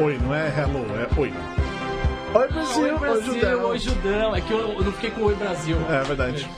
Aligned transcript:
Oi, 0.00 0.18
não 0.18 0.34
é 0.34 0.46
hello, 0.58 0.84
é 0.96 1.20
oi. 1.20 1.32
Oi, 2.34 2.48
Brasil, 2.48 2.82
Oi, 2.82 2.90
oi, 2.92 2.98
Brasil, 2.98 3.34
Judão. 3.34 3.64
oi, 3.68 3.78
Judão. 3.78 4.36
É 4.36 4.40
que 4.40 4.50
eu, 4.52 4.58
eu 4.74 4.84
não 4.84 4.92
fiquei 4.92 5.10
com 5.10 5.22
Oi, 5.22 5.34
Brasil. 5.34 5.76
É 5.90 6.02
verdade. 6.04 6.48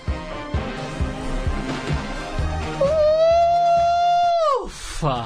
Ufa! 4.65 5.25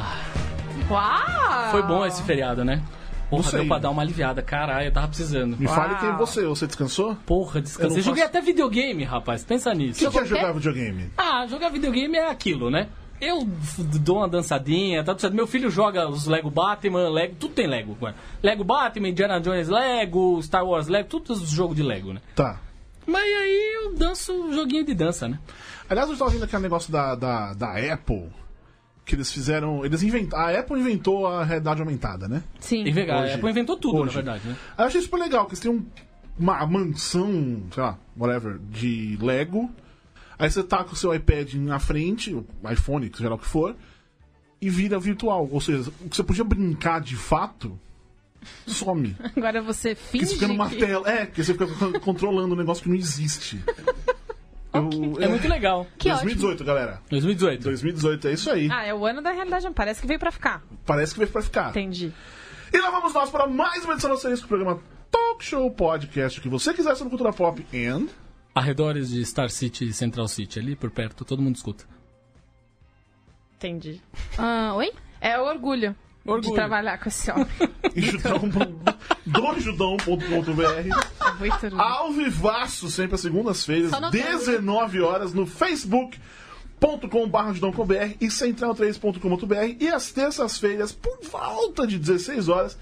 Uau! 0.90 1.70
Foi 1.70 1.82
bom 1.82 2.04
esse 2.06 2.22
feriado, 2.22 2.64
né? 2.64 2.82
Porra, 3.30 3.50
deu 3.52 3.66
pra 3.66 3.78
dar 3.78 3.90
uma 3.90 4.02
aliviada. 4.02 4.42
Caralho, 4.42 4.86
eu 4.88 4.92
tava 4.92 5.08
precisando. 5.08 5.56
Me 5.56 5.66
fale 5.66 5.92
Uau. 5.94 6.00
quem 6.00 6.08
é 6.10 6.12
você. 6.12 6.46
Você 6.46 6.66
descansou? 6.66 7.16
Porra, 7.26 7.58
Eu 7.58 7.62
descansei. 7.62 7.96
não 7.96 8.02
Joguei 8.02 8.22
faço- 8.22 8.36
até 8.36 8.44
videogame, 8.46 9.02
rapaz. 9.02 9.42
Pensa 9.42 9.70
O 9.70 9.74
nisso. 9.74 9.98
que, 9.98 10.10
que 10.10 10.18
é 10.18 10.24
jogar 10.24 10.52
videogame? 10.52 11.10
Ah, 11.16 11.46
jogar 11.48 11.70
videogame 11.70 12.16
é 12.16 12.30
aquilo, 12.30 12.70
né? 12.70 12.88
Eu 13.20 13.48
dou 14.00 14.18
uma 14.18 14.28
dançadinha, 14.28 15.02
tá 15.02 15.12
tudo 15.12 15.20
certo. 15.22 15.34
Meu 15.34 15.46
filho 15.46 15.70
joga 15.70 16.08
os 16.08 16.26
Lego 16.26 16.50
Batman, 16.50 17.08
Lego, 17.08 17.36
tudo 17.38 17.54
tem 17.54 17.66
Lego. 17.66 17.92
agora. 17.92 18.14
Lego 18.42 18.64
Batman, 18.64 19.08
Indiana 19.08 19.40
Jones 19.40 19.68
Lego, 19.68 20.42
Star 20.42 20.64
Wars 20.66 20.88
Lego, 20.88 21.08
tudo 21.08 21.32
os 21.32 21.48
jogos 21.50 21.76
de 21.76 21.82
Lego, 21.82 22.12
né? 22.12 22.20
Tá. 22.34 22.58
Mas 23.06 23.22
aí 23.22 23.74
eu 23.84 23.94
danço 23.94 24.32
um 24.32 24.52
joguinho 24.52 24.84
de 24.84 24.94
dança, 24.94 25.28
né? 25.28 25.38
Aliás, 25.88 26.08
eu 26.08 26.14
estava 26.14 26.30
vendo 26.30 26.44
aquele 26.44 26.62
negócio 26.62 26.92
da, 26.92 27.14
da, 27.14 27.52
da 27.54 27.92
Apple. 27.92 28.28
Que 29.04 29.14
eles 29.14 29.30
fizeram. 29.30 29.84
Eles 29.84 30.02
inventaram. 30.02 30.44
A 30.46 30.58
Apple 30.58 30.80
inventou 30.80 31.26
a 31.26 31.44
realidade 31.44 31.80
aumentada, 31.82 32.26
né? 32.26 32.42
Sim. 32.58 32.84
E 32.86 32.90
veja, 32.90 33.12
a 33.14 33.20
Hoje. 33.22 33.34
Apple 33.34 33.50
inventou 33.50 33.76
tudo, 33.76 33.98
Hoje. 33.98 34.06
na 34.16 34.22
verdade, 34.22 34.48
né? 34.48 34.56
Eu 34.78 34.84
achei 34.86 35.00
super 35.02 35.18
legal, 35.18 35.44
que 35.44 35.50
eles 35.52 35.60
têm 35.60 35.70
um- 35.70 35.84
uma 36.38 36.66
mansão, 36.66 37.62
sei 37.70 37.82
lá, 37.82 37.98
whatever, 38.18 38.58
de 38.70 39.18
Lego. 39.20 39.70
Aí 40.38 40.50
você 40.50 40.62
tá 40.62 40.82
com 40.84 40.92
o 40.92 40.96
seu 40.96 41.14
iPad 41.14 41.54
na 41.54 41.78
frente, 41.78 42.34
o 42.34 42.44
iPhone, 42.70 43.10
seja 43.14 43.28
lá 43.28 43.36
o 43.36 43.38
que 43.38 43.46
for, 43.46 43.74
e 44.60 44.68
vira 44.68 44.98
virtual. 44.98 45.48
Ou 45.50 45.60
seja, 45.60 45.90
o 46.00 46.08
que 46.08 46.16
você 46.16 46.22
podia 46.24 46.44
brincar 46.44 47.00
de 47.00 47.16
fato, 47.16 47.78
some. 48.66 49.16
Agora 49.36 49.62
você 49.62 49.94
Porque 49.94 50.10
finge 50.18 50.26
você 50.26 50.34
fica 50.34 50.48
numa 50.48 50.68
que... 50.68 50.76
tela. 50.76 51.08
É, 51.10 51.26
porque 51.26 51.42
você 51.44 51.52
fica 51.52 51.66
con- 51.66 51.92
controlando 52.00 52.54
um 52.54 52.58
negócio 52.58 52.82
que 52.82 52.88
não 52.88 52.96
existe. 52.96 53.62
Eu- 54.74 55.22
É 55.22 55.28
muito 55.28 55.46
legal. 55.46 55.86
Que 55.96 56.08
2018, 56.10 56.64
galera. 56.64 57.00
2018. 57.08 57.62
2018 57.62 58.26
é 58.28 58.32
isso 58.32 58.50
aí. 58.50 58.68
Ah, 58.72 58.84
é 58.84 58.92
o 58.92 59.06
ano 59.06 59.22
da 59.22 59.30
realidade. 59.30 59.70
Parece 59.72 60.00
que 60.00 60.06
veio 60.08 60.18
pra 60.18 60.32
ficar. 60.32 60.64
Parece 60.84 61.12
que 61.12 61.20
veio 61.20 61.30
pra 61.30 61.42
ficar. 61.42 61.70
Entendi. 61.70 62.12
E 62.72 62.78
lá 62.78 62.90
vamos 62.90 63.14
nós 63.14 63.30
para 63.30 63.46
mais 63.46 63.84
uma 63.84 63.92
edição 63.92 64.10
do 64.10 64.16
Asterisco, 64.16 64.48
programa 64.48 64.80
Talk 65.12 65.44
Show 65.44 65.70
Podcast, 65.70 66.40
o 66.40 66.42
que 66.42 66.48
você 66.48 66.74
quiser 66.74 66.96
sobre 66.96 67.10
cultura 67.10 67.32
pop 67.32 67.64
and... 67.72 68.08
Arredores 68.54 69.08
de 69.10 69.24
Star 69.24 69.50
City 69.50 69.86
e 69.86 69.92
Central 69.92 70.28
City, 70.28 70.58
ali 70.60 70.76
por 70.76 70.90
perto, 70.90 71.24
todo 71.24 71.42
mundo 71.42 71.56
escuta. 71.56 71.84
Entendi. 73.56 74.00
Ah, 74.38 74.72
oi? 74.74 74.92
É 75.20 75.38
o 75.40 75.44
orgulho, 75.44 75.96
de 76.24 76.30
Orgulho. 76.30 76.54
trabalhar 76.54 76.98
com 76.98 77.08
esse 77.08 77.30
homem. 77.30 77.46
e 77.96 78.02
judão, 78.02 78.40
dojudão.com.br. 79.24 81.78
Ao 81.78 82.12
vivaço, 82.12 82.90
sempre 82.90 83.14
às 83.14 83.22
segundas-feiras, 83.22 83.90
Só 83.90 84.00
no 84.00 84.10
19 84.10 85.00
horas, 85.00 85.32
no 85.32 85.46
facebook.com.br 85.46 87.52
judão.com.br 87.54 88.16
e 88.20 88.26
central3.com.br 88.26 89.76
e 89.80 89.88
às 89.88 90.12
terças-feiras, 90.12 90.92
por 90.92 91.18
volta 91.22 91.86
de 91.86 91.98
16 91.98 92.48
horas, 92.48 92.76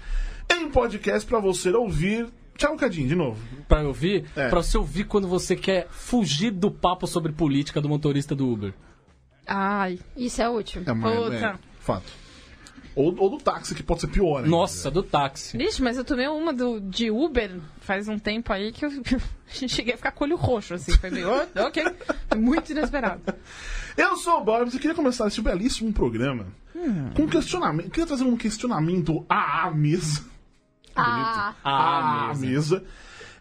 em 0.51 0.69
podcast 0.69 1.25
pra 1.27 1.39
você 1.39 1.71
ouvir. 1.71 2.27
Tchau, 2.57 2.75
Cadinho, 2.77 3.07
de 3.07 3.15
novo. 3.15 3.39
Pra 3.67 3.81
eu 3.81 3.87
ouvir, 3.87 4.25
É. 4.35 4.49
pra 4.49 4.61
você 4.61 4.77
ouvir 4.77 5.05
quando 5.05 5.27
você 5.27 5.55
quer 5.55 5.87
fugir 5.89 6.51
do 6.51 6.69
papo 6.71 7.07
sobre 7.07 7.31
política 7.31 7.81
do 7.81 7.89
motorista 7.89 8.35
do 8.35 8.47
Uber. 8.47 8.73
Ai. 9.45 9.99
Isso 10.15 10.41
é 10.41 10.49
útil. 10.49 10.83
É, 10.85 10.93
Puta. 10.93 11.35
é, 11.35 11.55
fato. 11.79 12.11
Ou, 12.95 13.13
ou 13.17 13.29
do 13.31 13.37
táxi, 13.39 13.73
que 13.73 13.81
pode 13.81 14.01
ser 14.01 14.07
pior, 14.07 14.43
né? 14.43 14.47
Nossa, 14.47 14.91
do 14.91 15.01
táxi. 15.01 15.57
Vixe, 15.57 15.81
mas 15.81 15.97
eu 15.97 16.03
tomei 16.05 16.27
uma 16.27 16.53
do, 16.53 16.79
de 16.79 17.09
Uber 17.09 17.59
faz 17.81 18.07
um 18.07 18.19
tempo 18.19 18.53
aí 18.53 18.71
que 18.71 18.85
eu 18.85 18.91
cheguei 19.67 19.95
a 19.95 19.97
ficar 19.97 20.11
com 20.11 20.23
o 20.23 20.27
olho 20.27 20.35
roxo, 20.37 20.75
assim. 20.75 20.91
Foi 20.97 21.09
meio, 21.09 21.27
"Oh, 21.27 21.61
ok. 21.67 21.83
Muito 22.37 22.71
inesperado. 22.71 23.21
Eu 23.97 24.15
sou 24.17 24.39
o 24.39 24.43
Borbs 24.43 24.75
e 24.75 24.79
queria 24.79 24.95
começar 24.95 25.27
esse 25.27 25.41
belíssimo 25.41 25.91
programa 25.91 26.45
com 27.15 27.23
um 27.23 27.27
questionamento. 27.27 27.89
Queria 27.89 28.05
trazer 28.05 28.23
um 28.25 28.37
questionamento 28.37 29.25
à 29.27 29.71
mesa. 29.71 30.23
Ah, 30.95 31.53
Ah, 31.63 32.25
à 32.31 32.35
mesa. 32.35 32.45
mesa. 32.77 32.83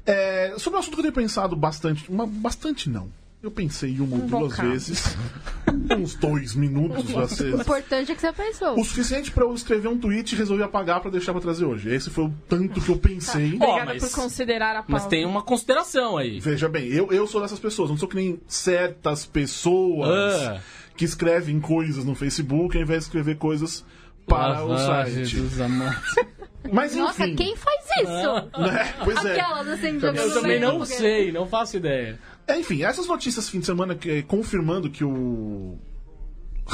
É, 0.04 0.54
sobre 0.58 0.76
um 0.76 0.80
assunto 0.80 0.94
que 0.94 1.00
eu 1.00 1.02
tenho 1.04 1.14
pensado 1.14 1.54
bastante. 1.54 2.10
Uma, 2.10 2.26
bastante 2.26 2.88
não. 2.90 3.08
Eu 3.42 3.50
pensei 3.50 3.98
uma 3.98 4.16
ou 4.16 4.22
Um 4.22 4.26
duas 4.26 4.52
bocado. 4.52 4.70
vezes. 4.70 5.16
uns 5.98 6.14
dois 6.14 6.54
minutos 6.54 7.10
pra 7.10 7.26
ser. 7.26 7.52
o 7.54 7.60
importante 7.60 8.12
é 8.12 8.14
que 8.14 8.20
você 8.20 8.32
pensou. 8.32 8.78
O 8.78 8.84
suficiente 8.84 9.32
pra 9.32 9.42
eu 9.44 9.52
escrever 9.52 9.88
um 9.88 9.98
tweet 9.98 10.32
e 10.32 10.38
resolver 10.38 10.62
apagar 10.62 11.00
pra 11.00 11.10
deixar 11.10 11.32
pra 11.32 11.40
trazer 11.42 11.64
hoje. 11.64 11.92
Esse 11.92 12.08
foi 12.08 12.24
o 12.26 12.34
tanto 12.48 12.80
que 12.80 12.88
eu 12.88 12.96
pensei. 12.98 13.58
Ó, 13.60 13.64
Obrigada 13.64 13.94
mas- 13.94 14.02
por 14.12 14.22
considerar 14.22 14.70
a 14.70 14.74
pauta. 14.76 14.92
Mas 14.92 15.06
tem 15.06 15.26
uma 15.26 15.42
consideração 15.42 16.16
aí. 16.16 16.38
Veja 16.38 16.68
bem, 16.68 16.86
eu, 16.86 17.10
eu 17.12 17.26
sou 17.26 17.40
dessas 17.40 17.58
pessoas, 17.58 17.90
não 17.90 17.96
sou 17.96 18.08
que 18.08 18.14
nem 18.16 18.40
certas 18.46 19.26
pessoas 19.26 20.08
Ah. 20.40 20.60
que 20.96 21.04
escrevem 21.04 21.58
coisas 21.60 22.04
no 22.04 22.14
Facebook 22.14 22.76
ao 22.76 22.82
invés 22.82 23.00
de 23.00 23.06
escrever 23.06 23.38
coisas 23.38 23.84
para 24.24 24.64
o 24.64 24.68
Lavagem 24.68 25.24
site. 25.26 25.36
dos 25.40 25.60
amantes. 25.60 26.14
Mas 26.70 26.92
enfim. 26.92 27.02
Nossa, 27.02 27.28
quem 27.30 27.56
faz 27.56 27.84
isso? 28.02 28.34
né? 28.60 28.94
Pois 29.04 29.24
é. 29.24 29.40
Aquelas 29.40 29.68
assim, 29.68 29.98
jogando 29.98 30.18
Eu 30.18 30.34
também 30.34 30.60
não 30.60 30.78
do 30.78 30.86
sei, 30.86 31.32
não 31.32 31.46
faço 31.46 31.76
ideia. 31.76 32.18
É, 32.46 32.58
Enfim, 32.58 32.82
essas 32.82 33.06
notícias 33.06 33.48
fim 33.48 33.60
de 33.60 33.66
semana 33.66 33.94
que, 33.94 34.22
confirmando 34.22 34.90
que 34.90 35.04
o 35.04 35.78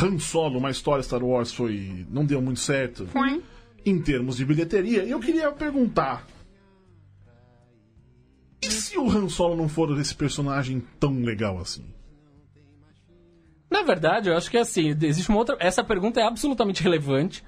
Han 0.01 0.19
Solo, 0.19 0.59
uma 0.59 0.71
história 0.71 1.03
Star 1.03 1.23
Wars, 1.23 1.53
foi 1.53 2.07
não 2.11 2.25
deu 2.25 2.41
muito 2.41 2.61
certo 2.61 3.09
em 3.85 4.01
termos 4.01 4.37
de 4.37 4.45
bilheteria. 4.45 5.05
E 5.05 5.11
eu 5.11 5.21
queria 5.21 5.51
perguntar: 5.53 6.27
e 8.61 8.71
se 8.71 8.99
o 8.99 9.09
Han 9.09 9.29
Solo 9.29 9.57
não 9.57 9.69
for 9.69 9.99
esse 9.99 10.15
personagem 10.15 10.83
tão 10.99 11.23
legal 11.23 11.59
assim? 11.59 11.85
Na 13.71 13.83
verdade, 13.83 14.31
eu 14.31 14.37
acho 14.37 14.51
que 14.51 14.57
assim, 14.57 14.97
existe 15.03 15.29
uma 15.29 15.39
outra. 15.39 15.57
Essa 15.61 15.85
pergunta 15.85 16.21
é 16.21 16.25
absolutamente 16.25 16.83
relevante. 16.83 17.45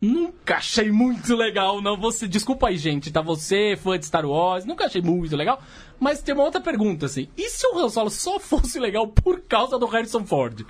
Nunca 0.00 0.56
achei 0.56 0.90
muito 0.92 1.34
legal, 1.34 1.82
não. 1.82 1.96
Você, 1.96 2.28
desculpa 2.28 2.68
aí, 2.68 2.76
gente, 2.76 3.10
tá? 3.10 3.20
Você, 3.20 3.76
fã 3.76 3.98
de 3.98 4.06
Star 4.06 4.24
Wars, 4.24 4.64
nunca 4.64 4.84
achei 4.86 5.02
muito 5.02 5.34
legal. 5.36 5.60
Mas 5.98 6.22
tem 6.22 6.34
uma 6.34 6.44
outra 6.44 6.60
pergunta, 6.60 7.06
assim. 7.06 7.28
E 7.36 7.48
se 7.48 7.66
o 7.66 7.76
Han 7.78 7.88
Solo 7.88 8.10
só 8.10 8.38
fosse 8.38 8.78
legal 8.78 9.08
por 9.08 9.40
causa 9.40 9.76
do 9.78 9.86
Harrison 9.86 10.24
Ford? 10.24 10.64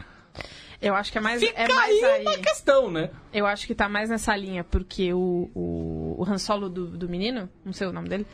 Eu 0.80 0.94
acho 0.94 1.10
que 1.12 1.18
é 1.18 1.20
mais, 1.20 1.40
Fica 1.42 1.60
é 1.60 1.68
mais 1.68 2.02
aí 2.02 2.04
aí. 2.04 2.22
uma 2.22 2.38
questão, 2.38 2.90
né? 2.90 3.10
Eu 3.34 3.46
acho 3.46 3.66
que 3.66 3.74
tá 3.74 3.88
mais 3.88 4.08
nessa 4.08 4.34
linha, 4.36 4.62
porque 4.64 5.12
o, 5.12 5.50
o, 5.54 6.14
o 6.18 6.24
Han 6.24 6.38
Solo 6.38 6.68
do, 6.70 6.86
do 6.86 7.08
menino, 7.08 7.50
não 7.64 7.72
sei 7.72 7.86
o 7.88 7.92
nome 7.92 8.08
dele. 8.08 8.26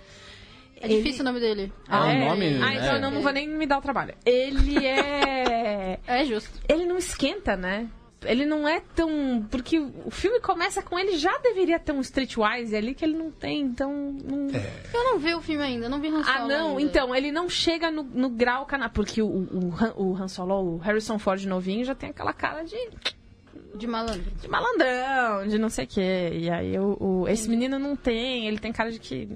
É 0.80 0.86
difícil 0.86 1.22
o 1.22 1.24
nome 1.24 1.40
dele. 1.40 1.72
Ah, 1.88 2.04
o 2.04 2.18
nome, 2.28 2.46
Ah, 2.62 2.74
então 2.74 2.92
é. 2.92 2.96
eu 2.96 3.00
não, 3.00 3.10
não 3.10 3.22
vou 3.22 3.32
nem 3.32 3.48
me 3.48 3.66
dar 3.66 3.78
o 3.78 3.80
trabalho. 3.82 4.14
Ele 4.26 4.76
é. 4.86 5.98
É 6.06 6.24
justo. 6.26 6.60
ele 6.68 6.84
não 6.84 6.98
esquenta, 6.98 7.56
né? 7.56 7.88
Ele 8.24 8.44
não 8.44 8.66
é 8.66 8.80
tão. 8.94 9.46
Porque 9.50 9.78
o 9.78 10.10
filme 10.10 10.40
começa 10.40 10.82
com 10.82 10.98
ele 10.98 11.16
já 11.16 11.36
deveria 11.38 11.78
ter 11.78 11.92
um 11.92 12.00
Streetwise 12.00 12.74
ali 12.74 12.94
que 12.94 13.04
ele 13.04 13.16
não 13.16 13.30
tem, 13.30 13.60
então. 13.60 13.92
não- 14.24 14.48
Eu 14.92 15.04
não 15.04 15.18
vi 15.18 15.34
o 15.34 15.40
filme 15.40 15.62
ainda, 15.62 15.88
não 15.88 16.00
vi 16.00 16.08
Han 16.08 16.22
Solo 16.22 16.36
Ah, 16.36 16.46
não, 16.48 16.68
ainda. 16.70 16.82
então, 16.82 17.14
ele 17.14 17.30
não 17.32 17.48
chega 17.48 17.90
no, 17.90 18.02
no 18.02 18.28
grau 18.30 18.66
cana 18.66 18.88
Porque 18.88 19.20
o, 19.22 19.26
o, 19.28 19.74
Han, 19.78 19.92
o 19.96 20.14
Han 20.16 20.28
Solo, 20.28 20.74
o 20.74 20.78
Harrison 20.78 21.18
Ford 21.18 21.44
novinho, 21.44 21.84
já 21.84 21.94
tem 21.94 22.10
aquela 22.10 22.32
cara 22.32 22.62
de, 22.64 22.76
De 23.74 23.86
malandro. 23.86 24.30
de 24.40 24.48
malandrão, 24.48 25.46
de 25.48 25.58
não 25.58 25.68
sei 25.68 25.84
o 25.84 25.88
quê. 25.88 26.30
E 26.34 26.50
aí 26.50 26.78
o, 26.78 26.96
o- 27.00 27.28
esse 27.28 27.48
menino 27.48 27.78
não 27.78 27.94
tem, 27.96 28.46
ele 28.46 28.58
tem 28.58 28.72
cara 28.72 28.90
de 28.90 28.98
que. 28.98 29.28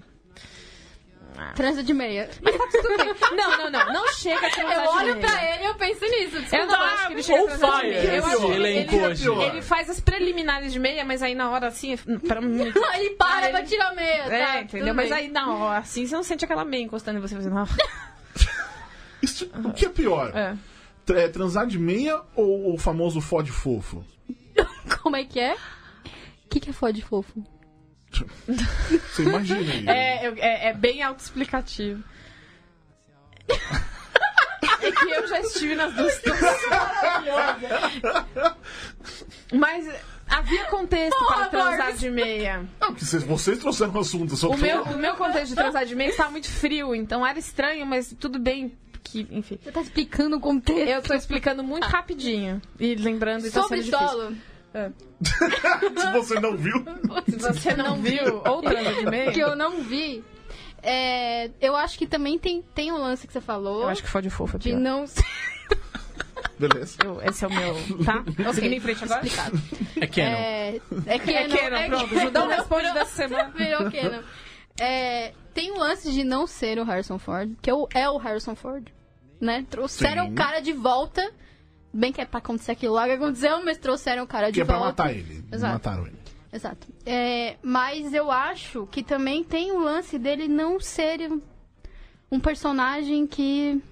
Transa 1.55 1.83
de 1.83 1.93
meia. 1.95 2.29
Mas 2.43 2.57
tá 2.57 2.65
tudo 2.71 2.89
bem. 2.97 3.15
Não, 3.37 3.57
não, 3.59 3.71
não. 3.71 3.93
Não 3.93 4.09
chega 4.15 4.47
a 4.47 4.51
transar 4.51 4.75
Eu 4.85 4.91
de 4.93 4.99
olho 4.99 5.15
meia. 5.17 5.27
pra 5.27 5.45
ele 5.55 5.63
e 5.63 5.67
eu 5.67 5.75
penso 5.75 6.05
nisso. 6.05 6.57
Eu 6.57 6.67
não 6.67 6.81
acho 6.83 7.07
que 7.07 7.13
ele 7.13 7.23
chega 7.23 7.41
a 7.43 7.47
transar 7.47 7.81
de 7.81 7.87
meia. 7.89 8.15
Eu 8.17 8.27
acho 8.27 8.37
que 8.39 8.45
ele, 8.47 8.55
elenco 8.55 8.95
ele, 8.95 9.43
ele 9.45 9.63
faz 9.63 9.91
as 9.91 10.01
preliminares 10.01 10.73
de 10.73 10.79
meia, 10.79 11.05
mas 11.05 11.23
aí 11.23 11.35
na 11.35 11.51
hora 11.51 11.69
assim, 11.69 11.97
pra 11.97 12.41
mim. 12.41 12.63
Ele 12.99 13.11
para 13.11 13.47
Ah, 13.47 13.51
pra 13.51 13.59
ele- 13.61 13.69
tirar 13.69 13.89
a 13.91 13.95
meia, 13.95 14.25
tá? 14.25 14.57
É, 14.57 14.61
entendeu? 14.63 14.95
Mas 14.95 15.13
aí 15.13 15.29
na 15.29 15.55
hora, 15.55 15.79
assim, 15.79 16.07
você 16.07 16.15
não 16.17 16.23
sente 16.23 16.45
aquela 16.45 16.65
meia 16.65 16.83
encostando 16.83 17.19
em 17.19 17.21
você 17.21 17.35
fazendo. 17.35 17.57
"Ah". 17.59 17.67
Isso- 19.23 19.51
o 19.65 19.73
que 19.73 19.87
é 19.87 19.89
pior? 19.89 20.33
É. 20.37 20.57
É 21.11 21.29
transar 21.29 21.67
de 21.67 21.79
meia 21.79 22.21
ou 22.37 22.75
o 22.75 22.79
famoso 22.79 23.21
fode 23.21 23.51
fofo? 23.51 24.05
Como 25.03 25.17
é 25.17 25.25
que 25.25 25.41
é? 25.41 25.55
O 25.55 26.49
que, 26.51 26.61
que 26.61 26.71
é 26.71 26.73
fode 26.73 27.03
fofo? 27.03 27.43
Você 29.13 29.23
imagina 29.23 29.61
aí. 29.73 29.85
É, 29.89 30.27
eu- 30.29 30.35
é, 30.39 30.69
é 30.69 30.73
bem 30.75 31.03
autoexplicativo. 31.03 32.03
É 34.81 34.93
que 34.93 35.11
eu 35.11 35.27
já 35.27 35.41
estive 35.41 35.75
nas 35.75 35.93
duas 35.93 36.13
situações. 36.23 36.63
Mas 39.53 39.89
havia 40.29 40.65
contexto 40.67 41.19
Porra, 41.19 41.35
para 41.37 41.49
transar 41.49 41.93
de 41.95 42.11
meia. 42.11 42.65
Não, 42.81 42.95
que 42.95 43.05
vocês, 43.05 43.23
vocês 43.25 43.59
trouxeram 43.59 43.93
o 43.95 43.99
assunto. 43.99 44.37
Só 44.37 44.49
O 44.49 44.51
tô- 44.51 44.57
meu, 44.59 44.83
o 44.85 44.97
meu 44.99 45.15
contexto 45.17 45.49
de 45.49 45.55
transar 45.57 45.85
de 45.85 45.95
meia 45.95 46.11
estava 46.11 46.31
muito 46.31 46.49
frio, 46.49 46.95
então 46.95 47.27
era 47.27 47.39
estranho, 47.39 47.85
mas 47.87 48.15
tudo 48.19 48.39
bem. 48.39 48.73
Que, 49.03 49.27
enfim. 49.31 49.59
Você 49.63 49.73
tá 49.73 49.81
explicando 49.81 50.37
o 50.37 50.41
contexto. 50.41 50.89
Eu 50.89 51.03
tô 51.03 51.15
explicando 51.15 51.63
muito 51.65 51.85
rapidinho. 51.85 52.61
E 52.79 52.95
lembrando 52.95 53.47
e 53.47 53.51
tá 53.51 53.63
Sobre 53.63 53.83
sendo 53.83 53.97
difícil. 53.99 54.37
Solo. 54.73 54.95
Se 56.01 56.13
você 56.13 56.41
não 56.41 56.57
viu. 56.57 56.85
Se 57.29 57.37
você 57.37 57.75
não 57.75 57.97
viu, 57.97 58.43
ou 58.47 58.63
transa 58.63 58.93
de 58.95 59.07
meio. 59.07 59.33
que 59.33 59.41
eu 59.41 59.57
não 59.57 59.83
vi. 59.83 60.25
É, 60.83 61.51
eu 61.61 61.75
acho 61.75 61.99
que 61.99 62.07
também 62.07 62.39
tem, 62.39 62.63
tem 62.75 62.93
um 62.93 62.99
lance 62.99 63.27
que 63.27 63.33
você 63.33 63.41
falou 63.41 63.83
Eu 63.83 63.89
acho 63.89 64.01
que 64.03 64.09
fode 64.09 64.31
fofo 64.31 64.57
é 64.57 64.61
de 64.61 64.73
não 64.75 65.05
Beleza. 66.59 66.97
Eu- 67.05 67.21
esse 67.23 67.45
é 67.45 67.49
o 67.49 67.53
meu. 67.53 67.75
Tá? 68.05 68.25
Vou 68.45 68.53
seguir 68.53 68.73
em 68.73 68.81
frente 68.81 69.05
agora? 69.05 69.25
explicado. 69.25 69.61
É 70.01 70.07
Canon. 70.07 70.27
É, 70.29 70.77
é 70.77 71.15
É 71.15 71.19
Canon. 71.19 71.57
Canon, 71.57 71.77
é 71.77 71.87
pronto. 71.89 72.19
Judão 72.21 72.49
responde 72.49 72.93
dessa 72.95 73.11
semana. 73.17 73.51
Virou 73.57 73.91
Canon. 73.91 74.23
É, 74.81 75.33
tem 75.55 75.73
um 75.73 75.79
lance 75.79 76.13
de 76.13 76.23
não 76.25 76.47
ser 76.47 76.79
o 76.79 76.85
Harrison 76.85 77.19
Ford, 77.19 77.55
que 77.61 77.69
é 77.71 77.75
o, 77.75 77.89
é 77.95 78.09
o 78.09 78.17
Harrison 78.17 78.55
Ford, 78.55 78.89
né? 79.41 79.67
Trouxeram 79.69 80.27
Sim. 80.27 80.33
o 80.33 80.35
cara 80.35 80.61
de 80.61 80.73
volta. 80.73 81.29
Bem 81.93 82.13
que 82.13 82.21
é 82.21 82.25
pra 82.25 82.39
acontecer 82.39 82.73
aquilo 82.73 82.95
lá 82.95 83.07
que 83.07 83.13
aconteceu, 83.13 83.65
mas 83.65 83.79
trouxeram 83.79 84.25
o 84.25 84.27
cara 84.27 84.49
de 84.51 84.55
Que 84.55 84.61
é 84.61 84.65
pra 84.65 84.77
volta. 84.79 85.03
matar 85.05 85.15
ele. 85.15 85.45
Exato. 85.51 85.73
Mataram 85.73 86.07
ele. 86.07 86.19
Exato. 86.53 86.87
É, 87.05 87.57
mas 87.63 88.13
eu 88.15 88.31
acho 88.31 88.87
que 88.91 89.03
também 89.03 89.43
tem 89.45 89.73
o 89.73 89.79
lance 89.79 90.19
dele 90.19 90.49
não 90.49 90.79
ser 90.81 91.31
um 92.31 92.39
personagem 92.41 93.27
que. 93.27 93.83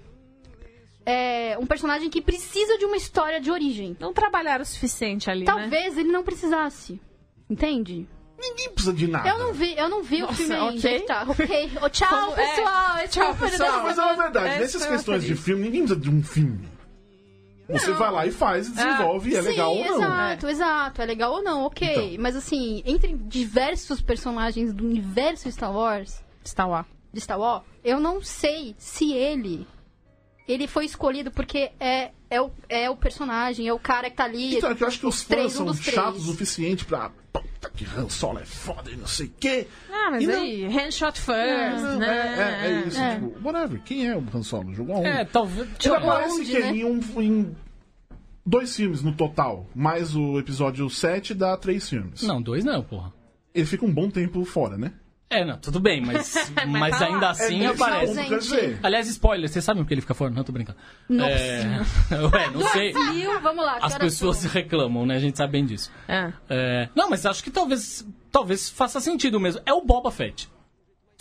É, 1.05 1.57
um 1.61 1.67
personagem 1.67 2.11
que 2.11 2.21
precisa 2.21 2.77
de 2.79 2.85
uma 2.85 2.97
história 2.97 3.41
de 3.41 3.51
origem. 3.51 3.97
Não 4.01 4.13
trabalharam 4.13 4.63
o 4.63 4.67
suficiente 4.67 5.31
ali, 5.31 5.41
né? 5.41 5.47
Talvez 5.47 5.97
ele 5.97 6.11
não 6.11 6.25
precisasse. 6.25 7.01
Entende? 7.49 8.09
Ninguém 8.39 8.71
precisa 8.71 8.93
de 8.93 9.07
nada. 9.07 9.29
Eu 9.29 9.39
não 9.39 9.53
vi, 9.53 9.75
eu 9.79 9.89
não 9.89 10.03
vi 10.03 10.21
Nossa, 10.21 10.33
o 10.33 10.37
filme 10.37 10.55
ainda. 10.55 10.77
ok. 10.89 11.01
Tá, 11.03 11.25
ok. 11.29 11.71
Ô, 11.83 11.89
tchau, 11.91 12.09
Como- 12.09 12.33
é. 12.41 12.57
pessoal. 12.57 12.99
Esse 12.99 13.09
Tchau, 13.13 13.35
pessoal. 13.37 13.73
Não, 13.73 13.83
mas 13.85 13.99
é 13.99 14.03
uma 14.03 14.15
verdade. 14.15 14.55
É, 14.55 14.59
Nessas 14.59 14.83
é 14.83 14.89
questões 14.89 15.25
de 15.25 15.35
filme, 15.37 15.63
ninguém 15.65 15.81
precisa 15.83 16.01
de 16.01 16.11
um 16.11 16.23
filme. 16.23 16.69
Você 17.69 17.93
vai 17.93 18.11
lá 18.13 18.27
e 18.27 18.31
faz, 18.31 18.69
e 18.69 18.73
desenvolve, 18.73 19.31
e 19.31 19.37
é 19.37 19.43
Sim, 19.43 19.49
legal 19.49 19.75
ou 19.75 19.85
não. 19.85 19.97
exato, 19.97 20.49
exato. 20.49 21.03
É 21.03 21.07
legal 21.07 21.33
ou 21.33 21.43
não, 21.43 21.65
ok. 21.65 21.89
Então. 21.89 22.23
Mas 22.23 22.37
assim, 22.37 22.83
entre 22.87 23.13
diversos 23.15 24.01
personagens 24.01 24.73
do 24.73 24.85
universo 24.85 25.51
Star 25.51 25.75
Wars, 25.75 26.23
Star 26.45 26.69
Wars. 26.69 26.87
de 27.13 27.21
Star 27.21 27.39
Wars, 27.39 27.65
eu 27.83 27.99
não 27.99 28.23
sei 28.23 28.75
se 28.79 29.13
ele. 29.13 29.67
Ele 30.47 30.69
foi 30.69 30.85
escolhido 30.85 31.33
porque 31.33 31.73
é, 31.81 32.13
é, 32.31 32.41
o, 32.41 32.53
é 32.69 32.89
o 32.89 32.97
personagem, 32.97 33.67
é 33.67 33.73
o 33.73 33.81
cara 33.81 34.09
que 34.09 34.17
tá 34.17 34.25
ali. 34.25 34.57
Então, 34.57 34.71
é 34.71 34.75
que 34.77 34.85
eu 34.85 34.87
acho 34.87 35.01
que 35.01 35.07
os 35.07 35.25
três, 35.25 35.55
fãs 35.55 35.61
um 35.61 35.73
são 35.73 35.83
três. 35.83 35.95
chatos 35.95 36.29
o 36.29 36.31
suficiente 36.31 36.85
pra. 36.85 37.11
Que 37.77 37.85
Han 37.85 38.09
Solo 38.09 38.39
é 38.39 38.45
foda 38.45 38.91
e 38.91 38.97
não 38.97 39.07
sei 39.07 39.27
o 39.27 39.33
quê. 39.39 39.69
Ah, 39.93 40.11
mas 40.13 40.23
E 40.25 40.27
não- 40.27 40.35
aí, 40.41 40.67
handshot 40.69 41.21
first, 41.21 41.83
Não, 41.83 41.99
né? 41.99 42.07
é, 42.65 42.67
é 42.71 42.87
isso, 42.89 42.99
É. 42.99 43.15
tipo, 43.17 43.35
whatever. 43.47 43.81
Quem 43.85 44.09
é 44.09 44.17
o 44.17 44.25
Han 44.35 44.43
Solo? 44.43 44.73
Jogou 44.75 44.99
um. 45.01 45.07
É, 45.07 45.25
talvez. 45.25 45.61
Ele 45.69 45.77
Tipo, 45.79 45.95
aparece 45.95 46.33
onde, 46.41 46.51
que 46.51 46.59
né? 46.59 46.71
em, 46.75 46.85
um, 46.85 47.01
em 47.23 47.57
dois 48.45 48.75
filmes 48.75 49.03
no 49.03 49.13
total, 49.13 49.67
mais 49.75 50.17
o 50.17 50.39
episódio 50.39 50.89
7 50.89 51.35
dá 51.35 51.57
três 51.57 51.89
filmes. 51.89 52.23
Não, 52.23 52.41
dois 52.41 52.65
não, 52.65 52.83
porra. 52.83 53.13
Ele 53.55 53.67
fica 53.67 53.85
um 53.85 53.93
bom 53.93 54.09
tempo 54.11 54.45
fora, 54.45 54.77
né? 54.79 54.93
É, 55.29 55.45
não, 55.45 55.59
tudo 55.59 55.81
bem, 55.81 56.01
mas, 56.01 56.53
mas 56.69 56.99
tá 56.99 57.07
ainda 57.07 57.27
lá. 57.27 57.31
assim 57.31 57.59
nesse 57.59 57.83
aparece. 57.83 58.41
Gente. 58.41 58.79
Aliás, 58.83 59.09
spoiler, 59.09 59.49
vocês 59.49 59.65
sabem 59.65 59.83
por 59.83 59.89
que 59.89 59.95
ele 59.95 60.01
fica 60.01 60.15
fora? 60.15 60.31
Não, 60.31 60.45
tô 60.45 60.53
brincando. 60.53 60.79
Nossa. 61.09 61.31
É... 61.31 61.81
Ué, 62.33 62.51
não 62.51 62.69
sei. 62.69 62.93
Mil, 62.93 63.41
vamos 63.41 63.65
lá. 63.65 63.79
As 63.83 63.99
pessoas 63.99 64.39
são? 64.39 64.51
reclamam, 64.51 65.05
né? 65.05 65.17
A 65.17 65.19
gente 65.19 65.37
sabe 65.37 65.53
bem 65.53 65.67
disso. 65.67 65.91
É. 66.07 66.33
É, 66.49 66.89
Não, 66.95 67.11
mas 67.11 67.27
acho 67.27 67.43
que 67.43 67.51
talvez, 67.51 68.07
talvez 68.31 68.71
faça 68.71 69.01
sentido 69.01 69.41
mesmo. 69.41 69.61
É 69.67 69.73
o 69.73 69.83
Boba 69.83 70.13
Fett. 70.13 70.49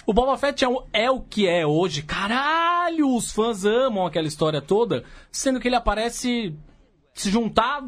O 0.05 0.13
Boba 0.13 0.37
Fett 0.37 0.63
é 0.63 0.69
o, 0.69 0.83
é 0.93 1.09
o 1.09 1.19
que 1.21 1.47
é 1.47 1.65
hoje. 1.65 2.03
Caralho, 2.03 3.15
os 3.15 3.31
fãs 3.31 3.65
amam 3.65 4.05
aquela 4.05 4.27
história 4.27 4.61
toda, 4.61 5.03
sendo 5.31 5.59
que 5.59 5.67
ele 5.67 5.75
aparece 5.75 6.55
se 7.11 7.31
juntar 7.31 7.81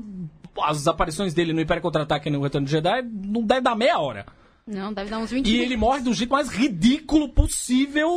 as 0.63 0.87
aparições 0.87 1.33
dele 1.33 1.53
no 1.53 1.61
Império 1.61 1.83
Contra-Ataque 1.83 2.29
e 2.29 2.31
no 2.31 2.41
Retorno 2.41 2.65
de 2.65 2.71
Jedi, 2.71 3.03
não 3.03 3.43
deve 3.43 3.61
dar 3.61 3.75
meia 3.75 3.99
hora. 3.99 4.25
Não, 4.67 4.91
deve 4.91 5.09
dar 5.09 5.19
uns 5.19 5.31
20 5.31 5.45
E 5.47 5.49
minutos. 5.51 5.65
ele 5.71 5.77
morre 5.77 6.01
do 6.01 6.13
jeito 6.13 6.29
mais 6.29 6.49
ridículo 6.49 7.29
possível. 7.29 8.09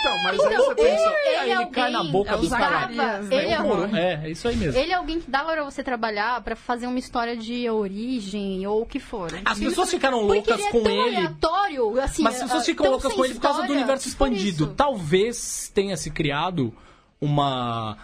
Então, 0.00 0.22
mas 0.22 0.34
Então, 0.36 0.46
aí 0.48 0.56
você 0.56 0.74
pensa. 0.76 1.14
ele, 1.26 1.36
Aí 1.36 1.50
ele 1.50 1.66
cai 1.66 1.90
na 1.90 2.04
boca 2.04 2.30
é 2.30 2.36
dos 2.36 2.44
os 2.46 2.50
caras. 2.52 2.90
Ele 3.30 3.46
né? 3.48 3.52
é 3.52 3.60
Horror. 3.60 3.96
É, 3.96 4.20
é 4.26 4.30
isso 4.30 4.46
aí 4.46 4.54
mesmo. 4.56 4.78
Ele 4.80 4.92
é 4.92 4.94
alguém 4.94 5.18
que 5.20 5.28
dá 5.28 5.42
pra 5.42 5.64
você 5.64 5.82
trabalhar 5.82 6.40
pra 6.42 6.54
fazer 6.54 6.86
uma 6.86 7.00
história 7.00 7.36
de 7.36 7.68
origem 7.68 8.64
ou 8.64 8.82
o 8.82 8.86
que 8.86 9.00
for. 9.00 9.28
As 9.44 9.58
pessoas 9.58 9.90
ficaram 9.90 10.20
loucas 10.20 10.56
ele 10.60 10.68
é 10.68 10.70
com 10.70 10.78
ele. 10.88 11.16
aleatório, 11.16 12.00
assim, 12.00 12.22
Mas 12.22 12.36
as 12.36 12.42
pessoas 12.42 12.62
ah, 12.62 12.66
ficam 12.66 12.88
loucas 12.88 13.12
com 13.12 13.24
ele 13.24 13.34
por 13.34 13.40
causa 13.42 13.62
do 13.64 13.72
universo 13.72 14.06
expandido. 14.06 14.68
Talvez 14.68 15.68
tenha 15.74 15.96
se 15.96 16.10
criado 16.12 16.72
uma. 17.20 17.96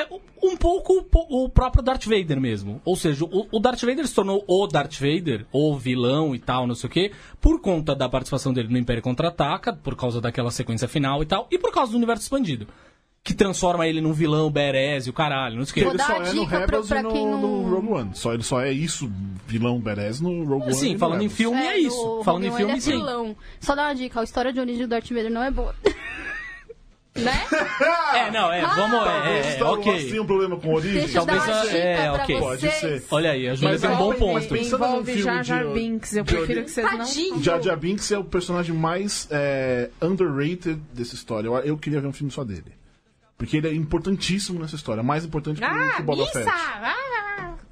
É 0.00 0.46
um 0.46 0.56
pouco 0.56 1.04
o 1.12 1.48
próprio 1.48 1.82
Darth 1.82 2.04
Vader 2.06 2.40
mesmo. 2.40 2.80
Ou 2.84 2.96
seja, 2.96 3.24
o, 3.24 3.58
Darth 3.60 3.80
Vader 3.82 4.06
se 4.06 4.14
tornou 4.14 4.44
o 4.46 4.66
Darth 4.66 4.94
Vader, 4.98 5.46
o 5.52 5.76
vilão 5.76 6.34
e 6.34 6.38
tal, 6.38 6.66
não 6.66 6.74
sei 6.74 6.88
o 6.88 6.92
quê, 6.92 7.12
por 7.40 7.60
conta 7.60 7.94
da 7.94 8.08
participação 8.08 8.52
dele 8.52 8.68
no 8.68 8.78
Império 8.78 9.02
Contra-Ataca, 9.02 9.72
por 9.72 9.94
causa 9.96 10.20
daquela 10.20 10.50
sequência 10.50 10.88
final 10.88 11.22
e 11.22 11.26
tal, 11.26 11.46
e 11.50 11.58
por 11.58 11.72
causa 11.72 11.92
do 11.92 11.96
universo 11.98 12.22
expandido. 12.22 12.66
Que 13.22 13.34
transforma 13.34 13.86
ele 13.86 14.00
num 14.00 14.14
vilão 14.14 14.50
badass 14.50 15.06
e 15.06 15.10
o 15.10 15.12
caralho, 15.12 15.56
não 15.58 15.64
sei 15.66 15.70
o 15.70 15.74
quê. 15.74 15.90
Ele 15.94 16.02
só 16.02 16.14
é 16.14 16.18
no 16.20 16.24
dica 16.32 16.46
pra- 16.48 16.58
Rebels 16.60 16.88
pra 16.88 17.00
e 17.00 17.02
no, 17.02 17.12
quem 17.12 17.26
não- 17.26 17.40
no 17.42 17.68
Rogue 17.74 17.92
One. 17.92 18.10
Só, 18.14 18.32
ele 18.32 18.42
só 18.42 18.60
é 18.62 18.72
isso, 18.72 19.12
vilão 19.46 19.78
badass 19.78 20.20
no 20.22 20.42
Rogue 20.44 20.64
One. 20.64 20.74
Sim, 20.74 20.96
falando 20.96 21.20
em 21.20 21.28
Rebels. 21.28 21.36
filme 21.36 21.58
é, 21.60 21.78
isso. 21.78 22.16
no 22.16 22.24
Falando 22.24 22.44
em 22.44 22.48
Rogue 22.48 22.64
One 22.64 22.70
filme, 22.70 22.72
ele 22.72 22.78
é 22.78 22.80
sim. 22.80 22.92
vilão. 22.92 23.36
Só 23.60 23.74
dá 23.74 23.82
uma 23.88 23.94
dica, 23.94 24.20
a 24.20 24.24
história 24.24 24.50
de 24.54 24.58
origem 24.58 24.86
do 24.86 24.88
Darth 24.88 25.08
Vader 25.10 25.30
não 25.30 25.42
é 25.42 25.50
boa. 25.50 25.74
né? 27.16 27.46
É, 28.12 28.30
não, 28.30 28.52
é, 28.52 28.60
vamos, 28.60 29.04
Talvez 29.04 29.46
é, 29.46 29.58
é, 29.58 29.62
Wars 29.62 29.78
ok. 29.78 30.10
tenha 30.10 30.22
um 30.22 30.26
problema 30.26 30.56
com 30.56 30.74
origem. 30.74 31.00
Deixa 31.00 31.18
eu 31.18 31.26
Talvez 31.26 31.46
dar 31.46 31.64
uma 31.64 31.72
é, 31.72 31.94
pra 31.94 32.12
ok. 32.14 32.38
Pode 32.38 32.70
ser. 32.72 33.04
Olha 33.10 33.30
aí, 33.30 33.48
a 33.48 33.54
Júlia 33.54 33.70
Mas 33.70 33.80
tem 33.80 33.90
um 33.90 33.96
bom 33.96 34.14
ponto. 34.14 34.56
Envolve 34.56 35.22
Jar 35.22 35.44
Jar 35.44 35.66
Binks. 35.68 36.16
Eu 36.16 36.24
prefiro 36.24 36.64
que 36.64 36.70
vocês 36.70 36.86
não... 36.92 37.40
Jar 37.40 37.62
Jar 37.62 37.76
Binks 37.76 38.10
é 38.10 38.18
o 38.18 38.24
personagem 38.24 38.74
mais 38.74 39.28
é, 39.30 39.90
underrated 40.02 40.80
dessa 40.92 41.14
história. 41.14 41.46
Eu, 41.46 41.56
eu 41.58 41.78
queria 41.78 42.00
ver 42.00 42.08
um 42.08 42.12
filme 42.12 42.32
só 42.32 42.44
dele. 42.44 42.74
Porque 43.38 43.56
ele 43.56 43.68
é 43.68 43.74
importantíssimo 43.74 44.60
nessa 44.60 44.76
história. 44.76 45.02
Mais 45.02 45.24
importante 45.24 45.58
que, 45.58 45.64
Ah, 45.64 45.94
que 45.96 46.02
o 46.02 46.04
Boba 46.04 46.22
Missa! 46.22 46.42
Fett. 46.42 46.50
Ah, 46.50 46.80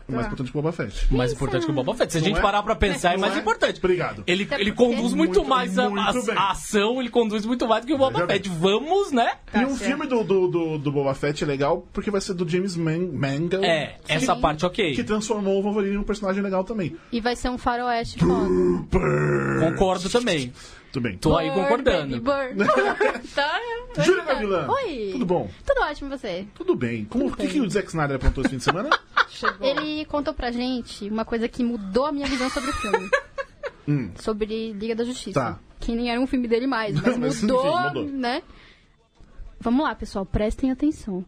Mais 0.08 0.26
importante 0.26 0.50
que 0.50 0.58
o 0.58 0.62
Boba 0.62 0.72
Fett. 0.72 1.14
Mais 1.14 1.32
importante 1.32 1.64
que 1.66 1.70
o 1.70 1.74
Boba 1.74 1.94
Fett. 1.94 2.12
Se 2.12 2.18
a 2.18 2.20
gente 2.22 2.38
é? 2.38 2.40
parar 2.42 2.62
pra 2.62 2.74
pensar, 2.74 3.10
é 3.10 3.12
Não 3.14 3.20
mais 3.20 3.36
é? 3.36 3.40
importante. 3.40 3.78
Obrigado. 3.78 4.24
Ele, 4.26 4.48
ele 4.58 4.72
conduz 4.72 5.12
muito, 5.12 5.16
Muito- 5.38 5.44
mais 5.44 5.78
a, 5.78 5.88
muito 5.90 6.30
a- 6.30 6.34
a 6.34 6.50
ação, 6.52 6.98
ele 7.00 7.10
conduz 7.10 7.44
muito 7.44 7.68
mais 7.68 7.82
do 7.82 7.86
que 7.88 7.92
o 7.92 7.98
Boba 7.98 8.26
Fett. 8.26 8.48
Vamos, 8.48 9.12
né? 9.12 9.32
e 9.54 9.58
um 9.58 9.68
certo. 9.76 9.84
filme 9.84 10.06
do, 10.06 10.24
do, 10.24 10.48
do, 10.48 10.78
do 10.78 10.92
Boba 10.92 11.14
Fett 11.14 11.44
é 11.44 11.46
legal 11.46 11.86
porque 11.92 12.10
vai 12.10 12.20
ser 12.20 12.32
do 12.34 12.48
James 12.48 12.76
Man 12.76 13.08
Mangold. 13.12 13.64
É, 13.66 13.96
essa 14.08 14.34
Sim. 14.34 14.40
parte 14.40 14.64
ok. 14.64 14.94
Que 14.94 15.04
transformou 15.04 15.58
o 15.58 15.62
Wolverine 15.62 15.96
num 15.96 16.02
personagem 16.02 16.42
legal 16.42 16.64
também. 16.64 16.96
E 17.12 17.20
vai 17.20 17.36
ser 17.36 17.50
um 17.50 17.58
faroeste 17.58 18.18
foda. 18.18 18.48
Concordo 19.60 20.08
também. 20.08 20.52
Tudo 20.92 21.02
bem. 21.02 21.18
Tô 21.18 21.36
aí 21.36 21.50
concordando. 21.50 22.18
baby, 22.20 22.54
burn. 22.54 22.66
tá? 23.34 23.60
tô 23.94 24.02
Júlia. 24.02 24.24
Gavilã. 24.24 24.68
Oi. 24.68 25.08
Tudo 25.12 25.26
bom? 25.26 25.50
Tudo 25.66 25.82
ótimo, 25.82 26.12
e 26.12 26.18
você? 26.18 26.46
Tudo 26.54 26.74
bem. 26.74 27.04
Como, 27.04 27.26
o 27.26 27.36
que, 27.36 27.46
que 27.46 27.60
o 27.60 27.68
Zack 27.70 27.88
Snyder 27.88 28.16
aprontou 28.16 28.42
esse 28.42 28.50
fim 28.50 28.56
de 28.56 28.64
semana? 28.64 28.90
Ele 29.60 30.04
contou 30.06 30.32
pra 30.32 30.50
gente 30.50 31.08
uma 31.08 31.24
coisa 31.24 31.46
que 31.48 31.62
mudou 31.62 32.06
a 32.06 32.12
minha 32.12 32.26
visão 32.26 32.48
sobre 32.50 32.70
o 32.70 32.72
filme. 32.74 33.08
Hum. 33.90 34.10
Sobre 34.16 34.74
Liga 34.74 34.94
da 34.94 35.02
Justiça. 35.02 35.40
Tá. 35.40 35.58
Que 35.80 35.94
nem 35.94 36.10
era 36.10 36.20
um 36.20 36.26
filme 36.26 36.46
dele 36.46 36.66
mais, 36.66 36.94
mas 37.00 37.16
mas 37.16 37.40
mudou, 37.40 37.66
enfim, 37.70 37.88
mudou. 37.88 38.04
né? 38.04 38.42
Vamos 39.58 39.82
lá, 39.82 39.94
pessoal, 39.94 40.26
prestem 40.26 40.70
atenção. 40.70 41.24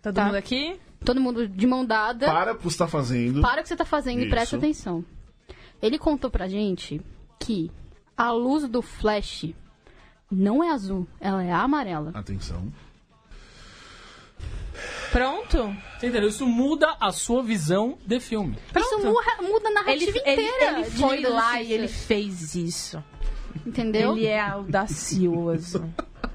Todo 0.00 0.14
Tá. 0.14 0.26
mundo 0.26 0.36
aqui? 0.36 0.78
Todo 1.04 1.20
mundo 1.20 1.48
de 1.48 1.66
mão 1.66 1.84
dada. 1.84 2.26
Para 2.26 2.52
o 2.52 2.56
que 2.56 2.62
você 2.62 2.68
está 2.74 2.86
fazendo. 2.86 3.40
Para 3.42 3.60
o 3.60 3.62
que 3.64 3.68
você 3.68 3.74
tá 3.74 3.84
fazendo 3.84 4.20
e 4.20 4.22
Isso. 4.22 4.30
presta 4.30 4.56
atenção. 4.56 5.04
Ele 5.82 5.98
contou 5.98 6.30
pra 6.30 6.46
gente 6.46 7.00
que 7.40 7.68
a 8.16 8.30
luz 8.30 8.68
do 8.68 8.82
flash 8.82 9.52
não 10.30 10.62
é 10.62 10.70
azul, 10.70 11.06
ela 11.20 11.42
é 11.42 11.52
amarela. 11.52 12.10
Atenção. 12.14 12.72
Pronto? 15.12 15.74
Você 15.98 16.08
entendeu? 16.08 16.28
Isso 16.28 16.46
muda 16.46 16.96
a 17.00 17.12
sua 17.12 17.42
visão 17.42 17.96
de 18.04 18.18
filme. 18.18 18.58
Isso 18.76 18.98
muda, 18.98 19.42
muda 19.42 19.68
a 19.68 19.70
Ele, 19.70 19.74
narrativa 19.74 20.18
ele, 20.24 20.42
inteira. 20.42 20.80
ele 20.80 20.90
de 20.90 20.90
foi 20.90 21.20
lá 21.20 21.62
e 21.62 21.72
ele 21.72 21.88
fez 21.88 22.54
isso. 22.54 23.02
Entendeu? 23.64 24.16
Ele 24.16 24.26
é 24.26 24.40
audacioso. 24.40 25.88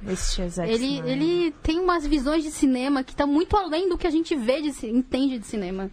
Este 0.07 0.47
Zack 0.47 0.71
Ele, 0.71 0.99
ele 0.99 1.51
tem 1.61 1.77
umas 1.79 2.07
visões 2.07 2.43
de 2.43 2.51
cinema 2.51 3.03
que 3.03 3.13
tá 3.13 3.27
muito 3.27 3.57
além 3.57 3.89
do 3.89 3.97
que 3.97 4.07
a 4.07 4.09
gente 4.09 4.33
vê, 4.35 4.61
de, 4.61 4.69
entende 4.87 5.37
de 5.37 5.45
cinema. 5.45 5.91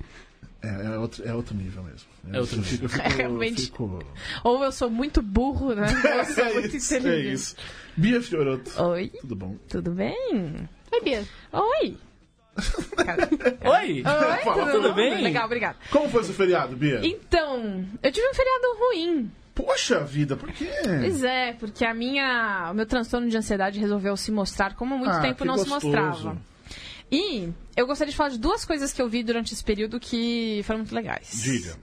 É, 0.66 0.86
é 0.86 0.98
outro, 0.98 1.28
é 1.28 1.34
outro 1.34 1.54
nível 1.54 1.82
mesmo. 1.82 2.08
É 2.32 2.40
outro 2.40 2.58
Eu 2.58 2.62
fico- 2.64 2.84
eu 2.86 2.88
fico- 2.88 3.04
É, 3.06 3.08
realmente. 3.08 3.62
fico- 3.62 4.04
Ou 4.44 4.64
eu 4.64 4.72
sou 4.72 4.90
muito 4.90 5.22
burro, 5.22 5.74
né? 5.74 5.86
Ou 6.04 6.10
eu 6.18 6.24
sou 6.24 6.44
muito 6.54 6.74
é 6.74 6.76
isso, 6.78 6.94
é 6.94 6.98
inteligente. 6.98 7.32
isso. 7.34 7.56
Bia 7.96 8.20
Fioroto. 8.22 8.82
Oi, 8.82 9.08
Tudo 9.20 9.36
bom? 9.36 9.56
tudo 9.68 9.90
bem? 9.92 10.68
Oi, 10.92 11.00
Bia. 11.02 11.24
Oi. 11.52 11.96
Oi! 13.64 14.02
Oi, 14.02 14.02
Fala, 14.44 14.70
tudo 14.72 14.94
bem? 14.94 15.22
Legal, 15.22 15.44
obrigado. 15.44 15.76
Como 15.90 16.08
foi 16.08 16.24
seu 16.24 16.34
feriado, 16.34 16.74
Bia? 16.76 17.00
Então, 17.04 17.84
eu 18.02 18.10
tive 18.12 18.26
um 18.28 18.34
feriado 18.34 18.64
ruim. 18.78 19.30
Poxa 19.54 20.00
vida, 20.04 20.36
por 20.36 20.50
quê? 20.52 20.68
Pois 20.82 21.24
é, 21.24 21.52
porque 21.54 21.84
a 21.84 21.94
minha, 21.94 22.68
o 22.70 22.74
meu 22.74 22.84
transtorno 22.86 23.28
de 23.28 23.36
ansiedade 23.36 23.78
resolveu 23.80 24.16
se 24.16 24.30
mostrar 24.30 24.74
como 24.74 24.94
há 24.94 24.98
muito 24.98 25.14
Ah, 25.14 25.20
tempo 25.20 25.44
não 25.44 25.54
gostoso. 25.56 25.80
se 25.80 25.86
mostrava. 25.86 26.36
E 27.10 27.52
eu 27.76 27.86
gostaria 27.86 28.10
de 28.10 28.16
falar 28.16 28.30
de 28.30 28.38
duas 28.38 28.64
coisas 28.64 28.92
que 28.92 29.00
eu 29.00 29.08
vi 29.08 29.22
durante 29.22 29.54
esse 29.54 29.62
período 29.62 30.00
que 30.00 30.60
foram 30.64 30.80
muito 30.80 30.94
legais. 30.94 31.30
Diga. 31.42 31.76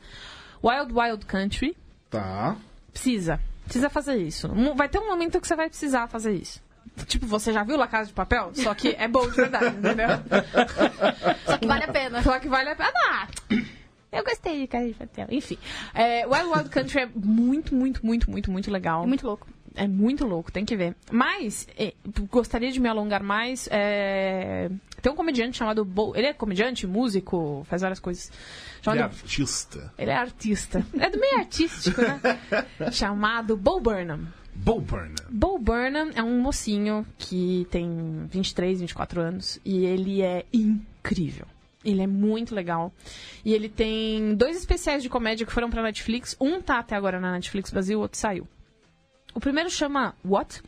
Wild 0.63 0.93
Wild 0.93 1.25
Country. 1.25 1.75
Tá. 2.09 2.57
Precisa. 2.91 3.39
Precisa 3.63 3.89
fazer 3.89 4.17
isso. 4.17 4.49
Vai 4.75 4.89
ter 4.89 4.99
um 4.99 5.07
momento 5.07 5.39
que 5.39 5.47
você 5.47 5.55
vai 5.55 5.69
precisar 5.69 6.07
fazer 6.07 6.33
isso. 6.33 6.61
Tipo, 7.07 7.25
você 7.25 7.51
já 7.51 7.63
viu 7.63 7.77
La 7.77 7.87
Casa 7.87 8.07
de 8.07 8.13
Papel? 8.13 8.51
Só 8.53 8.73
que 8.75 8.89
é 8.89 9.07
bom 9.07 9.27
de 9.27 9.35
verdade, 9.35 9.67
entendeu? 9.77 10.09
Só 11.45 11.57
que 11.57 11.65
vale 11.65 11.83
a 11.85 11.91
pena. 11.91 12.21
Só 12.21 12.39
que 12.39 12.47
vale 12.47 12.69
a 12.69 12.75
pena. 12.75 12.91
Ah, 13.09 13.27
eu 14.11 14.23
gostei 14.23 14.61
de 14.61 14.67
Casa 14.67 14.87
de 14.87 14.93
Papel. 14.93 15.27
Enfim. 15.31 15.57
É, 15.93 16.27
Wild 16.27 16.49
Wild 16.49 16.69
Country 16.69 16.99
é 17.01 17.09
muito, 17.15 17.73
muito, 17.73 18.05
muito, 18.05 18.29
muito, 18.29 18.51
muito 18.51 18.69
legal. 18.69 19.03
É 19.03 19.07
muito 19.07 19.25
louco. 19.25 19.47
É 19.75 19.87
muito 19.87 20.23
louco, 20.27 20.51
tem 20.51 20.63
que 20.65 20.75
ver. 20.75 20.95
Mas, 21.11 21.67
é, 21.75 21.93
gostaria 22.29 22.71
de 22.71 22.79
me 22.79 22.87
alongar 22.87 23.23
mais. 23.23 23.67
é, 23.71 24.69
Tem 25.03 25.11
um 25.11 25.15
comediante 25.17 25.57
chamado 25.57 25.83
Bo... 25.83 26.15
Ele 26.15 26.27
é 26.27 26.33
comediante, 26.33 26.87
músico, 26.87 27.65
faz 27.69 27.81
várias 27.81 27.99
coisas. 27.99 28.29
Ele 28.29 28.83
Chamado... 28.83 28.99
é 28.99 29.03
artista. 29.03 29.93
Ele 29.97 30.11
é 30.11 30.15
artista. 30.15 30.85
É 30.97 31.09
do 31.09 31.19
meio 31.19 31.39
artístico, 31.39 32.01
né? 32.01 32.21
chamado 32.89 33.57
Bo 33.57 33.81
Burnham. 33.81 34.25
Bo 34.55 34.79
Burnham. 34.79 35.15
Bo 35.29 35.59
Burnham 35.59 36.11
é 36.15 36.23
um 36.23 36.39
mocinho 36.39 37.05
que 37.17 37.67
tem 37.69 38.25
23, 38.29 38.79
24 38.79 39.19
anos 39.19 39.59
e 39.65 39.83
ele 39.83 40.21
é 40.21 40.45
incrível. 40.53 41.47
Ele 41.83 42.01
é 42.01 42.07
muito 42.07 42.55
legal. 42.55 42.93
E 43.43 43.53
ele 43.53 43.67
tem 43.67 44.33
dois 44.35 44.55
especiais 44.55 45.03
de 45.03 45.09
comédia 45.09 45.45
que 45.45 45.51
foram 45.51 45.69
pra 45.69 45.83
Netflix. 45.83 46.33
Um 46.39 46.61
tá 46.61 46.79
até 46.79 46.95
agora 46.95 47.19
na 47.19 47.33
Netflix 47.33 47.69
Brasil, 47.69 47.99
o 47.99 48.03
outro 48.03 48.17
saiu. 48.17 48.47
O 49.35 49.41
primeiro 49.41 49.69
chama 49.69 50.15
What? 50.23 50.63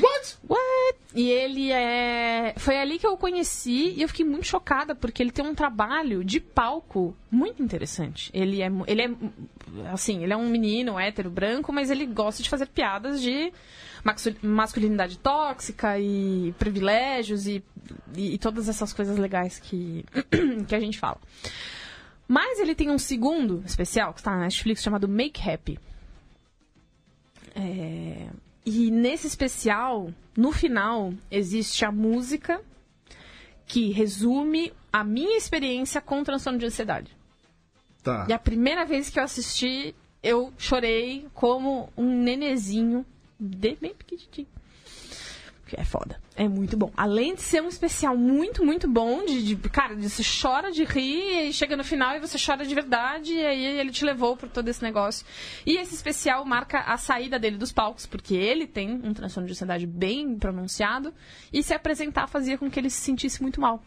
What? 0.00 0.38
What? 0.48 0.98
E 1.14 1.30
ele 1.30 1.72
é. 1.72 2.54
Foi 2.56 2.76
ali 2.76 2.98
que 2.98 3.06
eu 3.06 3.12
o 3.12 3.16
conheci 3.16 3.94
e 3.96 4.02
eu 4.02 4.08
fiquei 4.08 4.24
muito 4.24 4.46
chocada 4.46 4.94
porque 4.94 5.22
ele 5.22 5.30
tem 5.30 5.44
um 5.44 5.54
trabalho 5.54 6.22
de 6.24 6.40
palco 6.40 7.16
muito 7.30 7.62
interessante. 7.62 8.30
Ele 8.34 8.62
é. 8.62 8.70
Ele 8.86 9.02
é. 9.02 9.10
Assim, 9.92 10.22
ele 10.22 10.32
é 10.32 10.36
um 10.36 10.48
menino 10.48 10.98
hétero 10.98 11.30
branco, 11.30 11.72
mas 11.72 11.90
ele 11.90 12.06
gosta 12.06 12.42
de 12.42 12.50
fazer 12.50 12.66
piadas 12.66 13.20
de 13.22 13.52
masculinidade 14.42 15.18
tóxica 15.18 15.98
e 15.98 16.54
privilégios 16.58 17.46
e, 17.46 17.62
e, 18.16 18.34
e 18.34 18.38
todas 18.38 18.68
essas 18.68 18.92
coisas 18.92 19.18
legais 19.18 19.58
que, 19.58 20.04
que 20.68 20.74
a 20.74 20.80
gente 20.80 20.98
fala. 20.98 21.18
Mas 22.28 22.58
ele 22.58 22.74
tem 22.74 22.90
um 22.90 22.98
segundo 22.98 23.62
especial 23.64 24.12
que 24.12 24.20
está 24.20 24.32
na 24.32 24.42
Netflix 24.42 24.82
chamado 24.82 25.08
Make 25.08 25.48
Happy. 25.48 25.78
É, 27.54 28.28
E 28.66 28.90
nesse 28.90 29.28
especial, 29.28 30.12
no 30.36 30.50
final, 30.50 31.14
existe 31.30 31.84
a 31.84 31.92
música 31.92 32.60
que 33.64 33.92
resume 33.92 34.72
a 34.92 35.04
minha 35.04 35.38
experiência 35.38 36.00
com 36.00 36.24
transtorno 36.24 36.58
de 36.58 36.66
ansiedade. 36.66 37.16
Tá. 38.02 38.26
E 38.28 38.32
a 38.32 38.38
primeira 38.38 38.84
vez 38.84 39.08
que 39.08 39.20
eu 39.20 39.22
assisti, 39.22 39.94
eu 40.20 40.52
chorei 40.58 41.28
como 41.32 41.88
um 41.96 42.22
nenezinho 42.22 43.06
de 43.38 43.76
bem 43.80 43.94
pequenininho. 43.94 44.48
Que 45.66 45.80
é 45.80 45.84
foda. 45.84 46.20
É 46.36 46.46
muito 46.48 46.76
bom. 46.76 46.92
Além 46.96 47.34
de 47.34 47.42
ser 47.42 47.60
um 47.60 47.66
especial 47.66 48.16
muito, 48.16 48.64
muito 48.64 48.86
bom, 48.88 49.24
de, 49.24 49.42
de- 49.42 49.56
cara, 49.68 49.96
de 49.96 50.08
você 50.08 50.22
chora 50.22 50.70
de 50.70 50.84
rir 50.84 51.48
e 51.48 51.52
chega 51.52 51.76
no 51.76 51.82
final 51.82 52.14
e 52.14 52.20
você 52.20 52.38
chora 52.38 52.64
de 52.64 52.72
verdade, 52.72 53.32
e 53.34 53.44
aí 53.44 53.64
ele 53.80 53.90
te 53.90 54.04
levou 54.04 54.36
por 54.36 54.48
todo 54.48 54.68
esse 54.68 54.80
negócio. 54.80 55.26
E 55.66 55.76
esse 55.76 55.92
especial 55.92 56.44
marca 56.44 56.80
a 56.82 56.96
saída 56.96 57.36
dele 57.36 57.56
dos 57.56 57.72
palcos, 57.72 58.06
porque 58.06 58.34
ele 58.34 58.64
tem 58.64 58.92
um 58.92 59.12
transtorno 59.12 59.48
de 59.48 59.54
ansiedade 59.54 59.86
bem 59.88 60.38
pronunciado, 60.38 61.12
e 61.52 61.64
se 61.64 61.74
apresentar 61.74 62.28
fazia 62.28 62.56
com 62.56 62.70
que 62.70 62.78
ele 62.78 62.90
se 62.90 63.00
sentisse 63.00 63.42
muito 63.42 63.60
mal. 63.60 63.82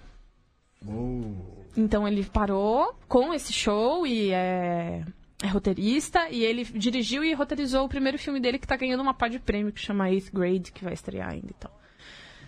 Oh. 0.85 1.33
Então 1.77 2.05
ele 2.05 2.25
parou 2.25 2.93
com 3.07 3.33
esse 3.33 3.53
show 3.53 4.05
e 4.05 4.31
é, 4.31 5.05
é 5.41 5.47
roteirista. 5.47 6.29
E 6.29 6.43
ele 6.43 6.63
dirigiu 6.63 7.23
e 7.23 7.33
roteirizou 7.33 7.85
o 7.85 7.89
primeiro 7.89 8.17
filme 8.17 8.39
dele 8.39 8.59
que 8.59 8.67
tá 8.67 8.75
ganhando 8.75 9.01
uma 9.01 9.13
pá 9.13 9.27
de 9.27 9.39
prêmio 9.39 9.71
que 9.71 9.79
chama 9.79 10.09
Eighth 10.09 10.31
Grade, 10.33 10.71
que 10.71 10.83
vai 10.83 10.93
estrear 10.93 11.29
ainda 11.29 11.47
e 11.49 11.55
tal. 11.59 11.79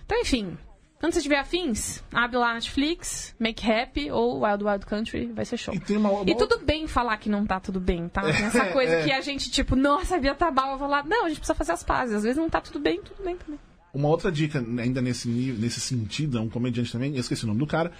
Então, 0.06 0.20
enfim. 0.20 0.58
Quando 1.00 1.14
você 1.14 1.22
tiver 1.22 1.40
afins, 1.40 2.04
abre 2.14 2.38
lá 2.38 2.54
Netflix, 2.54 3.34
Make 3.40 3.66
Happy 3.66 4.12
ou 4.12 4.46
Wild 4.46 4.64
Wild 4.64 4.86
Country, 4.86 5.32
vai 5.34 5.44
ser 5.46 5.58
show. 5.58 5.74
E 5.74 5.98
uma, 5.98 6.12
uma 6.12 6.30
E 6.30 6.36
tudo 6.36 6.60
bem 6.60 6.86
falar 6.86 7.18
que 7.18 7.28
não 7.28 7.44
tá 7.44 7.60
tudo 7.60 7.80
bem, 7.80 8.08
tá? 8.08 8.22
Tem 8.22 8.46
essa 8.46 8.66
coisa 8.72 8.92
é. 8.98 9.04
que 9.04 9.12
a 9.12 9.20
gente, 9.20 9.50
tipo, 9.50 9.76
nossa, 9.76 10.16
a 10.16 10.20
Bia 10.20 10.36
tá 10.36 10.52
mal, 10.52 10.74
eu 10.74 10.78
vou 10.78 10.88
lá. 10.88 11.02
Não, 11.02 11.26
a 11.26 11.30
gente 11.30 11.40
precisa 11.40 11.56
fazer 11.56 11.72
as 11.72 11.84
pazes. 11.84 12.18
Às 12.18 12.22
vezes 12.22 12.38
não 12.38 12.48
tá 12.48 12.62
tudo 12.62 12.80
bem, 12.80 13.02
tudo 13.02 13.24
bem 13.24 13.36
também. 13.36 13.60
Uma 13.92 14.10
outra 14.10 14.32
dica, 14.32 14.60
ainda 14.60 15.02
nesse, 15.02 15.28
nível, 15.28 15.60
nesse 15.60 15.80
sentido, 15.80 16.38
é 16.38 16.42
um 16.42 16.48
comediante 16.48 16.92
também, 16.92 17.16
eu 17.16 17.20
esqueci 17.20 17.46
o 17.46 17.48
nome 17.48 17.60
do 17.60 17.66
cara, 17.66 17.92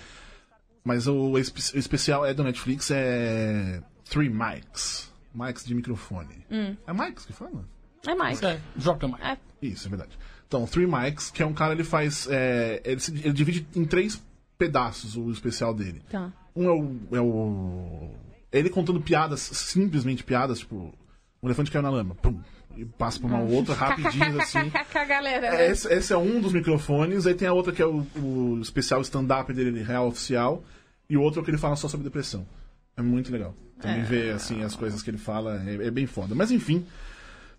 mas 0.84 1.08
o, 1.08 1.32
o 1.32 1.40
especial 1.40 2.24
é 2.24 2.36
do 2.36 2.44
Netflix, 2.44 2.92
é 2.92 3.82
Three 4.12 4.30
Mics. 4.30 5.10
Mics 5.34 5.66
de 5.66 5.74
microfone. 5.74 6.46
É 6.86 6.94
Mics 6.94 7.26
que 7.26 7.34
fala? 7.34 7.66
É 8.06 8.14
mais. 8.14 8.42
É, 8.44 8.60
Drop 8.76 9.00
the 9.00 9.08
mic. 9.08 9.22
É, 9.24 9.38
Isso, 9.62 9.88
é 9.88 9.90
verdade. 9.90 10.18
Então, 10.48 10.66
Three 10.68 10.86
Mics, 10.86 11.32
que 11.32 11.42
é 11.42 11.46
um 11.46 11.54
cara, 11.54 11.74
ele 11.74 11.84
faz. 11.84 12.28
é, 12.30 12.82
ele, 12.84 13.00
se- 13.00 13.12
ele 13.14 13.32
divide 13.34 13.66
em 13.76 13.86
três 13.86 14.22
pedaços 14.58 15.16
o 15.16 15.32
especial 15.32 15.74
dele. 15.74 16.02
tá. 16.12 16.32
Um 16.56 16.66
é 16.66 16.72
o. 16.74 16.96
É 17.18 17.22
o 17.22 18.12
ele 18.52 18.70
contando 18.70 19.00
piadas, 19.00 19.40
simplesmente 19.40 20.24
piadas, 20.24 20.60
tipo. 20.60 20.94
O 21.42 21.48
elefante 21.48 21.72
caiu 21.72 21.82
na 21.82 21.90
lama. 21.90 22.14
Pum, 22.16 22.40
e 22.76 22.84
passa 22.86 23.18
pra 23.20 23.30
uma 23.30 23.40
outra 23.40 23.74
rapidinho 23.74 24.38
assim. 24.42 24.70
Galera. 25.08 25.48
É, 25.62 25.72
Esse, 25.72 25.88
esse 25.92 26.12
é 26.14 26.18
um 26.18 26.42
dos 26.42 26.52
microfones, 26.52 27.26
aí 27.26 27.34
tem 27.34 27.48
a 27.48 27.54
outra 27.54 27.72
que 27.72 27.82
é 27.82 27.86
o, 27.86 28.06
o 28.22 28.60
especial 28.62 29.00
stand-up 29.02 29.52
dele, 29.54 29.82
real 29.82 30.08
oficial, 30.08 30.64
e 31.10 31.16
o 31.16 31.22
outro 31.22 31.40
é 31.40 31.42
o 31.42 31.46
que 31.46 31.52
ele 31.52 31.58
fala 31.58 31.76
só 31.78 31.88
sobre 31.88 32.04
depressão. 32.04 32.46
É 32.96 33.02
muito 33.02 33.32
legal. 33.32 33.56
Também 33.80 34.04
ver 34.04 34.34
assim, 34.34 34.64
as 34.64 34.76
coisas 34.76 35.02
que 35.02 35.10
ele 35.10 35.18
fala 35.18 35.64
é, 35.68 35.88
é 35.88 35.92
bem 35.92 36.06
foda. 36.06 36.36
Mas 36.36 36.52
enfim. 36.52 36.86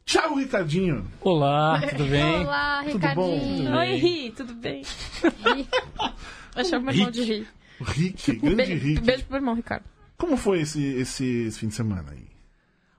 Tchau, 0.05 0.35
Ricardinho! 0.37 1.07
Olá, 1.21 1.81
tudo 1.91 2.07
bem? 2.07 2.41
Olá, 2.41 2.85
Tudo 2.85 2.99
bom? 3.15 3.35
Ricardinho. 3.39 3.77
Oi, 3.77 3.95
Ri, 3.97 4.33
tudo 4.33 4.55
bem? 4.55 4.83
Vai 6.55 6.65
chamar 6.65 6.87
meu 6.87 6.95
irmão 6.95 7.11
de 7.11 7.23
Ri. 7.23 7.47
Rick, 7.81 8.33
grande 8.37 8.57
Be 8.57 8.75
Rick. 8.75 9.01
Beijo 9.01 9.25
pro 9.25 9.37
irmão, 9.37 9.55
Ricardo. 9.55 9.85
Como 10.17 10.37
foi 10.37 10.61
esse, 10.61 10.83
esse, 10.85 11.25
esse 11.47 11.59
fim 11.59 11.69
de 11.69 11.75
semana 11.75 12.11
aí? 12.13 12.27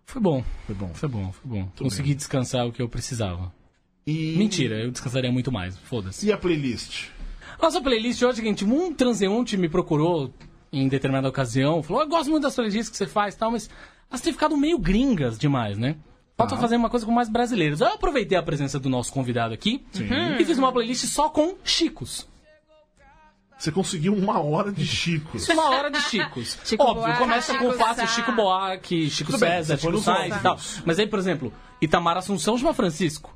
Foi 0.05 0.21
bom, 0.21 0.43
Foi 0.65 0.75
bom. 0.75 0.93
foi 0.93 1.09
bom, 1.09 1.31
foi 1.31 1.51
bom. 1.51 1.71
Consegui 1.77 2.13
descansar 2.13 2.67
o 2.67 2.71
que 2.71 2.81
eu 2.81 2.87
precisava. 2.89 3.53
E, 4.05 4.35
Mentira, 4.37 4.75
eu 4.81 4.91
descansaria 4.91 5.31
muito 5.31 5.51
mais, 5.51 5.77
foda-se. 5.77 6.25
E 6.27 6.31
a 6.31 6.37
playlist? 6.37 7.07
Nossa 7.61 7.81
playlist 7.81 8.21
hoje, 8.21 8.37
seguinte, 8.37 8.65
um 8.65 8.93
transeunte 8.93 9.55
me 9.57 9.69
procurou 9.69 10.33
em 10.73 10.87
determinada 10.87 11.29
ocasião, 11.29 11.81
falou, 11.83 12.01
eu 12.01 12.09
gosto 12.09 12.29
muito 12.29 12.43
das 12.43 12.55
playlists 12.55 12.89
que 12.89 12.97
você 12.97 13.05
faz 13.07 13.35
e 13.35 13.37
tal, 13.37 13.51
mas 13.51 13.69
elas 14.09 14.21
têm 14.21 14.33
ficado 14.33 14.57
meio 14.57 14.77
gringas 14.79 15.37
demais, 15.37 15.77
né? 15.77 15.95
Falta 16.35 16.55
Tá. 16.55 16.61
fazer 16.61 16.75
uma 16.77 16.89
coisa 16.89 17.05
com 17.05 17.11
mais 17.11 17.29
brasileiros. 17.29 17.79
Eu 17.79 17.87
aproveitei 17.87 18.35
a 18.37 18.41
presença 18.43 18.79
do 18.79 18.89
nosso 18.89 19.13
convidado 19.13 19.53
aqui 19.53 19.85
Sim. 19.91 20.07
e 20.39 20.43
fiz 20.43 20.57
uma 20.57 20.71
playlist 20.71 21.05
só 21.05 21.29
com 21.29 21.55
chicos. 21.63 22.27
Você 23.57 23.71
conseguiu 23.71 24.13
uma 24.13 24.41
hora 24.41 24.71
de 24.73 24.85
Chico. 24.85 25.37
Uma 25.51 25.69
hora 25.69 25.89
de 25.89 26.01
chicos. 26.01 26.57
Chico 26.65 26.83
Óbvio, 26.83 27.03
Buarque, 27.03 27.19
começa 27.19 27.57
com 27.57 27.71
Chico 27.71 27.77
fácil. 27.85 28.07
Chico 28.07 28.31
Buarque, 28.33 29.09
Chico 29.09 29.31
Tudo 29.31 29.39
bem, 29.39 29.49
César, 29.51 29.77
foi 29.77 29.91
Chico 29.91 30.03
Sainz 30.03 30.35
e 30.35 30.39
tal. 30.39 30.53
óbvios. 30.53 30.81
Mas 30.85 30.99
aí, 30.99 31.07
por 31.07 31.19
exemplo, 31.19 31.53
Itamar 31.81 32.17
Assunção 32.17 32.57
chama 32.57 32.73
Francisco. 32.73 33.33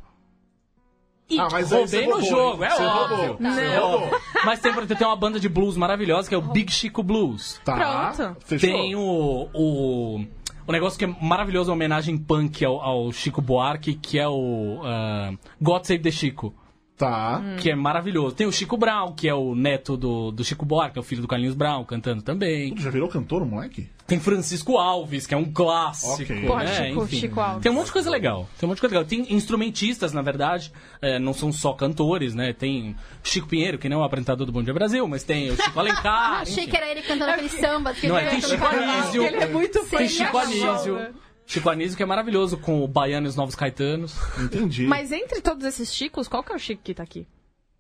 E 1.29 1.39
Ah, 1.39 1.47
mas 1.51 1.67
você 1.69 1.75
roubei 1.77 2.05
no 2.07 2.11
roubou, 2.13 2.29
jogo, 2.29 2.63
hein? 2.63 2.69
é 2.71 2.75
Você 2.75 2.83
óbvio. 2.83 3.17
roubou. 3.17 3.37
Você 3.51 3.61
É 3.61 3.77
roubou. 3.79 4.21
Mas 4.45 4.59
tem, 4.61 4.73
por 4.73 4.83
exemplo, 4.83 4.97
tem 4.97 5.07
uma 5.07 5.15
banda 5.15 5.39
de 5.39 5.49
blues 5.49 5.75
maravilhosa 5.75 6.29
que 6.29 6.35
é 6.35 6.37
o 6.37 6.41
Big 6.41 6.71
Chico 6.71 7.03
Blues. 7.03 7.59
Tá. 7.65 8.13
Pronto. 8.15 8.37
Fechou? 8.45 8.69
Tem 8.69 8.95
o, 8.95 9.49
o, 9.53 10.25
o 10.67 10.71
negócio 10.71 10.97
que 10.97 11.03
é 11.05 11.15
maravilhoso, 11.21 11.69
a 11.69 11.73
homenagem 11.73 12.17
punk 12.17 12.63
ao, 12.63 12.79
ao 12.79 13.11
Chico 13.11 13.41
Buarque, 13.41 13.95
que 13.95 14.17
é 14.17 14.27
o 14.27 14.79
ah, 14.83 15.31
God 15.61 15.83
Save 15.83 16.01
the 16.01 16.11
Chico. 16.11 16.53
Tá. 16.97 17.41
Que 17.59 17.69
é 17.69 17.75
maravilhoso. 17.75 18.35
Tem 18.35 18.47
o 18.47 18.51
Chico 18.51 18.75
Brown, 18.75 19.13
que 19.13 19.29
é 19.29 19.33
o 19.33 19.53
neto 19.53 19.95
do, 19.95 20.31
do 20.31 20.43
Chico 20.43 20.65
Buarque, 20.65 20.97
é 20.97 21.01
o 21.01 21.03
filho 21.03 21.21
do 21.21 21.27
Carlinhos 21.27 21.53
Brown, 21.53 21.83
cantando 21.85 22.23
também. 22.23 22.73
Já 22.77 22.89
virou 22.89 23.07
cantor, 23.07 23.43
o 23.43 23.45
moleque? 23.45 23.87
Tem 24.07 24.19
Francisco 24.19 24.77
Alves, 24.77 25.27
que 25.27 25.33
é 25.33 25.37
um 25.37 25.51
clássico. 25.51 26.13
Ok. 26.33 26.47
Porra, 26.47 26.63
né? 26.63 26.87
Chico- 26.89 27.03
Enfim. 27.03 27.17
Chico 27.19 27.39
Alves. 27.39 27.61
Tem 27.61 27.71
um 27.71 27.75
monte 27.75 27.85
de 27.87 27.91
coisa 27.91 28.09
legal. 28.09 28.49
Tem 28.57 28.65
um 28.65 28.69
monte 28.69 28.77
de 28.77 28.81
coisa 28.81 28.95
legal. 28.95 29.07
Tem 29.07 29.31
instrumentistas, 29.33 30.11
na 30.13 30.21
verdade, 30.23 30.71
é, 31.01 31.19
não 31.19 31.33
são 31.33 31.51
só 31.51 31.73
cantores, 31.73 32.33
né? 32.33 32.51
Tem 32.53 32.95
Chico 33.23 33.47
Pinheiro, 33.47 33.77
que 33.77 33.87
não 33.89 33.97
é 33.97 34.01
o 34.01 34.03
apresentador 34.05 34.45
do 34.47 34.51
Bom 34.51 34.63
Dia 34.63 34.73
Brasil, 34.73 35.07
mas 35.07 35.23
tem 35.23 35.51
o 35.51 35.55
Chico 35.61 35.79
Alencar. 35.79 36.41
Achei 36.41 36.63
enfim. 36.63 36.71
que 36.71 36.77
era 36.77 36.89
ele 36.89 37.01
cantando 37.03 37.31
aquele 37.31 37.49
samba. 37.49 37.93
que 37.93 38.07
Não, 38.07 38.17
ele 38.17 38.27
é, 38.27 38.29
tem 38.31 38.41
canta 38.41 38.55
no 38.55 38.63
Chico. 38.65 38.75
Anísio. 38.75 39.23
Ele 39.23 39.35
é 39.37 39.47
muito 39.47 39.83
fã 39.85 39.97
Tem 39.97 40.07
Chico 40.09 40.37
Anísio. 40.37 40.99
Chico 41.47 41.69
Anísio, 41.69 41.95
que 41.97 42.03
é 42.03 42.05
maravilhoso, 42.05 42.57
com 42.57 42.83
o 42.83 42.87
Baiano 42.87 43.25
e 43.25 43.29
os 43.29 43.35
Novos 43.35 43.55
Caetanos. 43.55 44.15
Entendi. 44.37 44.85
Mas 44.85 45.11
entre 45.11 45.41
todos 45.41 45.65
esses 45.65 45.91
chicos, 45.93 46.27
qual 46.27 46.43
que 46.43 46.51
é 46.51 46.55
o 46.55 46.59
chico 46.59 46.83
que 46.83 46.93
tá 46.93 47.01
aqui? 47.03 47.25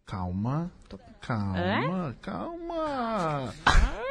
Calma. 0.05 0.71
Calma, 1.19 1.59
É? 1.59 2.15
calma. 2.21 3.53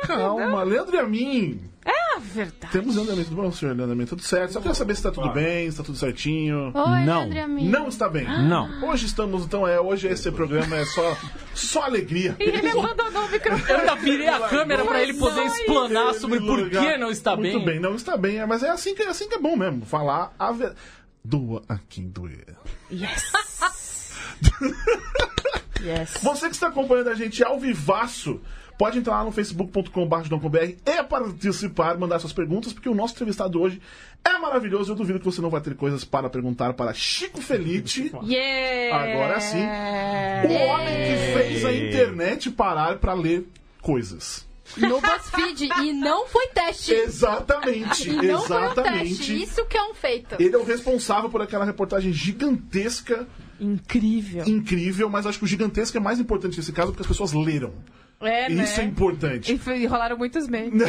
Calma. 0.06 0.62
Leandro 0.64 0.96
e 0.96 0.98
a 0.98 1.06
mim. 1.08 1.70
Ah, 1.86 2.05
Ah, 2.16 2.18
verdade. 2.18 2.72
Temos 2.72 2.96
andamento 2.96 3.28
do 3.28 3.36
bom, 3.36 3.52
senhor, 3.52 3.72
andamento 3.78 4.16
tudo 4.16 4.22
certo. 4.22 4.54
Só 4.54 4.60
queria 4.60 4.74
saber 4.74 4.96
se 4.96 5.02
tá 5.02 5.10
tudo 5.10 5.30
bem, 5.34 5.70
se 5.70 5.76
tá 5.76 5.82
tudo 5.82 5.98
certinho. 5.98 6.72
Oi, 6.74 7.04
Não. 7.04 7.22
André 7.24 7.42
Amigo. 7.42 7.68
Não 7.68 7.88
está 7.88 8.08
bem. 8.08 8.24
Não. 8.24 8.88
Hoje 8.88 9.04
estamos, 9.04 9.44
então, 9.44 9.68
é, 9.68 9.78
hoje 9.78 10.08
esse 10.08 10.32
programa 10.32 10.76
é 10.76 10.84
só, 10.86 11.16
só 11.54 11.82
alegria. 11.82 12.34
E 12.40 12.44
ele 12.44 12.70
abandonou 12.70 13.26
o 13.26 13.30
microfone. 13.30 13.70
Eu 13.70 13.76
ainda 13.80 13.94
virei 13.96 14.28
a 14.28 14.40
câmera 14.48 14.84
pra 14.86 15.02
ele 15.02 15.12
poder 15.14 15.44
explanar 15.44 16.14
sobre 16.14 16.40
por 16.40 16.70
que 16.70 16.96
não 16.96 17.10
está 17.10 17.36
Muito 17.36 17.58
bem. 17.58 17.66
bem, 17.66 17.80
não 17.80 17.94
está 17.94 18.16
bem, 18.16 18.38
é, 18.38 18.46
mas 18.46 18.62
é 18.62 18.70
assim 18.70 18.94
que, 18.94 19.02
é 19.02 19.08
assim 19.08 19.28
que 19.28 19.34
é 19.34 19.38
bom 19.38 19.54
mesmo. 19.54 19.84
Falar 19.84 20.34
a 20.38 20.52
verdade. 20.52 20.80
Doa 21.22 21.62
a 21.68 21.76
quem 21.88 22.08
doer. 22.08 22.56
Yes. 22.90 24.14
yes. 25.82 26.18
Você 26.22 26.48
que 26.48 26.54
está 26.54 26.68
acompanhando 26.68 27.08
a 27.10 27.14
gente 27.14 27.42
ao 27.44 27.58
vivaço, 27.58 28.40
pode 28.78 28.98
entrar 28.98 29.18
lá 29.18 29.24
no 29.24 29.32
facebook.com.br 29.32 30.58
e 30.84 31.02
participar, 31.04 31.96
mandar 31.98 32.18
suas 32.18 32.32
perguntas, 32.32 32.72
porque 32.72 32.88
o 32.88 32.94
nosso 32.94 33.14
entrevistado 33.14 33.60
hoje 33.60 33.80
é 34.24 34.38
maravilhoso. 34.38 34.92
Eu 34.92 34.96
duvido 34.96 35.18
que 35.18 35.24
você 35.24 35.40
não 35.40 35.50
vai 35.50 35.60
ter 35.60 35.74
coisas 35.74 36.04
para 36.04 36.28
perguntar 36.28 36.72
para 36.74 36.92
Chico 36.92 37.40
Felite, 37.40 38.12
Yeah. 38.24 39.12
Agora 39.12 39.40
sim. 39.40 39.58
o 39.58 40.52
homem 40.68 40.86
que 40.94 41.32
fez 41.38 41.64
a 41.64 41.72
internet 41.72 42.50
parar 42.50 42.98
para 42.98 43.14
ler 43.14 43.46
coisas. 43.80 44.44
No 44.76 45.00
BuzzFeed. 45.00 45.68
E 45.84 45.92
não 45.92 46.26
foi 46.26 46.48
teste. 46.48 46.92
Exatamente, 46.92 48.10
E 48.10 48.16
não 48.26 48.42
foi 48.42 48.56
um 48.56 48.74
teste. 48.74 48.80
exatamente. 48.80 49.42
Isso 49.42 49.64
que 49.66 49.76
é 49.76 49.82
um 49.84 49.94
feito. 49.94 50.34
Ele 50.40 50.54
é 50.54 50.58
o 50.58 50.64
responsável 50.64 51.30
por 51.30 51.40
aquela 51.40 51.64
reportagem 51.64 52.12
gigantesca, 52.12 53.28
Incrível. 53.60 54.44
incrível, 54.46 55.08
mas 55.08 55.24
acho 55.24 55.38
que 55.38 55.44
o 55.44 55.48
gigantesco 55.48 55.96
é 55.96 56.00
mais 56.00 56.18
importante 56.18 56.56
nesse 56.56 56.72
caso 56.72 56.88
porque 56.88 57.02
as 57.02 57.06
pessoas 57.06 57.32
leram. 57.32 57.72
É, 58.20 58.48
né? 58.48 58.64
Isso 58.64 58.80
é 58.80 58.84
importante. 58.84 59.52
E 59.52 59.58
foi- 59.58 59.84
rolaram 59.86 60.16
muitos 60.16 60.48
memes. 60.48 60.82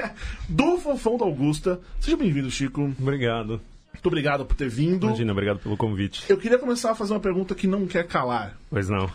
Do 0.48 0.78
Fofão 0.78 1.16
da 1.16 1.24
Augusta. 1.24 1.80
Seja 2.00 2.16
bem-vindo, 2.16 2.50
Chico. 2.50 2.80
Muito 2.82 3.02
Obrigado. 3.02 3.60
obrigado 4.04 4.44
por 4.44 4.54
ter 4.54 4.68
vindo. 4.68 5.06
Imagina, 5.06 5.32
obrigado 5.32 5.58
pelo 5.58 5.76
convite. 5.76 6.24
Eu 6.28 6.36
queria 6.36 6.58
começar 6.58 6.90
a 6.90 6.94
fazer 6.94 7.12
uma 7.14 7.20
pergunta 7.20 7.54
que 7.54 7.66
não 7.66 7.86
quer 7.86 8.06
calar. 8.06 8.56
Pois 8.70 8.88
não. 8.88 9.10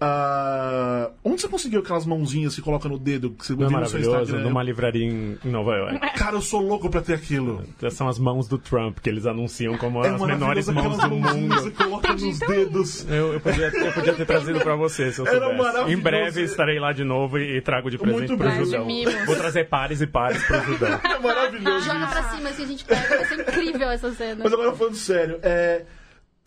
Ah, 0.00 1.10
onde 1.22 1.42
você 1.42 1.48
conseguiu 1.48 1.80
aquelas 1.80 2.06
mãozinhas 2.06 2.54
que 2.54 2.62
coloca 2.62 2.88
no 2.88 2.98
dedo 2.98 3.30
que 3.30 3.44
você 3.46 3.54
Não 3.54 3.66
é 3.66 3.70
maravilhoso? 3.70 4.36
Numa 4.38 4.62
livraria 4.62 5.04
em 5.04 5.38
Nova 5.44 5.76
York. 5.76 5.98
Cara, 6.16 6.36
eu 6.36 6.40
sou 6.40 6.60
louco 6.62 6.88
pra 6.88 7.02
ter 7.02 7.14
aquilo. 7.14 7.62
São 7.90 8.08
as 8.08 8.18
mãos 8.18 8.48
do 8.48 8.56
Trump, 8.56 8.98
que 9.00 9.08
eles 9.10 9.26
anunciam 9.26 9.76
como 9.76 10.02
É 10.04 10.08
as 10.08 10.20
menores 10.20 10.68
mãos 10.68 10.96
do 10.98 11.10
mãozinhas 11.16 11.60
mundo. 11.64 11.70
que 11.70 11.84
coloca 11.84 12.12
nos 12.14 12.38
dedos. 12.38 13.06
Eu, 13.10 13.34
eu, 13.34 13.40
podia, 13.40 13.66
eu 13.68 13.92
podia 13.92 14.14
ter 14.14 14.24
trazido 14.26 14.60
pra 14.60 14.74
você, 14.74 15.12
se 15.12 15.20
eu 15.20 15.26
Era 15.26 15.38
soubesse. 15.38 15.58
maravilhoso. 15.62 15.92
Em 15.92 16.02
breve 16.02 16.42
estarei 16.44 16.78
lá 16.80 16.92
de 16.92 17.04
novo 17.04 17.38
e, 17.38 17.58
e 17.58 17.60
trago 17.60 17.90
de 17.90 17.98
presente 17.98 18.28
Muito 18.30 18.38
pro. 18.38 18.50
Judão. 18.64 18.86
Vou 19.26 19.36
trazer 19.36 19.68
pares 19.68 20.00
e 20.00 20.06
pares 20.06 20.42
pro 20.44 20.62
Judão. 20.64 20.98
É 21.10 21.18
maravilhoso 21.18 21.84
Joga 21.86 22.06
pra 22.06 22.22
cima 22.30 22.48
assim, 22.48 22.62
a 22.62 22.66
gente 22.66 22.84
pega. 22.84 23.08
Vai 23.08 23.24
ser 23.26 23.40
incrível 23.40 23.90
essa 23.90 24.10
cena. 24.12 24.40
Mas 24.42 24.52
agora 24.52 24.72
falando 24.72 24.94
sério, 24.94 25.38
é, 25.42 25.82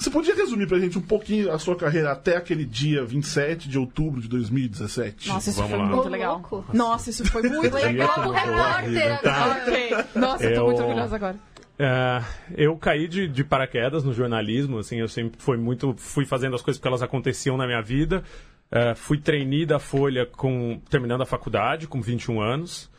você 0.04 0.10
podia 0.10 0.36
resumir 0.36 0.68
pra 0.68 0.80
gente 0.80 0.98
um 0.98 1.02
pouquinho 1.02 1.52
a 1.52 1.58
sua 1.58 1.76
carreira 1.76 2.12
até 2.12 2.36
aquele 2.38 2.66
dia 2.66 3.04
27 3.06 3.68
de 3.70 3.80
outubro 3.80 4.22
de 4.22 4.28
2017? 4.28 5.30
Nossa, 5.30 5.50
isso 5.50 5.58
Vamos 5.62 5.72
foi 5.78 5.80
lá. 5.80 5.96
muito 5.96 6.10
legal. 6.10 6.66
Nossa, 6.74 7.10
isso 7.10 7.26
foi 7.26 7.42
muito 7.44 7.74
legal. 7.76 7.92
igual 7.92 8.30
o 8.30 8.32
repórter 8.32 9.22
Tá. 9.22 9.36
agora. 9.46 9.64
Ok. 9.68 10.06
Nossa, 10.22 10.44
eu 10.46 10.54
tô 10.56 10.60
Eu- 10.62 10.66
muito 10.68 10.82
orgulhosa 10.84 11.16
agora. 11.16 11.36
É, 11.80 12.22
eu 12.56 12.78
caí 12.78 13.08
de, 13.08 13.28
de 13.28 13.44
paraquedas 13.44 14.04
no 14.04 14.14
jornalismo, 14.14 14.78
assim, 14.78 14.98
eu 15.00 15.08
sempre 15.08 15.42
fui 15.42 15.58
muito, 15.58 15.96
fui 15.98 16.26
fazendo 16.26 16.56
as 16.56 16.62
coisas 16.62 16.78
porque 16.80 16.88
elas 16.88 17.02
aconteciam 17.02 17.58
na 17.58 17.66
minha 17.66 17.82
vida. 17.82 18.24
É, 18.72 18.94
fui 18.96 19.18
trainee 19.18 19.66
da 19.66 19.80
Folha 19.80 20.26
com 20.26 20.80
terminando 20.90 21.22
a 21.22 21.26
faculdade, 21.26 21.88
com 21.88 22.02
21 22.02 22.42
anos. 22.42 22.90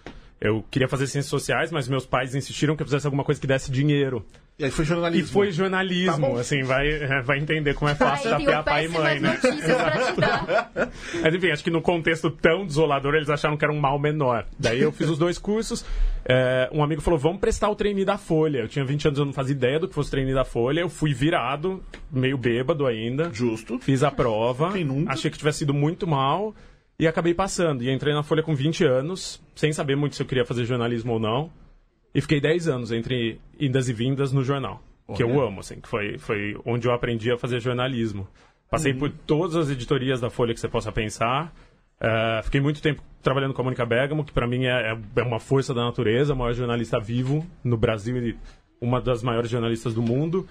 Eu 0.40 0.64
queria 0.70 0.88
fazer 0.88 1.06
ciências 1.06 1.30
sociais, 1.30 1.70
mas 1.72 1.88
meus 1.88 2.04
pais 2.04 2.34
insistiram 2.34 2.76
que 2.76 2.82
eu 2.82 2.86
fizesse 2.86 3.06
alguma 3.06 3.24
coisa 3.24 3.40
que 3.40 3.46
desse 3.46 3.70
dinheiro. 3.70 4.24
E 4.58 4.64
aí 4.64 4.70
foi 4.70 4.84
E 4.84 4.88
jornalismo. 4.88 5.32
foi 5.32 5.46
Tá 5.48 5.52
jornalismo, 5.52 6.18
bom. 6.28 6.36
assim, 6.38 6.62
vai, 6.62 6.86
é, 6.88 7.22
vai 7.22 7.38
entender 7.38 7.74
como 7.74 7.90
é 7.90 7.94
fácil 7.94 8.32
Aí, 8.34 8.44
tapear 8.44 8.62
pai 8.64 8.84
e 8.84 8.88
mãe, 8.88 9.18
né? 9.20 9.38
Mas 11.22 11.34
enfim, 11.34 11.50
acho 11.50 11.64
que 11.64 11.70
no 11.70 11.80
contexto 11.82 12.30
tão 12.30 12.64
desolador 12.66 13.14
eles 13.14 13.28
acharam 13.30 13.56
que 13.56 13.64
era 13.64 13.72
um 13.72 13.80
mal 13.80 13.98
menor. 13.98 14.46
Daí 14.58 14.80
eu 14.80 14.92
fiz 14.92 15.08
os 15.08 15.18
dois 15.18 15.38
cursos. 15.38 15.84
é, 16.24 16.68
um 16.72 16.82
amigo 16.84 17.00
falou: 17.00 17.18
vamos 17.18 17.40
prestar 17.40 17.68
o 17.68 17.74
trainee 17.74 18.04
da 18.04 18.16
Folha. 18.18 18.58
Eu 18.60 18.68
tinha 18.68 18.84
20 18.84 19.08
anos, 19.08 19.18
eu 19.18 19.24
não 19.24 19.32
fazia 19.32 19.54
ideia 19.54 19.78
do 19.80 19.88
que 19.88 19.94
fosse 19.94 20.08
o 20.08 20.10
trainee 20.12 20.34
da 20.34 20.44
Folha. 20.44 20.80
Eu 20.80 20.88
fui 20.88 21.12
virado, 21.12 21.82
meio 22.10 22.36
bêbado 22.38 22.86
ainda. 22.86 23.30
Justo. 23.32 23.78
Fiz 23.80 24.02
a 24.02 24.10
prova. 24.10 24.72
Quem 24.72 24.84
nunca? 24.84 25.12
Achei 25.12 25.30
que 25.30 25.38
tivesse 25.38 25.58
sido 25.60 25.74
muito 25.74 26.06
mal. 26.06 26.54
E 26.98 27.06
acabei 27.06 27.34
passando. 27.34 27.82
E 27.82 27.90
entrei 27.90 28.14
na 28.14 28.22
Folha 28.22 28.42
com 28.42 28.54
20 28.54 28.84
anos, 28.84 29.42
sem 29.54 29.72
saber 29.72 29.96
muito 29.96 30.14
se 30.16 30.22
eu 30.22 30.26
queria 30.26 30.44
fazer 30.44 30.64
jornalismo 30.64 31.12
ou 31.14 31.18
não. 31.18 31.50
E 32.14 32.20
fiquei 32.20 32.40
10 32.40 32.68
anos 32.68 32.92
entre 32.92 33.40
indas 33.58 33.88
e 33.88 33.92
vindas 33.92 34.32
no 34.32 34.44
jornal. 34.44 34.80
Que 35.14 35.22
eu 35.22 35.28
Olha. 35.30 35.48
amo, 35.48 35.60
assim, 35.60 35.80
que 35.80 35.88
foi, 35.88 36.16
foi 36.18 36.56
onde 36.64 36.86
eu 36.88 36.92
aprendi 36.92 37.30
a 37.30 37.36
fazer 37.36 37.60
jornalismo. 37.60 38.26
Passei 38.70 38.94
por 38.94 39.10
todas 39.10 39.54
as 39.56 39.68
editorias 39.70 40.20
da 40.20 40.30
Folha 40.30 40.54
que 40.54 40.60
você 40.60 40.68
possa 40.68 40.90
pensar. 40.90 41.52
Eh, 42.00 42.40
fiquei 42.44 42.60
muito 42.60 42.80
tempo 42.80 43.02
trabalhando 43.22 43.52
com 43.54 43.60
a 43.60 43.64
Mônica 43.64 43.84
Bergamo, 43.84 44.24
que 44.24 44.32
para 44.32 44.46
mim 44.46 44.64
é, 44.64 44.92
é- 44.92 44.98
é 45.16 45.22
uma 45.22 45.38
força 45.38 45.72
da 45.74 45.84
natureza, 45.84 46.32
a 46.32 46.36
maior 46.36 46.52
jornalista 46.54 46.98
vivo 46.98 47.44
no 47.62 47.76
Brasil 47.76 48.16
e 48.18 48.36
uma 48.80 49.00
das 49.00 49.22
maiores 49.22 49.50
jornalistas 49.50 49.94
do 49.94 50.02
mundo. 50.02 50.46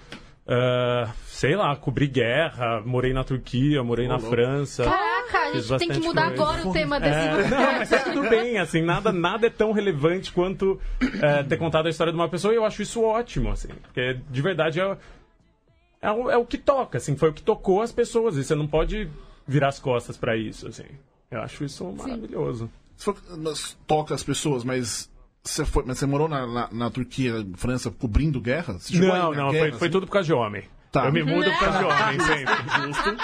Eh, 0.46 1.08
sei 1.26 1.56
lá, 1.56 1.74
cobri 1.74 2.06
guerra, 2.06 2.82
morei 2.84 3.14
na 3.14 3.24
Turquia, 3.24 3.82
morei 3.82 4.06
na 4.06 4.16
louco. 4.16 4.28
França. 4.28 4.84
Caraca, 4.84 5.38
a 5.38 5.58
gente 5.58 5.78
tem 5.78 5.88
que 5.88 6.00
mudar 6.00 6.34
coisa. 6.34 6.42
agora 6.42 6.68
o 6.68 6.72
tema 6.72 7.00
desse 7.00 7.18
É, 7.18 7.48
não, 7.48 7.72
mas 7.78 7.88
tá 7.88 7.98
tudo 8.00 8.28
bem, 8.28 8.58
assim, 8.58 8.82
nada, 8.82 9.10
nada 9.10 9.46
é 9.46 9.50
tão 9.50 9.72
relevante 9.72 10.30
quanto 10.30 10.78
é, 11.22 11.42
ter 11.44 11.56
contado 11.56 11.86
a 11.86 11.90
história 11.90 12.12
de 12.12 12.18
uma 12.18 12.28
pessoa 12.28 12.52
e 12.52 12.56
eu 12.56 12.64
acho 12.64 12.82
isso 12.82 13.02
ótimo, 13.02 13.50
assim, 13.50 13.68
porque 13.68 14.20
de 14.30 14.42
verdade 14.42 14.80
é, 14.80 14.96
é, 16.02 16.10
o, 16.10 16.30
é 16.30 16.36
o 16.36 16.44
que 16.44 16.58
toca, 16.58 16.98
assim, 16.98 17.16
foi 17.16 17.30
o 17.30 17.32
que 17.32 17.42
tocou 17.42 17.80
as 17.80 17.90
pessoas 17.90 18.36
e 18.36 18.44
você 18.44 18.54
não 18.54 18.66
pode 18.66 19.08
virar 19.48 19.68
as 19.68 19.78
costas 19.78 20.18
pra 20.18 20.36
isso, 20.36 20.68
assim. 20.68 20.84
Eu 21.30 21.40
acho 21.40 21.64
isso 21.64 21.90
maravilhoso. 21.90 22.70
Mas 23.38 23.78
toca 23.86 24.14
as 24.14 24.22
pessoas, 24.22 24.62
mas 24.62 25.10
você, 25.44 25.64
foi, 25.64 25.84
mas 25.86 25.98
você 25.98 26.06
morou 26.06 26.28
na, 26.28 26.46
na, 26.46 26.68
na 26.72 26.90
Turquia, 26.90 27.46
França, 27.56 27.90
cobrindo 27.90 28.40
guerra? 28.40 28.76
Não, 28.92 29.32
não, 29.32 29.50
guerra, 29.50 29.50
foi, 29.50 29.58
foi 29.72 29.78
assim? 29.88 29.90
tudo 29.90 30.06
por 30.06 30.12
causa 30.14 30.26
de 30.26 30.32
homem. 30.32 30.62
Tá. 30.90 31.06
Eu 31.06 31.12
me 31.12 31.22
mudo 31.24 31.50
por 31.50 31.58
causa 31.60 31.78
de 31.78 31.84
homem, 31.84 32.20
sempre. 32.24 32.54
Justo, 32.86 33.16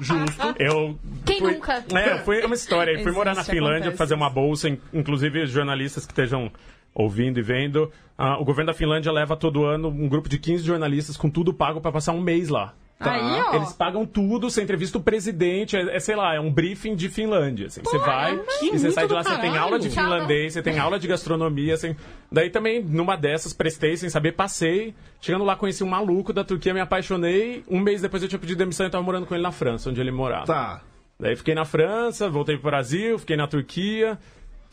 justo. 0.00 0.54
Eu 0.58 0.98
Quem 1.24 1.38
fui- 1.40 1.52
nunca? 1.54 1.84
É, 1.94 2.18
foi 2.18 2.44
uma 2.44 2.54
história. 2.54 2.90
Eu 2.92 2.96
fui 2.96 3.02
Existe, 3.04 3.16
morar 3.18 3.34
na 3.34 3.42
Finlândia 3.44 3.78
acontece. 3.78 3.96
fazer 3.96 4.14
uma 4.14 4.28
bolsa, 4.30 4.68
in- 4.68 4.78
inclusive 4.92 5.46
jornalistas 5.46 6.04
que 6.06 6.12
estejam 6.12 6.50
ouvindo 6.94 7.38
e 7.40 7.42
vendo. 7.42 7.90
ah, 8.16 8.38
o 8.38 8.44
governo 8.44 8.70
da 8.70 8.74
Finlândia 8.76 9.10
leva 9.10 9.36
todo 9.36 9.64
ano 9.64 9.88
um 9.88 10.08
grupo 10.08 10.28
de 10.28 10.38
15 10.38 10.62
jornalistas 10.64 11.16
com 11.16 11.28
tudo 11.30 11.52
pago 11.52 11.80
para 11.80 11.90
passar 11.90 12.12
um 12.12 12.20
mês 12.20 12.48
lá. 12.50 12.74
Aí, 13.00 13.40
ó. 13.40 13.56
Eles 13.56 13.72
pagam 13.72 14.06
tudo, 14.06 14.48
você 14.48 14.62
entrevista 14.62 14.98
o 14.98 15.02
presidente, 15.02 15.76
é, 15.76 15.96
é, 15.96 16.00
sei 16.00 16.14
lá, 16.14 16.34
é 16.34 16.40
um 16.40 16.50
briefing 16.50 16.94
de 16.94 17.08
Finlândia. 17.08 17.66
Assim, 17.66 17.82
você 17.82 17.98
vai 17.98 18.38
que 18.60 18.66
e 18.66 18.78
você 18.78 18.90
sai 18.92 19.06
de 19.06 19.12
lá, 19.12 19.22
você 19.22 19.38
tem 19.38 19.56
aula 19.56 19.78
de 19.78 19.90
finlandês, 19.90 20.52
você 20.52 20.62
tem 20.62 20.78
aula 20.78 20.98
de 20.98 21.06
gastronomia, 21.06 21.74
assim. 21.74 21.96
Daí 22.30 22.50
também, 22.50 22.82
numa 22.82 23.16
dessas, 23.16 23.52
prestei 23.52 23.96
sem 23.96 24.08
saber, 24.08 24.32
passei. 24.32 24.94
Chegando 25.20 25.44
lá, 25.44 25.56
conheci 25.56 25.82
um 25.82 25.88
maluco 25.88 26.32
da 26.32 26.44
Turquia, 26.44 26.72
me 26.72 26.80
apaixonei. 26.80 27.64
Um 27.68 27.80
mês 27.80 28.00
depois 28.00 28.22
eu 28.22 28.28
tinha 28.28 28.38
pedido 28.38 28.58
demissão 28.58 28.86
e 28.86 28.90
tava 28.90 29.04
morando 29.04 29.26
com 29.26 29.34
ele 29.34 29.42
na 29.42 29.52
França, 29.52 29.90
onde 29.90 30.00
ele 30.00 30.12
morava. 30.12 30.46
Tá. 30.46 30.82
Daí 31.18 31.36
fiquei 31.36 31.54
na 31.54 31.64
França, 31.64 32.28
voltei 32.28 32.56
pro 32.56 32.70
Brasil, 32.70 33.18
fiquei 33.18 33.36
na 33.36 33.46
Turquia, 33.46 34.18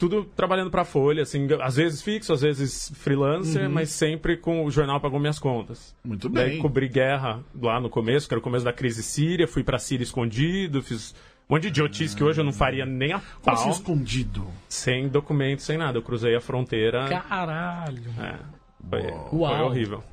tudo 0.01 0.25
trabalhando 0.35 0.71
pra 0.71 0.83
Folha, 0.83 1.21
assim, 1.21 1.47
às 1.61 1.75
vezes 1.75 2.01
fixo, 2.01 2.33
às 2.33 2.41
vezes 2.41 2.91
freelancer, 2.95 3.69
mas 3.69 3.89
sempre 3.91 4.35
com 4.35 4.65
o 4.65 4.71
jornal 4.71 4.99
pagou 4.99 5.19
minhas 5.19 5.37
contas. 5.37 5.95
Muito 6.03 6.27
Daí 6.27 6.51
bem. 6.53 6.59
cobri 6.59 6.87
guerra 6.89 7.43
lá 7.61 7.79
no 7.79 7.87
começo, 7.87 8.27
que 8.27 8.33
era 8.33 8.39
o 8.39 8.43
começo 8.43 8.65
da 8.65 8.73
crise 8.73 9.03
síria, 9.03 9.47
fui 9.47 9.63
pra 9.63 9.77
Síria 9.77 10.03
escondido, 10.03 10.81
fiz 10.81 11.13
um 11.47 11.53
monte 11.53 11.63
de 11.63 11.67
idiotice 11.67 12.15
que 12.15 12.23
hoje 12.23 12.41
eu 12.41 12.45
não 12.45 12.51
faria 12.51 12.83
nem 12.83 13.13
a 13.13 13.19
Como 13.19 13.41
pau, 13.43 13.53
assim 13.53 13.69
escondido? 13.69 14.47
sem 14.67 15.07
documento, 15.07 15.61
sem 15.61 15.77
nada. 15.77 15.99
Eu 15.99 16.01
cruzei 16.01 16.35
a 16.35 16.41
fronteira. 16.41 17.07
Caralho. 17.07 18.01
É, 18.19 18.35
foi, 18.89 19.01
foi 19.29 19.59
horrível. 19.61 20.03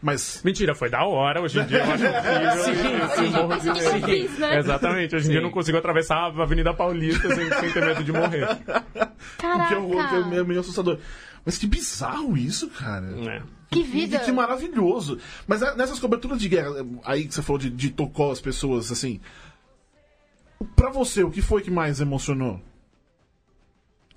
Mas 0.00 0.42
Mentira, 0.44 0.74
foi 0.76 0.88
da 0.88 1.04
hora. 1.04 1.42
Hoje 1.42 1.58
em 1.58 1.66
dia 1.66 1.78
eu 1.78 1.84
acho 1.92 2.04
horrível. 2.04 3.08
Sim, 3.16 3.24
Eu 3.24 3.48
morro 3.48 3.56
de 3.60 3.60
que 3.60 3.68
eu 3.68 3.92
medo. 3.92 4.06
fiz, 4.06 4.38
né? 4.38 4.58
Exatamente. 4.58 5.16
Hoje 5.16 5.26
em 5.26 5.30
dia 5.30 5.38
eu 5.40 5.42
não 5.42 5.50
consigo 5.50 5.76
atravessar 5.76 6.16
a 6.16 6.26
Avenida 6.42 6.72
Paulista 6.72 7.34
sem, 7.34 7.52
sem 7.52 7.72
ter 7.72 7.84
medo 7.84 8.04
de 8.04 8.12
morrer. 8.12 8.46
que 9.38 9.44
é, 9.74 9.78
um- 9.78 9.90
que 9.90 9.96
é 9.96 10.02
Caraca. 10.02 10.26
meio, 10.26 10.46
meio 10.46 10.60
assustador. 10.60 10.98
Mas 11.44 11.58
que 11.58 11.66
bizarro 11.66 12.36
isso, 12.36 12.68
cara. 12.68 13.06
É. 13.28 13.42
Que 13.70 13.82
vida. 13.82 14.18
que 14.20 14.30
maravilhoso. 14.30 15.18
Mas 15.46 15.62
é, 15.62 15.74
nessas 15.74 15.98
coberturas 15.98 16.38
de 16.38 16.48
guerra, 16.48 16.70
aí 17.04 17.26
que 17.26 17.34
você 17.34 17.42
falou 17.42 17.58
de, 17.58 17.68
de 17.68 17.90
tocou 17.90 18.30
as 18.30 18.40
pessoas, 18.40 18.92
assim. 18.92 19.20
Pra 20.76 20.90
você, 20.90 21.22
o 21.22 21.30
que 21.30 21.42
foi 21.42 21.60
que 21.62 21.70
mais 21.70 22.00
emocionou? 22.00 22.60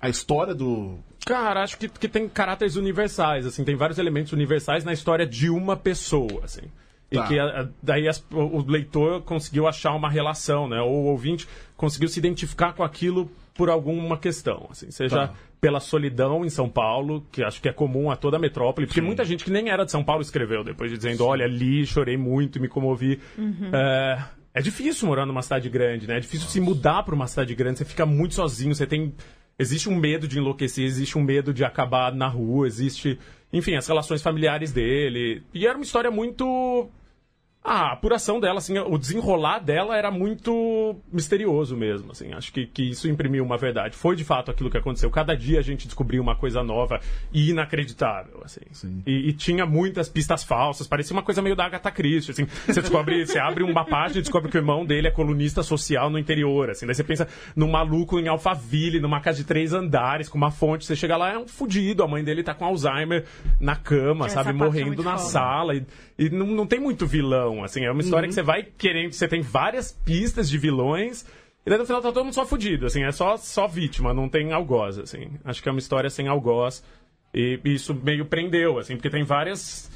A 0.02 0.08
história 0.08 0.54
do. 0.54 0.98
Cara, 1.24 1.62
acho 1.62 1.78
que, 1.78 1.88
que 1.88 2.08
tem 2.08 2.28
caráteres 2.28 2.74
universais, 2.76 3.46
assim, 3.46 3.62
tem 3.64 3.76
vários 3.76 3.98
elementos 3.98 4.32
universais 4.32 4.84
na 4.84 4.92
história 4.92 5.24
de 5.24 5.48
uma 5.48 5.76
pessoa, 5.76 6.40
assim. 6.44 6.62
E 7.10 7.16
Tá. 7.16 7.26
que 7.28 7.38
a- 7.38 7.60
a- 7.62 7.68
daí 7.82 8.08
as- 8.08 8.24
o, 8.32 8.64
leitor 8.66 9.22
conseguiu 9.22 9.68
achar 9.68 9.94
uma 9.94 10.10
relação, 10.10 10.66
né? 10.68 10.80
Ou 10.80 10.90
o 10.92 11.04
ouvinte 11.06 11.46
conseguiu 11.76 12.08
se 12.08 12.18
identificar 12.18 12.72
com 12.72 12.82
aquilo 12.82 13.30
por 13.54 13.68
alguma 13.70 14.16
questão, 14.18 14.66
assim, 14.70 14.90
seja 14.90 15.28
Tá. 15.28 15.34
pela 15.60 15.78
solidão 15.78 16.42
em 16.44 16.48
São 16.48 16.68
Paulo, 16.68 17.24
que 17.30 17.44
acho 17.44 17.60
que 17.60 17.68
é 17.68 17.72
comum 17.72 18.10
a 18.10 18.16
toda 18.16 18.38
a 18.38 18.40
metrópole, 18.40 18.86
porque 18.86 19.00
muita 19.02 19.24
gente 19.26 19.44
que 19.44 19.50
nem 19.50 19.68
era 19.68 19.84
de 19.84 19.90
São 19.92 20.02
Paulo 20.02 20.22
escreveu 20.22 20.64
depois 20.64 20.90
de 20.90 20.96
dizendo, 20.96 21.24
olha, 21.26 21.46
li, 21.46 21.86
chorei 21.86 22.16
muito, 22.16 22.58
me 22.58 22.66
comovi. 22.66 23.20
É, 23.72 24.18
é 24.54 24.62
difícil 24.62 25.06
morar 25.06 25.26
numa 25.26 25.42
cidade 25.42 25.68
grande, 25.68 26.06
né? 26.08 26.16
É 26.16 26.20
difícil 26.20 26.48
se 26.48 26.60
mudar 26.60 27.02
para 27.04 27.14
uma 27.14 27.26
cidade 27.26 27.54
grande, 27.54 27.78
você 27.78 27.84
fica 27.84 28.06
muito 28.06 28.34
sozinho, 28.34 28.74
você 28.74 28.86
tem 28.86 29.14
existe 29.58 29.88
um 29.88 29.96
medo 29.96 30.26
de 30.26 30.38
enlouquecer, 30.38 30.84
existe 30.84 31.16
um 31.18 31.22
medo 31.22 31.52
de 31.52 31.64
acabar 31.64 32.12
na 32.14 32.28
rua, 32.28 32.66
existe, 32.66 33.18
enfim, 33.52 33.74
as 33.74 33.86
relações 33.86 34.22
familiares 34.22 34.72
dele. 34.72 35.42
E 35.52 35.66
era 35.66 35.76
uma 35.76 35.84
história 35.84 36.10
muito 36.10 36.88
a 37.64 37.92
apuração 37.92 38.40
dela, 38.40 38.58
assim, 38.58 38.76
o 38.76 38.98
desenrolar 38.98 39.60
dela 39.60 39.96
era 39.96 40.10
muito 40.10 40.96
misterioso 41.12 41.76
mesmo, 41.76 42.10
assim. 42.10 42.32
Acho 42.32 42.52
que, 42.52 42.66
que 42.66 42.82
isso 42.90 43.08
imprimiu 43.08 43.44
uma 43.44 43.56
verdade. 43.56 43.94
Foi 43.96 44.16
de 44.16 44.24
fato 44.24 44.50
aquilo 44.50 44.68
que 44.68 44.76
aconteceu. 44.76 45.08
Cada 45.10 45.36
dia 45.36 45.60
a 45.60 45.62
gente 45.62 45.86
descobriu 45.86 46.20
uma 46.20 46.34
coisa 46.34 46.62
nova 46.64 46.98
e 47.32 47.50
inacreditável, 47.50 48.40
assim. 48.44 48.62
Sim. 48.72 49.02
E, 49.06 49.28
e 49.28 49.32
tinha 49.32 49.64
muitas 49.64 50.08
pistas 50.08 50.42
falsas. 50.42 50.88
Parecia 50.88 51.14
uma 51.14 51.22
coisa 51.22 51.40
meio 51.40 51.54
da 51.54 51.64
Agatha 51.66 51.90
Christie, 51.92 52.32
assim. 52.32 52.46
Você 52.66 52.80
descobre, 52.80 53.24
você 53.24 53.38
abre 53.38 53.62
uma 53.62 53.84
página 53.84 54.18
e 54.18 54.22
descobre 54.22 54.50
que 54.50 54.56
o 54.56 54.60
irmão 54.60 54.84
dele 54.84 55.06
é 55.06 55.10
colunista 55.12 55.62
social 55.62 56.10
no 56.10 56.18
interior, 56.18 56.68
assim. 56.70 56.84
Daí 56.84 56.96
você 56.96 57.04
pensa 57.04 57.28
num 57.54 57.70
maluco 57.70 58.18
em 58.18 58.26
Alphaville, 58.26 58.98
numa 58.98 59.20
casa 59.20 59.38
de 59.38 59.44
três 59.44 59.72
andares, 59.72 60.28
com 60.28 60.36
uma 60.36 60.50
fonte. 60.50 60.84
Você 60.84 60.96
chega 60.96 61.16
lá, 61.16 61.32
é 61.32 61.38
um 61.38 61.46
fudido. 61.46 62.02
A 62.02 62.08
mãe 62.08 62.24
dele 62.24 62.42
tá 62.42 62.54
com 62.54 62.64
Alzheimer 62.64 63.24
na 63.60 63.76
cama, 63.76 64.26
Essa 64.26 64.42
sabe? 64.42 64.50
é 64.50 64.52
Morrendo 64.52 65.02
na 65.04 65.16
foda. 65.16 65.30
sala. 65.30 65.74
E, 65.76 65.86
e 66.26 66.30
não, 66.30 66.46
não 66.46 66.66
tem 66.66 66.80
muito 66.80 67.06
vilão, 67.06 67.64
assim. 67.64 67.84
É 67.84 67.90
uma 67.90 68.00
história 68.02 68.28
que 68.28 68.34
você 68.34 68.42
vai 68.42 68.62
querendo... 68.62 69.12
Você 69.12 69.26
tem 69.28 69.40
várias 69.40 69.92
pistas 69.92 70.48
de 70.48 70.58
vilões... 70.58 71.24
E 71.64 71.70
daí 71.70 71.78
no 71.78 71.86
final 71.86 72.02
tá 72.02 72.10
todo 72.10 72.24
mundo 72.24 72.34
só 72.34 72.44
fudido, 72.44 72.86
assim. 72.86 73.04
É 73.04 73.12
só, 73.12 73.36
só 73.36 73.68
vítima, 73.68 74.12
não 74.12 74.28
tem 74.28 74.52
algoz, 74.52 74.98
assim. 74.98 75.30
Acho 75.44 75.62
que 75.62 75.68
é 75.68 75.72
uma 75.72 75.78
história 75.78 76.10
sem 76.10 76.26
algoz. 76.26 76.82
E 77.32 77.60
isso 77.64 77.94
meio 77.94 78.24
prendeu, 78.26 78.78
assim. 78.78 78.96
Porque 78.96 79.08
tem 79.08 79.22
várias... 79.22 79.90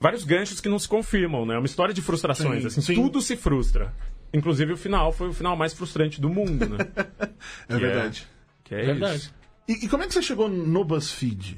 Vários 0.00 0.24
ganchos 0.24 0.60
que 0.60 0.68
não 0.68 0.78
se 0.78 0.88
confirmam, 0.88 1.44
né? 1.44 1.56
É 1.56 1.58
uma 1.58 1.66
história 1.66 1.92
de 1.92 2.00
frustrações, 2.00 2.62
Sim, 2.62 2.66
assim. 2.68 2.80
sim. 2.80 2.94
Tudo 2.94 3.20
se 3.20 3.36
frustra. 3.36 3.92
Inclusive 4.32 4.72
o 4.72 4.76
final 4.76 5.12
foi 5.12 5.28
o 5.28 5.32
final 5.32 5.56
mais 5.56 5.74
frustrante 5.74 6.20
do 6.20 6.28
mundo, 6.28 6.66
né? 6.66 6.78
É 7.68 7.76
verdade. 7.76 8.26
Que 8.64 8.74
é 8.74 8.84
Verdade. 8.86 9.16
isso. 9.16 9.34
E, 9.66 9.84
e 9.84 9.88
como 9.88 10.02
é 10.02 10.06
que 10.06 10.14
você 10.14 10.22
chegou 10.22 10.48
no 10.48 10.84
BuzzFeed? 10.84 11.56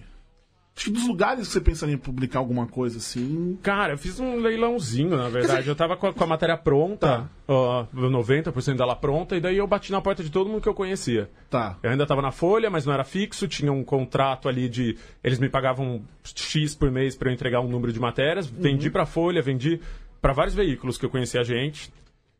Acho 0.80 0.86
que 0.86 0.92
dos 0.92 1.06
lugares 1.06 1.46
que 1.46 1.52
você 1.52 1.60
pensaria 1.60 1.94
em 1.94 1.98
publicar 1.98 2.38
alguma 2.38 2.66
coisa 2.66 2.96
assim. 2.96 3.58
Cara, 3.62 3.92
eu 3.92 3.98
fiz 3.98 4.18
um 4.18 4.36
leilãozinho, 4.36 5.14
na 5.14 5.28
verdade. 5.28 5.68
Eu 5.68 5.76
tava 5.76 5.94
com 5.94 6.06
a, 6.06 6.14
com 6.14 6.24
a 6.24 6.26
matéria 6.26 6.56
pronta, 6.56 7.28
ó, 7.46 7.84
90% 7.94 8.76
dela 8.78 8.96
pronta, 8.96 9.36
e 9.36 9.42
daí 9.42 9.58
eu 9.58 9.66
bati 9.66 9.92
na 9.92 10.00
porta 10.00 10.24
de 10.24 10.30
todo 10.30 10.48
mundo 10.48 10.62
que 10.62 10.68
eu 10.70 10.72
conhecia. 10.72 11.28
Tá. 11.50 11.76
Eu 11.82 11.90
ainda 11.90 12.06
tava 12.06 12.22
na 12.22 12.30
Folha, 12.30 12.70
mas 12.70 12.86
não 12.86 12.94
era 12.94 13.04
fixo, 13.04 13.46
tinha 13.46 13.70
um 13.70 13.84
contrato 13.84 14.48
ali 14.48 14.70
de. 14.70 14.96
Eles 15.22 15.38
me 15.38 15.50
pagavam 15.50 16.00
X 16.24 16.74
por 16.74 16.90
mês 16.90 17.14
para 17.14 17.28
eu 17.28 17.34
entregar 17.34 17.60
um 17.60 17.68
número 17.68 17.92
de 17.92 18.00
matérias. 18.00 18.46
Vendi 18.46 18.88
pra 18.88 19.04
Folha, 19.04 19.42
vendi 19.42 19.78
para 20.22 20.32
vários 20.32 20.54
veículos 20.54 20.96
que 20.96 21.04
eu 21.04 21.10
conhecia 21.10 21.42
a 21.42 21.44
gente. 21.44 21.92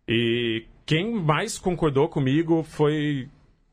E 0.09 0.65
quem 0.87 1.13
mais 1.15 1.59
concordou 1.59 2.09
comigo 2.09 2.63
foi, 2.63 3.29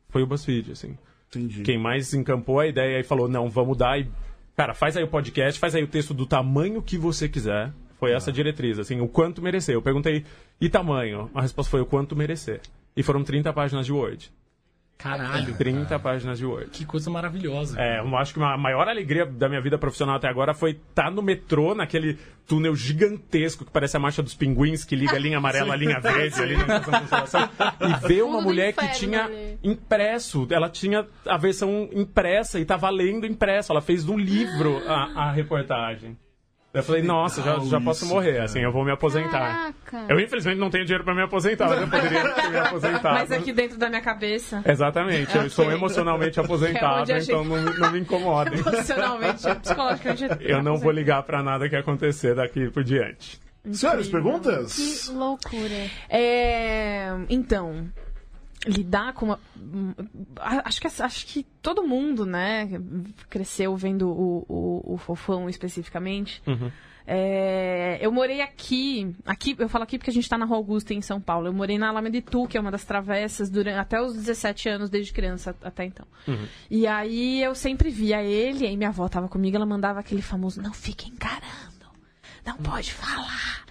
foi 0.09 0.23
o 0.23 0.27
BuzzFeed, 0.27 0.73
assim. 0.73 0.97
Entendi. 1.29 1.61
Quem 1.61 1.77
mais 1.77 2.13
encampou 2.13 2.59
a 2.59 2.67
ideia 2.67 2.99
e 2.99 3.03
falou, 3.03 3.29
não, 3.29 3.49
vamos 3.49 3.77
dar 3.77 3.97
e. 3.97 4.09
Cara, 4.57 4.73
faz 4.73 4.97
aí 4.97 5.03
o 5.03 5.07
podcast, 5.07 5.59
faz 5.59 5.75
aí 5.75 5.83
o 5.83 5.87
texto 5.87 6.15
do 6.15 6.25
tamanho 6.25 6.81
que 6.81 6.97
você 6.97 7.29
quiser. 7.29 7.71
Foi 7.99 8.11
essa 8.11 8.31
a 8.31 8.33
diretriz, 8.33 8.79
assim, 8.79 8.99
o 8.99 9.07
quanto 9.07 9.39
merecer. 9.39 9.75
Eu 9.75 9.83
perguntei, 9.83 10.25
e 10.59 10.67
tamanho? 10.67 11.29
A 11.35 11.41
resposta 11.41 11.69
foi 11.69 11.81
o 11.81 11.85
quanto 11.85 12.15
merecer. 12.15 12.61
E 12.95 13.03
foram 13.03 13.23
30 13.23 13.53
páginas 13.53 13.85
de 13.85 13.93
Word. 13.93 14.31
Caralho. 14.97 15.55
30 15.55 15.99
páginas 15.99 16.39
de 16.39 16.45
Word. 16.45 16.71
Que 16.71 16.83
coisa 16.83 17.09
maravilhosa. 17.09 17.79
É, 17.79 17.99
eu 17.99 18.17
acho 18.17 18.33
que 18.33 18.41
a 18.41 18.57
maior 18.57 18.87
alegria 18.87 19.25
da 19.25 19.47
minha 19.47 19.61
vida 19.61 19.77
profissional 19.77 20.15
até 20.15 20.27
agora 20.27 20.53
foi 20.53 20.71
estar 20.71 21.11
no 21.11 21.21
metrô, 21.21 21.75
naquele 21.75 22.17
túnel 22.47 22.75
gigantesco 22.75 23.63
que 23.63 23.71
parece 23.71 23.95
a 23.95 23.99
marcha 23.99 24.23
dos 24.23 24.33
pinguins, 24.33 24.83
que 24.83 24.95
liga 24.95 25.15
a 25.15 25.19
linha 25.19 25.37
amarela 25.37 25.73
à 25.73 25.75
linha 25.77 25.99
verde 25.99 26.41
ali 26.41 26.57
na 26.57 26.79
consolação, 26.81 27.49
e 27.79 28.07
ver 28.07 28.23
uma 28.23 28.39
do 28.39 28.43
mulher 28.43 28.73
que 28.73 28.83
inferno 28.85 28.99
tinha 28.99 29.25
ali. 29.25 29.59
impresso, 29.63 30.47
ela 30.49 30.69
tinha 30.69 31.05
a 31.27 31.37
versão 31.37 31.89
impressa 31.93 32.57
e 32.57 32.63
estava 32.63 32.89
lendo 32.89 33.25
impresso, 33.27 33.71
ela 33.71 33.81
fez 33.81 34.07
um 34.09 34.17
livro 34.17 34.81
a, 34.87 35.27
a 35.27 35.31
reportagem. 35.31 36.17
Eu 36.73 36.83
falei, 36.83 37.01
nossa, 37.01 37.41
já, 37.41 37.57
já 37.59 37.81
posso 37.81 38.03
isso, 38.05 38.13
morrer, 38.13 38.33
cara. 38.33 38.43
assim, 38.45 38.59
eu 38.59 38.71
vou 38.71 38.83
me 38.85 38.91
aposentar. 38.91 39.73
Caraca. 39.85 40.13
Eu, 40.13 40.19
infelizmente, 40.19 40.59
não 40.59 40.69
tenho 40.69 40.85
dinheiro 40.85 41.03
para 41.03 41.15
me 41.15 41.23
aposentar, 41.23 41.67
mas 41.69 41.81
eu 41.81 41.87
poderia 41.87 42.29
ter 42.35 42.49
me 42.49 42.57
aposentado. 42.57 43.15
Mas 43.15 43.31
aqui 43.31 43.51
dentro 43.51 43.77
da 43.79 43.89
minha 43.89 44.01
cabeça, 44.01 44.61
Exatamente, 44.65 45.35
eu 45.35 45.45
estou 45.47 45.71
emocionalmente 45.71 46.37
É 46.39 46.43
aposentado, 46.43 47.05
gente- 47.07 47.23
então 47.31 47.43
não, 47.43 47.61
me- 47.63 47.77
não 47.79 47.91
me 47.91 47.99
incomodem. 47.99 48.59
emocionalmente, 48.59 49.43
psicologicamente. 49.61 50.25
Eu 50.41 50.61
não 50.61 50.77
vou 50.77 50.91
ligar 50.91 51.23
pra 51.23 51.41
nada 51.41 51.67
que 51.67 51.75
acontecer 51.75 52.35
daqui 52.35 52.69
por 52.69 52.83
diante. 52.83 53.39
Senhores, 53.71 54.07
perguntas? 54.07 54.75
Que 54.75 55.11
loucura. 55.13 55.89
É, 56.09 57.09
então, 57.29 57.87
lidar 58.67 59.13
com 59.13 59.25
uma. 59.27 59.39
a- 60.37 60.67
Acho 60.67 60.81
que, 60.81 60.87
acho 60.87 61.25
que 61.27 61.43
todo 61.61 61.83
mundo, 61.87 62.25
né, 62.25 62.69
cresceu 63.29 63.75
vendo 63.75 64.09
o, 64.09 64.45
o, 64.47 64.93
o 64.93 64.97
Fofão 64.97 65.49
especificamente. 65.49 66.41
É, 67.09 67.97
eu 68.01 68.11
morei 68.11 68.41
aqui, 68.41 69.15
aqui, 69.25 69.55
eu 69.57 69.69
falo 69.69 69.85
aqui 69.85 69.97
porque 69.97 70.09
a 70.09 70.13
gente 70.13 70.27
tá 70.27 70.37
na 70.37 70.43
Rua 70.45 70.57
Augusta, 70.57 70.93
em 70.93 71.01
São 71.01 71.21
Paulo. 71.21 71.47
Eu 71.47 71.53
morei 71.53 71.77
na 71.77 71.87
Alameda 71.87 72.17
Itu, 72.17 72.45
que 72.47 72.57
é 72.57 72.59
uma 72.61 72.69
das 72.69 72.83
travessas, 72.83 73.49
durante, 73.49 73.77
até 73.77 74.01
os 74.01 74.13
17 74.13 74.67
anos, 74.67 74.89
desde 74.89 75.13
criança 75.13 75.55
até 75.63 75.85
então. 75.85 76.05
E 76.69 76.85
aí 76.85 77.41
eu 77.41 77.55
sempre 77.55 77.89
via 77.89 78.21
ele, 78.21 78.65
e 78.65 78.67
aí 78.67 78.75
minha 78.75 78.89
avó 78.89 79.07
tava 79.07 79.29
comigo, 79.29 79.55
ela 79.55 79.65
mandava 79.65 80.01
aquele 80.01 80.21
famoso, 80.21 80.61
não 80.61 80.73
fique 80.73 81.09
encarando, 81.09 81.87
não 82.45 82.57
pode 82.57 82.91
falar. 82.91 83.65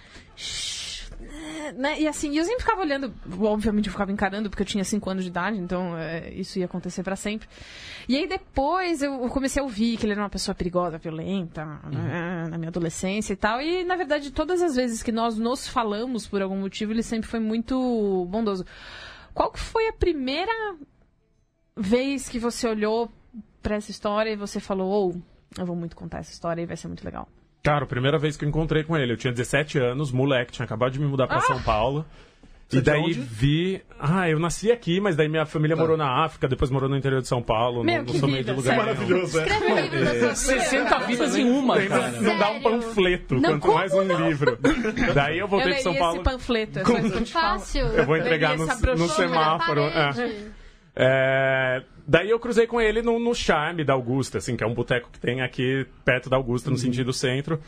Shhh", 1.47 1.73
né? 1.75 1.99
E 1.99 2.07
assim, 2.07 2.35
eu 2.37 2.43
sempre 2.43 2.61
ficava 2.61 2.81
olhando, 2.81 3.13
obviamente 3.39 3.87
eu 3.87 3.91
ficava 3.91 4.11
encarando, 4.11 4.49
porque 4.49 4.63
eu 4.63 4.67
tinha 4.67 4.83
5 4.83 5.09
anos 5.09 5.23
de 5.23 5.29
idade, 5.29 5.57
então 5.57 5.97
é, 5.97 6.29
isso 6.33 6.59
ia 6.59 6.65
acontecer 6.65 7.03
pra 7.03 7.15
sempre. 7.15 7.47
E 8.07 8.15
aí 8.15 8.27
depois 8.27 9.01
eu 9.01 9.17
comecei 9.29 9.61
a 9.61 9.63
ouvir 9.63 9.97
que 9.97 10.05
ele 10.05 10.13
era 10.13 10.21
uma 10.21 10.29
pessoa 10.29 10.55
perigosa, 10.55 10.97
violenta, 10.97 11.65
né, 11.65 12.47
na 12.49 12.57
minha 12.57 12.69
adolescência 12.69 13.33
e 13.33 13.35
tal. 13.35 13.61
E 13.61 13.83
na 13.83 13.95
verdade, 13.95 14.31
todas 14.31 14.61
as 14.61 14.75
vezes 14.75 15.03
que 15.03 15.11
nós 15.11 15.37
nos 15.37 15.67
falamos 15.67 16.27
por 16.27 16.41
algum 16.41 16.57
motivo, 16.57 16.91
ele 16.91 17.03
sempre 17.03 17.29
foi 17.29 17.39
muito 17.39 18.25
bondoso. 18.29 18.65
Qual 19.33 19.51
que 19.51 19.59
foi 19.59 19.87
a 19.87 19.93
primeira 19.93 20.51
vez 21.75 22.27
que 22.27 22.39
você 22.39 22.67
olhou 22.67 23.11
pra 23.61 23.75
essa 23.75 23.91
história 23.91 24.31
e 24.31 24.35
você 24.35 24.59
falou, 24.59 24.89
ou 24.89 25.21
eu 25.57 25.65
vou 25.65 25.75
muito 25.75 25.95
contar 25.95 26.19
essa 26.19 26.31
história 26.31 26.61
e 26.61 26.65
vai 26.65 26.75
ser 26.77 26.87
muito 26.87 27.03
legal? 27.03 27.27
Cara, 27.67 27.83
a 27.83 27.87
primeira 27.87 28.17
vez 28.17 28.37
que 28.37 28.45
eu 28.45 28.49
encontrei 28.49 28.83
com 28.83 28.95
ele, 28.95 29.11
eu 29.11 29.17
tinha 29.17 29.33
17 29.33 29.77
anos, 29.77 30.11
moleque, 30.11 30.53
tinha 30.53 30.63
acabado 30.65 30.91
de 30.93 30.99
me 31.01 31.05
mudar 31.05 31.27
pra 31.27 31.41
São 31.41 31.61
Paulo. 31.61 32.05
Você 32.69 32.77
E 32.77 32.79
é 32.79 32.81
daí 32.81 33.11
vi. 33.13 33.81
Ah, 33.99 34.29
eu 34.29 34.39
nasci 34.39 34.71
aqui, 34.71 34.99
mas 35.01 35.15
daí 35.15 35.27
minha 35.29 35.45
família 35.45 35.75
Tá. 35.75 35.81
morou 35.81 35.95
na 35.97 36.25
África, 36.25 36.47
depois 36.47 36.69
morou 36.69 36.87
no 36.89 36.95
interior 36.97 37.21
de 37.21 37.27
São 37.27 37.41
Paulo. 37.41 37.83
Meu, 37.83 38.03
não, 38.03 38.13
não 38.13 38.19
sou 38.19 38.27
meio 38.29 38.43
de 38.43 38.51
lugar 38.51 38.63
sério. 38.75 38.85
Maravilhoso, 38.85 39.39
é. 39.39 39.43
Escreve 39.47 39.81
livro 39.81 39.99
da 39.99 40.35
sua 40.35 40.53
vida. 40.53 40.65
60 40.65 40.99
vidas 40.99 41.35
em 41.37 41.49
uma, 41.49 41.75
Não, 41.79 41.87
cara. 41.87 42.11
não 42.11 42.37
dá 42.37 42.49
um 42.51 42.61
Sério? 42.61 42.61
panfleto, 42.79 43.35
Não, 43.35 43.59
quanto 43.59 43.73
mais 43.73 43.93
um 43.93 44.27
livro. 44.27 44.59
Daí 45.13 45.39
eu 45.39 45.47
voltei 45.47 45.71
eu 45.71 45.75
de 45.75 45.81
São 45.83 45.95
Paulo. 45.95 46.15
esse 46.15 46.23
panfleto, 46.23 46.79
é. 46.79 47.25
Fácil. 47.25 47.85
Eu 47.85 48.05
vou 48.05 48.15
entregar 48.17 48.57
no, 48.57 48.65
no 48.65 49.07
semáforo. 49.09 49.81
é. 49.81 50.11
É, 50.99 51.83
daí 52.07 52.29
eu 52.29 52.39
cruzei 52.39 52.65
com 52.65 52.79
ele 52.79 53.01
no, 53.01 53.19
no 53.19 53.35
Charme 53.35 53.83
da 53.83 53.93
Augusta, 53.93 54.37
assim, 54.37 54.55
que 54.55 54.63
é 54.63 54.67
um 54.67 54.73
boteco 54.73 55.09
que 55.11 55.19
tem 55.19 55.41
aqui 55.41 55.85
perto 56.05 56.29
da 56.29 56.37
Augusta, 56.37 56.69
no 56.69 56.77
sentido 56.77 57.11
centro. 57.11 57.59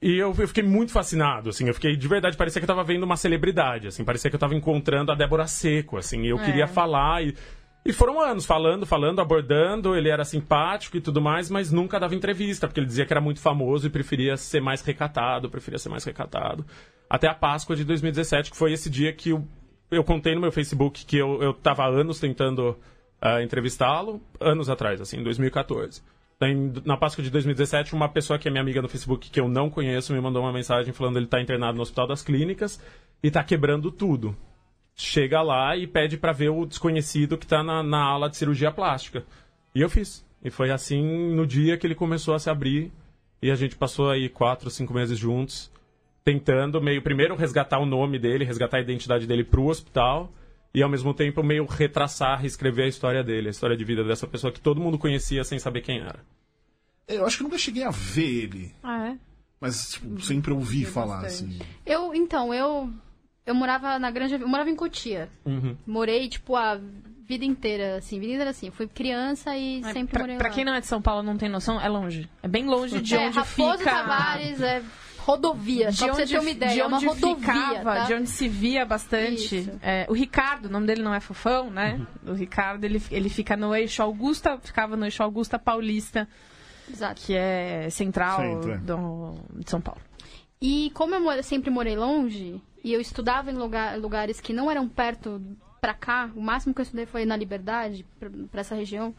E 0.00 0.16
eu, 0.16 0.32
eu 0.38 0.48
fiquei 0.48 0.62
muito 0.62 0.92
fascinado, 0.92 1.50
assim, 1.50 1.66
eu 1.66 1.74
fiquei, 1.74 1.96
de 1.96 2.06
verdade, 2.08 2.36
parecia 2.36 2.60
que 2.60 2.64
eu 2.64 2.68
tava 2.68 2.84
vendo 2.84 3.02
uma 3.02 3.16
celebridade, 3.16 3.88
assim, 3.88 4.04
parecia 4.04 4.30
que 4.30 4.36
eu 4.36 4.40
tava 4.40 4.54
encontrando 4.54 5.10
a 5.10 5.14
Débora 5.14 5.46
Seco, 5.46 5.96
assim, 5.96 6.22
e 6.22 6.28
eu 6.28 6.38
É. 6.38 6.44
queria 6.44 6.66
falar 6.66 7.22
e... 7.24 7.34
E 7.86 7.92
foram 7.92 8.20
anos 8.20 8.44
falando, 8.44 8.84
falando, 8.84 9.20
abordando, 9.20 9.96
ele 9.96 10.10
era 10.10 10.22
simpático 10.24 10.96
e 10.96 11.00
tudo 11.00 11.22
mais, 11.22 11.48
mas 11.48 11.72
nunca 11.72 11.98
dava 11.98 12.14
entrevista, 12.14 12.66
porque 12.66 12.80
ele 12.80 12.86
dizia 12.86 13.06
que 13.06 13.12
era 13.12 13.20
muito 13.20 13.40
famoso 13.40 13.86
e 13.86 13.90
preferia 13.90 14.36
ser 14.36 14.60
mais 14.60 14.82
recatado, 14.82 15.48
preferia 15.48 15.78
ser 15.78 15.88
mais 15.88 16.04
recatado. 16.04 16.66
Até 17.08 17.28
a 17.28 17.34
Páscoa 17.34 17.74
de 17.74 17.84
2017, 17.84 18.50
que 18.50 18.56
foi 18.56 18.72
esse 18.72 18.90
dia 18.90 19.10
que 19.12 19.30
eu, 19.30 19.46
eu 19.90 20.04
contei 20.04 20.34
no 20.34 20.40
meu 20.40 20.52
Facebook 20.52 21.06
que 21.06 21.16
eu, 21.16 21.40
eu 21.42 21.54
tava 21.54 21.84
há 21.84 21.86
anos 21.88 22.20
tentando 22.20 22.76
ah, 23.20 23.42
entrevistá-lo, 23.42 24.20
anos 24.40 24.68
atrás, 24.68 25.00
assim, 25.00 25.18
em 25.18 25.22
2014. 25.22 26.02
Daí, 26.40 26.54
na 26.84 26.96
Páscoa 26.96 27.24
de 27.24 27.30
2017, 27.30 27.94
uma 27.94 28.08
pessoa 28.08 28.38
que 28.38 28.46
é 28.46 28.50
minha 28.50 28.62
amiga 28.62 28.80
no 28.80 28.88
Facebook, 28.88 29.28
que 29.30 29.40
eu 29.40 29.48
não 29.48 29.68
conheço, 29.68 30.12
me 30.12 30.20
mandou 30.20 30.42
uma 30.42 30.52
mensagem 30.52 30.92
falando 30.92 31.14
que 31.14 31.18
ele 31.18 31.26
tá 31.26 31.40
internado 31.40 31.76
no 31.76 31.82
Hospital 31.82 32.06
das 32.06 32.22
Clínicas 32.22 32.80
e 33.22 33.30
tá 33.30 33.42
quebrando 33.42 33.90
tudo 33.90 34.36
chega 34.98 35.40
lá 35.40 35.76
e 35.76 35.86
pede 35.86 36.18
pra 36.18 36.32
ver 36.32 36.48
o 36.48 36.66
desconhecido 36.66 37.38
que 37.38 37.46
tá 37.46 37.62
na, 37.62 37.82
na 37.82 38.02
ala 38.02 38.28
de 38.28 38.36
cirurgia 38.36 38.72
plástica. 38.72 39.24
E 39.74 39.80
eu 39.80 39.88
fiz. 39.88 40.26
E 40.42 40.50
foi 40.50 40.70
assim 40.70 41.34
no 41.34 41.46
dia 41.46 41.78
que 41.78 41.86
ele 41.86 41.94
começou 41.94 42.34
a 42.34 42.38
se 42.38 42.50
abrir. 42.50 42.92
E 43.40 43.50
a 43.50 43.54
gente 43.54 43.76
passou 43.76 44.10
aí 44.10 44.28
quatro, 44.28 44.68
cinco 44.68 44.92
meses 44.92 45.16
juntos, 45.16 45.70
tentando 46.24 46.82
meio 46.82 47.00
primeiro 47.00 47.36
resgatar 47.36 47.78
o 47.78 47.86
nome 47.86 48.18
dele, 48.18 48.44
resgatar 48.44 48.78
a 48.78 48.80
identidade 48.80 49.28
dele 49.28 49.44
pro 49.44 49.66
hospital. 49.66 50.32
E 50.74 50.82
ao 50.82 50.88
mesmo 50.88 51.12
tempo 51.14 51.42
meio 51.42 51.64
retraçar, 51.66 52.40
reescrever 52.40 52.84
a 52.84 52.88
história 52.88 53.22
dele, 53.24 53.48
a 53.48 53.50
história 53.50 53.76
de 53.76 53.84
vida 53.84 54.04
dessa 54.04 54.26
pessoa 54.26 54.52
que 54.52 54.60
todo 54.60 54.80
mundo 54.80 54.98
conhecia 54.98 55.42
sem 55.44 55.58
saber 55.58 55.80
quem 55.82 56.00
era. 56.00 56.20
Eu 57.06 57.24
acho 57.26 57.38
que 57.38 57.42
nunca 57.42 57.56
cheguei 57.58 57.84
a 57.84 57.90
ver 57.90 58.42
ele, 58.44 58.74
Ah, 58.82 59.08
é? 59.08 59.16
mas 59.60 59.92
tipo, 59.92 60.20
sempre 60.20 60.52
ouvi 60.52 60.84
falar 60.84 61.22
bastante. 61.22 61.56
assim. 61.62 61.70
Eu, 61.86 62.14
então, 62.14 62.52
eu. 62.52 62.90
Eu 63.46 63.54
morava 63.54 63.98
na 63.98 64.10
Granja. 64.10 64.36
Eu 64.36 64.46
morava 64.46 64.68
em 64.68 64.76
Cotia. 64.76 65.30
Uhum. 65.46 65.74
Morei, 65.86 66.28
tipo, 66.28 66.54
a 66.54 66.78
vida 67.24 67.46
inteira, 67.46 67.96
assim, 67.96 68.20
vida 68.20 68.32
inteira 68.32 68.50
assim. 68.50 68.70
Fui 68.70 68.86
criança 68.86 69.56
e 69.56 69.80
Mas 69.80 69.94
sempre 69.94 70.12
pra, 70.12 70.20
morei 70.20 70.36
pra 70.36 70.48
lá. 70.48 70.54
quem 70.54 70.64
não 70.66 70.74
é 70.74 70.80
de 70.80 70.86
São 70.86 71.00
Paulo 71.00 71.22
não 71.22 71.38
tem 71.38 71.48
noção, 71.48 71.80
é 71.80 71.88
longe. 71.88 72.28
É 72.42 72.48
bem 72.48 72.66
longe 72.66 73.00
de 73.00 73.14
é, 73.14 73.26
onde 73.26 73.38
Raposo 73.38 73.78
fica. 73.78 73.90
Tavares 73.90 74.60
é 74.60 74.82
rodovia, 75.28 75.90
de 75.90 75.96
só 75.96 76.06
pra 76.06 76.14
você 76.14 76.22
onde, 76.22 76.32
ter 76.32 76.38
uma 76.40 76.50
ideia. 76.50 76.72
de 76.72 76.80
é 76.80 76.86
uma 76.86 76.96
onde 76.96 77.06
rodovia, 77.06 77.36
ficava, 77.36 77.94
tá? 77.94 78.04
de 78.04 78.14
onde 78.14 78.28
se 78.28 78.48
via 78.48 78.84
bastante. 78.84 79.70
É, 79.82 80.06
o 80.08 80.12
Ricardo, 80.12 80.66
o 80.66 80.68
nome 80.70 80.86
dele 80.86 81.02
não 81.02 81.12
é 81.14 81.20
Fofão, 81.20 81.70
né? 81.70 82.00
Uhum. 82.24 82.32
O 82.32 82.34
Ricardo, 82.34 82.84
ele, 82.84 83.02
ele 83.10 83.28
fica 83.28 83.56
no 83.56 83.74
eixo 83.74 84.02
Augusta, 84.02 84.58
ficava 84.58 84.96
no 84.96 85.04
eixo 85.04 85.22
Augusta 85.22 85.58
Paulista, 85.58 86.28
Exato. 86.90 87.20
que 87.20 87.34
é 87.34 87.88
central 87.90 88.40
Centro, 88.40 88.78
do, 88.80 89.34
de 89.60 89.70
São 89.70 89.80
Paulo. 89.80 90.00
E 90.60 90.90
como 90.94 91.14
eu 91.14 91.42
sempre 91.42 91.70
morei 91.70 91.94
longe, 91.96 92.60
e 92.82 92.92
eu 92.92 93.00
estudava 93.00 93.50
em 93.50 93.54
lugar- 93.54 93.98
lugares 93.98 94.40
que 94.40 94.52
não 94.52 94.70
eram 94.70 94.88
perto 94.88 95.40
pra 95.80 95.94
cá, 95.94 96.30
o 96.34 96.40
máximo 96.40 96.74
que 96.74 96.80
eu 96.80 96.84
estudei 96.84 97.06
foi 97.06 97.24
na 97.24 97.36
Liberdade, 97.36 98.04
pra, 98.18 98.28
pra 98.50 98.60
essa 98.62 98.74
região, 98.74 99.14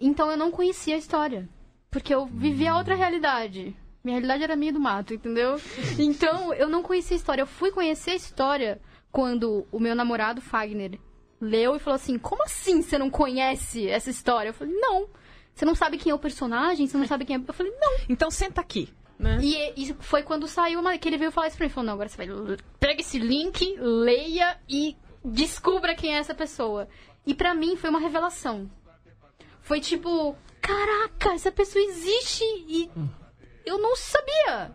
então 0.00 0.30
eu 0.30 0.36
não 0.36 0.50
conhecia 0.50 0.94
a 0.94 0.98
história. 0.98 1.48
Porque 1.90 2.14
eu 2.14 2.26
vivia 2.26 2.74
outra 2.76 2.94
realidade. 2.94 3.74
Minha 4.06 4.18
realidade 4.18 4.44
era 4.44 4.54
minha 4.54 4.72
do 4.72 4.78
mato, 4.78 5.12
entendeu? 5.12 5.60
Então 5.98 6.54
eu 6.54 6.68
não 6.68 6.80
conhecia 6.80 7.16
a 7.16 7.18
história. 7.18 7.42
Eu 7.42 7.46
fui 7.46 7.72
conhecer 7.72 8.12
a 8.12 8.14
história 8.14 8.80
quando 9.10 9.66
o 9.72 9.80
meu 9.80 9.96
namorado 9.96 10.40
Fagner 10.40 11.00
leu 11.40 11.74
e 11.74 11.80
falou 11.80 11.96
assim: 11.96 12.16
Como 12.16 12.44
assim 12.44 12.82
você 12.82 12.96
não 12.96 13.10
conhece 13.10 13.88
essa 13.88 14.08
história? 14.08 14.50
Eu 14.50 14.54
falei: 14.54 14.72
Não. 14.74 15.08
Você 15.52 15.64
não 15.64 15.74
sabe 15.74 15.98
quem 15.98 16.12
é 16.12 16.14
o 16.14 16.20
personagem? 16.20 16.86
Você 16.86 16.96
não 16.96 17.04
sabe 17.04 17.24
quem 17.24 17.34
é. 17.34 17.40
Eu 17.40 17.52
falei: 17.52 17.72
Não. 17.80 17.98
Então 18.08 18.30
senta 18.30 18.60
aqui. 18.60 18.94
Né? 19.18 19.38
E, 19.42 19.72
e 19.76 19.94
foi 19.98 20.22
quando 20.22 20.46
saiu 20.46 20.78
uma, 20.78 20.96
que 20.98 21.08
ele 21.08 21.18
veio 21.18 21.32
falar 21.32 21.48
isso 21.48 21.56
pra 21.56 21.64
mim. 21.64 21.68
Ele 21.68 21.74
falou, 21.74 21.86
não, 21.86 21.94
agora 21.94 22.08
você 22.08 22.16
vai... 22.18 22.28
Pega 22.78 23.00
esse 23.00 23.18
link, 23.18 23.74
leia 23.80 24.60
e 24.68 24.94
descubra 25.24 25.96
quem 25.96 26.14
é 26.14 26.18
essa 26.18 26.34
pessoa. 26.34 26.86
E 27.26 27.34
pra 27.34 27.54
mim 27.54 27.76
foi 27.76 27.88
uma 27.88 27.98
revelação. 27.98 28.70
Foi 29.62 29.80
tipo, 29.80 30.36
caraca, 30.60 31.32
essa 31.32 31.50
pessoa 31.50 31.82
existe 31.82 32.44
e 32.68 32.90
eu 33.66 33.78
não 33.78 33.94
sabia. 33.96 34.70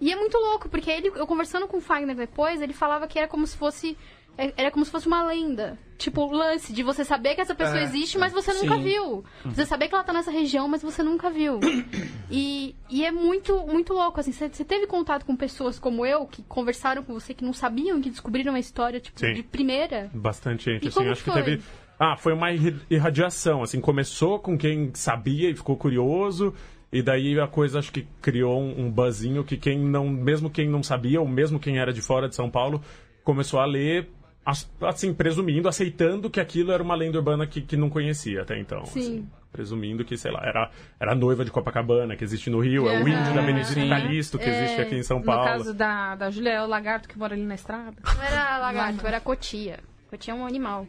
E 0.00 0.12
é 0.12 0.16
muito 0.16 0.36
louco, 0.36 0.68
porque 0.68 0.90
ele, 0.90 1.12
eu 1.14 1.26
conversando 1.26 1.68
com 1.68 1.76
o 1.78 1.80
Fagner 1.80 2.16
depois, 2.16 2.60
ele 2.60 2.72
falava 2.72 3.06
que 3.06 3.18
era 3.18 3.28
como 3.28 3.46
se 3.46 3.56
fosse... 3.56 3.96
é- 4.36 4.52
Era 4.56 4.70
como 4.72 4.84
se 4.84 4.90
fosse 4.90 5.06
uma 5.06 5.22
lenda. 5.24 5.78
Tipo, 5.96 6.22
o 6.22 6.32
lance 6.32 6.72
de 6.72 6.82
você 6.82 7.04
saber 7.04 7.36
que 7.36 7.40
essa 7.40 7.54
pessoa 7.54 7.78
É, 7.78 7.84
existe, 7.84 8.18
mas 8.18 8.32
você 8.32 8.52
nunca 8.52 8.74
Sim. 8.74 8.82
viu. 8.82 9.24
Você 9.44 9.64
saber 9.64 9.86
que 9.86 9.94
ela 9.94 10.02
tá 10.02 10.12
nessa 10.12 10.32
região, 10.32 10.66
mas 10.66 10.82
você 10.82 11.02
nunca 11.02 11.30
viu. 11.30 11.60
E, 12.34 12.74
e 12.88 13.04
é 13.04 13.12
muito, 13.12 13.58
muito 13.66 13.92
louco, 13.92 14.18
assim. 14.18 14.32
Você 14.32 14.64
teve 14.64 14.86
contato 14.86 15.26
com 15.26 15.36
pessoas 15.36 15.78
como 15.78 16.06
eu, 16.06 16.24
que 16.26 16.42
conversaram 16.44 17.02
com 17.02 17.12
você, 17.12 17.34
que 17.34 17.44
não 17.44 17.52
sabiam, 17.52 18.00
que 18.00 18.08
descobriram 18.08 18.54
a 18.54 18.58
história, 18.58 18.98
tipo, 19.00 19.20
Sim. 19.20 19.34
de 19.34 19.42
primeira? 19.42 20.10
Bastante 20.14 20.64
gente, 20.72 20.84
E 20.84 20.88
assim, 20.88 20.96
como 20.98 21.10
acho 21.12 21.22
foi? 21.22 21.34
que 21.34 21.42
teve. 21.50 21.62
Ah, 21.98 22.16
foi 22.16 22.32
uma 22.32 22.48
irradiação, 22.90 23.62
assim, 23.62 23.80
começou 23.80 24.38
com 24.38 24.56
quem 24.56 24.90
sabia 24.94 25.50
e 25.50 25.54
ficou 25.54 25.76
curioso, 25.76 26.54
e 26.92 27.02
daí 27.02 27.38
a 27.40 27.46
coisa 27.46 27.78
acho 27.78 27.90
que 27.92 28.06
criou 28.20 28.60
um, 28.60 28.86
um 28.86 28.90
buzzinho 28.90 29.42
que 29.44 29.56
quem 29.56 29.78
não, 29.78 30.08
mesmo 30.08 30.50
quem 30.50 30.68
não 30.68 30.82
sabia, 30.82 31.20
ou 31.20 31.26
mesmo 31.26 31.58
quem 31.58 31.78
era 31.78 31.92
de 31.92 32.02
fora 32.02 32.28
de 32.28 32.34
São 32.34 32.50
Paulo, 32.50 32.82
começou 33.24 33.58
a 33.60 33.64
ler, 33.64 34.10
as- 34.44 34.70
assim, 34.82 35.14
presumindo, 35.14 35.68
aceitando 35.68 36.28
que 36.28 36.38
aquilo 36.40 36.70
era 36.72 36.82
uma 36.82 36.94
lenda 36.94 37.16
urbana 37.18 37.46
que, 37.46 37.60
que 37.62 37.76
não 37.76 37.88
conhecia 37.88 38.42
até 38.42 38.58
então. 38.60 38.84
Sim. 38.86 39.00
assim. 39.00 39.28
presumindo 39.52 40.02
que, 40.04 40.16
sei 40.16 40.30
lá, 40.32 40.40
era, 40.44 40.70
era 40.98 41.12
a 41.12 41.14
noiva 41.14 41.44
de 41.44 41.50
Copacabana, 41.50 42.16
que 42.16 42.24
existe 42.24 42.48
no 42.48 42.58
Rio, 42.58 42.88
é 42.88 43.02
o 43.02 43.06
índio 43.08 43.34
da 43.34 43.42
Benedito 43.42 43.74
sim. 43.74 43.88
Calixto, 43.88 44.38
que 44.38 44.48
existe 44.48 44.80
aqui 44.80 44.94
em 44.96 45.02
São 45.02 45.18
No 45.18 45.24
Paulo. 45.26 45.44
caso 45.44 45.74
da, 45.74 46.14
da 46.16 46.30
Júlia, 46.30 46.50
é 46.52 46.62
o 46.62 46.66
lagarto 46.66 47.06
que 47.08 47.18
mora 47.18 47.34
ali 47.34 47.44
na 47.44 47.54
estrada. 47.54 47.94
Não 48.02 48.22
era 48.22 48.56
lagarto, 48.58 49.06
era 49.06 49.20
cotia. 49.20 49.80
Cotia 50.10 50.32
é 50.32 50.36
um 50.36 50.46
animal. 50.46 50.86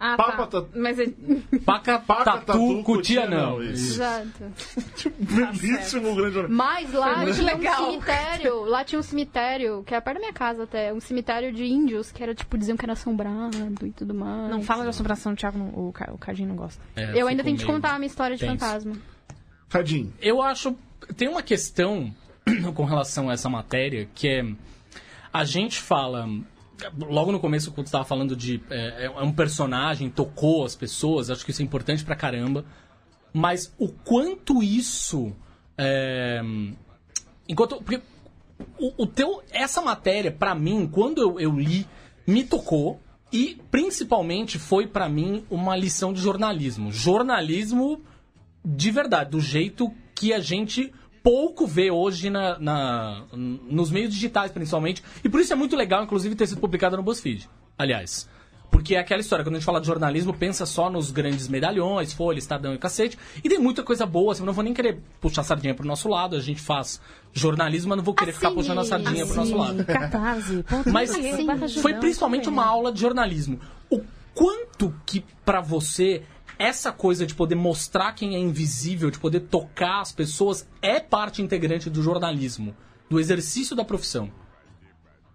Ah, 0.00 0.16
Papa 0.16 0.46
tá. 0.46 0.60
tá- 0.62 0.68
Mas 0.76 0.96
ele... 0.98 1.16
Paca, 1.66 1.98
Paca, 1.98 2.24
tatu, 2.24 2.46
tatu, 2.46 2.82
cutia 2.84 3.22
cutia 3.22 3.26
não. 3.28 3.60
Exato. 3.60 4.44
Belíssimo 5.18 6.14
grande 6.14 6.34
jornal. 6.34 6.50
Mas 6.56 6.92
lá 6.92 7.22
Foi 7.24 7.32
tinha 7.34 7.44
legal. 7.54 7.82
um 7.82 7.90
cemitério, 7.90 8.64
lá 8.64 8.84
tinha 8.84 8.98
um 8.98 9.02
cemitério, 9.02 9.82
que 9.84 9.92
era 9.92 10.00
perto 10.00 10.16
da 10.16 10.20
minha 10.20 10.32
casa 10.32 10.62
até, 10.62 10.92
um 10.92 11.00
cemitério 11.00 11.52
de 11.52 11.64
índios, 11.64 12.12
que 12.12 12.22
era 12.22 12.34
tipo, 12.34 12.56
diziam 12.56 12.76
que 12.76 12.84
era 12.84 12.92
assombrado 12.92 13.84
e 13.86 13.90
tudo 13.90 14.14
mais. 14.14 14.50
Não 14.50 14.62
fala 14.62 14.84
de 14.84 14.90
assombração, 14.90 15.32
o 15.32 15.36
Thiago, 15.36 15.58
não- 15.58 15.68
o, 15.74 15.88
o 15.88 16.18
Cardinho 16.18 16.48
não 16.48 16.56
gosta. 16.56 16.80
É, 16.94 17.20
Eu 17.20 17.26
ainda 17.26 17.42
tenho 17.42 17.56
que 17.56 17.64
te 17.64 17.66
contar 17.66 17.94
a 17.94 17.98
minha 17.98 18.06
história 18.06 18.36
de 18.36 18.46
tenso. 18.46 18.56
fantasma. 18.64 18.92
Cadinho. 19.68 20.12
Eu 20.20 20.40
acho. 20.40 20.76
Tem 21.16 21.28
uma 21.28 21.42
questão 21.42 22.14
com 22.74 22.84
relação 22.84 23.28
a 23.28 23.32
essa 23.32 23.48
matéria 23.50 24.08
que 24.14 24.28
é. 24.28 24.44
A 25.32 25.44
gente 25.44 25.80
fala. 25.80 26.26
Logo 26.98 27.32
no 27.32 27.40
começo, 27.40 27.72
quando 27.72 27.86
estava 27.86 28.04
falando 28.04 28.36
de. 28.36 28.62
É, 28.70 29.06
é 29.06 29.20
um 29.20 29.32
personagem, 29.32 30.10
tocou 30.10 30.64
as 30.64 30.76
pessoas, 30.76 31.30
acho 31.30 31.44
que 31.44 31.50
isso 31.50 31.62
é 31.62 31.64
importante 31.64 32.04
pra 32.04 32.16
caramba. 32.16 32.64
Mas 33.32 33.74
o 33.78 33.88
quanto 33.88 34.62
isso. 34.62 35.32
É, 35.76 36.40
enquanto. 37.48 37.76
Porque 37.76 38.00
o, 38.78 39.02
o 39.02 39.06
teu, 39.06 39.42
essa 39.50 39.80
matéria, 39.80 40.30
pra 40.30 40.54
mim, 40.54 40.88
quando 40.90 41.20
eu, 41.20 41.40
eu 41.40 41.58
li, 41.58 41.86
me 42.26 42.44
tocou. 42.44 43.00
E 43.30 43.60
principalmente 43.70 44.58
foi 44.58 44.86
pra 44.86 45.06
mim 45.06 45.44
uma 45.50 45.76
lição 45.76 46.14
de 46.14 46.20
jornalismo. 46.20 46.90
Jornalismo 46.90 48.02
de 48.64 48.90
verdade, 48.90 49.30
do 49.30 49.40
jeito 49.40 49.90
que 50.14 50.32
a 50.32 50.40
gente 50.40 50.92
pouco 51.22 51.66
vê 51.66 51.90
hoje 51.90 52.30
na, 52.30 52.58
na- 52.58 53.22
nos 53.32 53.90
meios 53.90 54.12
digitais, 54.12 54.50
principalmente. 54.50 55.02
E 55.24 55.28
por 55.28 55.40
isso 55.40 55.52
é 55.52 55.56
muito 55.56 55.76
legal, 55.76 56.02
inclusive, 56.02 56.34
ter 56.34 56.46
sido 56.46 56.60
publicada 56.60 56.96
no 56.96 57.02
BuzzFeed. 57.02 57.48
Aliás. 57.78 58.28
Porque 58.70 58.94
é 58.94 58.98
aquela 58.98 59.20
história, 59.22 59.42
quando 59.42 59.54
a 59.54 59.58
gente 59.58 59.64
fala 59.64 59.80
de 59.80 59.86
jornalismo, 59.86 60.34
pensa 60.34 60.66
só 60.66 60.90
nos 60.90 61.10
grandes 61.10 61.48
medalhões, 61.48 62.12
Folha, 62.12 62.38
Estadão 62.38 62.74
e 62.74 62.78
cacete. 62.78 63.18
E 63.42 63.48
tem 63.48 63.58
muita 63.58 63.82
coisa 63.82 64.04
boa, 64.04 64.32
assim, 64.32 64.42
eu 64.42 64.46
não 64.46 64.52
vou 64.52 64.62
nem 64.62 64.74
querer 64.74 65.00
puxar 65.22 65.40
a 65.40 65.44
sardinha 65.44 65.74
pro 65.74 65.86
nosso 65.86 66.06
lado, 66.06 66.36
a 66.36 66.40
gente 66.40 66.60
faz 66.60 67.00
jornalismo, 67.32 67.88
mas 67.88 67.96
não 67.96 68.04
vou 68.04 68.12
querer 68.12 68.32
ficar 68.32 68.48
Assine, 68.48 68.62
puxando 68.62 68.78
a 68.80 68.84
sardinha 68.84 69.26
pro 69.26 69.36
nosso 69.36 69.56
lado. 69.56 69.84
Catarse. 69.86 70.64
Mas 70.92 71.10
foi 71.80 71.94
principalmente 71.94 72.46
uma 72.48 72.64
aula 72.66 72.92
de 72.92 73.00
jornalismo. 73.00 73.58
O 73.90 74.02
quanto 74.34 74.94
que 75.06 75.24
pra 75.46 75.62
você 75.62 76.22
essa 76.58 76.90
coisa 76.92 77.24
de 77.26 77.34
poder 77.34 77.54
mostrar 77.54 78.12
quem 78.12 78.34
é 78.34 78.38
invisível, 78.38 79.10
de 79.10 79.18
poder 79.18 79.40
tocar 79.40 80.00
as 80.00 80.12
pessoas, 80.12 80.68
é 80.82 80.98
parte 81.00 81.40
integrante 81.42 81.88
do 81.88 82.02
jornalismo, 82.02 82.74
do 83.08 83.18
exercício 83.20 83.76
da 83.76 83.84
profissão. 83.84 84.30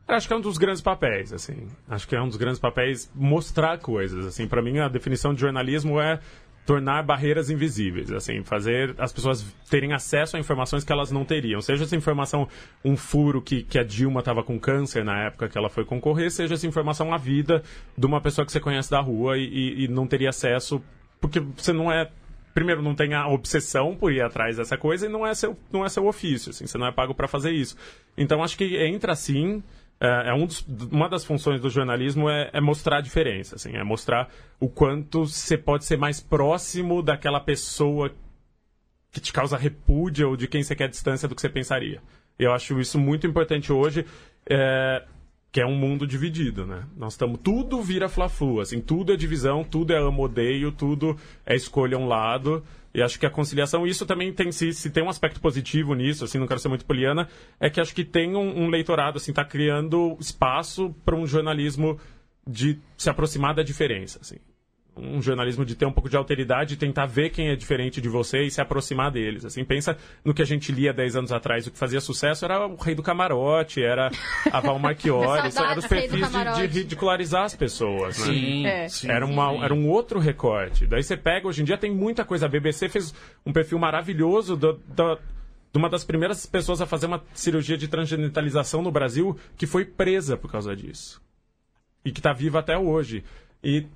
Acho 0.08 0.28
que 0.28 0.34
é 0.34 0.38
um 0.38 0.42
dos 0.42 0.58
grandes 0.58 0.82
papéis, 0.82 1.32
assim. 1.32 1.68
Acho 1.88 2.08
que 2.08 2.16
é 2.16 2.22
um 2.22 2.28
dos 2.28 2.36
grandes 2.38 2.60
papéis 2.60 3.10
mostrar 3.16 3.78
coisas, 3.80 4.26
assim. 4.26 4.48
Para 4.48 4.62
mim, 4.62 4.80
a 4.80 4.90
definição 4.90 5.34
de 5.34 5.40
jornalismo 5.40 6.00
é 6.00 6.20
tornar 6.66 7.04
barreiras 7.04 7.50
invisíveis, 7.50 8.10
assim, 8.12 8.42
fazer 8.44 8.96
as 8.98 9.12
pessoas 9.12 9.46
terem 9.70 9.92
acesso 9.94 10.38
a 10.38 10.40
informações 10.40 10.84
que 10.84 10.92
elas 10.94 11.12
não 11.12 11.26
teriam. 11.26 11.60
Seja 11.62 11.84
essa 11.84 11.96
informação 11.96 12.48
um 12.86 12.96
furo 12.96 13.42
que, 13.42 13.64
que 13.64 13.78
a 13.78 13.84
Dilma 13.84 14.20
estava 14.20 14.44
com 14.44 14.58
câncer 14.60 15.04
na 15.04 15.26
época 15.26 15.50
que 15.50 15.58
ela 15.58 15.70
foi 15.70 15.84
concorrer, 15.84 16.32
seja 16.32 16.54
essa 16.54 16.66
informação 16.68 17.14
a 17.14 17.18
vida 17.18 17.64
de 17.98 18.06
uma 18.06 18.22
pessoa 18.22 18.46
que 18.46 18.52
você 18.52 18.62
conhece 18.62 18.90
da 18.90 19.02
rua 19.02 19.38
e, 19.38 19.44
e- 19.44 19.84
e 19.86 19.88
não 19.90 20.08
teria 20.08 20.30
acesso 20.30 20.82
porque 21.24 21.40
você 21.40 21.72
não 21.72 21.90
é 21.90 22.12
primeiro 22.54 22.82
não 22.82 22.94
tem 22.94 23.14
a 23.14 23.28
obsessão 23.30 23.96
por 23.96 24.12
ir 24.12 24.22
atrás 24.22 24.58
dessa 24.58 24.78
coisa 24.78 25.06
e 25.06 25.10
não 25.10 25.26
é 25.26 25.34
seu 25.34 25.58
não 25.72 25.86
é 25.86 25.90
seu 25.90 26.06
ofício 26.06 26.50
assim 26.50 26.68
você 26.68 26.78
não 26.78 26.86
é 26.86 26.92
pago 26.92 27.16
para 27.16 27.30
fazer 27.30 27.52
isso. 27.52 27.78
Então 28.18 28.44
acho 28.44 28.58
que 28.58 28.76
entra 28.86 29.14
assim 29.14 29.64
é, 30.02 30.30
é 30.30 30.34
um 30.34 30.46
dos- 30.46 30.66
uma 30.92 31.08
das 31.08 31.24
funções 31.24 31.62
do 31.62 31.70
jornalismo 31.70 32.30
é, 32.30 32.50
é 32.52 32.60
mostrar 32.60 32.98
a 32.98 33.02
diferença 33.02 33.56
assim 33.56 33.78
é 33.78 33.84
mostrar 33.86 34.30
o 34.60 34.68
quanto 34.68 35.26
você 35.26 35.58
pode 35.58 35.86
ser 35.86 35.98
mais 35.98 36.20
próximo 36.20 37.02
daquela 37.02 37.40
pessoa 37.40 38.12
que 39.12 39.22
te 39.22 39.32
causa 39.32 39.56
repúdio 39.58 40.30
ou 40.30 40.36
de 40.36 40.46
quem 40.48 40.62
você 40.62 40.76
quer 40.76 40.90
distância 40.90 41.28
do 41.28 41.36
que 41.36 41.42
você 41.42 41.50
pensaria. 41.50 42.02
Eu 42.38 42.52
acho 42.52 42.80
isso 42.80 43.00
muito 43.00 43.26
importante 43.28 43.72
hoje 43.72 44.06
é, 44.50 45.04
que 45.54 45.62
é 45.62 45.66
um 45.68 45.76
mundo 45.76 46.08
dividido, 46.08 46.66
né? 46.66 46.84
Nós 46.98 47.14
estamos 47.14 47.40
tudo 47.44 47.80
vira 47.80 48.10
fla-flu, 48.10 48.60
assim, 48.60 48.82
tudo 48.82 49.14
é 49.14 49.16
divisão, 49.16 49.64
tudo 49.64 49.94
é 49.94 50.00
amo-odeio, 50.00 50.72
tudo 50.72 51.16
é 51.46 51.56
escolha 51.56 51.96
um 51.96 52.08
lado. 52.08 52.64
E 52.92 53.04
acho 53.04 53.20
que 53.20 53.26
a 53.28 53.30
conciliação, 53.30 53.86
isso 53.86 54.04
também 54.04 54.34
tem 54.34 54.52
se, 54.52 54.74
se 54.74 54.90
tem 54.90 55.04
um 55.04 55.10
aspecto 55.10 55.40
positivo 55.40 55.94
nisso, 55.94 56.26
assim, 56.26 56.40
não 56.40 56.48
quero 56.48 56.60
ser 56.60 56.70
muito 56.70 56.86
poliana, 56.86 57.30
é 57.60 57.70
que 57.70 57.80
acho 57.80 57.94
que 57.94 58.04
tem 58.04 58.36
um, 58.36 58.64
um 58.64 58.68
leitorado, 58.68 59.18
assim, 59.18 59.32
tá 59.32 59.46
criando 59.46 60.18
espaço 60.20 60.90
para 61.06 61.16
um 61.16 61.28
jornalismo 61.28 62.00
de 62.48 62.80
se 62.98 63.12
aproximar 63.12 63.54
da 63.54 63.62
diferença, 63.62 64.18
assim. 64.22 64.38
Um 64.96 65.20
jornalismo 65.22 65.66
de 65.66 65.76
ter 65.76 65.86
um 65.88 65.92
pouco 65.92 66.08
de 66.08 66.16
alteridade 66.16 66.76
e 66.76 66.78
tentar 66.78 67.08
ver 67.08 67.32
quem 67.32 67.50
é 67.50 67.56
diferente 67.56 68.00
de 68.00 68.08
você 68.08 68.44
e 68.44 68.52
se 68.52 68.62
aproximar 68.62 69.10
deles. 69.12 69.44
Assim, 69.44 69.64
pensa 69.66 69.98
no 70.24 70.34
que 70.34 70.42
a 70.42 70.46
gente 70.46 70.72
lia 70.72 70.94
10 70.94 71.16
anos 71.16 71.32
atrás, 71.32 71.66
o 71.66 71.72
que 71.72 71.78
fazia 71.80 72.00
sucesso 72.00 72.46
era 72.46 72.68
o 72.68 72.76
Rei 72.76 72.94
do 72.94 73.02
Camarote, 73.02 73.82
era 73.82 74.12
a 74.52 74.60
Val 74.60 74.78
Marchiori, 74.80 75.50
eram 75.56 75.78
os 75.80 75.88
perfis 75.88 76.30
de, 76.30 76.68
de 76.68 76.80
ridicularizar 76.80 77.44
as 77.44 77.56
pessoas, 77.56 78.20
né? 78.20 78.26
Sim. 78.26 78.66
É. 78.68 78.88
Sim, 78.88 79.10
Era, 79.10 79.26
uma, 79.26 79.50
sim. 79.52 79.64
era 79.64 79.74
um 79.74 79.90
outro 79.90 80.20
recorte. 80.20 80.86
Daí 80.86 81.02
você 81.02 81.18
pega, 81.18 81.48
hoje 81.48 81.62
em 81.64 81.66
dia 81.66 81.78
tem 81.78 81.92
muita 81.92 82.24
coisa. 82.24 82.46
A 82.46 82.50
BBC 82.50 82.88
fez 82.88 83.14
um 83.46 83.52
perfil 83.52 83.80
maravilhoso 83.80 84.56
do, 84.56 84.74
do- 84.74 85.16
de 85.72 85.80
uma 85.80 85.90
das 85.90 86.04
primeiras 86.04 86.46
pessoas 86.46 86.82
a 86.82 86.86
fazer 86.86 87.08
uma 87.08 87.24
cirurgia 87.34 87.76
de 87.76 87.88
transgenitalização 87.88 88.84
no 88.84 88.92
Brasil 88.92 89.36
que 89.58 89.66
foi 89.66 89.84
presa 89.86 90.38
por 90.38 90.52
causa 90.52 90.76
disso. 90.76 91.20
E 92.06 92.12
que 92.12 92.20
está 92.20 92.32
viva 92.32 92.60
até 92.60 92.78
hoje. 92.78 93.24
E 93.64 93.88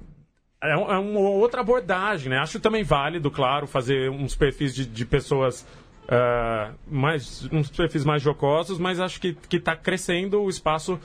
é, 0.61 0.75
um- 0.77 0.91
é 0.91 0.97
uma 0.97 1.19
outra 1.19 1.61
abordagem, 1.61 2.29
né? 2.29 2.37
Acho 2.39 2.59
também 2.59 2.83
válido, 2.83 3.29
claro, 3.31 3.67
fazer 3.67 4.09
uns 4.09 4.35
perfis 4.35 4.73
de, 4.73 4.85
de 4.85 5.05
pessoas. 5.05 5.65
ah, 6.09 6.71
mais 6.87 7.47
uns 7.51 7.69
perfis 7.69 8.05
mais 8.05 8.21
jocosos, 8.21 8.79
mas 8.79 8.99
acho 8.99 9.19
que 9.19 9.33
que 9.33 9.57
está 9.57 9.75
crescendo 9.75 10.41
o 10.41 10.49
espaço 10.49 10.99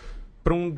para 0.45 0.55
um 0.55 0.77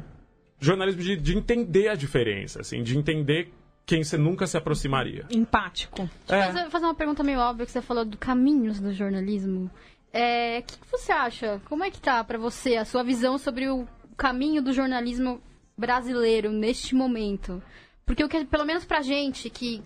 jornalismo 0.59 1.03
de, 1.03 1.17
de 1.17 1.37
entender 1.37 1.89
a 1.89 1.95
diferença, 1.95 2.61
assim, 2.63 2.83
de 2.83 2.97
entender 2.97 3.53
quem 3.85 4.03
você 4.03 4.17
nunca 4.17 4.47
se 4.47 4.57
aproximaria. 4.57 5.27
Empático. 5.31 6.09
É. 6.27 6.43
Fazer, 6.47 6.71
fazer 6.71 6.85
uma 6.87 6.95
pergunta 6.95 7.23
meio 7.23 7.39
óbvia 7.39 7.67
que 7.67 7.73
você 7.73 7.83
falou 7.83 8.03
do 8.05 8.17
caminhos 8.17 8.81
do 8.81 8.95
jornalismo. 8.95 9.71
É, 10.11 10.61
O 10.61 10.63
que, 10.63 10.79
que 10.79 10.91
você 10.91 11.13
acha? 11.13 11.61
Como 11.67 11.85
é 11.85 11.91
que 11.91 12.01
tá 12.01 12.25
pra 12.25 12.39
você 12.39 12.77
a 12.77 12.85
sua 12.87 13.03
visão 13.03 13.37
sobre 13.37 13.69
o 13.69 13.87
caminho 14.17 14.63
do 14.63 14.73
jornalismo 14.73 15.39
brasileiro 15.77 16.51
neste 16.51 16.95
momento? 16.95 17.63
Porque 18.07 18.23
o 18.23 18.29
que, 18.29 18.45
pelo 18.45 18.65
menos 18.65 18.85
pra 18.85 19.01
gente 19.03 19.49
que 19.49 19.83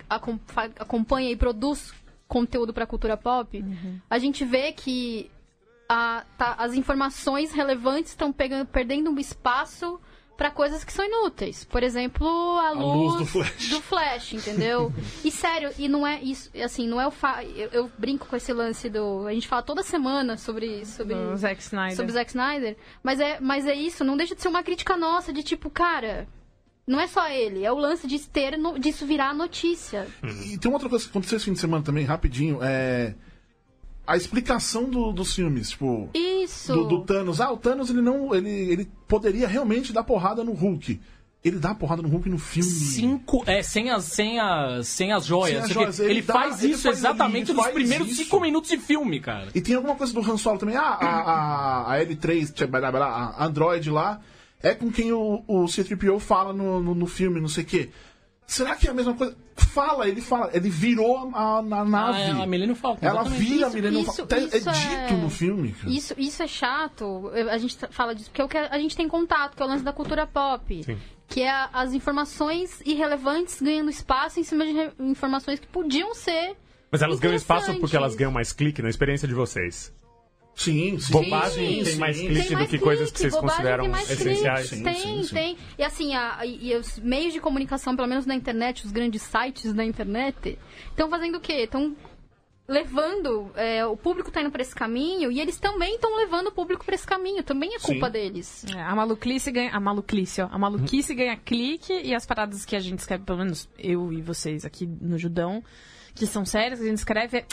acompanha 0.78 1.30
e 1.30 1.36
produz 1.36 1.92
conteúdo 2.26 2.72
pra 2.74 2.86
cultura 2.86 3.16
pop, 3.16 3.64
a 4.10 4.18
gente 4.18 4.44
vê 4.44 4.72
que 4.72 5.30
a- 5.88 6.24
tá- 6.36 6.54
as 6.58 6.74
informações 6.74 7.52
relevantes 7.52 8.10
estão 8.12 8.32
perdendo 8.32 9.10
um 9.10 9.18
espaço 9.18 9.98
pra 10.36 10.50
coisas 10.50 10.84
que 10.84 10.92
são 10.92 11.04
inúteis. 11.04 11.64
Por 11.64 11.82
exemplo, 11.82 12.28
a, 12.58 12.70
luz 12.70 13.12
luz, 13.14 13.18
do 13.20 13.26
flash. 13.26 13.68
do 13.70 13.80
flash, 13.80 14.32
entendeu? 14.34 14.92
e 15.24 15.30
sério, 15.32 15.70
e 15.78 15.88
não 15.88 16.06
é 16.06 16.22
isso, 16.22 16.50
assim, 16.62 16.86
não 16.86 17.00
é 17.00 17.06
o 17.06 17.10
fa... 17.10 17.42
eu, 17.44 17.68
eu 17.72 17.90
brinco 17.98 18.26
com 18.26 18.36
esse 18.36 18.52
lance 18.52 18.88
do, 18.88 19.26
a 19.26 19.32
gente 19.32 19.48
fala 19.48 19.62
toda 19.62 19.82
semana 19.82 20.36
sobre 20.36 20.84
sobre 20.86 21.14
O 21.14 21.36
Zack 21.36 21.60
Snyder. 21.62 21.96
sobre 21.96 22.12
Zack 22.12 22.30
Snyder, 22.30 22.76
mas 23.02 23.18
é, 23.18 23.40
mas 23.40 23.66
é 23.66 23.74
isso, 23.74 24.04
não 24.04 24.16
deixa 24.16 24.34
de 24.36 24.42
ser 24.42 24.48
uma 24.48 24.62
crítica 24.62 24.96
nossa 24.96 25.32
de 25.32 25.42
tipo, 25.42 25.70
cara, 25.70 26.28
não 26.88 26.98
é 26.98 27.06
só 27.06 27.28
ele, 27.28 27.64
é 27.64 27.70
o 27.70 27.76
lance 27.78 28.06
de 28.06 28.18
ter 28.20 28.56
no- 28.58 28.78
disso 28.78 29.06
virar 29.06 29.32
notícia. 29.34 30.06
E 30.44 30.58
tem 30.58 30.68
uma 30.70 30.74
outra 30.76 30.88
coisa 30.88 31.04
que 31.04 31.10
aconteceu 31.10 31.36
esse 31.36 31.44
fim 31.44 31.52
de 31.52 31.60
semana 31.60 31.84
também, 31.84 32.04
rapidinho, 32.04 32.58
é. 32.62 33.14
A 34.06 34.16
explicação 34.16 34.84
do- 34.88 35.12
dos 35.12 35.34
filmes, 35.34 35.68
tipo. 35.70 36.08
Isso. 36.14 36.72
Do, 36.72 36.84
do 36.88 37.00
Thanos. 37.04 37.40
Ah, 37.42 37.52
o 37.52 37.58
Thanos 37.58 37.90
ele 37.90 38.00
não. 38.00 38.34
Ele, 38.34 38.48
ele 38.50 38.88
poderia 39.06 39.46
realmente 39.46 39.92
dar 39.92 40.02
porrada 40.02 40.42
no 40.42 40.52
Hulk. 40.52 40.98
Ele 41.44 41.58
dá 41.58 41.74
porrada 41.74 42.00
no 42.00 42.08
Hulk 42.08 42.28
no 42.30 42.38
filme. 42.38 42.68
Cinco. 42.70 43.44
É, 43.46 43.62
sem 43.62 43.90
as, 43.90 44.04
sem 44.04 44.40
as, 44.40 44.88
sem 44.88 45.12
as 45.12 45.26
joias. 45.26 45.50
Sem 45.58 45.58
as 45.66 45.70
joias, 45.70 46.00
ele 46.00 46.10
Ele, 46.14 46.22
dá- 46.22 46.32
faz 46.34 46.64
ele 46.64 46.72
isso 46.72 46.82
faz- 46.84 46.98
exatamente 46.98 47.50
ele 47.52 47.58
nos 47.60 47.68
primeiros 47.68 48.08
isso. 48.08 48.24
cinco 48.24 48.40
minutos 48.40 48.70
de 48.70 48.78
filme, 48.78 49.20
cara. 49.20 49.48
E 49.54 49.60
tem 49.60 49.74
alguma 49.76 49.94
coisa 49.94 50.12
do 50.12 50.20
Han 50.20 50.38
Solo 50.38 50.58
também. 50.58 50.74
Ah, 50.76 50.82
a, 50.98 51.06
a, 51.06 51.94
a 51.94 51.98
L3, 52.04 52.50
tchê, 52.52 52.66
blá, 52.66 52.80
blá, 52.80 52.90
blá, 52.90 53.06
a 53.36 53.44
Android 53.44 53.90
lá, 53.90 54.20
é 54.62 54.74
com 54.74 54.90
quem 54.90 55.12
o, 55.12 55.42
o 55.46 55.66
C-3PO 55.66 56.18
fala 56.20 56.52
no, 56.52 56.80
no, 56.82 56.94
no 56.94 57.06
filme, 57.06 57.40
não 57.40 57.48
sei 57.48 57.64
o 57.64 57.66
quê. 57.66 57.90
Será 58.46 58.74
que 58.76 58.86
é 58.86 58.90
a 58.90 58.94
mesma 58.94 59.12
coisa? 59.14 59.36
Fala, 59.56 60.08
ele 60.08 60.22
fala. 60.22 60.50
Ele 60.54 60.70
virou 60.70 61.30
a, 61.34 61.58
a 61.58 61.62
nave. 61.62 62.16
Ah, 62.16 62.18
é 62.18 62.30
a 62.30 62.46
Millennium 62.46 62.74
Falcon. 62.74 63.04
Ela 63.06 63.20
exatamente. 63.20 63.44
vira 63.44 63.66
a 63.66 63.68
Isso- 63.68 63.76
Millennium 63.76 64.00
isso- 64.00 64.12
Falcon. 64.16 64.34
É- 64.34 64.38
isso 64.56 64.70
é 64.70 64.72
dito 65.06 65.14
no 65.20 65.28
filme, 65.30 65.72
cara. 65.72 65.90
Isso, 65.92 66.14
isso 66.16 66.42
é 66.42 66.46
chato, 66.46 67.30
a 67.50 67.58
gente 67.58 67.76
tá- 67.76 67.88
fala 67.90 68.14
disso, 68.14 68.30
porque 68.30 68.40
é 68.40 68.44
o 68.44 68.48
que 68.48 68.56
a 68.56 68.78
gente 68.78 68.96
tem 68.96 69.06
contato, 69.06 69.54
que 69.54 69.62
é 69.62 69.66
o 69.66 69.68
lance 69.68 69.84
da 69.84 69.92
cultura 69.92 70.26
pop. 70.26 70.82
Sim. 70.82 70.96
Que 71.28 71.42
é 71.42 71.50
a- 71.50 71.68
as 71.74 71.92
informações 71.92 72.80
irrelevantes 72.86 73.60
ganhando 73.60 73.90
espaço 73.90 74.40
em 74.40 74.44
cima 74.44 74.64
de 74.64 74.90
informações 74.98 75.58
que 75.60 75.66
podiam 75.66 76.14
ser. 76.14 76.56
Mas 76.90 77.02
elas 77.02 77.18
ganham 77.20 77.36
espaço 77.36 77.74
porque 77.78 77.94
elas 77.96 78.14
ganham 78.14 78.32
mais 78.32 78.50
clique 78.50 78.80
na 78.80 78.88
experiência 78.88 79.28
de 79.28 79.34
vocês. 79.34 79.92
Sim, 80.58 80.98
sim. 80.98 81.12
Bobagem 81.12 81.68
sim, 81.68 81.74
tem 81.84 81.92
sim. 81.94 81.98
mais 82.00 82.18
clique 82.20 82.56
do 82.56 82.66
que 82.66 82.78
coisas 82.78 83.10
que 83.12 83.18
vocês 83.20 83.34
consideram 83.34 83.86
essenciais. 83.96 84.68
clique. 84.70 84.76
Sim, 84.76 84.82
Tem, 84.82 84.96
sim, 84.96 85.22
sim. 85.22 85.34
tem. 85.34 85.56
E 85.78 85.84
assim, 85.84 86.14
a- 86.14 86.44
e, 86.44 86.74
os 86.76 86.98
meios 86.98 87.32
de 87.32 87.40
comunicação, 87.40 87.94
pelo 87.94 88.08
menos 88.08 88.26
na 88.26 88.34
internet, 88.34 88.84
os 88.84 88.90
grandes 88.90 89.22
sites 89.22 89.72
da 89.72 89.84
internet, 89.84 90.58
estão 90.90 91.08
fazendo 91.08 91.36
o 91.36 91.40
quê? 91.40 91.62
Estão 91.62 91.94
levando. 92.66 93.50
é, 93.56 93.86
o 93.86 93.96
público 93.96 94.30
tá 94.30 94.40
indo 94.42 94.50
pra 94.50 94.60
esse 94.60 94.74
caminho 94.74 95.30
e 95.32 95.40
eles 95.40 95.58
também 95.58 95.94
estão 95.94 96.14
levando 96.16 96.48
o 96.48 96.52
público 96.52 96.84
pra 96.84 96.94
esse 96.94 97.06
caminho. 97.06 97.42
Também 97.42 97.74
é 97.74 97.78
culpa 97.78 98.06
Sim. 98.06 98.12
deles. 98.12 98.64
É, 98.74 98.80
a 98.82 98.94
maluquice 98.94 99.50
ganha. 99.50 99.70
A 99.72 99.80
maluquice, 99.80 100.42
ó. 100.42 100.48
A 100.50 100.58
maluquice 100.58 101.14
ganha 101.14 101.36
clique 101.36 101.92
e 101.92 102.14
as 102.14 102.26
paradas 102.26 102.64
que 102.64 102.76
a 102.76 102.80
gente 102.80 102.98
escreve, 102.98 103.24
pelo 103.24 103.38
menos 103.38 103.68
eu 103.78 104.12
e 104.12 104.20
vocês 104.20 104.64
aqui 104.64 104.86
no 104.86 105.16
Judão, 105.16 105.62
que 106.18 106.26
são 106.26 106.44
sérias, 106.44 106.78
que 106.80 106.84
a 106.86 106.88
gente 106.88 106.98
escreve. 106.98 107.38
é, 107.38 107.46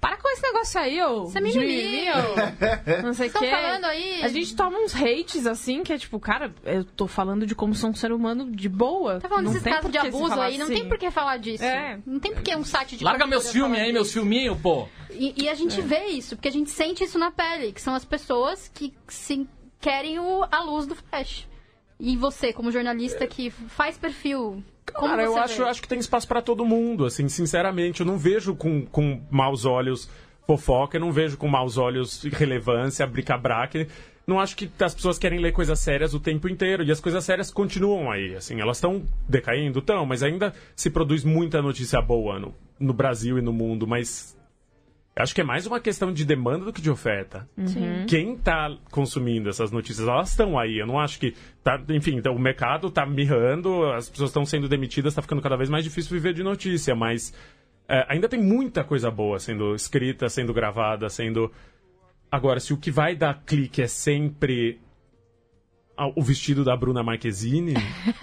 Para 0.00 0.16
com 0.16 0.28
esse 0.30 0.42
negócio 0.42 0.80
aí, 0.80 1.02
ô. 1.02 1.24
Isso 1.24 1.38
é 1.38 1.40
mimimi. 1.40 2.06
ô. 2.10 3.02
Não 3.04 3.12
sei 3.12 3.28
o 3.28 3.32
quê. 3.32 3.50
falando 3.50 3.84
aí. 3.84 4.22
A 4.22 4.28
gente 4.28 4.56
toma 4.56 4.78
uns 4.78 4.94
hates 4.94 5.46
assim, 5.46 5.82
que 5.82 5.92
é 5.92 5.98
tipo, 5.98 6.18
cara, 6.18 6.52
eu 6.64 6.84
tô 6.84 7.06
falando 7.06 7.46
de 7.46 7.54
como 7.54 7.74
sou 7.74 7.90
um 7.90 7.94
ser 7.94 8.12
humano 8.12 8.50
de 8.50 8.68
boa. 8.68 9.20
Tá 9.20 9.28
falando 9.28 9.44
não 9.44 9.52
desses 9.52 9.64
tem 9.64 9.72
casos 9.74 9.90
de 9.90 9.98
que 9.98 10.06
abuso 10.06 10.28
falar 10.28 10.44
aí, 10.46 10.58
não 10.58 10.64
assim. 10.64 10.74
tem 10.74 10.88
por 10.88 10.98
que 10.98 11.10
falar 11.10 11.36
disso. 11.36 11.64
É. 11.64 11.98
Não 12.06 12.18
tem 12.18 12.32
por 12.32 12.42
que 12.42 12.56
um 12.56 12.64
site 12.64 12.96
de. 12.96 13.04
Larga 13.04 13.26
meus 13.26 13.50
filmes 13.52 13.78
aí, 13.78 13.92
meus 13.92 14.12
filminhos, 14.12 14.58
pô. 14.60 14.88
E, 15.10 15.44
e 15.44 15.48
a 15.48 15.54
gente 15.54 15.80
vê 15.80 16.06
isso, 16.06 16.36
porque 16.36 16.48
a 16.48 16.52
gente 16.52 16.70
sente 16.70 17.04
isso 17.04 17.18
na 17.18 17.30
pele, 17.30 17.72
que 17.72 17.80
são 17.80 17.94
as 17.94 18.04
pessoas 18.04 18.70
que 18.74 18.92
se, 19.08 19.48
querem 19.80 20.18
o, 20.18 20.44
a 20.50 20.62
luz 20.62 20.86
do 20.86 20.94
flash. 20.94 21.46
E 21.98 22.16
você, 22.16 22.52
como 22.52 22.70
jornalista 22.70 23.26
que 23.26 23.50
faz 23.50 23.96
perfil. 23.96 24.62
Como 24.94 25.08
Cara, 25.08 25.22
eu 25.22 25.36
acho, 25.36 25.62
vê? 25.62 25.68
acho 25.68 25.82
que 25.82 25.88
tem 25.88 25.98
espaço 25.98 26.26
pra 26.26 26.40
todo 26.40 26.64
mundo, 26.64 27.04
assim, 27.04 27.28
sinceramente. 27.28 28.00
Eu 28.00 28.06
não 28.06 28.16
vejo 28.16 28.54
com, 28.54 28.86
com 28.86 29.20
maus 29.30 29.64
olhos 29.64 30.08
fofoca, 30.46 30.96
eu 30.96 31.00
não 31.00 31.12
vejo 31.12 31.36
com 31.36 31.48
maus 31.48 31.76
olhos 31.76 32.22
relevância, 32.32 33.06
bric-a-brac. 33.06 33.88
Não 34.26 34.40
acho 34.40 34.56
que 34.56 34.70
as 34.80 34.94
pessoas 34.94 35.18
querem 35.18 35.38
ler 35.38 35.52
coisas 35.52 35.78
sérias 35.78 36.12
o 36.12 36.20
tempo 36.20 36.48
inteiro. 36.48 36.82
E 36.82 36.90
as 36.90 37.00
coisas 37.00 37.24
sérias 37.24 37.50
continuam 37.50 38.10
aí, 38.10 38.34
assim. 38.34 38.60
Elas 38.60 38.78
estão 38.78 39.06
decaindo? 39.28 39.78
Estão, 39.78 40.04
mas 40.04 40.22
ainda 40.22 40.52
se 40.74 40.90
produz 40.90 41.22
muita 41.22 41.62
notícia 41.62 42.00
boa 42.00 42.38
no, 42.38 42.54
no 42.78 42.92
Brasil 42.92 43.38
e 43.38 43.42
no 43.42 43.52
mundo. 43.52 43.86
Mas 43.86 44.35
acho 45.16 45.34
que 45.34 45.40
é 45.40 45.44
mais 45.44 45.66
uma 45.66 45.80
questão 45.80 46.12
de 46.12 46.24
demanda 46.24 46.66
do 46.66 46.72
que 46.72 46.82
de 46.82 46.90
oferta. 46.90 47.48
Quem 48.06 48.36
tá 48.36 48.76
consumindo 48.90 49.48
essas 49.48 49.70
notícias, 49.70 50.06
elas 50.06 50.30
estão 50.30 50.58
aí. 50.58 50.78
Eu 50.78 50.86
não 50.86 50.98
acho 50.98 51.18
que. 51.18 51.34
Tá, 51.64 51.82
enfim, 51.88 52.16
então, 52.16 52.34
o 52.34 52.38
mercado 52.38 52.90
tá 52.90 53.06
mirrando, 53.06 53.90
as 53.92 54.08
pessoas 54.08 54.30
estão 54.30 54.44
sendo 54.44 54.68
demitidas, 54.68 55.14
tá 55.14 55.22
ficando 55.22 55.42
cada 55.42 55.56
vez 55.56 55.70
mais 55.70 55.84
difícil 55.84 56.12
viver 56.12 56.34
de 56.34 56.42
notícia, 56.42 56.94
mas 56.94 57.32
é, 57.88 58.04
ainda 58.08 58.28
tem 58.28 58.40
muita 58.40 58.84
coisa 58.84 59.10
boa 59.10 59.38
sendo 59.38 59.74
escrita, 59.74 60.28
sendo 60.28 60.52
gravada, 60.52 61.08
sendo. 61.08 61.50
Agora, 62.30 62.60
se 62.60 62.72
o 62.72 62.76
que 62.76 62.90
vai 62.90 63.16
dar 63.16 63.42
clique 63.44 63.80
é 63.80 63.86
sempre 63.86 64.80
o 66.14 66.22
vestido 66.22 66.62
da 66.64 66.76
Bruna 66.76 67.02
Marquezine, 67.02 67.74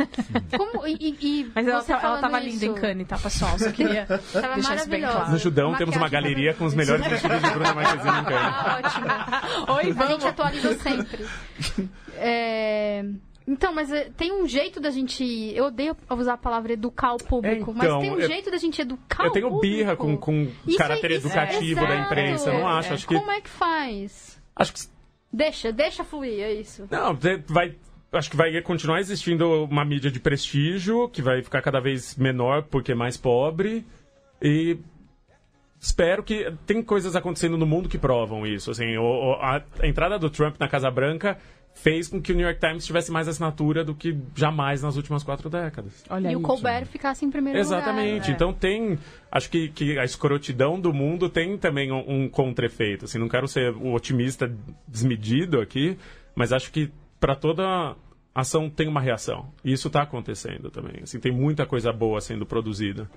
Como, 0.58 0.86
e, 0.88 1.18
e- 1.22 1.52
Mas 1.56 1.68
ela, 1.68 1.82
você 1.82 1.94
tá- 1.94 2.02
ela 2.04 2.18
tava 2.20 2.40
isso, 2.42 2.50
linda 2.50 2.66
em 2.66 2.74
Cannes, 2.74 3.08
tá, 3.08 3.18
pessoal? 3.18 3.58
Só 3.58 3.72
queria 3.72 4.06
Tava 4.06 4.54
deixar 4.56 4.76
isso 4.76 4.90
bem 4.90 5.02
claro. 5.02 5.32
no 5.32 5.38
Judão 5.38 5.74
temos 5.76 5.96
uma 5.96 6.02
Maquiagem 6.04 6.30
galeria 6.30 6.54
com 6.54 6.66
os 6.66 6.74
melhores 6.76 7.06
vestidos 7.08 7.42
de 7.42 7.50
Bruna 7.50 7.74
Marquezine 7.74 8.20
em 8.20 8.24
Cannes. 8.26 8.54
Ah, 8.56 8.82
ótimo. 8.84 9.08
Oi, 9.74 9.82
A 9.82 9.86
gente 9.86 9.94
vamos. 9.96 10.26
atualiza 10.26 10.74
sempre. 10.76 11.26
É, 12.16 13.04
Então, 13.48 13.74
mas 13.74 13.92
é, 13.92 14.10
tem 14.16 14.32
um 14.32 14.48
jeito 14.48 14.80
da 14.80 14.90
gente. 14.92 15.24
Eu 15.56 15.66
odeio 15.66 15.98
usar 16.12 16.34
a 16.34 16.38
palavra 16.38 16.74
educar 16.74 17.14
o 17.14 17.18
público, 17.18 17.72
É, 17.72 17.74
mas 17.74 17.84
então, 17.88 18.00
tem 18.00 18.12
um 18.12 18.20
eu- 18.20 18.28
jeito 18.28 18.50
da 18.52 18.58
gente 18.58 18.80
educar 18.82 19.26
Eu 19.26 19.30
o 19.30 19.34
tenho 19.34 19.50
público. 19.50 19.76
birra 19.76 19.96
com, 19.98 20.16
com 20.16 20.48
Isso 20.66 20.78
caráter 20.78 21.12
é- 21.12 21.16
educativo 21.16 21.82
da 21.82 21.88
exato. 21.96 22.02
imprensa. 22.06 22.50
Eu 22.52 22.60
não 22.60 22.68
acho. 22.68 22.94
Acho 22.94 23.08
que. 23.08 23.16
Como 23.16 23.32
é 23.32 23.42
que 23.42 23.50
faz? 23.50 24.40
Acho 24.56 24.74
que 24.74 24.80
Deixa, 25.34 25.72
deixa 25.72 26.04
fluir, 26.04 26.42
é 26.42 26.54
isso. 26.54 26.88
Não, 26.92 27.18
vai. 27.48 27.76
Acho 28.12 28.30
que 28.30 28.38
vai 28.38 28.62
continuar 28.62 29.00
existindo 29.00 29.64
uma 29.64 29.84
mídia 29.84 30.12
de 30.12 30.20
prestígio, 30.20 31.10
que 31.10 31.24
vai 31.24 31.42
ficar 31.42 31.64
cada 31.64 31.80
vez 31.80 32.16
menor 32.16 32.62
porque 32.64 32.92
é 32.92 32.96
mais 32.96 33.18
pobre. 33.18 33.84
E 34.40 34.78
espero 35.80 36.22
que. 36.22 36.54
Tem 36.68 36.84
coisas 36.84 37.16
acontecendo 37.16 37.58
no 37.58 37.66
mundo 37.66 37.90
que 37.90 37.98
provam 37.98 38.46
isso. 38.46 38.70
Assim, 38.70 38.96
a 39.42 39.64
entrada 39.88 40.20
do 40.20 40.30
Trump 40.30 40.58
na 40.60 40.68
Casa 40.68 40.92
Branca 40.92 41.40
fez 41.74 42.08
com 42.08 42.22
que 42.22 42.32
o 42.32 42.36
New 42.36 42.46
York 42.46 42.60
Times 42.60 42.86
tivesse 42.86 43.12
mais 43.12 43.28
assinatura 43.28 43.84
do 43.84 43.94
que 43.94 44.18
jamais 44.36 44.82
nas 44.82 44.96
últimas 44.96 45.24
quatro 45.24 45.50
décadas. 45.50 46.04
Olha 46.10 46.28
e 46.28 46.30
aí. 46.30 46.36
o 46.36 46.42
Colbert 46.42 46.86
ficasse 46.86 47.26
em 47.26 47.32
primeiro 47.32 47.60
Exatamente. 47.60 48.32
lugar. 48.32 48.36
Então 48.36 48.54
tem. 48.54 48.98
Acho 49.32 49.50
que, 49.50 49.70
que 49.70 49.98
a 49.98 50.06
escrotidão 50.06 50.80
do 50.80 50.94
mundo 50.94 51.28
tem 51.30 51.58
também 51.58 51.92
um, 51.92 52.04
um 52.08 52.30
contra-efeito. 52.30 53.06
Assim, 53.06 53.18
não 53.18 53.28
quero 53.28 53.48
ser 53.48 53.74
o 53.74 53.94
otimista 53.94 54.52
desmedido 54.88 55.60
aqui, 55.60 55.98
mas 56.36 56.54
acho 56.54 56.72
que 56.72 56.92
para 57.20 57.36
toda 57.36 57.96
ação 58.34 58.70
tem 58.70 58.88
uma 58.88 59.02
reação. 59.02 59.52
E 59.64 59.74
isso 59.74 59.90
tá 59.90 60.04
acontecendo 60.04 60.70
também. 60.70 61.02
Assim, 61.04 61.20
tem 61.20 61.32
muita 61.32 61.66
coisa 61.66 61.92
boa 61.92 62.22
sendo 62.22 62.46
produzida. 62.46 63.10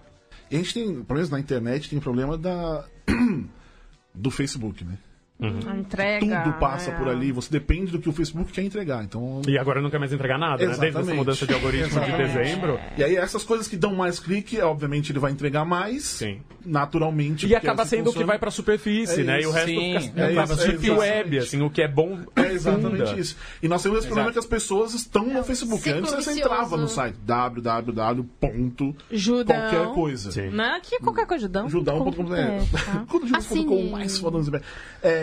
E 0.51 0.57
a 0.57 0.59
gente 0.59 0.75
tem, 0.75 1.03
pelo 1.03 1.15
menos 1.15 1.31
na 1.31 1.41
internet, 1.41 1.91
tem 1.91 2.01
problema 2.01 2.39
da 2.39 2.85
do 4.15 4.31
Facebook, 4.31 4.85
né? 4.85 4.99
A 5.39 5.77
entrega. 5.77 6.41
Tudo 6.41 6.59
passa 6.59 6.91
é. 6.91 6.95
por 6.95 7.09
ali, 7.09 7.31
você 7.31 7.51
depende 7.51 7.93
do 7.93 7.99
que 7.99 8.09
o 8.09 8.13
Facebook 8.13 8.51
quer 8.53 8.63
entregar. 8.63 9.05
Então, 9.05 9.43
E 9.47 9.59
agora 9.59 9.83
não 9.83 9.91
quer 9.91 9.99
mais 9.99 10.11
entregar 10.13 10.39
nada, 10.39 10.57
né? 10.57 10.69
Desde 10.69 10.75
essa 10.77 10.87
Exatamente. 10.89 11.17
mudança 11.17 11.47
de 11.47 11.53
algoritmo 11.53 11.89
de 11.89 11.97
Exatamente. 12.07 12.33
dezembro. 12.33 12.81
e 12.97 13.05
aí 13.05 13.17
essas 13.17 13.45
coisas 13.45 13.69
que 13.69 13.77
dão 13.77 13.95
mais 13.95 14.19
clique, 14.19 14.59
obviamente 14.63 15.13
ele 15.13 15.19
vai 15.19 15.33
entregar 15.33 15.65
mais, 15.67 16.05
Sim. 16.05 16.41
naturalmente. 16.65 17.47
E 17.47 17.55
acaba 17.55 17.83
assim 17.83 17.97
sendo 17.99 18.11
o 18.11 18.13
que 18.15 18.25
vai 18.25 18.39
pra 18.39 18.51
superfície, 18.51 19.21
É 19.21 19.25
né? 19.25 19.43
E 19.43 19.47
o 19.47 19.51
resto 19.51 19.69
Sim. 19.69 20.01
fica 20.01 20.23
É 20.23 20.33
isso, 20.33 20.41
é 20.41 20.57
deep 20.57 20.87
exatamente. 20.87 20.91
web, 20.91 21.39
assim, 21.39 21.63
o 21.63 21.71
que 21.71 21.83
é 21.83 21.89
bom. 21.89 22.19
É 22.35 22.53
exatamente 22.53 23.19
isso. 23.21 23.37
E 23.63 23.69
nós 23.69 23.83
temos 23.83 23.99
esse 23.99 24.07
problema 24.07 24.33
que 24.33 24.39
as 24.39 24.47
pessoas 24.47 24.95
estão 24.95 25.27
no 25.27 25.45
Facebook. 25.45 25.83
ciclo 25.83 25.99
Antes 25.99 26.15
você 26.15 26.33
entrava 26.33 26.77
no 26.79 26.89
site 26.89 27.17
www. 27.25 28.97
Judão. 29.11 29.57
qualquer 29.57 29.95
coisa. 29.95 30.31
Sim. 30.33 30.49
Né? 30.49 30.81
Que 30.83 30.99
qualquer 31.01 31.27
coisa, 31.27 31.43
judão. 31.43 31.69
Judão.com. 31.69 32.35
É. 32.35 32.59
tá? 32.73 33.05
Quando. 33.09 33.27
Judão.com 33.27 33.91
mais 33.91 34.19
foda 34.19 34.39
no 34.39 34.45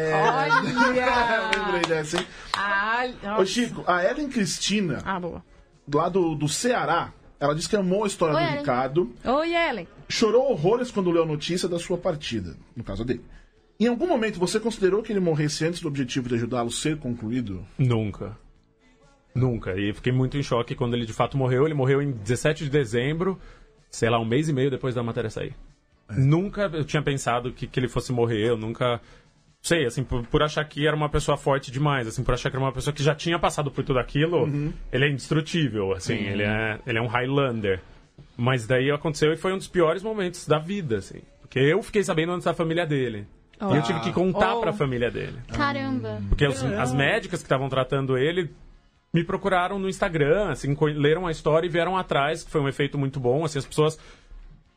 É. 0.04 0.14
Olha! 0.14 1.52
Lembrei 1.58 1.82
dessa, 1.88 2.18
hein? 2.18 2.28
Ah, 2.56 3.04
Ô. 3.40 3.46
Chico, 3.46 3.84
a 3.88 4.04
Ellen 4.04 4.30
Cristina, 4.30 5.00
Ah, 5.06 5.20
boa. 5.20 5.44
lá 5.94 6.10
do, 6.10 6.36
do 6.36 6.48
Ceará, 6.48 7.12
ela 7.40 7.54
disse 7.56 7.68
que 7.70 7.76
amou 7.76 8.04
a 8.04 8.08
história 8.08 8.36
Oi, 8.36 8.42
do 8.42 8.48
Ellen. 8.48 8.60
Ricardo, 8.60 9.14
Oi, 9.26 9.54
Ellen. 9.54 9.88
chorou 10.08 10.52
horrores 10.52 10.92
quando 10.92 11.12
leu 11.12 11.24
a 11.24 11.26
notícia 11.26 11.68
da 11.68 11.80
sua 11.80 11.98
partida, 11.98 12.56
no 12.76 12.84
caso 12.84 13.04
dele. 13.04 13.24
Em 13.80 13.88
algum 13.88 14.08
momento 14.08 14.40
você 14.40 14.60
considerou 14.60 15.02
que 15.04 15.12
ele 15.12 15.20
morresse 15.20 15.66
antes 15.66 15.82
do 15.82 15.88
objetivo 15.88 16.30
de 16.30 16.36
ajudá-lo 16.36 16.72
ser 16.72 16.98
concluído? 16.98 17.66
Nunca. 17.78 18.38
Nunca. 19.36 19.76
E 19.78 19.92
fiquei 19.94 20.12
muito 20.14 20.38
em 20.38 20.44
choque 20.44 20.76
quando 20.76 20.94
ele 20.94 21.06
de 21.06 21.14
fato 21.14 21.38
morreu. 21.38 21.66
Ele 21.66 21.74
morreu 21.74 22.02
em 22.02 22.12
17 22.12 22.66
de 22.66 22.70
dezembro, 22.70 23.40
sei 23.90 24.10
lá, 24.10 24.20
um 24.20 24.26
mês 24.26 24.48
e 24.48 24.54
meio 24.54 24.70
depois 24.70 24.94
da 24.94 25.02
matéria 25.02 25.30
sair. 25.30 25.56
Nunca 26.16 26.70
eu 26.72 26.86
tinha 26.86 27.02
pensado 27.02 27.52
que, 27.52 27.66
que 27.66 27.80
ele 27.80 27.88
fosse 27.88 28.12
morrer. 28.14 28.48
Eu 28.48 28.56
nunca. 28.58 29.02
Sei, 29.66 29.86
assim, 29.86 30.04
por, 30.04 30.28
por 30.28 30.44
achar 30.44 30.66
que 30.66 30.86
era 30.86 30.94
uma 30.94 31.08
pessoa 31.08 31.38
forte 31.38 31.72
demais, 31.72 32.06
assim, 32.06 32.22
por 32.22 32.34
achar 32.34 32.50
que 32.50 32.58
era 32.58 32.66
uma 32.66 32.74
pessoa 32.74 32.94
que 32.94 33.02
já 33.02 33.16
tinha 33.16 33.40
passado 33.40 33.72
por 33.72 33.82
tudo 33.82 33.98
aquilo, 33.98 34.46
ele 34.92 35.06
é 35.06 35.10
indestrutível, 35.10 35.94
assim, 35.94 36.16
ele, 36.18 36.44
é, 36.44 36.80
ele 36.86 36.98
é 36.98 37.02
um 37.02 37.08
Highlander. 37.08 37.80
Mas 38.36 38.68
daí 38.68 38.92
aconteceu 38.92 39.32
e 39.32 39.38
foi 39.38 39.54
um 39.54 39.58
dos 39.58 39.70
piores 39.70 40.04
momentos 40.04 40.46
da 40.46 40.60
vida, 40.60 40.98
assim. 40.98 41.22
Porque 41.40 41.60
eu 41.60 41.82
fiquei 41.82 42.04
sabendo 42.04 42.34
antes 42.34 42.44
da 42.44 42.54
família 42.54 42.86
dele. 42.86 43.26
E 43.62 43.76
eu 43.78 43.82
tive 43.84 44.02
que 44.02 44.12
contar 44.12 44.56
Oh. 44.56 44.60
pra 44.60 44.74
família 44.74 45.10
dele. 45.10 45.38
Caramba. 45.54 46.22
Porque 46.28 46.46
os- 46.46 46.62
as 46.62 46.94
médicas 46.94 47.40
que 47.40 47.46
estavam 47.46 47.70
tratando 47.70 48.18
ele 48.18 48.50
me 49.14 49.24
procuraram 49.24 49.80
no 49.80 49.88
Instagram, 49.88 50.50
assim, 50.50 50.76
leram 50.98 51.26
a 51.26 51.32
história 51.32 51.66
e 51.68 51.70
vieram 51.70 51.96
atrás, 51.96 52.44
que 52.44 52.52
foi 52.52 52.60
um 52.60 52.68
efeito 52.68 52.98
muito 52.98 53.18
bom, 53.20 53.46
assim, 53.46 53.60
as 53.60 53.66
pessoas 53.66 53.98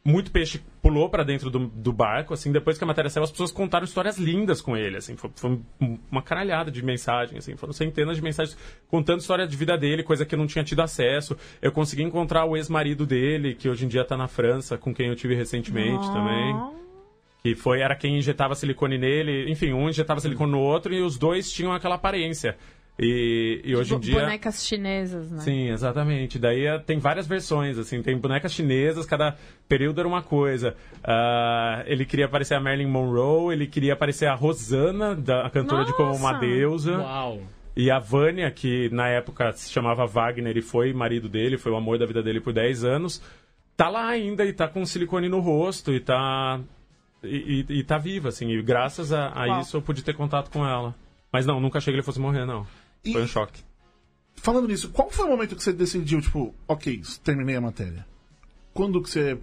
muito 0.07 0.31
peixe 0.31 0.61
pulou 0.81 1.11
pra 1.11 1.25
dentro 1.25 1.51
do, 1.51 1.67
do 1.67 1.93
barco, 1.93 2.33
assim, 2.33 2.53
depois 2.53 2.79
que 2.79 2.85
a 2.85 2.87
matéria 2.87 3.11
saiu, 3.11 3.25
as 3.25 3.31
pessoas 3.31 3.51
contaram 3.51 3.85
histórias 3.85 4.17
lindas 4.19 4.61
com 4.61 4.77
ele, 4.77 4.97
assim, 4.97 5.17
foi, 5.17 5.31
foi 5.35 5.51
um- 5.81 5.99
uma 6.11 6.23
caralhada 6.23 6.71
de 6.71 6.81
mensagens, 6.83 7.39
assim, 7.39 7.57
foram 7.57 7.73
centenas 7.73 8.17
de 8.17 8.23
mensagens 8.23 8.57
contando 8.89 9.21
história 9.21 9.47
de 9.47 9.57
vida 9.57 9.77
dele, 9.77 10.03
coisa 10.05 10.25
que 10.25 10.35
eu 10.35 10.39
não 10.39 10.47
tinha 10.47 10.63
tido 10.63 10.81
acesso. 10.81 11.37
Eu 11.61 11.73
consegui 11.73 12.03
encontrar 12.05 12.45
o 12.45 12.57
ex-marido 12.57 13.05
dele, 13.05 13.55
que 13.55 13.69
hoje 13.69 13.85
em 13.85 13.89
dia 13.89 14.05
tá 14.05 14.17
na 14.17 14.29
França, 14.29 14.79
com 14.79 14.95
quem 14.95 15.09
eu 15.09 15.17
tive 15.17 15.35
recentemente 15.35 16.07
também. 16.13 16.55
Que 17.43 17.55
foi, 17.55 17.81
era 17.81 17.95
quem 17.95 18.19
injetava 18.19 18.55
silicone 18.57 18.99
nele. 18.99 19.51
Enfim, 19.51 19.73
um 19.73 19.89
injetava 19.89 20.19
silicone 20.21 20.51
no 20.51 20.59
outro 20.61 20.93
e 20.93 21.01
os 21.01 21.17
dois 21.17 21.51
tinham 21.51 21.73
aquela 21.73 21.95
aparência. 21.95 22.57
E, 22.99 23.61
e 23.63 23.77
hoje 23.77 23.95
em 23.95 24.01
dia. 24.01 24.21
Bonecas 24.21 24.67
chinesas, 24.67 25.31
né? 25.31 25.41
Sim, 25.41 25.69
exatamente. 25.69 26.39
Daí 26.39 26.67
eh, 26.67 26.79
tem 26.79 26.99
várias 26.99 27.27
versões, 27.27 27.79
assim, 27.79 28.03
tem 28.03 28.17
bonecas 28.17 28.53
chinesas, 28.53 29.05
cada 29.05 29.37
período 29.69 30.01
era 30.01 30.09
uma 30.09 30.23
coisa. 30.23 30.75
Ah, 31.05 31.83
ele 31.87 32.07
queria 32.07 32.27
parecer 32.27 32.55
a 32.55 32.61
Marilyn 32.61 32.89
Monroe, 32.89 33.55
ele 33.55 33.67
queria 33.67 33.95
parecer 33.95 34.27
a 34.27 34.35
Rosana, 34.35 35.15
da, 35.15 35.47
a 35.47 35.51
cantora 35.51 35.85
de 35.85 35.93
Como 35.93 36.15
Uma 36.15 36.33
Nossa! 36.33 36.47
Deusa. 36.47 36.99
Uau. 36.99 37.43
E 37.77 37.91
a 37.91 37.99
Vânia, 37.99 38.51
que 38.51 38.89
na 38.91 39.07
época 39.09 39.53
se 39.53 39.71
chamava 39.71 40.07
Wagner 40.07 40.57
e 40.57 40.63
foi 40.63 40.95
marido 40.95 41.29
dele, 41.29 41.59
foi 41.59 41.71
o 41.71 41.77
amor 41.77 41.99
da 41.99 42.07
vida 42.07 42.23
dele 42.23 42.41
por 42.41 42.55
10 42.55 42.85
anos, 42.85 43.23
tá 43.77 43.91
lá 43.91 44.09
ainda 44.09 44.47
e 44.47 44.53
tá 44.55 44.67
com 44.67 44.87
silicone 44.87 45.29
no 45.29 45.41
rosto 45.41 45.93
e 45.93 46.01
tá. 46.01 46.59
E, 47.23 47.67
e, 47.69 47.79
e 47.81 47.85
tá 47.85 47.99
viva, 47.99 48.31
assim. 48.31 48.49
E 48.49 48.63
graças 48.63 49.13
a, 49.13 49.33
a 49.35 49.61
isso 49.61 49.77
eu 49.77 49.83
pude 49.83 50.03
ter 50.03 50.15
contato 50.15 50.51
com 50.51 50.67
ela. 50.67 50.95
Mas 51.31 51.45
não, 51.45 51.61
nunca 51.61 51.77
achei 51.77 51.93
que 51.93 51.97
ele 51.97 52.03
fosse 52.03 52.19
morrer, 52.19 52.47
não. 52.47 52.67
E- 53.07 53.13
Foi 53.13 53.23
um 53.23 53.27
choque. 53.27 53.63
Falando 54.37 54.69
nisso, 54.69 54.91
qual 54.91 55.11
foi 55.11 55.25
o 55.25 55.29
momento 55.29 55.57
que 55.57 55.63
você 55.63 55.73
decidiu, 55.73 56.21
tipo, 56.21 56.55
ok, 56.69 57.01
terminei 57.25 57.57
a 57.57 57.61
matéria? 57.61 58.07
Quando 58.75 59.01
que 59.03 59.09
você. 59.11 59.39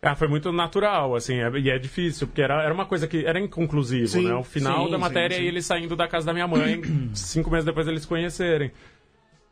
Ah, 0.00 0.14
foi 0.14 0.28
muito 0.28 0.52
natural, 0.52 1.16
assim, 1.16 1.34
é- 1.40 1.50
e 1.58 1.68
é 1.70 1.76
difícil, 1.78 2.28
porque 2.28 2.40
era, 2.40 2.62
era 2.62 2.72
uma 2.72 2.86
coisa 2.86 3.08
que 3.08 3.26
era 3.26 3.40
inconclusivo, 3.40 4.06
Sim, 4.06 4.28
né? 4.28 4.34
O 4.34 4.44
final 4.44 4.84
sim, 4.84 4.92
da 4.92 4.98
matéria 4.98 5.36
sim. 5.36 5.42
e 5.42 5.46
ele 5.48 5.60
saindo 5.60 5.96
da 5.96 6.06
casa 6.06 6.26
da 6.26 6.32
minha 6.32 6.46
mãe, 6.46 6.80
cinco 7.12 7.50
meses 7.50 7.64
depois 7.64 7.88
eles 7.88 8.02
se 8.02 8.08
conhecerem. 8.08 8.70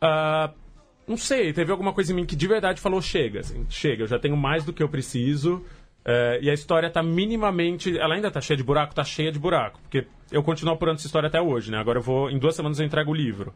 Ah, 0.00 0.52
não 1.06 1.16
sei, 1.16 1.52
teve 1.52 1.72
alguma 1.72 1.92
coisa 1.92 2.12
em 2.12 2.16
mim 2.16 2.24
que 2.24 2.36
de 2.36 2.46
verdade 2.46 2.80
falou: 2.80 3.02
chega, 3.02 3.40
assim, 3.40 3.66
chega, 3.68 4.04
eu 4.04 4.06
já 4.06 4.18
tenho 4.20 4.36
mais 4.36 4.64
do 4.64 4.72
que 4.72 4.82
eu 4.82 4.88
preciso. 4.88 5.64
Eh, 6.06 6.38
e 6.42 6.48
a 6.50 6.54
história 6.54 6.88
tá 6.88 7.02
minimamente. 7.02 7.98
Ela 7.98 8.14
ainda 8.14 8.30
tá 8.30 8.40
cheia 8.40 8.56
de 8.56 8.62
buraco? 8.62 8.94
Tá 8.94 9.04
cheia 9.04 9.30
de 9.32 9.38
buraco. 9.38 9.78
Porque 9.82 10.06
eu 10.32 10.42
continuo 10.42 10.72
apurando 10.74 10.96
essa 10.96 11.06
história 11.06 11.26
até 11.26 11.40
hoje, 11.42 11.70
né? 11.70 11.78
Agora 11.78 11.98
eu 11.98 12.02
vou. 12.02 12.30
Em 12.30 12.38
duas 12.38 12.54
semanas 12.54 12.78
eu 12.80 12.86
entrego 12.86 13.10
o 13.10 13.14
livro. 13.14 13.52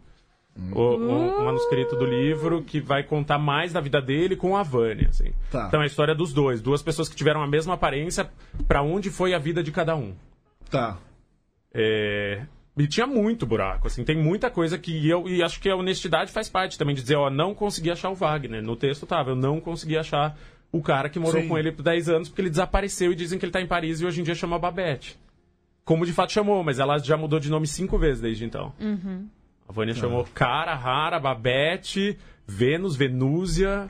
O, 0.72 0.80
o- 0.80 1.38
o 1.38 1.44
manuscrito 1.44 1.94
do 1.96 2.04
livro 2.04 2.62
que 2.62 2.80
vai 2.80 3.04
contar 3.04 3.38
mais 3.38 3.72
da 3.72 3.80
vida 3.80 4.02
dele 4.02 4.34
com 4.34 4.56
a 4.56 4.64
Vânia, 4.64 5.08
assim. 5.08 5.32
Tá. 5.50 5.66
Então 5.68 5.80
é 5.80 5.84
a 5.84 5.86
história 5.86 6.14
dos 6.14 6.32
dois, 6.32 6.60
duas 6.60 6.82
pessoas 6.82 7.08
que 7.08 7.14
tiveram 7.14 7.40
a 7.40 7.46
mesma 7.46 7.74
aparência, 7.74 8.28
pra 8.66 8.82
onde 8.82 9.10
foi 9.10 9.32
a 9.32 9.38
vida 9.38 9.62
de 9.62 9.70
cada 9.70 9.94
um. 9.94 10.12
Tá. 10.68 10.98
É, 11.72 12.42
E 12.76 12.86
tinha 12.88 13.06
muito 13.06 13.46
buraco, 13.46 13.86
assim, 13.86 14.04
tem 14.04 14.16
muita 14.16 14.50
coisa 14.50 14.76
que 14.78 15.08
eu. 15.08 15.28
E 15.28 15.42
acho 15.42 15.60
que 15.60 15.68
a 15.68 15.76
honestidade 15.76 16.32
faz 16.32 16.48
parte 16.48 16.76
também 16.78 16.94
de 16.94 17.02
dizer, 17.02 17.16
ó, 17.16 17.28
não 17.30 17.54
consegui 17.54 17.90
achar 17.90 18.10
o 18.10 18.14
Wagner. 18.14 18.62
No 18.62 18.74
texto 18.74 19.06
tava, 19.06 19.30
eu 19.30 19.36
não 19.36 19.60
consegui 19.60 19.96
achar 19.98 20.36
o 20.72 20.80
cara 20.82 21.08
que 21.08 21.18
morou 21.18 21.42
Sim. 21.42 21.48
com 21.48 21.58
ele 21.58 21.72
por 21.72 21.82
10 21.82 22.08
anos, 22.08 22.28
porque 22.28 22.42
ele 22.42 22.50
desapareceu 22.50 23.12
e 23.12 23.14
dizem 23.16 23.38
que 23.38 23.44
ele 23.44 23.52
tá 23.52 23.60
em 23.60 23.66
Paris 23.66 24.00
e 24.00 24.06
hoje 24.06 24.20
em 24.20 24.24
dia 24.24 24.34
chama 24.34 24.58
Babette. 24.58 25.18
Como 25.84 26.06
de 26.06 26.12
fato 26.12 26.32
chamou, 26.32 26.62
mas 26.62 26.78
ela 26.78 26.98
já 26.98 27.16
mudou 27.16 27.40
de 27.40 27.50
nome 27.50 27.66
cinco 27.66 27.98
vezes 27.98 28.20
desde 28.22 28.44
então. 28.44 28.72
A 29.68 29.72
Vânia 29.72 29.94
chamou 29.94 30.24
Cara, 30.34 30.74
Rara, 30.74 31.18
Babette, 31.18 32.16
Vênus, 32.46 32.94
Venúzia. 32.96 33.88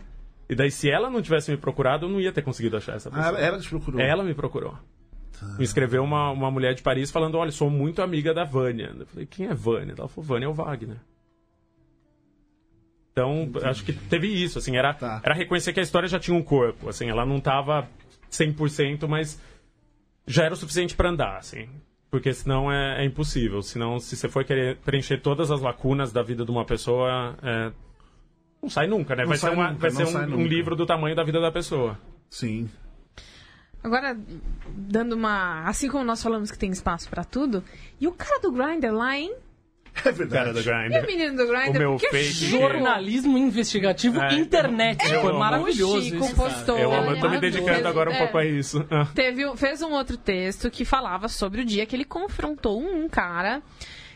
E 0.49 0.55
daí, 0.55 0.71
se 0.71 0.91
ela 0.91 1.09
não 1.11 1.21
tivesse 1.23 1.51
me 1.51 1.57
procurado, 1.57 2.07
eu 2.07 2.11
não 2.11 2.21
ia 2.21 2.33
ter 2.33 2.43
conseguido 2.43 2.77
achar 2.77 2.97
essa 2.97 3.09
Ah, 3.09 3.13
pessoa. 3.13 3.29
ela, 3.29 3.39
ela 3.41 3.59
te 3.61 3.69
procurou. 3.69 4.01
Ela 4.01 4.25
me 4.25 4.35
procurou. 4.35 4.75
Me 5.59 5.65
escreveu 5.65 6.03
uma, 6.03 6.31
uma 6.31 6.51
mulher 6.51 6.75
de 6.75 6.83
Paris 6.83 7.11
falando: 7.11 7.37
Olha, 7.39 7.51
sou 7.53 7.71
muito 7.71 8.03
amiga 8.03 8.35
da 8.35 8.45
Vânia. 8.45 8.95
Eu 8.99 9.07
falei: 9.07 9.27
Quem 9.27 9.47
é 9.47 9.55
Vânia? 9.55 9.95
Ela 9.97 10.09
falou: 10.09 10.27
Vânia 10.27 10.47
é 10.47 10.49
o 10.49 10.53
Wagner. 10.55 10.97
Então, 13.21 13.51
acho 13.65 13.85
que 13.85 13.93
teve 13.93 14.27
isso, 14.29 14.59
assim, 14.59 14.77
era, 14.77 14.95
Tá. 14.95 15.21
era 15.25 15.35
reconhecer 15.35 15.73
que 15.73 15.81
a 15.81 15.83
história 15.83 16.09
já 16.09 16.19
tinha 16.19 16.37
um 16.37 16.43
corpo, 16.43 16.89
assim, 16.89 17.09
ela 17.09 17.25
não 17.27 17.41
tava 17.41 17.89
100%, 18.31 19.07
mas 19.09 19.41
já 20.27 20.45
era 20.45 20.55
o 20.55 20.57
suficiente 20.57 20.95
pra 20.95 21.11
andar, 21.11 21.37
assim. 21.39 21.69
Porque 22.11 22.33
senão 22.33 22.71
é, 22.73 23.03
é 23.03 23.05
impossível. 23.05 23.63
Senão, 23.63 23.99
se 24.01 24.17
você 24.17 24.29
for 24.29 24.45
querer 24.45 24.77
preencher 24.79 25.19
todas 25.19 25.51
as 25.51 25.61
lacunas 25.61 26.13
da 26.13 26.23
vida 26.23 26.45
de 26.45 26.51
uma 26.51 26.65
pessoa, 26.65 27.37
é, 27.43 27.73
não 28.63 28.69
sai 28.69 28.87
nunca, 28.89 29.15
né? 29.15 29.23
Não 29.23 29.29
vai 29.29 29.39
ser, 29.39 29.51
uma- 29.51 29.69
nunca, 29.71 29.81
vai 29.81 29.91
ser 29.93 30.05
um, 30.07 30.35
um 30.41 30.45
livro 30.47 30.75
do 30.75 30.85
tamanho 30.85 31.15
da 31.15 31.23
vida 31.23 31.41
da 31.41 31.53
pessoa. 31.53 31.97
Sim. 32.29 32.69
Agora, 33.83 34.19
dando 34.69 35.15
uma. 35.15 35.63
Assim 35.65 35.89
como 35.89 36.05
nós 36.05 36.23
falamos 36.23 36.51
que 36.51 36.59
tem 36.59 36.71
espaço 36.71 37.09
pra 37.09 37.25
tudo, 37.25 37.65
e 38.01 38.07
o 38.07 38.13
cara 38.13 38.39
do 38.41 38.53
Grindr 38.53 38.93
lá, 38.93 39.17
hein? 39.17 39.33
É 40.05 40.13
verdade. 40.13 40.31
Cara 40.33 40.53
do 40.53 40.59
E 40.59 40.63
o 40.63 40.65
Grindr. 40.65 41.07
menino 41.07 41.37
do 41.37 41.47
Grindr? 41.47 41.77
O 41.77 41.79
meu 41.79 41.97
que 41.97 42.23
chico. 42.25 42.51
Jornalismo 42.59 43.37
investigativo 43.37 44.21
É, 44.21 44.35
internet. 44.35 45.05
eu 45.13 45.21
Foi 45.21 45.31
amo. 45.31 45.39
maravilhoso 45.39 45.99
O 45.99 46.03
Chico 46.03 46.25
isso, 46.25 46.35
postou. 46.37 46.79
Eu 46.79 46.93
amo, 46.93 47.11
eu 47.11 47.21
tô 47.21 47.29
me 47.29 47.39
dedicando 47.39 47.87
agora 47.87 48.11
um 48.11 48.15
É. 48.15 48.19
pouco 48.19 48.39
a 48.39 48.45
isso. 48.47 48.85
Teve, 49.15 49.57
fez 49.57 49.83
um 49.83 49.93
outro 49.93 50.17
texto 50.17 50.71
que 50.71 50.85
falava 50.85 51.29
sobre 51.29 51.61
o 51.63 51.65
dia 51.65 51.85
que 51.87 51.95
ele 51.97 52.05
confrontou 52.05 52.81
um 52.81 53.09
cara 53.09 53.63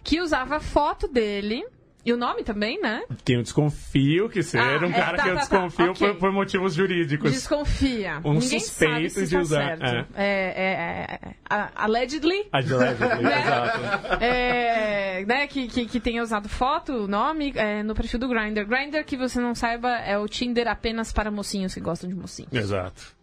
que 0.02 0.20
usava 0.20 0.56
a 0.56 0.60
foto 0.60 1.08
dele. 1.08 1.64
E 2.04 2.12
o 2.12 2.16
nome 2.18 2.44
também, 2.44 2.78
né? 2.82 3.02
Eu 3.26 3.42
desconfio 3.42 4.28
que 4.28 4.42
seja 4.42 4.62
Ah, 4.62 4.78
um 4.86 4.90
é, 4.90 4.92
cara 4.92 5.16
tá, 5.16 5.22
que 5.22 5.28
eu 5.30 5.34
tá, 5.36 5.40
tá, 5.46 5.58
desconfio 5.66 5.90
ok. 5.92 6.08
por, 6.10 6.18
por 6.18 6.32
motivos 6.32 6.74
jurídicos. 6.74 7.32
Desconfia. 7.32 8.20
Um 8.24 8.34
Ninguém 8.34 8.60
suspeito 8.60 9.24
de 9.24 9.30
tá 9.34 9.40
usar, 9.40 9.78
certo. 9.78 9.84
é. 9.84 10.06
É, 10.14 10.26
é, 10.26 11.18
é, 11.30 11.34
a- 11.48 11.70
allegedly. 11.76 12.46
Allegedly, 12.52 13.22
Né? 13.22 13.40
exato. 13.40 14.22
É, 14.22 15.24
né, 15.26 15.46
que, 15.46 15.66
que, 15.68 15.86
que 15.86 16.00
tenha 16.00 16.22
usado 16.22 16.48
foto, 16.48 17.08
nome, 17.08 17.52
é, 17.56 17.82
no 17.82 17.94
perfil 17.94 18.20
do 18.20 18.28
Grindr. 18.28 18.66
Grindr, 18.66 19.02
que 19.04 19.16
você 19.16 19.40
não 19.40 19.54
saiba, 19.54 19.88
é 19.98 20.18
o 20.18 20.28
Tinder 20.28 20.68
apenas 20.68 21.12
para 21.12 21.30
mocinhos 21.30 21.72
que 21.72 21.80
gostam 21.80 22.08
de 22.10 22.14
mocinhos. 22.14 22.52
Exato. 22.52 23.14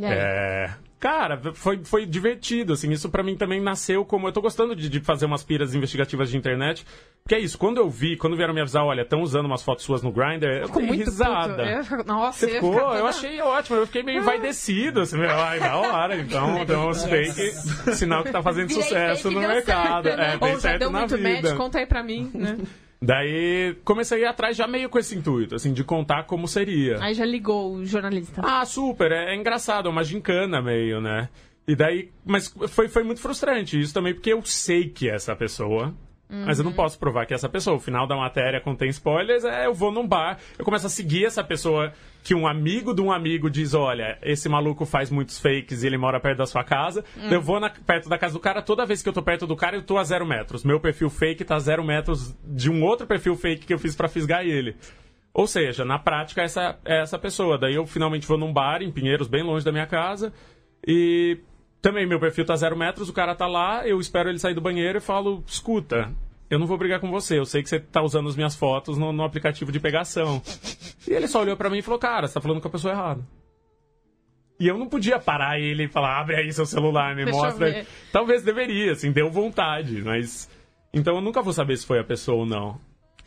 É, 0.00 0.70
Cara, 0.98 1.38
foi, 1.52 1.84
foi 1.84 2.06
divertido, 2.06 2.72
assim, 2.72 2.90
isso 2.90 3.10
pra 3.10 3.22
mim 3.22 3.36
também 3.36 3.60
nasceu 3.60 4.04
como... 4.04 4.26
Eu 4.26 4.32
tô 4.32 4.40
gostando 4.40 4.74
de, 4.74 4.88
de 4.88 5.00
fazer 5.00 5.26
umas 5.26 5.42
piras 5.42 5.74
investigativas 5.74 6.30
de 6.30 6.36
internet, 6.36 6.86
porque 7.22 7.34
é 7.34 7.38
isso, 7.38 7.58
quando 7.58 7.78
eu 7.78 7.90
vi, 7.90 8.16
quando 8.16 8.36
vieram 8.36 8.54
me 8.54 8.60
avisar, 8.60 8.84
olha, 8.84 9.02
estão 9.02 9.20
usando 9.20 9.44
umas 9.44 9.62
fotos 9.62 9.84
suas 9.84 10.02
no 10.02 10.10
Grindr, 10.10 10.46
eu 10.46 10.66
Ficou 10.66 10.80
dei 10.80 10.88
muito 10.88 11.04
risada. 11.04 11.62
Eu 11.62 12.04
Nossa, 12.04 12.46
Você 12.46 12.52
eu 12.52 12.54
ficou? 12.54 12.94
Eu 12.94 13.06
achei 13.06 13.40
ótimo, 13.40 13.76
eu 13.76 13.86
fiquei 13.86 14.02
meio 14.02 14.20
envaidecido, 14.20 15.02
assim, 15.02 15.18
meu, 15.18 15.30
ai, 15.30 15.60
da 15.60 15.76
hora, 15.76 16.16
então, 16.16 16.56
então 16.62 16.88
os 16.88 17.04
fake, 17.04 17.52
sinal 17.94 18.22
que 18.24 18.32
tá 18.32 18.42
fazendo 18.42 18.72
sucesso 18.72 19.30
no 19.30 19.40
mercado. 19.40 20.04
certo, 20.04 20.18
né? 20.18 20.38
É, 20.40 20.44
Ou 20.44 20.52
já 20.54 20.60
certo 20.60 20.78
deu 20.78 20.90
na 20.90 21.00
muito 21.00 21.16
vida. 21.16 21.42
match, 21.42 21.56
conta 21.56 21.78
aí 21.78 21.86
pra 21.86 22.02
mim, 22.02 22.30
né? 22.32 22.56
Daí 23.04 23.76
comecei 23.84 24.18
a 24.18 24.20
ir 24.20 24.24
atrás 24.26 24.56
já 24.56 24.66
meio 24.66 24.88
com 24.88 24.98
esse 24.98 25.14
intuito, 25.14 25.54
assim, 25.54 25.72
de 25.72 25.84
contar 25.84 26.24
como 26.24 26.48
seria. 26.48 27.02
Aí 27.02 27.14
já 27.14 27.24
ligou 27.24 27.74
o 27.74 27.84
jornalista. 27.84 28.40
Ah, 28.42 28.64
super, 28.64 29.12
é, 29.12 29.32
é 29.32 29.36
engraçado, 29.36 29.88
é 29.88 29.90
uma 29.90 30.02
gincana 30.02 30.62
meio, 30.62 31.00
né? 31.00 31.28
E 31.66 31.74
daí, 31.74 32.10
mas 32.24 32.54
foi, 32.68 32.88
foi 32.88 33.02
muito 33.02 33.20
frustrante 33.20 33.80
isso 33.80 33.92
também, 33.92 34.14
porque 34.14 34.32
eu 34.32 34.42
sei 34.44 34.88
que 34.88 35.08
essa 35.08 35.34
pessoa, 35.34 35.94
mas 36.28 36.58
eu 36.58 36.64
não 36.64 36.72
posso 36.72 36.98
provar 36.98 37.26
que 37.26 37.32
é 37.32 37.36
essa 37.36 37.48
pessoa. 37.48 37.76
O 37.76 37.80
final 37.80 38.06
da 38.06 38.16
matéria 38.16 38.60
contém 38.60 38.88
spoilers, 38.88 39.44
é, 39.44 39.66
eu 39.66 39.74
vou 39.74 39.92
num 39.92 40.06
bar, 40.06 40.38
eu 40.58 40.64
começo 40.64 40.86
a 40.86 40.90
seguir 40.90 41.24
essa 41.26 41.44
pessoa 41.44 41.92
que 42.22 42.34
um 42.34 42.46
amigo 42.46 42.94
de 42.94 43.02
um 43.02 43.12
amigo 43.12 43.50
diz, 43.50 43.74
olha, 43.74 44.18
esse 44.22 44.48
maluco 44.48 44.86
faz 44.86 45.10
muitos 45.10 45.38
fakes 45.38 45.82
e 45.82 45.86
ele 45.86 45.98
mora 45.98 46.18
perto 46.18 46.38
da 46.38 46.46
sua 46.46 46.64
casa. 46.64 47.04
Eu 47.30 47.40
vou 47.40 47.60
na- 47.60 47.68
perto 47.70 48.08
da 48.08 48.16
casa 48.18 48.32
do 48.32 48.40
cara, 48.40 48.62
toda 48.62 48.86
vez 48.86 49.02
que 49.02 49.08
eu 49.08 49.12
tô 49.12 49.22
perto 49.22 49.46
do 49.46 49.54
cara, 49.54 49.76
eu 49.76 49.82
tô 49.82 49.98
a 49.98 50.04
zero 50.04 50.24
metros. 50.26 50.64
Meu 50.64 50.80
perfil 50.80 51.10
fake 51.10 51.44
tá 51.44 51.56
a 51.56 51.58
zero 51.60 51.84
metros 51.84 52.34
de 52.42 52.70
um 52.70 52.82
outro 52.82 53.06
perfil 53.06 53.36
fake 53.36 53.66
que 53.66 53.74
eu 53.74 53.78
fiz 53.78 53.94
pra 53.94 54.08
fisgar 54.08 54.42
ele. 54.44 54.74
Ou 55.34 55.46
seja, 55.46 55.84
na 55.84 55.98
prática, 55.98 56.42
essa 56.42 56.78
é 56.84 57.02
essa 57.02 57.18
pessoa. 57.18 57.58
Daí 57.58 57.74
eu 57.74 57.84
finalmente 57.86 58.26
vou 58.26 58.38
num 58.38 58.52
bar 58.52 58.80
em 58.82 58.90
Pinheiros, 58.90 59.28
bem 59.28 59.42
longe 59.42 59.64
da 59.64 59.72
minha 59.72 59.86
casa, 59.86 60.32
e 60.86 61.38
também 61.84 62.06
meu 62.06 62.18
perfil 62.18 62.46
tá 62.46 62.56
zero 62.56 62.74
metros, 62.74 63.10
o 63.10 63.12
cara 63.12 63.34
tá 63.34 63.46
lá, 63.46 63.86
eu 63.86 64.00
espero 64.00 64.30
ele 64.30 64.38
sair 64.38 64.54
do 64.54 64.60
banheiro 64.62 64.96
e 64.96 65.02
falo, 65.02 65.44
escuta, 65.46 66.10
eu 66.48 66.58
não 66.58 66.66
vou 66.66 66.78
brigar 66.78 66.98
com 66.98 67.10
você, 67.10 67.38
eu 67.38 67.44
sei 67.44 67.62
que 67.62 67.68
você 67.68 67.78
tá 67.78 68.00
usando 68.00 68.26
as 68.26 68.34
minhas 68.34 68.56
fotos 68.56 68.96
no, 68.96 69.12
no 69.12 69.22
aplicativo 69.22 69.70
de 69.70 69.78
pegação. 69.78 70.40
E 71.06 71.12
ele 71.12 71.28
só 71.28 71.42
olhou 71.42 71.58
pra 71.58 71.68
mim 71.68 71.78
e 71.78 71.82
falou, 71.82 71.98
cara, 71.98 72.26
você 72.26 72.32
tá 72.32 72.40
falando 72.40 72.62
com 72.62 72.68
a 72.68 72.70
pessoa 72.70 72.94
errada. 72.94 73.22
E 74.58 74.66
eu 74.66 74.78
não 74.78 74.88
podia 74.88 75.18
parar 75.18 75.60
ele 75.60 75.84
e 75.84 75.88
falar, 75.88 76.18
abre 76.18 76.36
aí 76.36 76.50
seu 76.54 76.64
celular, 76.64 77.14
me 77.14 77.26
Deixa 77.26 77.38
mostra. 77.38 77.86
Talvez 78.10 78.42
deveria, 78.42 78.92
assim, 78.92 79.12
deu 79.12 79.30
vontade, 79.30 80.00
mas... 80.02 80.48
Então 80.90 81.16
eu 81.16 81.20
nunca 81.20 81.42
vou 81.42 81.52
saber 81.52 81.76
se 81.76 81.84
foi 81.84 81.98
a 81.98 82.04
pessoa 82.04 82.38
ou 82.38 82.46
não. 82.46 82.80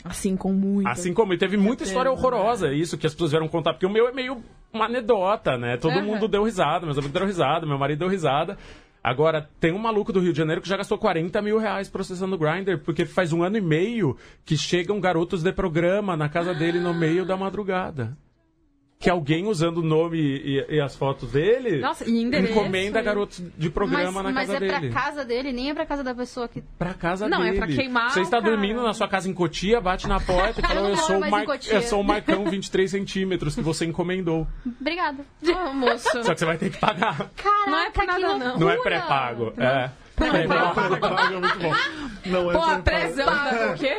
Assim 0.03 0.35
com 0.35 0.51
muito. 0.51 0.87
Assim 0.87 1.13
como, 1.13 1.31
e 1.31 1.37
teve 1.37 1.57
muita 1.57 1.83
história 1.83 2.11
horrorosa, 2.11 2.73
isso 2.73 2.97
que 2.97 3.05
as 3.05 3.13
pessoas 3.13 3.31
vieram 3.31 3.47
contar, 3.47 3.73
porque 3.73 3.85
o 3.85 3.89
meu 3.89 4.07
é 4.07 4.11
meio 4.11 4.41
uma 4.77 4.85
anedota, 4.85 5.57
né? 5.57 5.75
Todo 5.77 5.97
Aham. 5.97 6.05
mundo 6.05 6.27
deu 6.27 6.43
risada, 6.43 6.85
meus 6.85 6.97
amigos 6.97 7.13
deram 7.13 7.27
risada, 7.27 7.65
meu 7.65 7.77
marido 7.77 7.99
deu 7.99 8.07
risada. 8.07 8.57
Agora, 9.03 9.49
tem 9.59 9.71
um 9.71 9.77
maluco 9.77 10.11
do 10.11 10.19
Rio 10.19 10.31
de 10.31 10.37
Janeiro 10.37 10.61
que 10.61 10.67
já 10.67 10.75
gastou 10.75 10.97
40 10.97 11.41
mil 11.41 11.57
reais 11.57 11.89
processando 11.89 12.35
o 12.35 12.37
Grindr, 12.37 12.77
porque 12.83 13.05
faz 13.05 13.31
um 13.31 13.41
ano 13.41 13.57
e 13.57 13.61
meio 13.61 14.17
que 14.45 14.57
chegam 14.57 14.99
garotos 14.99 15.43
de 15.43 15.51
programa 15.53 16.17
na 16.17 16.27
casa 16.27 16.53
dele 16.53 16.79
no 16.79 16.93
meio 16.93 17.25
da 17.25 17.37
madrugada. 17.37 18.17
Que 18.99 19.11
alguém 19.11 19.45
usando 19.45 19.77
o 19.77 19.83
nome 19.83 20.17
e, 20.17 20.65
e 20.69 20.81
as 20.81 20.95
fotos 20.95 21.31
dele 21.31 21.79
Nossa, 21.79 22.09
e 22.09 22.19
endereço, 22.19 22.51
encomenda 22.51 22.99
e- 22.99 23.03
garotos 23.03 23.43
de 23.55 23.69
programa 23.69 24.23
mas 24.23 24.23
na 24.23 24.31
mas 24.31 24.47
casa 24.47 24.57
é 24.57 24.59
dele. 24.59 24.89
pra 24.89 25.01
casa 25.01 25.23
dele, 25.25 25.51
nem 25.53 25.69
é 25.69 25.73
pra 25.75 25.85
casa 25.85 26.03
da 26.03 26.15
pessoa 26.15 26.47
que. 26.47 26.63
Pra 26.79 26.95
casa 26.95 27.29
Não, 27.29 27.43
é 27.43 27.51
dele. 27.51 27.57
pra 27.59 27.67
queimar 27.67 28.09
Você 28.11 28.21
está 28.21 28.41
cara. 28.41 28.49
dormindo 28.51 28.81
na 28.81 28.95
sua 28.95 29.07
casa 29.07 29.29
em 29.29 29.33
Cotia, 29.35 29.79
bate 29.79 30.07
na 30.07 30.19
porta 30.19 30.61
e 30.61 30.63
fala: 30.65 30.79
Eu 30.79 30.83
não 30.83 30.89
eu, 30.89 30.97
sou 30.97 31.19
Mar... 31.19 31.43
em 31.43 31.45
Cotia." 31.45 31.73
eu 31.75 31.81
sou 31.83 32.01
o 32.01 32.03
Marcão 32.03 32.43
23 32.49 32.89
centímetros 32.89 33.53
que 33.53 33.61
você 33.61 33.85
encomendou. 33.85 34.47
Obrigada. 34.65 35.23
Ah, 35.55 35.71
moço. 35.73 36.09
Só 36.23 36.33
que 36.33 36.39
você 36.39 36.45
vai 36.45 36.57
ter 36.57 36.71
que 36.71 36.79
pagar. 36.79 37.29
Caraca, 37.35 37.69
Não 37.69 37.77
é 37.77 37.91
por 37.91 38.05
nada, 38.07 38.35
não. 38.37 38.57
Não 38.57 38.69
é 38.69 38.77
pré-pago. 38.77 39.53
É. 39.57 39.91
É 40.19 41.39
muito 41.39 41.59
bom. 41.59 41.73
Não 42.25 42.51
é 42.51 42.53
Pô, 42.53 42.61
a 42.61 42.79
pré-pago. 42.79 42.83
prezão. 42.83 43.71
O 43.71 43.77
quê? 43.77 43.97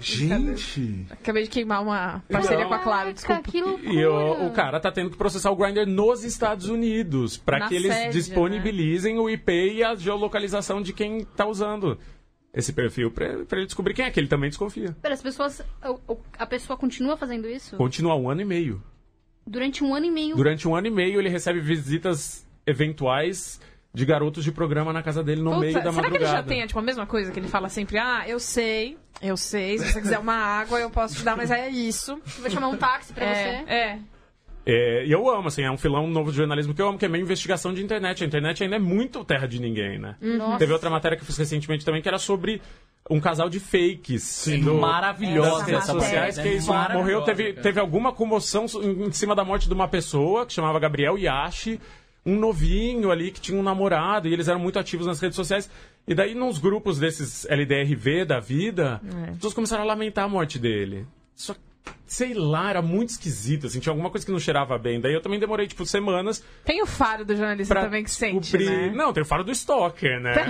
Gente. 0.00 1.06
Acabei 1.10 1.44
de 1.44 1.50
queimar 1.50 1.82
uma 1.82 2.22
parceria 2.30 2.60
Não. 2.64 2.68
com 2.68 2.74
a 2.74 2.78
Claro, 2.78 3.14
caraca, 3.14 3.42
desculpa. 3.42 3.50
E 3.92 4.04
o, 4.06 4.46
o 4.46 4.50
cara 4.52 4.80
tá 4.80 4.90
tendo 4.90 5.10
que 5.10 5.16
processar 5.16 5.50
o 5.50 5.56
Grindr 5.56 5.86
nos 5.86 6.24
Estados 6.24 6.68
Unidos 6.68 7.36
para 7.36 7.58
Na 7.60 7.68
que 7.68 7.74
eles 7.74 7.92
sede, 7.94 8.12
disponibilizem 8.12 9.18
o 9.18 9.28
IP 9.28 9.52
e 9.74 9.84
a 9.84 9.94
geolocalização 9.94 10.80
de 10.80 10.92
quem 10.92 11.24
tá 11.24 11.46
usando 11.46 11.98
esse 12.52 12.72
perfil 12.72 13.10
pra 13.10 13.44
pra 13.44 13.58
ele 13.58 13.66
descobrir 13.66 13.92
quem 13.94 14.06
é, 14.06 14.10
que 14.10 14.18
ele 14.18 14.28
também 14.28 14.48
desconfia. 14.48 14.96
Pera, 15.02 15.14
as 15.14 15.22
pessoas. 15.22 15.62
A 16.38 16.46
pessoa 16.46 16.76
continua 16.76 17.16
fazendo 17.16 17.48
isso? 17.48 17.76
Continua 17.76 18.14
um 18.16 18.30
ano 18.30 18.40
e 18.40 18.44
meio. 18.44 18.82
Durante 19.46 19.84
um 19.84 19.94
ano 19.94 20.06
e 20.06 20.10
meio. 20.10 20.34
Durante 20.36 20.66
um 20.66 20.74
ano 20.74 20.86
e 20.86 20.90
meio 20.90 21.20
ele 21.20 21.28
recebe 21.28 21.60
visitas 21.60 22.46
eventuais 22.66 23.60
de 23.96 24.04
garotos 24.04 24.44
de 24.44 24.52
programa 24.52 24.92
na 24.92 25.02
casa 25.02 25.24
dele 25.24 25.40
no 25.40 25.52
Putz, 25.52 25.60
meio 25.62 25.72
da 25.72 25.80
será 25.80 25.90
que 25.90 25.96
madrugada. 25.96 26.24
ele 26.24 26.36
já 26.36 26.42
tem 26.42 26.66
tipo, 26.66 26.78
a 26.78 26.82
mesma 26.82 27.06
coisa 27.06 27.32
que 27.32 27.40
ele 27.40 27.48
fala 27.48 27.70
sempre? 27.70 27.96
Ah, 27.96 28.24
eu 28.28 28.38
sei, 28.38 28.98
eu 29.22 29.38
sei. 29.38 29.78
Se 29.78 29.90
você 29.90 30.02
quiser 30.02 30.18
uma 30.18 30.34
água, 30.34 30.78
eu 30.78 30.90
posso 30.90 31.16
te 31.16 31.24
dar, 31.24 31.34
mas 31.34 31.50
é 31.50 31.70
isso. 31.70 32.20
Vou 32.38 32.50
chamar 32.50 32.68
um 32.68 32.76
táxi 32.76 33.14
pra 33.14 33.24
é, 33.24 33.34
você. 33.34 33.72
é. 33.72 33.98
É, 34.66 35.06
e 35.06 35.12
eu 35.12 35.30
amo, 35.30 35.48
assim, 35.48 35.62
é 35.62 35.70
um 35.70 35.78
filão 35.78 36.06
novo 36.08 36.30
de 36.30 36.36
jornalismo 36.36 36.74
que 36.74 36.82
eu 36.82 36.88
amo, 36.88 36.98
que 36.98 37.06
é 37.06 37.08
meio 37.08 37.22
investigação 37.22 37.72
de 37.72 37.82
internet. 37.82 38.22
A 38.22 38.26
internet 38.26 38.62
ainda 38.62 38.76
é 38.76 38.78
muito 38.78 39.24
terra 39.24 39.46
de 39.46 39.58
ninguém, 39.58 39.98
né? 39.98 40.16
Nossa. 40.20 40.58
Teve 40.58 40.74
outra 40.74 40.90
matéria 40.90 41.16
que 41.16 41.22
eu 41.22 41.26
fiz 41.26 41.38
recentemente 41.38 41.82
também, 41.82 42.02
que 42.02 42.08
era 42.08 42.18
sobre 42.18 42.60
um 43.08 43.18
casal 43.18 43.48
de 43.48 43.60
fakes. 43.60 44.24
Sim. 44.24 44.58
Maravilhosa 44.58 45.50
Das 45.50 45.62
redes 45.62 45.82
essa 45.84 45.92
sociais, 45.92 46.36
matéria, 46.36 46.42
que 46.42 46.48
né? 46.48 46.54
isso 46.56 46.92
morreu, 46.92 47.22
teve, 47.22 47.52
teve 47.54 47.80
alguma 47.80 48.12
comoção 48.12 48.66
em 48.82 49.06
em 49.06 49.12
cima 49.12 49.34
da 49.34 49.44
morte 49.44 49.68
de 49.68 49.72
uma 49.72 49.88
pessoa, 49.88 50.44
que 50.44 50.52
chamava 50.52 50.78
Gabriel 50.80 51.16
Yashi, 51.16 51.80
um 52.26 52.36
novinho 52.38 53.10
ali 53.10 53.30
que 53.30 53.40
tinha 53.40 53.58
um 53.58 53.62
namorado, 53.62 54.26
e 54.28 54.32
eles 54.32 54.48
eram 54.48 54.58
muito 54.60 54.78
ativos 54.78 55.06
nas 55.06 55.20
redes 55.20 55.36
sociais. 55.36 55.70
E 56.08 56.14
daí, 56.14 56.34
nos 56.34 56.58
grupos 56.58 56.98
desses 56.98 57.46
LDRV 57.48 58.24
da 58.24 58.40
vida, 58.40 59.00
É. 59.26 59.30
as 59.30 59.36
pessoas 59.36 59.54
começaram 59.54 59.84
a 59.84 59.86
lamentar 59.86 60.24
a 60.24 60.28
morte 60.28 60.58
dele. 60.58 61.06
Só 61.34 61.54
que, 61.54 61.60
sei 62.06 62.34
lá, 62.34 62.70
era 62.70 62.80
muito 62.80 63.10
esquisito, 63.10 63.66
assim, 63.66 63.80
tinha 63.80 63.92
alguma 63.92 64.10
coisa 64.10 64.24
que 64.24 64.30
não 64.32 64.38
cheirava 64.38 64.78
bem. 64.78 65.00
Daí 65.00 65.12
eu 65.12 65.20
também 65.20 65.40
demorei, 65.40 65.66
tipo, 65.66 65.84
semanas 65.84 66.42
Tem 66.64 66.80
o 66.82 66.86
faro 66.86 67.24
do 67.24 67.34
jornalista 67.34 67.74
pra 67.74 67.84
também 67.84 68.04
que 68.04 68.10
sente, 68.10 68.56
né? 68.56 68.92
Não, 68.94 69.12
tem 69.12 69.22
o 69.22 69.26
faro 69.26 69.42
do 69.42 69.50
stalker, 69.50 70.20
né? 70.20 70.34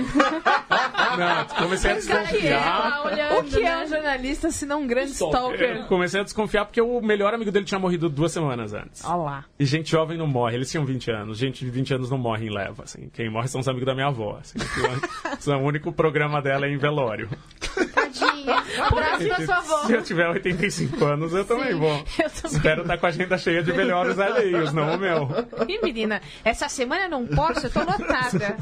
não, 1.17 1.63
comecei 1.63 1.91
a 1.91 1.95
desconfiar. 1.95 2.91
Tá 2.91 3.03
olhando, 3.03 3.39
O 3.39 3.43
que 3.43 3.57
é 3.57 3.75
né? 3.75 3.83
um 3.83 3.87
jornalista 3.87 4.51
se 4.51 4.65
não 4.65 4.81
um 4.81 4.87
grande 4.87 5.11
Eu 5.11 5.27
stalker? 5.27 5.85
comecei 5.87 6.19
a 6.19 6.23
desconfiar 6.23 6.65
porque 6.65 6.81
o 6.81 7.01
melhor 7.01 7.33
amigo 7.33 7.51
dele 7.51 7.65
tinha 7.65 7.79
morrido 7.79 8.07
duas 8.09 8.31
semanas 8.31 8.73
antes. 8.73 9.03
Olha 9.03 9.15
lá. 9.15 9.45
E 9.59 9.65
gente 9.65 9.91
jovem 9.91 10.17
não 10.17 10.27
morre, 10.27 10.55
eles 10.55 10.69
tinham 10.69 10.85
20 10.85 11.11
anos. 11.11 11.37
Gente 11.37 11.65
de 11.65 11.71
20 11.71 11.93
anos 11.95 12.09
não 12.09 12.17
morre 12.17 12.45
em 12.45 12.49
leva, 12.49 12.83
assim. 12.83 13.09
Quem 13.13 13.29
morre 13.29 13.47
são 13.47 13.61
os 13.61 13.67
amigos 13.67 13.85
da 13.85 13.95
minha 13.95 14.07
avó, 14.07 14.37
assim. 14.39 14.57
Isso 15.39 15.51
é 15.51 15.55
o 15.55 15.59
único 15.59 15.91
programa 15.91 16.41
dela 16.41 16.65
é 16.67 16.69
em 16.69 16.77
velório. 16.77 17.29
Abraço 18.51 19.27
pra 19.27 19.45
sua 19.45 19.57
avó. 19.57 19.85
Se 19.85 19.93
eu 19.93 20.01
tiver 20.01 20.27
85 20.29 21.05
anos, 21.05 21.33
eu 21.33 21.45
também 21.45 21.75
vou. 21.75 21.91
Eu 21.91 22.29
também. 22.29 22.51
Espero 22.57 22.81
estar 22.81 22.97
com 22.97 23.05
a 23.05 23.09
agenda 23.09 23.37
cheia 23.37 23.63
de 23.63 23.71
velórios 23.71 24.19
alheios, 24.19 24.73
não 24.73 24.95
o 24.95 24.97
meu. 24.97 25.29
Ih, 25.67 25.79
menina, 25.83 26.21
essa 26.43 26.67
semana 26.69 27.03
eu 27.05 27.09
não 27.09 27.25
posso, 27.27 27.65
eu 27.67 27.69
tô 27.69 27.79
lotada. 27.79 28.57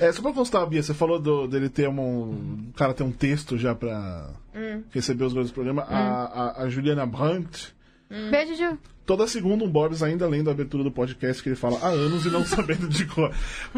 É, 0.00 0.10
só 0.10 0.22
pra 0.22 0.32
constar, 0.32 0.66
Bia, 0.66 0.82
você 0.82 0.94
falou 0.94 1.18
do- 1.18 1.46
dele 1.46 1.68
ter 1.68 1.88
um. 1.88 2.68
O 2.70 2.72
cara 2.76 2.94
ter 2.94 3.02
um 3.02 3.12
texto 3.12 3.56
já 3.58 3.74
pra 3.74 4.30
receber 4.90 5.24
os 5.24 5.32
dois 5.34 5.48
do 5.48 5.54
programa. 5.54 5.82
A, 5.82 6.24
a, 6.24 6.62
a 6.64 6.68
Juliana 6.68 7.06
Brandt. 7.06 7.74
Beijo, 8.30 8.54
Ju. 8.56 8.78
Toda 9.06 9.26
segunda, 9.26 9.64
um 9.64 9.68
Borbs 9.68 10.02
ainda 10.02 10.28
lendo 10.28 10.48
a 10.48 10.52
abertura 10.52 10.84
do 10.84 10.90
podcast 10.90 11.42
que 11.42 11.48
ele 11.48 11.56
fala 11.56 11.78
há 11.82 11.88
anos 11.88 12.24
e 12.24 12.30
não 12.30 12.44
sabendo 12.44 12.88
de 12.88 13.04
cor. 13.06 13.32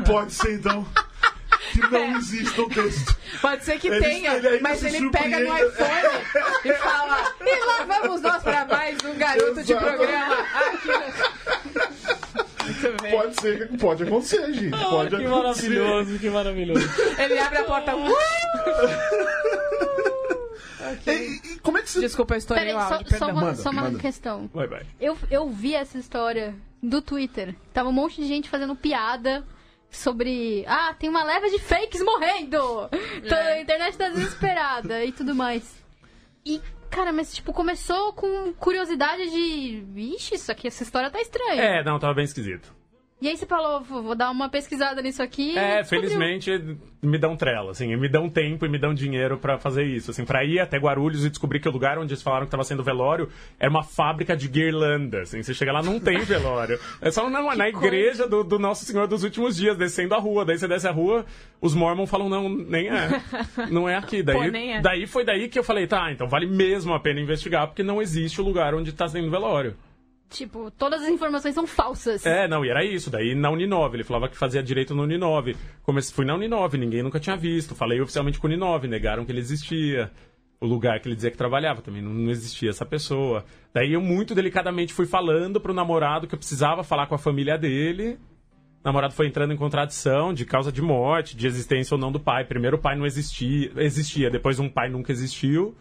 Pode 0.07 0.33
ser, 0.33 0.55
então, 0.57 0.87
que 1.73 1.81
não 1.91 2.17
exista 2.17 2.63
um 2.63 2.69
texto. 2.69 3.17
Pode 3.41 3.65
ser 3.65 3.79
que 3.79 3.89
Ele- 3.89 4.01
tenha, 4.01 4.35
ele 4.35 4.61
mas 4.61 4.83
ele 4.85 5.11
pega 5.11 5.41
no 5.41 5.57
iPhone 5.57 6.25
e 6.65 6.73
fala: 6.75 7.33
E 7.41 7.65
lá 7.67 7.85
vamos 7.85 8.21
nós 8.23 8.43
para 8.43 8.65
mais 8.67 8.97
um 9.05 9.15
garoto 9.15 9.63
de 9.63 9.73
Exato. 9.73 9.87
programa. 9.87 10.37
Aqui. 10.55 10.89
Bem. 13.03 13.11
Pode 13.11 13.41
ser, 13.41 13.69
pode 13.79 14.03
acontecer, 14.05 14.53
gente. 14.53 14.71
Pode 14.71 15.17
que 15.17 15.25
acontecer. 15.25 15.69
maravilhoso, 15.69 16.19
que 16.19 16.31
maravilhoso. 16.31 16.89
Ele 17.19 17.39
abre 17.39 17.59
a 17.59 17.65
porta. 17.65 17.93
E, 21.07 21.11
e 21.55 21.59
como 21.61 21.79
é 21.79 21.83
que 21.83 21.91
você. 21.91 22.01
Desculpa, 22.01 22.35
eu 22.35 22.39
estourei 22.39 22.65
Peraí, 22.67 22.77
o 22.77 22.89
só, 22.89 22.95
áudio, 22.95 23.11
só 23.11 23.19
perdão. 23.27 23.31
uma, 23.37 23.41
Manda, 23.47 23.63
só 23.63 23.71
uma 23.71 23.83
manda. 23.83 23.99
questão. 23.99 24.51
Vai, 24.53 24.67
vai. 24.67 24.83
Eu, 25.01 25.17
eu 25.31 25.49
vi 25.51 25.75
essa 25.75 25.99
história 25.99 26.55
do 26.83 27.01
Twitter. 27.01 27.55
Tava 27.73 27.89
um 27.89 27.93
monte 27.93 28.21
de 28.21 28.27
gente 28.27 28.49
fazendo 28.49 28.75
piada 28.77 29.45
sobre. 29.97 30.65
Ah, 30.67 30.95
tem 30.99 31.09
uma 31.09 31.25
leva 31.25 31.49
de 31.49 31.59
fakes 31.59 32.03
morrendo! 32.03 32.89
É. 33.25 33.53
a 33.55 33.61
internet 33.61 33.97
tá 33.97 34.09
desesperada 34.09 35.05
e 35.05 35.13
tudo 35.13 35.35
mais. 35.35 35.83
E, 36.45 36.61
cara, 36.91 37.13
mas 37.13 37.35
tipo, 37.35 37.53
começou 37.53 38.13
com 38.13 38.53
curiosidade 38.55 39.31
de. 39.31 39.83
Vixe, 39.89 40.35
isso 40.35 40.53
aqui, 40.53 40.67
essa 40.69 40.83
história 40.83 41.11
tá 41.11 41.21
estranha. 41.21 41.63
É, 41.63 41.85
não, 41.85 41.99
tava 41.99 42.15
bem 42.15 42.25
esquisito. 42.25 42.75
E 43.21 43.29
aí 43.29 43.37
você 43.37 43.47
falou, 43.47 43.81
vou 43.81 44.15
dar 44.15 44.31
uma 44.31 44.49
pesquisada 44.49 45.01
nisso 45.01 45.23
aqui. 45.23 45.57
É, 45.57 45.81
descobriu. 45.81 46.11
felizmente 46.11 46.79
me 47.01 47.19
dão 47.19 47.37
trela, 47.37 47.71
assim, 47.71 47.95
me 47.97 48.09
dão 48.09 48.29
tempo 48.29 48.67
e 48.67 48.69
me 48.69 48.79
dão 48.79 48.93
dinheiro 48.93 49.39
pra 49.39 49.59
fazer 49.59 49.85
isso, 49.85 50.11
assim, 50.11 50.25
pra 50.25 50.45
ir 50.45 50.59
até 50.59 50.79
Guarulhos 50.79 51.25
e 51.25 51.31
descobrir 51.31 51.61
que 51.61 51.69
o 51.69 51.73
lugar 51.73 51.99
onde 51.99 52.13
eles 52.13 52.23
falaram 52.23 52.47
que 52.47 52.51
tava 52.51 52.65
sendo 52.65 52.83
velório 52.83 53.29
era 53.59 53.71
uma 53.71 53.83
fábrica 53.83 54.37
de 54.37 54.49
guirlanda, 54.49 55.23
assim, 55.23 55.43
você 55.43 55.55
chega 55.55 55.73
lá 55.73 55.83
não 55.83 56.01
tem 56.01 56.19
velório, 56.25 56.79
é 57.01 57.11
só 57.11 57.29
na, 57.29 57.55
na 57.55 57.69
igreja 57.69 58.27
do, 58.27 58.43
do 58.43 58.59
Nosso 58.59 58.85
Senhor 58.85 59.07
dos 59.07 59.23
Últimos 59.23 59.57
Dias, 59.57 59.77
descendo 59.77 60.15
a 60.15 60.19
rua, 60.19 60.45
daí 60.45 60.59
você 60.59 60.67
desce 60.67 60.89
a 60.89 60.93
rua, 60.93 61.25
os 61.61 61.75
mormons 61.75 62.11
falam, 62.11 62.29
não, 62.29 62.49
nem 62.49 62.89
é, 62.89 63.23
não 63.71 63.89
é 63.89 63.97
aqui, 63.97 64.21
daí, 64.25 64.37
Pô, 64.37 64.45
nem 64.45 64.77
é. 64.77 64.81
daí 64.81 65.07
foi 65.07 65.25
daí 65.25 65.49
que 65.49 65.59
eu 65.59 65.65
falei, 65.65 65.87
tá, 65.87 66.11
então 66.11 66.27
vale 66.27 66.47
mesmo 66.47 66.95
a 66.95 67.01
pena 67.01 67.21
investigar, 67.21 67.67
porque 67.67 67.83
não 67.83 68.01
existe 68.01 68.41
o 68.41 68.45
lugar 68.45 68.75
onde 68.75 68.93
tá 68.93 69.07
sendo 69.07 69.31
velório. 69.31 69.77
Tipo, 70.31 70.71
todas 70.71 71.03
as 71.03 71.09
informações 71.09 71.55
são 71.55 71.67
falsas. 71.67 72.25
É, 72.27 72.49
não, 72.49 72.65
e 72.65 72.69
era 72.69 72.85
isso. 72.85 73.11
Daí 73.11 73.35
na 73.35 73.51
Uninove, 73.51 73.97
ele 73.97 74.05
falava 74.05 74.29
que 74.29 74.37
fazia 74.37 74.63
direito 74.63 74.95
na 74.95 75.03
Uninove. 75.03 75.57
Comecei, 75.83 76.15
fui 76.15 76.25
na 76.25 76.35
Uninove, 76.35 76.77
ninguém 76.77 77.03
nunca 77.03 77.21
tinha 77.21 77.37
visto. 77.37 77.75
Falei 77.75 78.01
oficialmente 78.01 78.39
com 78.39 78.47
a 78.47 78.51
Uninove, 78.51 78.89
negaram 78.89 79.25
que 79.25 79.31
ele 79.31 79.41
existia. 79.41 80.11
O 80.61 80.67
lugar 80.67 80.99
que 80.99 81.09
ele 81.09 81.15
dizia 81.15 81.31
que 81.31 81.37
trabalhava 81.37 81.83
também 81.83 82.01
não, 82.01 82.31
existia 82.31 82.71
essa 82.71 82.87
pessoa. 82.87 83.45
Daí 83.73 83.93
eu 83.93 84.01
muito 84.01 84.35
delicadamente 84.35 84.95
fui 84.95 85.05
falando 85.05 85.61
pro 85.61 85.75
namorado 85.75 86.27
que 86.27 86.35
eu 86.35 86.39
precisava 86.39 86.83
falar 86.83 87.07
com 87.07 87.15
a 87.15 87.19
família 87.19 87.59
dele. 87.59 88.19
O 88.83 88.87
namorado 88.87 89.15
foi 89.15 89.27
entrando 89.27 89.53
em 89.53 89.57
contradição 89.57 90.33
de 90.33 90.45
causa 90.45 90.73
de 90.73 90.81
morte, 90.81 91.37
de 91.37 91.47
existência 91.47 91.95
ou 91.95 92.01
não 92.01 92.11
do 92.11 92.19
pai. 92.19 92.45
Primeiro 92.45 92.77
o 92.77 92.81
pai 92.81 92.97
não 92.97 93.07
existia, 93.07 93.71
existia, 93.77 94.31
depois 94.31 94.59
um 94.59 94.69
pai 94.69 94.89
nunca 94.89 95.13
existiu. 95.13 95.77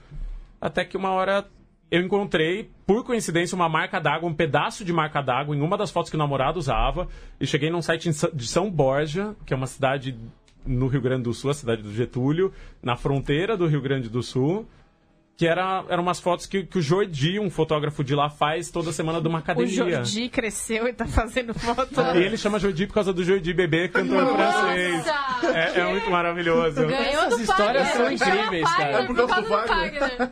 Até 0.60 0.86
que 0.86 0.98
uma 0.98 1.12
hora 1.12 1.46
eu 1.94 2.02
encontrei, 2.02 2.72
por 2.88 3.04
coincidência, 3.04 3.56
uma 3.56 3.70
marca 3.70 4.00
d'água, 4.00 4.28
um 4.28 4.34
pedaço 4.34 4.84
de 4.84 4.91
marca 4.91 5.22
d'água 5.22 5.56
em 5.56 5.62
uma 5.62 5.78
das 5.78 5.91
fotos 5.91 6.10
que 6.10 6.16
o 6.16 6.18
namorado 6.18 6.58
usava. 6.58 7.08
E 7.39 7.46
cheguei 7.46 7.70
num 7.70 7.84
site 7.84 8.10
de 8.34 8.48
São 8.48 8.68
Borja, 8.68 9.36
que 9.46 9.54
é 9.54 9.56
uma 9.56 9.68
cidade 9.68 10.18
no 10.66 10.88
Rio 10.88 11.00
Grande 11.00 11.22
do 11.22 11.34
Sul, 11.36 11.52
a 11.52 11.54
cidade 11.54 11.84
do 11.84 11.94
Getúlio, 11.94 12.52
na 12.82 12.96
fronteira 12.96 13.56
do 13.56 13.68
Rio 13.68 13.80
Grande 13.80 14.10
do 14.10 14.24
Sul. 14.24 14.68
Que 15.38 15.46
era, 15.46 15.86
eram 15.88 16.02
umas 16.02 16.20
fotos 16.20 16.48
que, 16.48 16.64
que 16.64 16.80
o 16.80 16.82
Jordi, 16.82 17.39
um 17.39 17.52
fotógrafo 17.52 18.04
de 18.04 18.16
lá, 18.16 18.28
faz 18.28 18.72
toda 18.72 18.91
semana 18.91 19.22
de 19.22 19.28
uma 19.28 19.38
O 19.38 19.41
academia. 19.41 19.72
Jordi 19.72 20.30
cresceu 20.30 20.88
e 20.88 20.94
tá 20.94 21.06
fazendo 21.06 21.54
foto. 21.54 21.94
E 22.16 22.24
ele 22.24 22.38
chama 22.38 22.58
Jordi 22.58 22.88
por 22.88 22.96
causa 22.96 23.14
do 23.14 23.24
Jordi 23.24 23.54
bebê 23.54 23.88
cantor 23.88 24.36
francês. 24.36 25.06
É, 25.54 25.80
é 25.80 25.91
muito 25.91 26.10
maravilhoso. 26.10 26.88
Ganhou 26.88 27.24
Essas 27.26 27.38
do 27.38 27.44
histórias 27.44 27.88
são 27.89 28.06
ganhou 28.06 28.14
incríveis, 28.14 28.76
cara. 28.76 29.04
É 29.04 29.06
por 29.06 29.16
causa 29.16 29.41
do 29.41 29.48
Fagner. 29.48 30.30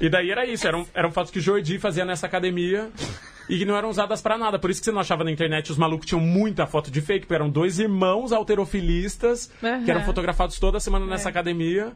E 0.00 0.08
daí 0.08 0.30
era 0.30 0.46
isso, 0.46 0.66
eram, 0.66 0.86
eram 0.94 1.10
fotos 1.10 1.30
que 1.32 1.38
o 1.38 1.42
Jordi 1.42 1.78
fazia 1.78 2.04
nessa 2.04 2.26
academia 2.26 2.90
e 3.48 3.58
que 3.58 3.64
não 3.64 3.76
eram 3.76 3.88
usadas 3.90 4.20
pra 4.22 4.38
nada. 4.38 4.58
Por 4.58 4.70
isso 4.70 4.80
que 4.80 4.84
você 4.84 4.92
não 4.92 5.00
achava 5.00 5.24
na 5.24 5.30
internet, 5.30 5.70
os 5.72 5.76
malucos 5.78 6.06
tinham 6.06 6.20
muita 6.20 6.66
foto 6.66 6.90
de 6.90 7.00
fake, 7.00 7.20
porque 7.26 7.34
eram 7.34 7.50
dois 7.50 7.78
irmãos 7.78 8.30
alterofilistas 8.32 9.50
Aham. 9.62 9.84
que 9.84 9.90
eram 9.90 10.02
fotografados 10.04 10.58
toda 10.58 10.78
semana 10.80 11.06
nessa 11.06 11.28
academia. 11.28 11.92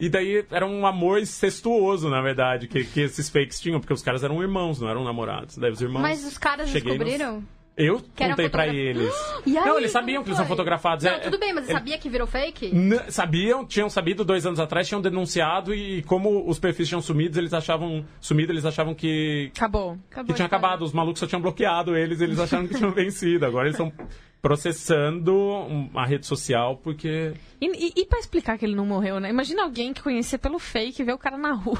E 0.00 0.08
daí 0.08 0.44
era 0.50 0.66
um 0.66 0.84
amor 0.86 1.20
incestuoso, 1.20 2.10
na 2.10 2.20
verdade, 2.20 2.66
que, 2.66 2.84
que 2.84 3.00
esses 3.02 3.30
fakes 3.30 3.60
tinham, 3.60 3.78
porque 3.78 3.92
os 3.92 4.02
caras 4.02 4.24
eram 4.24 4.42
irmãos, 4.42 4.80
não 4.80 4.88
eram 4.88 5.04
namorados. 5.04 5.56
Daí 5.56 5.70
os 5.70 5.80
irmãos. 5.80 6.02
Mas 6.02 6.24
os 6.24 6.36
caras 6.36 6.68
Cheguei 6.68 6.98
nos- 6.98 7.06
descobriram? 7.06 7.44
Eu 7.76 8.00
Que 8.14 8.28
contei 8.28 8.48
pra 8.48 8.68
eles. 8.68 9.12
E 9.46 9.58
aí, 9.58 9.64
não, 9.66 9.76
eles 9.78 9.90
sabiam 9.90 10.22
que 10.22 10.28
eles 10.30 10.38
são 10.38 10.46
fotografados. 10.46 11.04
Não, 11.04 11.12
É- 11.12 11.18
tudo 11.18 11.38
bem, 11.38 11.52
mas 11.52 11.68
é- 11.68 11.72
sabia 11.72 11.98
que 11.98 12.08
virou 12.08 12.26
fake? 12.26 12.72
Sabiam, 13.10 13.66
tinham 13.66 13.90
sabido 13.90 14.24
dois 14.24 14.46
anos 14.46 14.58
atrás, 14.60 14.86
tinham 14.88 15.02
denunciado 15.02 15.74
e 15.74 16.02
como 16.04 16.48
os 16.48 16.58
perfis 16.58 16.88
tinham 16.88 17.02
sumido, 17.02 17.38
eles 17.38 17.52
achavam 17.52 18.04
sumido, 18.20 18.52
eles 18.52 18.64
achavam 18.64 18.94
que, 18.94 19.50
Acabou. 19.56 19.98
Acabou 20.10 20.26
que 20.28 20.32
tinha 20.34 20.46
acabado. 20.46 20.82
Os 20.82 20.92
malucos 20.92 21.18
só 21.20 21.26
tinham 21.26 21.42
bloqueado 21.42 21.96
eles, 21.96 22.20
eles 22.20 22.38
acharam 22.38 22.66
que 22.66 22.74
tinham 22.74 22.90
vencido. 22.94 23.44
Agora 23.44 23.66
eles 23.66 23.74
estão 23.78 23.92
processando 24.40 25.90
a 25.94 26.06
rede 26.06 26.26
social 26.26 26.76
porque 26.76 27.32
E, 27.60 27.66
e, 27.88 27.92
e 28.02 28.06
pra 28.06 28.18
explicar 28.18 28.56
que 28.56 28.64
ele 28.64 28.74
não 28.74 28.86
morreu, 28.86 29.18
né? 29.20 29.28
Imagina 29.30 29.62
alguém 29.64 29.92
que 29.92 30.02
conhecia 30.02 30.38
pelo 30.38 30.58
fake 30.58 31.02
e 31.02 31.04
vê 31.04 31.12
o 31.12 31.18
cara 31.18 31.36
na 31.36 31.52
rua. 31.52 31.78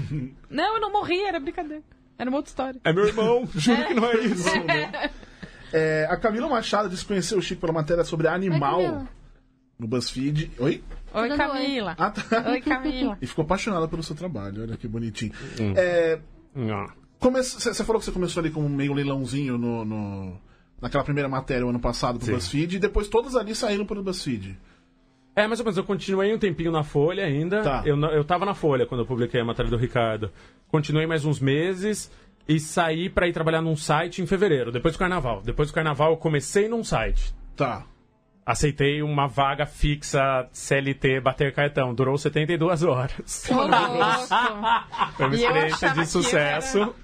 não, 0.50 0.74
eu 0.76 0.80
não 0.80 0.90
morri, 0.92 1.22
era 1.24 1.38
brincadeira. 1.38 1.82
Era 2.18 2.30
uma 2.30 2.38
outra 2.38 2.50
história. 2.50 2.80
é 2.84 2.92
meu 2.92 3.06
irmão, 3.06 3.46
juro 3.54 3.84
que 3.86 3.94
não 3.94 4.04
é 4.06 4.16
isso. 4.20 4.48
É, 4.68 5.10
a 6.08 6.16
Camila 6.16 6.48
Machado 6.48 6.88
disse 6.88 7.02
que 7.02 7.08
conheceu 7.08 7.38
o 7.38 7.42
Chico 7.42 7.60
pela 7.60 7.72
matéria 7.72 8.04
sobre 8.04 8.28
animal 8.28 8.80
Camila. 8.82 9.08
no 9.78 9.86
BuzzFeed. 9.88 10.50
Oi? 10.58 10.82
Oi, 11.14 11.36
Camila. 11.36 11.94
Ah, 11.98 12.10
tá. 12.10 12.50
Oi, 12.50 12.60
Camila. 12.60 13.18
E 13.22 13.26
ficou 13.26 13.44
apaixonada 13.44 13.86
pelo 13.88 14.02
seu 14.02 14.14
trabalho, 14.16 14.62
olha 14.62 14.76
que 14.76 14.86
bonitinho. 14.88 15.32
Hum. 15.60 15.72
É. 15.76 16.18
Você 17.20 17.84
falou 17.84 17.98
que 17.98 18.04
você 18.04 18.12
começou 18.12 18.40
ali 18.40 18.50
como 18.50 18.68
meio 18.68 18.92
leilãozinho 18.92 19.56
no, 19.56 19.84
no- 19.84 20.40
naquela 20.80 21.02
primeira 21.04 21.28
matéria 21.28 21.64
o 21.66 21.70
ano 21.70 21.80
passado 21.80 22.18
pro 22.18 22.26
Sim. 22.26 22.32
BuzzFeed 22.34 22.76
e 22.76 22.78
depois 22.78 23.08
todas 23.08 23.34
ali 23.34 23.54
saíram 23.54 23.86
pro 23.86 24.02
BuzzFeed. 24.02 24.58
É, 25.36 25.48
mais 25.48 25.58
ou 25.58 25.64
menos, 25.64 25.76
eu 25.76 25.82
continuei 25.84 26.32
um 26.32 26.38
tempinho 26.38 26.70
na 26.70 26.84
Folha 26.84 27.24
ainda. 27.24 27.60
Tá. 27.62 27.82
Eu, 27.84 27.98
eu 27.98 28.24
tava 28.24 28.44
na 28.44 28.54
Folha 28.54 28.86
quando 28.86 29.00
eu 29.00 29.06
publiquei 29.06 29.40
a 29.40 29.44
matéria 29.44 29.68
do 29.70 29.76
Ricardo. 29.76 30.30
Continuei 30.68 31.06
mais 31.06 31.24
uns 31.24 31.40
meses 31.40 32.08
e 32.48 32.58
saí 32.60 33.08
pra 33.08 33.26
ir 33.26 33.32
trabalhar 33.32 33.62
num 33.62 33.76
site 33.76 34.20
em 34.22 34.26
fevereiro, 34.26 34.70
depois 34.70 34.94
do 34.94 34.98
carnaval. 34.98 35.40
Depois 35.42 35.70
do 35.70 35.74
carnaval 35.74 36.10
eu 36.12 36.16
comecei 36.16 36.68
num 36.68 36.84
site. 36.84 37.34
Tá. 37.56 37.84
Aceitei 38.46 39.00
uma 39.02 39.26
vaga 39.26 39.64
fixa 39.64 40.46
CLT 40.52 41.18
bater 41.20 41.54
cartão. 41.54 41.94
Durou 41.94 42.18
72 42.18 42.82
horas. 42.82 43.46
Foi 45.16 45.26
uma 45.26 45.34
experiência 45.34 45.90
de 45.90 46.06
sucesso. 46.06 46.94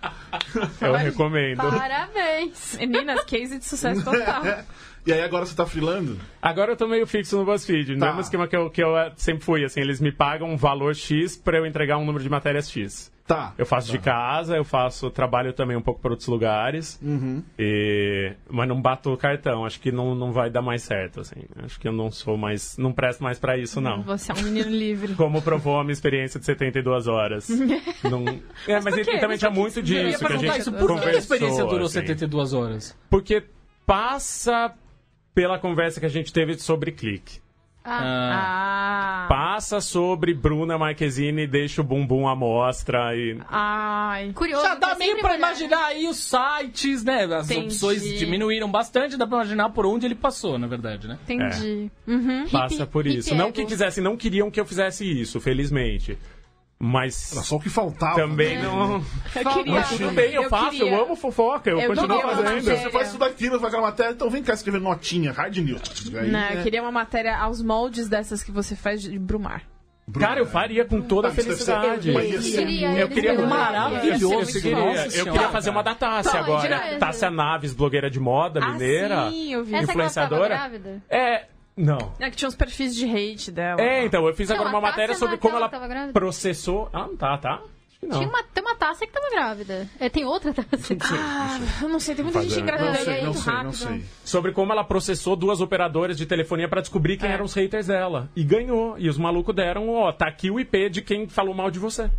Eu 0.82 0.93
recomendo. 0.95 1.62
Parabéns. 1.62 2.76
Meninas, 2.78 3.24
case 3.24 3.59
de 3.59 3.64
sucesso 3.64 4.05
total. 4.05 4.43
E 5.07 5.14
aí 5.14 5.22
agora 5.22 5.47
você 5.47 5.57
tá 5.57 5.64
freelando? 5.64 6.20
Agora 6.43 6.72
eu 6.72 6.76
tô 6.76 6.86
meio 6.86 7.07
fixo 7.07 7.34
no 7.38 7.45
BuzzFeed. 7.47 7.95
No 7.95 8.01
Tá. 8.01 8.07
mesmo 8.09 8.20
esquema 8.20 8.47
que 8.47 8.55
eu, 8.55 8.68
que 8.68 8.82
eu 8.82 8.95
eh, 8.99 9.11
sempre 9.16 9.43
fui. 9.43 9.64
Assim, 9.64 9.80
eles 9.80 9.99
me 9.99 10.12
pagam 10.12 10.51
um 10.51 10.59
valor 10.59 10.95
X 10.95 11.38
pra 11.38 11.57
eu 11.57 11.64
entregar 11.64 11.97
um 11.97 12.05
número 12.05 12.22
de 12.22 12.28
matérias 12.28 12.70
X. 12.70 13.11
Tá. 13.31 13.55
Eu 13.57 13.64
faço 13.64 13.93
de 13.93 13.99
casa, 14.01 14.57
eu 14.57 14.64
faço 14.64 15.09
trabalho 15.09 15.53
também 15.53 15.76
um 15.76 15.81
pouco 15.81 16.01
para 16.01 16.11
outros 16.11 16.26
lugares. 16.26 16.99
Uhum. 17.01 17.45
E... 17.57 18.33
Mas 18.51 18.66
não 18.66 18.83
bato 18.83 19.12
o 19.12 19.16
cartão. 19.16 19.64
Acho 19.64 19.78
que 19.78 19.93
não, 19.93 20.16
não 20.16 20.33
vai 20.33 20.51
dar 20.51 20.62
mais 20.62 20.83
certo, 20.83 21.20
assim. 21.20 21.43
Acho 21.62 21.78
que 21.78 21.87
eu 21.87 21.93
não 21.93 22.11
sou 22.11 22.37
mais. 22.37 22.76
Não 22.76 22.93
presto 22.93 23.22
mais 23.22 23.39
para 23.39 23.57
isso, 23.57 23.81
não. 23.81 24.03
Você 24.03 24.33
é 24.33 24.35
um 24.35 24.43
menino 24.43 24.68
livre. 24.68 25.14
Como 25.14 25.41
provou 25.41 25.78
a 25.78 25.85
minha 25.85 25.93
experiência 25.93 26.41
de 26.41 26.47
72 26.47 27.07
horas. 27.07 27.49
não... 28.03 28.24
É, 28.66 28.81
mas 28.81 28.95
por 28.95 28.99
ele 28.99 29.18
também 29.20 29.39
tinha 29.39 29.51
muito 29.53 29.78
Eu 29.78 29.85
ia 29.85 30.09
disso. 30.09 30.26
Que 30.26 30.33
a 30.33 30.37
gente 30.37 30.59
isso. 30.59 30.72
Por 30.72 31.01
que 31.01 31.09
a 31.09 31.12
experiência 31.12 31.64
durou 31.64 31.87
assim. 31.87 32.01
72 32.01 32.53
horas? 32.53 32.99
Porque 33.09 33.45
passa 33.87 34.74
pela 35.33 35.57
conversa 35.57 36.01
que 36.01 36.07
a 36.07 36.11
gente 36.11 36.33
teve 36.33 36.59
sobre 36.59 36.91
clique. 36.91 37.39
Ah. 37.85 39.26
Passa 39.28 39.81
sobre 39.81 40.35
Bruna 40.35 40.76
Marquezine 40.76 41.47
deixa 41.47 41.81
o 41.81 41.85
bumbum 41.85 42.28
à 42.28 42.37
mostra 42.37 43.14
e. 43.16 43.39
Ai. 43.49 44.33
Curioso. 44.35 44.62
Já 44.62 44.74
dá 44.74 44.93
é 44.93 44.95
meio 44.97 45.18
pra 45.18 45.37
imaginar 45.37 45.87
aí 45.87 46.07
os 46.07 46.16
sites, 46.16 47.03
né? 47.03 47.24
As 47.24 47.51
Entendi. 47.51 47.66
opções 47.66 48.03
diminuíram 48.18 48.70
bastante, 48.70 49.16
dá 49.16 49.26
pra 49.26 49.39
imaginar 49.39 49.70
por 49.70 49.87
onde 49.87 50.07
ele 50.07 50.14
passou, 50.14 50.59
na 50.59 50.66
verdade, 50.66 51.09
né? 51.09 51.18
Entendi. 51.24 51.91
Uhum. 52.07 52.47
Passa 52.49 52.87
por 52.87 53.07
hippie 53.07 53.18
isso. 53.18 53.35
Não 53.35 53.51
que 53.51 53.64
quisessem, 53.64 54.03
não 54.03 54.16
queriam 54.16 54.51
que 54.51 54.61
eu 54.61 54.66
fizesse 54.66 55.05
isso, 55.05 55.41
felizmente. 55.41 56.18
Mas 56.83 57.33
Era 57.33 57.43
só 57.43 57.57
o 57.57 57.61
que 57.61 57.68
faltava. 57.68 58.14
também 58.16 58.57
né? 58.57 58.62
não. 58.64 59.05
Eu 59.35 59.51
queria. 59.53 59.72
Mas 59.74 59.89
tudo 59.91 60.11
bem, 60.12 60.33
eu, 60.33 60.49
faço, 60.49 60.70
queria- 60.70 60.93
eu 60.95 61.03
amo 61.05 61.14
fofoca, 61.14 61.68
eu, 61.68 61.78
Eu 61.78 61.89
continuo 61.89 62.20
fazendo. 62.22 62.62
Você 62.62 62.91
faz 62.91 63.12
tudo 63.12 63.24
aquilo, 63.26 63.61
faz 63.61 63.64
aquela 63.74 63.87
matéria, 63.89 64.12
então 64.12 64.31
vem 64.31 64.43
cá 64.43 64.55
escrever 64.55 64.81
notinha, 64.81 65.31
hard 65.31 65.55
news. 65.59 66.11
Aí, 66.14 66.31
Não, 66.31 66.49
eu 66.49 66.62
queria 66.62 66.81
uma 66.81 66.91
matéria 66.91 67.37
aos 67.37 67.62
moldes 67.62 68.09
dessas 68.09 68.43
que 68.43 68.51
você 68.51 68.74
faz 68.74 69.03
de 69.03 69.18
Brumar. 69.18 69.62
Cara, 70.18 70.41
eu 70.41 70.47
faria 70.47 70.85
com 70.85 71.01
toda 71.03 71.28
a 71.28 71.31
ser- 71.31 71.43
felicidade. 71.43 72.12
Ser 72.43 72.57
Queria, 72.64 72.89
Eu 72.99 73.09
queria 73.09 73.31
queriam. 73.33 73.47
Maravilhoso, 73.49 74.59
Eu, 74.59 74.62
queria, 74.62 75.07
eu 75.18 75.24
queria 75.33 75.49
fazer 75.51 75.70
uma 75.70 75.83
da 75.83 75.95
Tássia 75.95 76.33
Tá, 76.33 76.39
agora. 76.41 76.97
Tássia 76.99 77.31
Naves, 77.31 77.72
blogueira 77.74 78.11
de 78.11 78.18
moda, 78.18 78.59
mineira. 78.72 79.26
Ah, 79.26 79.31
sim, 79.31 79.53
eu 79.53 79.62
vi. 79.64 79.74
Essa 79.74 79.93
que 79.93 80.01
ela 80.01 80.11
tava 80.11 80.26
influenciadora. 80.26 80.49
grávida? 80.49 81.03
É. 81.11 81.45
Não. 81.77 82.12
É 82.18 82.29
que 82.31 82.37
tinha 82.37 82.49
uns 82.49 82.55
perfis 82.55 82.95
de 82.95 83.07
hate 83.07 83.51
dela. 83.51 83.81
É, 83.81 84.05
então, 84.05 84.27
eu 84.27 84.35
fiz 84.35 84.49
Não, 84.49 84.57
agora 84.57 84.71
uma 84.71 84.81
matéria 84.81 85.14
sobre 85.14 85.37
Martella 85.37 85.68
como 85.68 85.81
ela 85.81 85.89
grávida? 85.89 86.12
processou. 86.12 86.91
Ela 86.93 87.07
não 87.07 87.16
tá, 87.16 87.39
tá? 87.39 87.55
Acho 87.89 88.01
que 88.01 88.07
não. 88.07 88.18
Tinha 88.18 88.29
uma, 88.29 88.43
tem 88.43 88.62
uma 88.62 88.75
taça 88.75 89.07
que 89.07 89.12
tava 89.12 89.31
grávida. 89.31 89.89
É, 89.99 90.09
tem 90.09 90.25
outra 90.25 90.53
taça. 90.53 90.97
Ah, 91.03 91.59
eu 91.83 91.89
não 91.89 91.99
sei, 92.01 92.14
tem 92.14 92.25
muita 92.25 92.43
gente 92.43 92.55
Não 92.57 92.62
engravidando 92.62 92.99
sei, 92.99 93.12
aí 93.14 93.18
não 93.21 93.33
muito 93.33 93.41
sei, 93.43 93.53
rápido. 93.53 93.64
não 93.66 93.73
sei. 93.73 94.05
Sobre 94.25 94.53
como 94.53 94.73
ela 94.73 94.85
processou 94.85 95.37
duas 95.37 95.61
operadoras 95.61 96.16
de 96.18 96.27
telefonia 96.27 96.68
pra 96.68 96.81
descobrir 96.81 97.16
quem 97.16 97.31
É. 97.31 97.33
eram 97.33 97.45
os 97.47 97.55
haters 97.55 97.87
dela. 97.87 98.29
E 98.37 98.45
ganhou. 98.45 98.99
E 98.99 99.09
os 99.09 99.16
malucos 99.16 99.55
deram, 99.55 99.89
ó, 99.89 100.12
tá 100.12 100.27
aqui 100.29 100.51
o 100.51 100.61
IP 100.61 100.91
de 100.91 101.03
quem 101.03 101.29
falou 101.29 101.55
mal 101.55 101.71
de 101.71 101.79
você. 101.79 102.11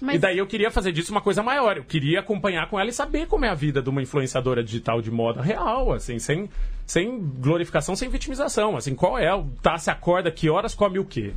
Mas 0.00 0.16
E 0.16 0.18
daí 0.18 0.38
eu 0.38 0.46
queria 0.46 0.70
fazer 0.72 0.90
disso 0.92 1.12
uma 1.12 1.20
coisa 1.20 1.42
maior. 1.42 1.76
Eu 1.76 1.84
queria 1.84 2.18
acompanhar 2.20 2.68
com 2.68 2.80
ela 2.80 2.88
e 2.90 2.92
saber 2.92 3.26
como 3.28 3.44
é 3.44 3.48
a 3.48 3.54
vida 3.54 3.80
de 3.80 3.88
uma 3.88 4.02
influenciadora 4.02 4.62
digital 4.64 5.00
de 5.00 5.10
moda 5.10 5.40
real, 5.40 5.92
assim, 5.92 6.18
sem, 6.18 6.50
sem 6.88 7.20
glorificação, 7.20 7.94
sem 7.94 8.08
vitimização. 8.08 8.76
Assim, 8.76 8.94
qual 8.96 9.16
é? 9.18 9.32
o- 9.32 9.44
Tá, 9.62 9.76
se 9.78 9.90
acorda, 9.90 10.32
que 10.32 10.48
horas 10.50 10.74
come 10.74 10.98
o 10.98 11.04
quê? 11.04 11.32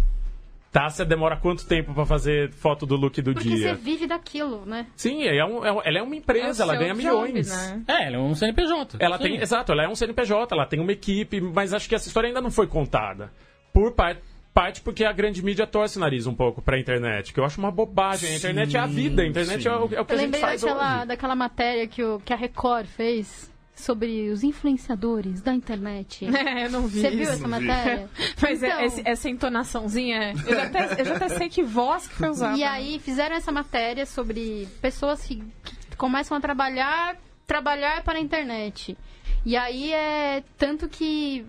Tássia 0.72 1.04
demora 1.04 1.36
quanto 1.36 1.68
tempo 1.68 1.94
pra 1.94 2.06
fazer 2.06 2.50
foto 2.52 2.86
do 2.86 2.96
look 2.96 3.22
do 3.22 3.34
Porque 3.34 3.50
dia? 3.50 3.58
você 3.58 3.76
vive 3.76 4.08
daquilo, 4.08 4.66
né? 4.66 4.88
Sim, 4.96 5.24
é 5.26 5.44
um- 5.46 5.66
é 5.66 5.72
um- 5.74 5.82
ela 5.84 5.98
é 5.98 6.02
uma 6.02 6.16
empresa, 6.16 6.64
ela 6.64 6.76
É 6.76 6.78
o 6.78 6.80
ganha 6.80 6.94
job, 6.94 7.04
milhões. 7.04 7.50
né? 7.50 7.84
É, 7.90 8.08
ele 8.08 8.16
é 8.16 8.20
um 8.20 8.34
CNPJ. 8.34 8.96
Ela 8.98 9.18
Sim. 9.18 9.24
tem, 9.24 9.42
exato, 9.42 9.74
ela 9.74 9.84
é 9.84 9.90
um 9.90 9.96
CNPJ, 9.96 10.56
ela 10.56 10.66
tem 10.66 10.80
uma 10.80 10.94
equipe, 10.94 11.42
mas 11.42 11.74
acho 11.74 11.90
que 11.90 11.94
essa 11.96 12.08
história 12.08 12.28
ainda 12.28 12.40
não 12.40 12.50
foi 12.50 12.68
contada. 12.68 13.30
Por 13.74 13.92
par- 13.92 14.16
parte 14.54 14.80
porque 14.80 15.04
a 15.04 15.12
grande 15.12 15.44
mídia 15.44 15.68
torce 15.68 15.98
o 15.98 16.00
nariz 16.00 16.26
um 16.26 16.34
pouco 16.34 16.62
pra 16.62 16.80
internet, 16.80 17.34
que 17.34 17.40
eu 17.42 17.44
acho 17.44 17.60
uma 17.60 17.72
bobagem. 17.72 18.32
A 18.32 18.36
internet 18.38 18.78
é 18.78 18.80
a 18.80 18.86
vida, 18.86 19.24
a 19.24 19.28
internet 19.28 19.64
sim. 19.64 19.68
é 19.68 19.72
o, 19.74 19.76
é 19.76 19.84
o 19.84 19.88
que 19.90 19.96
Eu 19.96 20.02
a 20.04 20.06
gente 20.06 20.20
lembrei 20.22 20.42
faz 20.42 20.62
daquela, 20.62 20.98
hoje. 21.00 21.06
daquela 21.08 21.36
matéria 21.36 21.86
que, 21.86 22.02
o, 22.02 22.20
que 22.22 22.32
a 22.32 22.36
Record 22.38 22.86
fez 22.88 23.51
sobre 23.82 24.30
os 24.30 24.44
influenciadores 24.44 25.42
da 25.42 25.54
internet. 25.54 26.26
É, 26.34 26.66
eu 26.66 26.72
não 26.72 26.88
vi 26.88 27.02
Você 27.02 27.10
viu 27.10 27.22
isso. 27.24 27.32
essa 27.34 27.48
matéria? 27.48 28.10
Mas 28.42 28.64
é- 28.64 28.68
Então, 28.68 28.82
esse- 28.86 29.02
essa 29.06 29.30
entonaçãozinha, 29.30 30.34
eu 30.48 30.56
já, 30.56 30.64
até, 30.64 31.02
eu 31.02 31.06
já 31.06 31.16
até 31.16 31.30
sei 31.30 31.50
que 31.50 31.64
voz 31.64 32.08
que 32.08 32.16
foi 32.16 32.30
usada. 32.30 32.58
E 32.58 32.64
aí 32.64 33.00
fizeram 33.00 33.36
essa 33.36 33.52
matéria 33.52 34.06
sobre 34.06 34.68
pessoas 34.82 35.22
que, 35.24 35.44
que 35.90 35.96
começam 35.98 36.38
a 36.38 36.42
trabalhar, 36.42 37.18
trabalhar 37.46 38.04
para 38.04 38.18
a 38.18 38.22
internet. 38.22 38.98
E 39.46 39.58
aí 39.58 39.92
é 39.92 40.44
tanto 40.58 40.88
que. 40.88 41.46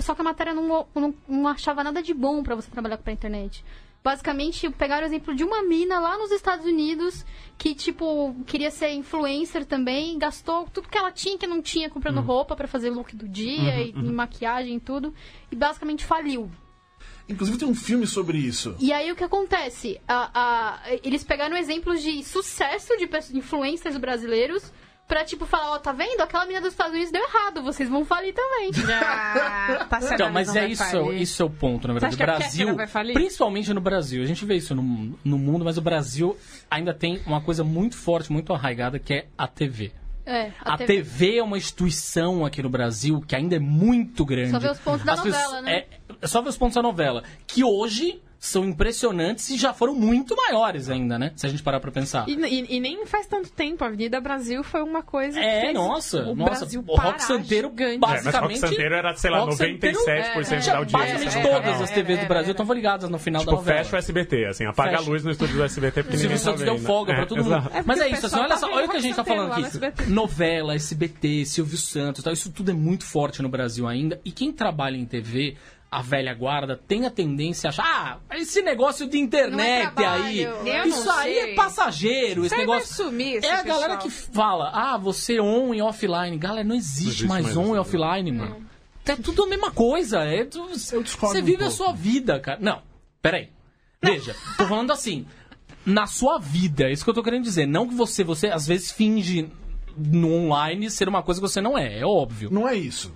Só 0.00 0.14
que 0.14 0.20
a 0.22 0.24
matéria 0.24 0.54
não, 0.54 0.86
não, 0.94 1.14
não 1.28 1.48
achava 1.48 1.84
nada 1.84 2.02
de 2.02 2.14
bom 2.14 2.42
para 2.42 2.54
você 2.54 2.70
trabalhar 2.70 2.96
para 2.96 3.12
a 3.12 3.14
internet. 3.14 3.62
Basicamente, 4.04 4.68
pegaram 4.68 5.04
o 5.04 5.08
exemplo 5.08 5.34
de 5.34 5.42
uma 5.42 5.62
mina 5.62 5.98
lá 5.98 6.18
nos 6.18 6.30
Estados 6.30 6.66
Unidos 6.66 7.24
que, 7.56 7.74
tipo, 7.74 8.36
queria 8.46 8.70
ser 8.70 8.90
influencer 8.92 9.64
também, 9.64 10.18
gastou 10.18 10.68
tudo 10.70 10.90
que 10.90 10.98
ela 10.98 11.10
tinha 11.10 11.38
que 11.38 11.46
não 11.46 11.62
tinha 11.62 11.88
comprando 11.88 12.20
roupa 12.20 12.54
para 12.54 12.68
fazer 12.68 12.90
look 12.90 13.16
do 13.16 13.26
dia 13.26 13.80
e, 13.80 13.92
e 13.92 14.02
maquiagem 14.02 14.76
e 14.76 14.80
tudo, 14.80 15.14
e 15.50 15.56
basicamente 15.56 16.04
faliu. 16.04 16.50
Inclusive 17.26 17.56
tem 17.56 17.66
um 17.66 17.74
filme 17.74 18.06
sobre 18.06 18.36
isso. 18.36 18.76
E 18.78 18.92
aí 18.92 19.10
o 19.10 19.16
que 19.16 19.24
acontece? 19.24 19.98
A- 20.06 20.30
a- 20.34 20.80
eles 21.02 21.24
pegaram 21.24 21.56
exemplos 21.56 22.02
de 22.02 22.22
sucesso 22.22 22.94
de 22.98 23.08
influencers 23.38 23.96
brasileiros 23.96 24.70
pra, 25.06 25.24
tipo, 25.24 25.44
falar, 25.46 25.72
ó, 25.72 25.78
tá 25.78 25.92
vendo? 25.92 26.20
Aquela 26.20 26.44
menina 26.44 26.60
dos 26.62 26.72
Estados 26.72 26.92
Unidos 26.94 27.12
deu 27.12 27.22
errado, 27.22 27.62
vocês 27.62 27.88
vão 27.88 28.04
falir 28.04 28.32
também. 28.34 28.72
Já 28.72 29.86
tá 29.88 30.00
Então, 30.12 30.30
mas 30.30 30.54
é 30.56 30.66
isso, 30.66 30.82
falir. 30.84 31.20
isso 31.20 31.42
é 31.42 31.44
o 31.46 31.50
ponto, 31.50 31.86
na 31.88 31.94
verdade. 31.94 32.16
O 32.16 32.22
a 32.22 32.26
Brasil, 32.26 32.58
Kéfera 32.66 32.74
vai 32.76 32.86
falir? 32.86 33.14
principalmente 33.14 33.72
no 33.74 33.80
Brasil, 33.80 34.22
a 34.22 34.26
gente 34.26 34.44
vê 34.44 34.56
isso 34.56 34.74
no, 34.74 34.82
no 35.24 35.38
mundo, 35.38 35.64
mas 35.64 35.76
o 35.78 35.82
Brasil 35.82 36.36
ainda 36.70 36.92
tem 36.94 37.20
uma 37.26 37.40
coisa 37.40 37.62
muito 37.64 37.96
forte, 37.96 38.32
muito 38.32 38.52
arraigada, 38.52 38.98
que 38.98 39.12
é 39.14 39.26
a 39.36 39.46
TV. 39.46 39.92
É, 40.26 40.52
A, 40.60 40.78
TV. 40.78 41.36
é 41.36 41.42
uma 41.42 41.58
instituição 41.58 42.46
aqui 42.46 42.62
no 42.62 42.70
Brasil 42.70 43.20
que 43.28 43.36
ainda 43.36 43.56
é 43.56 43.58
muito 43.58 44.24
grande. 44.24 44.52
Só 44.52 44.58
ver 44.58 44.70
os 44.70 44.78
pontos 44.78 45.04
da 45.04 45.12
As 45.12 45.18
novela, 45.18 45.38
pessoas- 45.42 45.64
né? 45.64 45.72
É, 45.76 45.86
é 46.22 46.26
só 46.26 46.40
ver 46.40 46.48
os 46.48 46.56
pontos 46.56 46.74
da 46.76 46.82
novela. 46.82 47.22
Que 47.46 47.62
hoje 47.62 48.22
são 48.46 48.64
impressionantes 48.64 49.48
e 49.50 49.56
já 49.56 49.72
foram 49.72 49.94
muito 49.94 50.36
maiores 50.36 50.88
ainda, 50.90 51.18
né? 51.18 51.32
Se 51.34 51.46
a 51.46 51.48
gente 51.48 51.62
parar 51.62 51.80
pra 51.80 51.90
pensar. 51.90 52.28
E, 52.28 52.32
e- 52.34 52.76
e 52.76 52.80
nem 52.80 53.06
faz 53.06 53.26
tanto 53.26 53.50
tempo, 53.50 53.82
a 53.84 53.86
Avenida 53.86 54.20
Brasil 54.20 54.62
foi 54.62 54.82
uma 54.82 55.02
coisa 55.02 55.38
que 55.40 55.44
É, 55.46 55.72
nossa, 55.72 56.22
o 56.24 56.34
nossa, 56.34 56.50
Brasil 56.60 56.84
o 56.86 56.96
Rock 56.96 57.22
Santeiro 57.22 57.68
gigante. 57.70 57.94
É, 57.94 57.98
mas 57.98 58.10
Rock 58.10 58.24
basicamente... 58.24 58.58
Santeiro 58.60 58.94
era, 58.94 59.14
sei 59.16 59.30
lá, 59.30 59.38
Rock 59.40 59.56
Santeiro, 59.56 59.98
97% 59.98 60.44
tinha 60.62 60.72
da 60.72 60.78
audiência. 60.78 60.98
Basicamente 61.14 61.38
É, 61.38 61.42
todas 61.52 61.80
é, 61.80 61.84
as 61.84 61.90
TVs 61.90 62.18
é, 62.18 62.22
do 62.22 62.28
Brasil 62.28 62.48
é. 62.48 62.52
estavam 62.52 62.74
ligadas 62.76 63.10
no 63.10 63.18
final 63.18 63.40
Tipo, 63.40 63.50
da 63.52 63.56
novela. 63.58 63.78
fecha 63.78 63.96
o 63.96 63.98
SBT, 63.98 64.44
assim, 64.46 64.64
apaga 64.66 64.90
Fecha. 64.98 65.02
a 65.02 65.06
luz 65.12 65.24
no 65.24 65.30
estúdio 65.30 65.56
do 65.56 65.64
SBT 65.64 66.02
porque 66.02 66.16
O 66.16 66.20
ninguém 66.20 66.36
Silvio 66.36 66.38
tá 66.38 66.44
Santos 66.44 66.64
deu 66.64 66.76
vendo. 66.76 66.86
folga 66.86 67.12
É, 67.12 67.16
pra 67.16 67.26
todo 67.26 67.44
mundo. 67.44 67.70
É 67.72 67.82
Mas 67.84 68.00
é 68.00 68.04
o 68.04 68.12
isso, 68.12 68.26
assim, 68.26 68.36
olha, 68.38 68.48
tá 68.48 68.56
só, 68.56 68.66
vendo 68.66 68.76
olha 68.76 68.86
o 68.86 68.90
que 68.90 68.96
a 68.96 69.00
Rock 69.00 69.02
gente 69.06 69.16
tá 69.16 69.24
falando 69.24 69.52
aqui. 69.52 69.62
SBT. 69.64 70.06
Novela, 70.06 70.74
SBT, 70.74 71.44
Silvio 71.46 71.78
Santos, 71.78 72.22
tal, 72.22 72.32
isso 72.32 72.50
tudo 72.52 72.70
é 72.70 72.74
muito 72.74 73.04
forte 73.04 73.40
no 73.42 73.48
Brasil 73.48 73.86
ainda. 73.88 74.20
E 74.24 74.30
quem 74.30 74.52
trabalha 74.52 74.96
em 74.96 75.04
TV, 75.06 75.56
a 75.98 76.02
velha 76.02 76.34
guarda, 76.34 76.76
tem 76.76 77.06
a 77.06 77.10
tendência 77.10 77.68
a 77.68 77.70
achar, 77.70 78.20
ah, 78.28 78.36
esse 78.38 78.60
negócio 78.62 79.08
de 79.08 79.18
internet 79.18 79.92
Não 79.96 80.02
é 80.04 80.06
aí. 80.06 80.42
Eu 80.42 80.86
isso 80.86 81.04
não 81.04 81.12
aí 81.18 81.34
sei. 81.34 81.52
é 81.52 81.54
passageiro, 81.54 82.44
esse 82.44 82.46
Isso 82.46 82.54
aí 82.60 82.66
vai 82.66 82.76
negócio... 82.78 83.04
sumir, 83.04 83.36
esse 83.36 83.46
é 83.46 83.54
a 83.54 83.62
galera 83.62 83.96
pessoal. 83.96 84.10
que 84.28 84.34
fala, 84.34 84.70
ah, 84.74 84.96
você 84.98 85.38
on 85.40 85.72
e 85.72 85.80
offline. 85.80 86.36
Galera, 86.36 86.66
não 86.66 86.74
existe, 86.74 87.06
existe 87.08 87.26
mais 87.26 87.44
mais 87.44 87.56
on 87.56 87.62
isso, 87.62 87.70
e 87.70 87.74
né? 87.74 87.78
offline, 87.80 88.32
mano. 88.32 88.66
É 89.06 89.16
tudo 89.16 89.44
a 89.44 89.46
mesma 89.46 89.70
coisa. 89.70 90.24
É, 90.24 90.44
tu- 90.44 90.66
discordo 90.72 91.06
você 91.36 91.42
um 91.42 91.44
vive 91.44 91.62
a 91.64 91.70
sua 91.70 91.92
vida, 91.92 92.40
cara. 92.40 92.58
Não, 92.60 92.82
peraí. 93.22 93.50
Veja, 94.02 94.34
tô 94.56 94.66
falando 94.66 94.90
assim, 94.92 95.26
na 95.84 96.06
sua 96.06 96.38
vida, 96.38 96.84
é 96.84 96.92
isso 96.92 97.04
que 97.04 97.10
eu 97.10 97.14
tô 97.14 97.22
querendo 97.22 97.44
dizer. 97.44 97.66
Não 97.66 97.86
que 97.86 97.94
você, 97.94 98.24
você 98.24 98.48
às 98.48 98.66
vezes 98.66 98.90
finge 98.90 99.48
no 99.96 100.32
online 100.32 100.90
ser 100.90 101.08
uma 101.08 101.22
coisa 101.22 101.40
que 101.40 101.46
você 101.46 101.60
não 101.60 101.76
é, 101.78 102.00
é 102.00 102.04
óbvio. 102.06 102.48
Não 102.50 102.66
é 102.66 102.74
isso. 102.74 103.12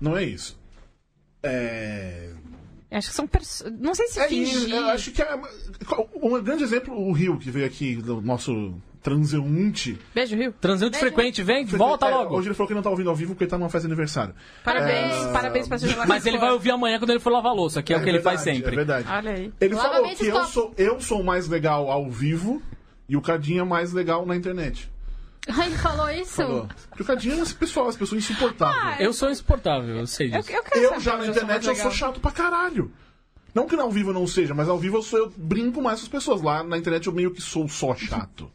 Não 0.00 0.16
é 0.16 0.24
isso. 0.24 0.57
É. 1.42 2.30
Acho 2.90 3.08
que 3.10 3.14
são 3.14 3.26
pessoas. 3.26 3.72
Não 3.78 3.94
sei 3.94 4.06
se 4.08 4.18
É 4.18 4.28
fingir. 4.28 4.56
isso. 4.56 4.70
Eu 4.74 4.86
acho 4.88 5.10
que 5.10 5.20
é. 5.22 5.38
Um 6.22 6.40
grande 6.42 6.64
exemplo, 6.64 6.94
o 6.94 7.12
Rio, 7.12 7.38
que 7.38 7.50
veio 7.50 7.66
aqui, 7.66 7.96
do 7.96 8.20
nosso 8.22 8.74
transeunte. 9.02 9.98
Beijo, 10.14 10.34
Rio. 10.36 10.52
Transante 10.60 10.98
frequente, 10.98 11.42
vem, 11.42 11.64
volta 11.64 12.06
É, 12.06 12.10
logo. 12.10 12.36
Hoje 12.36 12.48
ele 12.48 12.54
falou 12.54 12.68
que 12.68 12.74
não 12.74 12.82
tá 12.82 12.90
ouvindo 12.90 13.10
ao 13.10 13.16
vivo 13.16 13.32
porque 13.32 13.44
ele 13.44 13.50
tá 13.50 13.58
numa 13.58 13.68
festa 13.68 13.86
de 13.86 13.92
aniversário. 13.92 14.34
Parabéns, 14.64 15.14
É, 15.14 15.32
parabéns 15.32 15.68
pra 15.68 15.76
Juliana. 15.76 16.06
Mas 16.06 16.26
ele 16.26 16.38
vai 16.38 16.50
ouvir 16.50 16.70
amanhã 16.70 16.98
quando 16.98 17.10
ele 17.10 17.20
for 17.20 17.30
lavar 17.32 17.52
a 17.52 17.54
louça, 17.54 17.82
que 17.82 17.92
é, 17.92 17.96
o 17.96 18.02
que 18.02 18.08
ele 18.08 18.20
faz 18.20 18.42
verdade, 18.42 18.56
sempre. 18.58 18.72
É 18.72 18.76
verdade. 18.76 19.08
Olha 19.10 19.32
aí. 19.32 19.52
Ele 19.60 19.74
Lava 19.74 19.88
falou 19.94 20.14
que 20.16 20.26
eu 20.26 20.44
sou, 20.46 20.74
eu 20.76 21.00
sou 21.00 21.22
mais 21.22 21.46
legal 21.48 21.90
ao 21.90 22.10
vivo 22.10 22.60
e 23.08 23.16
o 23.16 23.20
Cadinha 23.22 23.64
mais 23.64 23.92
legal 23.92 24.26
na 24.26 24.34
internet. 24.34 24.90
Ai, 25.56 25.66
ele 25.68 25.78
falou 25.78 26.10
isso? 26.10 26.32
Falou. 26.36 26.68
Porque 26.90 27.02
o 27.02 27.06
Cadinha 27.06 27.34
é 27.36 27.38
esse 27.40 27.54
pessoal, 27.54 27.88
as 27.88 27.96
pessoas 27.96 28.22
insuportáveis. 28.22 29.00
Eu 29.00 29.12
sou 29.12 29.30
insuportável, 29.30 29.96
eu 29.96 30.06
sei 30.06 30.28
Eu, 30.28 30.40
disso. 30.40 30.52
eu 30.52 30.62
quero 30.62 30.80
Eu 30.84 30.88
saber 30.90 31.00
já 31.02 31.16
na 31.16 31.26
internet 31.26 31.64
eu 31.66 31.72
legal. 31.72 31.90
sou 31.90 31.98
chato 31.98 32.20
pra 32.20 32.30
caralho. 32.30 32.92
Não 33.54 33.66
que 33.66 33.74
ao 33.74 33.90
vivo 33.90 34.10
eu 34.10 34.14
não 34.14 34.26
seja, 34.26 34.54
mas 34.54 34.68
ao 34.68 34.78
vivo 34.78 34.98
eu, 34.98 35.02
sou, 35.02 35.18
eu 35.18 35.32
brinco 35.36 35.80
mais 35.82 36.00
com 36.00 36.04
as 36.06 36.08
pessoas. 36.10 36.42
Lá 36.42 36.62
na 36.62 36.76
internet 36.76 37.06
eu 37.06 37.12
meio 37.12 37.30
que 37.32 37.40
sou 37.40 37.66
só 37.68 37.94
chato. 37.94 38.50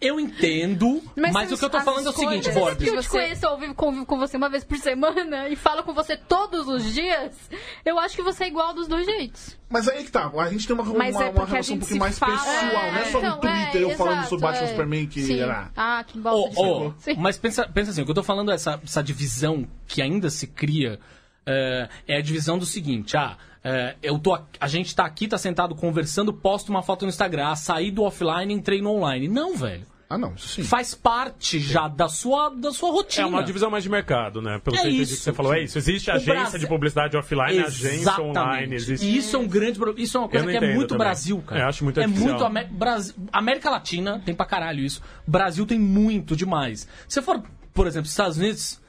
Eu 0.00 0.18
entendo, 0.18 1.00
mas, 1.16 1.32
Mas 1.32 1.52
o 1.52 1.56
que 1.56 1.64
eu 1.64 1.70
tô 1.70 1.80
falando 1.80 2.06
é 2.06 2.10
o 2.10 2.12
seguinte, 2.12 2.46
Mas 2.48 2.54
Que 2.54 2.58
Borges. 2.60 2.80
eu 2.88 2.94
te 3.02 3.02
você- 3.04 3.08
conheço 3.08 3.46
ao 3.46 3.56
vivo, 3.56 3.72
convivo 3.72 4.04
com 4.04 4.18
você 4.18 4.36
uma 4.36 4.48
vez 4.48 4.64
por 4.64 4.76
semana 4.76 5.48
e 5.48 5.54
falo 5.54 5.84
com 5.84 5.94
você 5.94 6.16
todos 6.16 6.66
os 6.66 6.92
dias, 6.92 7.36
eu 7.84 7.98
acho 8.00 8.16
que 8.16 8.22
você 8.22 8.44
é 8.44 8.48
igual 8.48 8.74
dos 8.74 8.88
dois 8.88 9.06
jeitos. 9.06 9.56
Mas 9.70 9.88
aí 9.88 10.02
que 10.02 10.10
tá, 10.10 10.28
a 10.36 10.48
gente 10.50 10.66
tem 10.66 10.74
uma, 10.74 10.82
uma, 10.82 11.06
é 11.06 11.10
uma 11.30 11.44
relação 11.46 11.76
um 11.76 11.78
pouquinho 11.78 11.84
se 11.84 11.94
mais 12.00 12.18
fala- 12.18 12.36
pessoal, 12.36 12.92
não 12.92 12.98
é 12.98 13.04
só 13.04 13.20
no 13.20 13.26
então, 13.28 13.40
Twitter 13.40 13.80
é, 13.80 13.84
eu 13.84 13.90
falando 13.96 14.12
exato, 14.14 14.28
sobre 14.30 14.42
Batman 14.44 14.64
é. 14.64 14.68
Superman 14.70 15.06
que 15.06 15.22
Sim. 15.22 15.38
era. 15.38 15.70
Ah, 15.76 16.04
que 16.04 16.18
ô, 16.18 16.50
saber. 16.52 16.94
Sim. 16.98 17.14
mas 17.18 17.38
pensa, 17.38 17.68
pensa 17.68 17.90
assim, 17.92 18.02
o 18.02 18.04
que 18.04 18.10
eu 18.10 18.14
tô 18.16 18.22
falando 18.24 18.50
é 18.50 18.54
essa, 18.56 18.80
essa 18.82 19.02
divisão 19.04 19.68
que 19.86 20.02
ainda 20.02 20.28
se 20.30 20.48
cria 20.48 20.98
é, 21.46 21.88
é 22.06 22.16
a 22.16 22.20
divisão 22.22 22.58
do 22.58 22.66
seguinte, 22.66 23.16
ah, 23.16 23.36
é, 23.64 23.94
eu 24.02 24.18
tô, 24.18 24.34
aqui- 24.34 24.58
a 24.60 24.66
gente 24.66 24.94
tá 24.94 25.04
aqui, 25.04 25.28
tá 25.28 25.38
sentado 25.38 25.74
conversando, 25.74 26.32
posto 26.32 26.68
uma 26.70 26.82
foto 26.82 27.02
no 27.02 27.08
Instagram, 27.08 27.48
ah, 27.48 27.56
saí 27.56 27.90
do 27.90 28.02
offline, 28.02 28.52
entrei 28.52 28.80
no 28.82 28.90
online. 28.90 29.28
Não, 29.28 29.56
velho. 29.56 29.86
Ah, 30.10 30.18
não, 30.18 30.34
isso 30.34 30.46
sim. 30.48 30.62
Faz 30.62 30.94
parte 30.94 31.58
já 31.58 31.88
da 31.88 32.06
sua, 32.06 32.50
da 32.50 32.70
sua 32.70 32.90
rotina. 32.92 33.22
É 33.22 33.26
uma 33.26 33.42
divisão 33.42 33.70
mais 33.70 33.82
de 33.82 33.88
mercado, 33.88 34.42
né? 34.42 34.60
Pelo 34.62 34.76
É 34.76 34.82
que 34.82 34.88
isso. 34.88 35.14
que 35.16 35.22
você 35.22 35.32
falou, 35.32 35.54
é 35.54 35.62
isso. 35.62 35.78
Existe 35.78 36.10
O 36.10 36.12
agência 36.12 36.34
Brasil- 36.34 36.58
de 36.60 36.66
publicidade 36.66 37.16
offline, 37.16 37.60
agência 37.60 37.88
Exatamente. 37.94 38.38
online. 38.38 38.74
Existe... 38.74 39.06
E 39.06 39.16
isso 39.16 39.34
é 39.34 39.38
um 39.38 39.48
grande 39.48 39.78
problema. 39.78 39.98
Isso 40.04 40.18
é 40.18 40.20
uma 40.20 40.28
coisa 40.28 40.46
que 40.46 40.54
é 40.54 40.74
muito 40.74 40.88
também. 40.88 40.98
Brasil, 41.06 41.40
cara. 41.46 41.62
Eu 41.62 41.66
acho 41.68 41.84
muito 41.84 41.98
É 41.98 42.02
artificial. 42.02 42.30
muito 42.30 42.44
Amé- 42.44 42.64
Brasil- 42.70 43.14
América 43.32 43.70
Latina 43.70 44.20
tem 44.22 44.34
pra 44.34 44.44
caralho 44.44 44.80
isso. 44.84 45.00
Brasil 45.26 45.64
tem 45.64 45.78
muito 45.78 46.36
demais. 46.36 46.80
Se 47.08 47.14
você 47.14 47.22
for, 47.22 47.42
por 47.72 47.86
exemplo, 47.86 48.06
Estados 48.06 48.36
Unidos, 48.36 48.81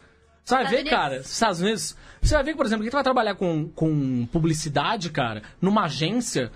você 0.44 0.56
vai 0.56 0.64
Estados 0.66 0.84
ver, 0.84 0.90
cara, 0.90 1.18
Estados 1.18 1.62
Unidos, 1.62 1.98
você 2.22 2.34
vai 2.36 2.44
ver, 2.44 2.56
por 2.56 2.66
exemplo, 2.66 2.84
que 2.84 2.90
tu 2.90 2.96
vai 2.96 3.04
trabalhar 3.04 3.36
com, 3.36 3.70
com 3.70 4.26
publicidade, 4.26 5.10
cara, 5.10 5.42
numa 5.62 5.86
agência, 5.86 6.52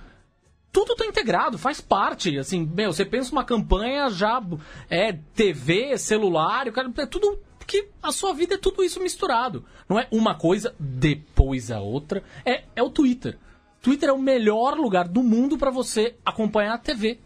tudo 0.72 0.96
tá 0.96 1.06
integrado, 1.06 1.58
faz 1.58 1.80
parte. 1.80 2.38
Assim, 2.38 2.66
meu, 2.66 2.92
você 2.92 3.06
pensa 3.06 3.32
uma 3.32 3.44
campanha 3.44 4.10
já 4.10 4.42
é 4.90 5.14
TV, 5.14 5.98
celular, 5.98 6.68
o 6.68 6.72
cara, 6.72 6.92
é 6.98 7.06
tudo 7.06 7.40
que 7.66 7.90
a 8.02 8.12
sua 8.12 8.34
vida 8.34 8.56
é 8.56 8.58
tudo 8.58 8.84
isso 8.84 9.02
misturado. 9.02 9.66
Não 9.90 10.00
é 10.00 10.08
uma 10.12 10.36
coisa 10.36 10.76
depois 10.80 11.72
a 11.72 11.80
outra. 11.80 12.24
É, 12.46 12.64
é 12.76 12.84
o 12.84 12.90
Twitter. 12.90 13.38
Twitter 13.82 14.10
é 14.10 14.14
o 14.14 14.22
melhor 14.22 14.76
lugar 14.78 15.08
do 15.08 15.22
mundo 15.24 15.58
pra 15.58 15.72
você 15.72 16.16
acompanhar 16.26 16.76
a 16.76 16.78
TV. 16.78 17.20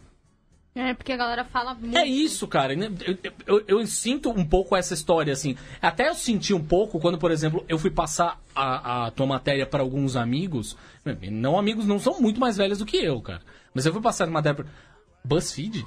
É, 0.74 0.93
porque 0.93 1.11
a 1.11 1.17
galera 1.17 1.43
fala 1.43 1.74
muito. 1.74 1.97
É 1.97 2.05
isso, 2.05 2.47
cara. 2.47 2.74
Eu, 2.74 3.17
eu- 3.45 3.63
eu 3.67 3.88
sinto 3.88 4.30
um 4.30 4.45
pouco 4.45 4.74
essa 4.76 4.93
história, 4.93 5.34
assim. 5.34 5.57
Até 5.82 6.07
eu 6.07 6.15
senti 6.15 6.53
um 6.53 6.63
pouco 6.63 6.97
quando, 6.99 7.17
por 7.17 7.30
exemplo, 7.30 7.65
eu 7.67 7.78
fui 7.78 7.89
passar 7.91 8.39
a, 8.55 9.07
a 9.07 9.11
tua 9.11 9.26
matéria 9.26 9.65
para 9.65 9.82
alguns 9.84 10.15
amigos. 10.15 10.78
Não 11.30 11.57
amigos, 11.59 11.86
não 11.86 11.99
são 11.99 12.22
muito 12.22 12.39
mais 12.39 12.55
velhos 12.55 12.78
do 12.80 12.86
que 12.86 12.95
eu, 12.97 13.19
cara. 13.22 13.41
Mas 13.74 13.86
eu 13.86 13.91
fui 13.91 14.01
passar 14.01 14.28
uma 14.28 14.36
matéria 14.36 14.63
pra... 14.63 14.65
BuzzFeed? 15.26 15.86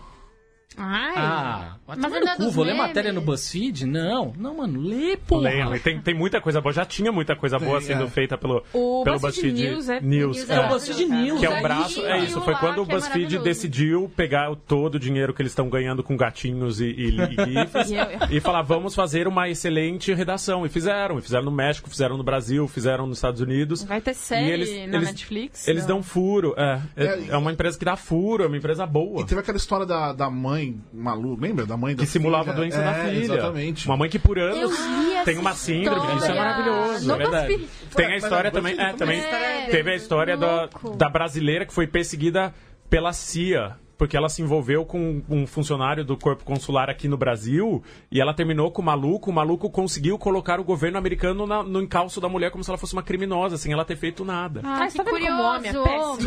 Ai. 0.76 1.14
Ah, 1.16 1.76
Mas 1.86 1.96
tomar 1.98 2.08
não 2.08 2.16
é 2.16 2.20
no 2.20 2.36
cu, 2.46 2.50
vou 2.50 2.64
ler 2.64 2.74
matéria 2.74 3.12
no 3.12 3.20
BuzzFeed? 3.20 3.86
Não, 3.86 4.32
não, 4.36 4.56
mano, 4.56 4.80
lê. 4.80 5.16
E 5.74 5.78
tem, 5.80 6.00
tem 6.00 6.14
muita 6.14 6.40
coisa 6.40 6.60
boa. 6.60 6.72
Já 6.72 6.84
tinha 6.84 7.12
muita 7.12 7.36
coisa 7.36 7.58
boa 7.58 7.78
Tem, 7.78 7.88
sendo 7.88 8.04
é. 8.04 8.08
feita 8.10 8.36
pelo, 8.36 8.62
O 8.72 9.02
pelo 9.04 9.18
BuzzFeed 9.18 9.52
BuzzFeed 9.52 9.70
News 9.70 9.88
é- 9.88 10.00
News. 10.00 10.50
É 10.50 10.58
o 10.60 10.62
é. 10.62 10.68
BuzzFeed 10.68 11.06
News. 11.06 11.40
Que 11.40 11.46
é 11.46 11.50
um 11.50 11.56
é 11.56 11.62
braço, 11.62 12.04
é 12.06 12.18
isso. 12.20 12.40
Foi 12.40 12.52
lá, 12.52 12.58
quando 12.60 12.78
o 12.78 12.82
é 12.82 12.86
BuzzFeed 12.86 13.38
decidiu 13.38 14.10
pegar 14.16 14.50
o- 14.50 14.56
todo 14.56 14.96
o 14.96 14.98
dinheiro 14.98 15.32
que 15.32 15.42
eles 15.42 15.52
estão 15.52 15.68
ganhando 15.68 16.02
com 16.02 16.16
gatinhos 16.16 16.80
e, 16.80 16.86
e, 16.86 17.08
e 17.08 17.10
gifs 17.64 18.30
E 18.30 18.40
falar, 18.40 18.62
vamos 18.62 18.94
fazer 18.94 19.26
uma 19.28 19.48
excelente 19.48 20.12
redação. 20.12 20.64
E 20.66 20.68
fizeram. 20.68 21.18
E 21.18 21.22
fizeram 21.22 21.44
no 21.44 21.50
México, 21.52 21.88
fizeram 21.88 22.16
no 22.16 22.24
Brasil, 22.24 22.66
fizeram 22.68 23.06
nos 23.06 23.18
Estados 23.18 23.40
Unidos. 23.40 23.82
Vai 23.84 24.00
ter 24.00 24.14
série 24.14 24.50
eles- 24.50 24.70
na 24.88 24.96
eles- 24.98 25.08
Netflix? 25.08 25.68
Eles 25.68 25.82
Não. 25.82 25.88
dão 25.96 26.02
furo. 26.02 26.54
É, 26.56 26.80
é, 26.96 27.04
É, 27.04 27.24
é 27.30 27.36
uma 27.36 27.52
empresa 27.52 27.78
que 27.78 27.84
dá 27.84 27.96
furo, 27.96 28.44
é 28.44 28.46
uma 28.46 28.56
empresa 28.56 28.86
boa. 28.86 29.20
E 29.20 29.24
teve 29.24 29.40
aquela 29.40 29.56
história 29.58 29.86
da, 29.86 30.12
da 30.12 30.30
mãe 30.30 30.63
maluca, 30.92 31.42
lembra? 31.42 31.66
Da 31.66 31.76
mãe 31.76 31.94
da 31.94 32.02
Que 32.04 32.08
simulava 32.08 32.50
a 32.50 32.54
filha? 32.54 32.56
doença 32.56 32.78
da 32.82 32.90
É, 32.96 33.08
filha. 33.10 33.24
Exatamente. 33.34 33.86
Uma 33.86 33.96
mãe 33.96 34.08
que 34.08 34.18
por 34.18 34.38
anos 34.38 34.72
tem 35.24 35.38
uma 35.38 35.52
síndrome. 35.54 35.96
história. 35.98 36.16
Isso 36.16 36.26
é 36.30 36.34
maravilhoso. 36.34 37.06
No 37.08 37.14
é 37.14 37.18
verdade. 37.18 37.56
BuzzFeed. 37.56 37.70
Tem 37.96 38.06
a 38.06 38.16
história 38.16 38.50
também. 38.50 38.80
É, 38.80 38.92
também 38.92 39.20
É, 39.20 39.66
teve 39.70 39.90
a 39.90 39.94
história 39.96 40.36
da, 40.36 40.68
da 40.96 41.08
brasileira 41.08 41.66
que 41.66 41.72
foi 41.72 41.86
perseguida 41.86 42.54
pela 42.88 43.12
CIA. 43.12 43.76
Porque 43.96 44.16
ela 44.16 44.28
se 44.28 44.42
envolveu 44.42 44.84
com 44.84 45.22
um 45.28 45.46
funcionário 45.46 46.04
do 46.04 46.16
corpo 46.16 46.44
consular 46.44 46.90
aqui 46.90 47.06
no 47.08 47.16
Brasil 47.16 47.82
e 48.10 48.20
ela 48.20 48.34
terminou 48.34 48.70
com 48.70 48.82
o 48.82 48.84
maluco. 48.84 49.30
O 49.30 49.32
maluco 49.32 49.70
conseguiu 49.70 50.18
colocar 50.18 50.58
o 50.58 50.64
governo 50.64 50.98
americano 50.98 51.46
na- 51.46 51.62
no 51.62 51.80
encalço 51.82 52.20
da 52.20 52.28
mulher 52.28 52.50
como 52.50 52.62
se 52.64 52.70
ela 52.70 52.78
fosse 52.78 52.92
uma 52.92 53.02
criminosa, 53.02 53.56
sem 53.56 53.72
ela 53.72 53.84
ter 53.84 53.96
feito 53.96 54.24
nada. 54.24 54.60
Ah, 54.64 54.82
Ah, 54.84 54.86
que 54.88 54.96
tá 54.98 55.04
curioso, 55.04 55.42
homem 55.42 55.70
é 55.70 55.72
péssimo? 55.72 56.02
homem. 56.04 56.26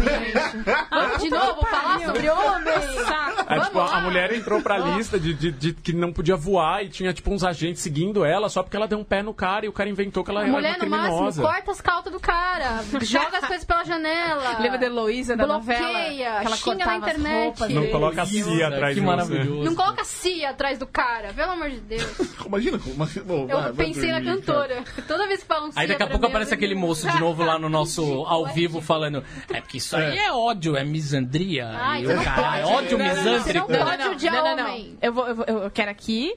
Vamos 0.90 1.24
de 1.24 1.30
novo 1.30 1.66
falar 1.66 2.00
sobre 2.00 2.30
homens. 2.30 2.86
Saco. 3.06 3.46
Aí, 3.48 3.60
tipo, 3.62 3.80
a 3.80 4.02
mulher 4.02 4.34
entrou 4.34 4.62
pra 4.62 4.78
lista 4.78 5.20
de, 5.20 5.34
de- 5.34 5.52
de 5.52 5.74
que 5.74 5.94
não 5.94 6.12
podia 6.12 6.36
voar 6.36 6.84
e 6.84 6.90
tinha, 6.90 7.14
tipo, 7.14 7.32
uns 7.32 7.44
agentes 7.44 7.82
seguindo 7.82 8.26
ela 8.26 8.50
só 8.50 8.64
porque 8.64 8.76
ela 8.78 8.88
deu 8.88 8.98
um 9.00 9.04
pé 9.04 9.22
no 9.22 9.34
cara 9.34 9.66
e 9.66 9.70
o 9.70 9.74
cara 9.74 9.90
inventou 9.90 10.24
que 10.24 10.32
ela 10.32 10.42
A 10.42 10.44
era 10.44 10.52
mulher, 10.52 10.76
uma 10.78 10.86
no 10.86 10.90
máximo, 10.92 11.12
criminosa. 11.14 11.42
corta 11.42 11.72
as 11.72 11.82
calças 11.82 12.12
do 12.12 12.20
cara, 12.20 12.82
joga 13.02 13.38
as 13.40 13.48
coisas 13.48 13.66
pela 13.66 13.84
janela. 13.84 14.58
Lembra 14.60 14.78
da 14.78 14.86
Heloísa 14.86 15.36
da 15.36 15.46
Bloqueia, 15.46 15.78
novela? 15.80 16.40
Que 16.40 16.46
ela 16.48 16.56
xinga 16.56 16.86
na 16.86 16.98
internet. 16.98 17.57
Roupas 17.60 17.74
Não 17.74 17.82
dele. 17.82 17.92
coloca 17.94 18.22
a 18.22 18.26
CIA 18.26 18.68
atrás 18.68 18.94
que 18.96 19.00
você. 19.02 19.06
maravilhoso. 19.06 19.64
Não 19.64 19.76
coloca 19.76 20.04
cia 20.04 20.50
atrás 20.50 20.78
do 20.80 20.88
cara, 20.88 21.34
pelo 21.34 21.52
amor 21.52 21.70
de 21.70 21.80
Deus. 21.80 22.04
Imagina, 22.46 22.80
imagina 22.86 23.26
bom, 23.26 23.42
Eu 23.42 23.48
vai- 23.48 23.72
vai 23.72 23.86
pensei 23.88 24.12
na 24.12 24.20
dormir, 24.20 24.42
cara. 24.44 24.60
cantora. 24.68 24.84
Toda 25.08 25.28
vez 25.28 25.42
que 25.42 25.48
falam 25.48 25.72
cia 25.72 25.82
Aí 25.82 25.88
daqui 25.88 26.04
a 26.04 26.06
pra 26.06 26.14
pouco 26.14 26.26
mim, 26.28 26.32
aparece 26.32 26.52
eu- 26.52 26.56
aquele 26.56 26.76
moço 26.76 27.10
de 27.10 27.18
novo 27.20 27.44
lá 27.44 27.60
no 27.60 27.68
nosso 27.70 28.04
ao 28.26 28.48
vivo 28.48 28.82
falando 28.82 29.24
É 29.54 29.60
porque 29.62 29.78
isso 29.78 29.96
aí 29.96 30.18
é 30.18 30.32
ódio, 30.32 30.76
é 30.78 30.84
misandria. 30.84 31.68
Ai, 31.74 32.04
E, 32.04 32.06
você 32.06 32.14
não 32.16 32.24
caralho, 32.24 32.64
pode. 32.68 32.76
ódio 32.78 32.98
Não, 32.98 33.06
não, 33.06 33.16
não, 33.24 33.40
você 33.42 33.54
não 33.54 33.66
pode 33.68 34.08
odiar 34.08 34.34
não, 34.36 34.56
não. 34.56 34.64
homem. 34.66 34.98
Eu, 35.02 35.14
vou, 35.14 35.28
eu, 35.28 35.36
vou- 35.36 35.46
eu 35.46 35.72
quero 35.72 35.92
aqui 35.92 36.34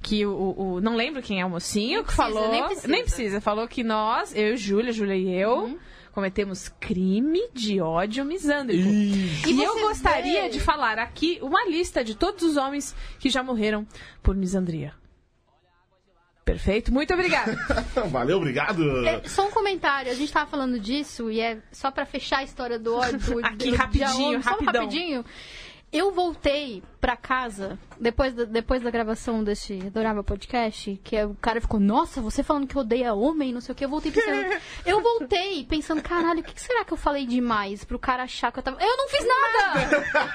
que 0.00 0.24
o, 0.24 0.30
o- 0.30 0.74
o- 0.74 0.80
Não 0.80 0.94
lembro 0.94 1.20
quem 1.20 1.40
é 1.40 1.44
o 1.44 1.50
mocinho 1.50 2.04
que 2.04 2.14
precisa, 2.14 2.34
falou. 2.34 2.48
nem 2.86 3.02
precisa. 3.02 3.40
Falou 3.40 3.66
que 3.66 3.82
nós, 3.82 4.32
eu 4.34 4.54
e 4.54 4.56
Júlia, 4.56 4.92
Júlia 4.92 5.16
e 5.16 5.34
eu, 5.34 5.56
Uhum. 5.64 5.78
Cometemos 6.18 6.68
crime 6.80 7.48
de 7.54 7.80
ódio 7.80 8.24
misândrico. 8.24 8.88
E, 8.88 9.52
E 9.52 9.62
eu 9.62 9.78
gostaria 9.80 10.42
vê- 10.42 10.48
de 10.48 10.58
falar 10.58 10.98
aqui 10.98 11.38
uma 11.40 11.64
lista 11.68 12.02
de 12.02 12.16
todos 12.16 12.42
os 12.42 12.56
homens 12.56 12.92
que 13.20 13.30
já 13.30 13.40
morreram 13.40 13.86
por 14.20 14.34
misandria. 14.34 14.92
Perfeito? 16.44 16.92
Muito 16.92 17.14
obrigada. 17.14 17.54
Valeu, 18.10 18.38
obrigado. 18.38 19.06
É, 19.06 19.22
só 19.28 19.46
um 19.46 19.50
comentário, 19.52 20.10
a 20.10 20.14
gente 20.14 20.32
tava 20.32 20.50
falando 20.50 20.80
disso 20.80 21.30
e 21.30 21.40
é 21.40 21.58
só 21.70 21.90
pra 21.92 22.04
fechar 22.04 22.38
a 22.38 22.42
história 22.42 22.80
do 22.80 22.96
ódio. 22.96 23.18
Aqui, 23.46 23.70
do- 23.70 23.76
rapidinho, 23.76 24.08
de 24.16 24.22
homem, 24.22 24.42
só 24.42 24.50
rapidão. 24.50 24.82
rapidinho. 24.82 25.24
Eu 25.92 26.10
voltei 26.12 26.82
pra 27.00 27.16
casa, 27.16 27.78
depois 28.00 28.32
da, 28.34 28.44
depois 28.44 28.82
da 28.82 28.90
gravação 28.90 29.42
deste 29.44 29.78
adorável 29.86 30.22
podcast, 30.24 31.00
que 31.02 31.16
é- 31.16 31.26
o 31.26 31.34
cara 31.34 31.60
ficou, 31.60 31.78
nossa, 31.80 32.20
você 32.20 32.42
falando 32.42 32.66
que 32.66 32.78
odeia 32.78 33.14
homem, 33.14 33.52
não 33.52 33.60
sei 33.60 33.72
o 33.72 33.76
que, 33.76 33.84
eu 33.84 33.88
voltei 33.88 34.10
pensando. 34.12 34.56
eu 34.86 35.00
voltei 35.02 35.64
pensando, 35.64 36.02
caralho, 36.02 36.40
o 36.40 36.42
que 36.44 36.60
será 36.60 36.84
que 36.84 36.92
eu 36.92 36.96
falei 36.96 37.26
demais 37.26 37.84
pro 37.84 37.98
cara 37.98 38.22
achar 38.24 38.52
que 38.52 38.58
eu 38.58 38.62
tava. 38.62 38.78
Eu 38.82 38.96
não 38.96 39.08
fiz 39.08 39.26
nada! 39.26 40.28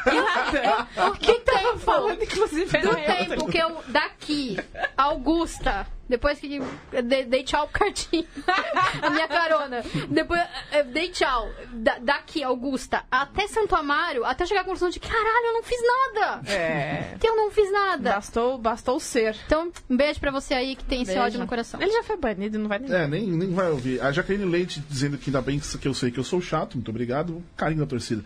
Eu, 0.97 1.03
eu, 1.05 1.11
que 1.19 1.39
tempo? 1.39 1.79
Falando, 1.79 2.23
inclusive, 2.23 2.77
era 2.77 2.89
do 2.89 2.97
eu. 2.97 3.05
tempo 3.05 3.47
que 3.51 3.57
eu, 3.57 3.83
daqui, 3.87 4.57
Augusta, 4.97 5.87
depois 6.07 6.39
que 6.39 6.59
dei, 7.03 7.25
dei 7.25 7.43
tchau 7.43 7.67
pro 7.67 7.79
cartinho, 7.79 8.27
a 9.01 9.09
minha 9.09 9.27
carona, 9.27 9.83
depois 10.09 10.41
eh, 10.71 10.83
dei 10.83 11.09
tchau, 11.09 11.49
da- 11.71 11.97
daqui, 11.99 12.43
Augusta, 12.43 13.03
até 13.09 13.47
Santo 13.47 13.75
Amaro, 13.75 14.23
até 14.25 14.45
chegar 14.45 14.61
à 14.61 14.63
conclusão 14.63 14.89
de 14.89 14.99
caralho, 14.99 15.45
eu 15.47 15.53
não 15.53 15.63
fiz 15.63 15.79
nada. 15.81 16.41
É. 16.51 17.15
Que 17.19 17.27
eu 17.27 17.35
não 17.35 17.49
fiz 17.53 17.71
nada. 17.71 18.13
Bastou, 18.13 18.57
bastou 18.57 18.99
ser. 18.99 19.35
Então, 19.45 19.71
um 19.89 19.95
beijo 19.95 20.19
pra 20.19 20.31
você 20.31 20.53
aí 20.53 20.75
que 20.75 20.83
tem 20.83 21.03
esse 21.03 21.17
ódio 21.17 21.39
no 21.39 21.47
coração. 21.47 21.81
Ele 21.81 21.91
já 21.91 22.03
foi 22.03 22.17
banido, 22.17 22.59
não 22.59 22.67
vai 22.67 22.79
nem. 22.79 22.91
É, 22.91 23.07
nem, 23.07 23.25
nem 23.27 23.51
vai 23.53 23.69
ouvir. 23.69 24.01
A 24.01 24.11
Jaqueline 24.11 24.45
Leite 24.49 24.83
dizendo 24.89 25.17
que 25.17 25.29
ainda 25.29 25.41
bem 25.41 25.59
que 25.59 25.87
eu 25.87 25.93
sei 25.93 26.11
que 26.11 26.19
eu 26.19 26.23
sou 26.23 26.41
chato, 26.41 26.75
muito 26.75 26.89
obrigado. 26.89 27.43
Carinho 27.55 27.81
da 27.81 27.85
torcida. 27.85 28.23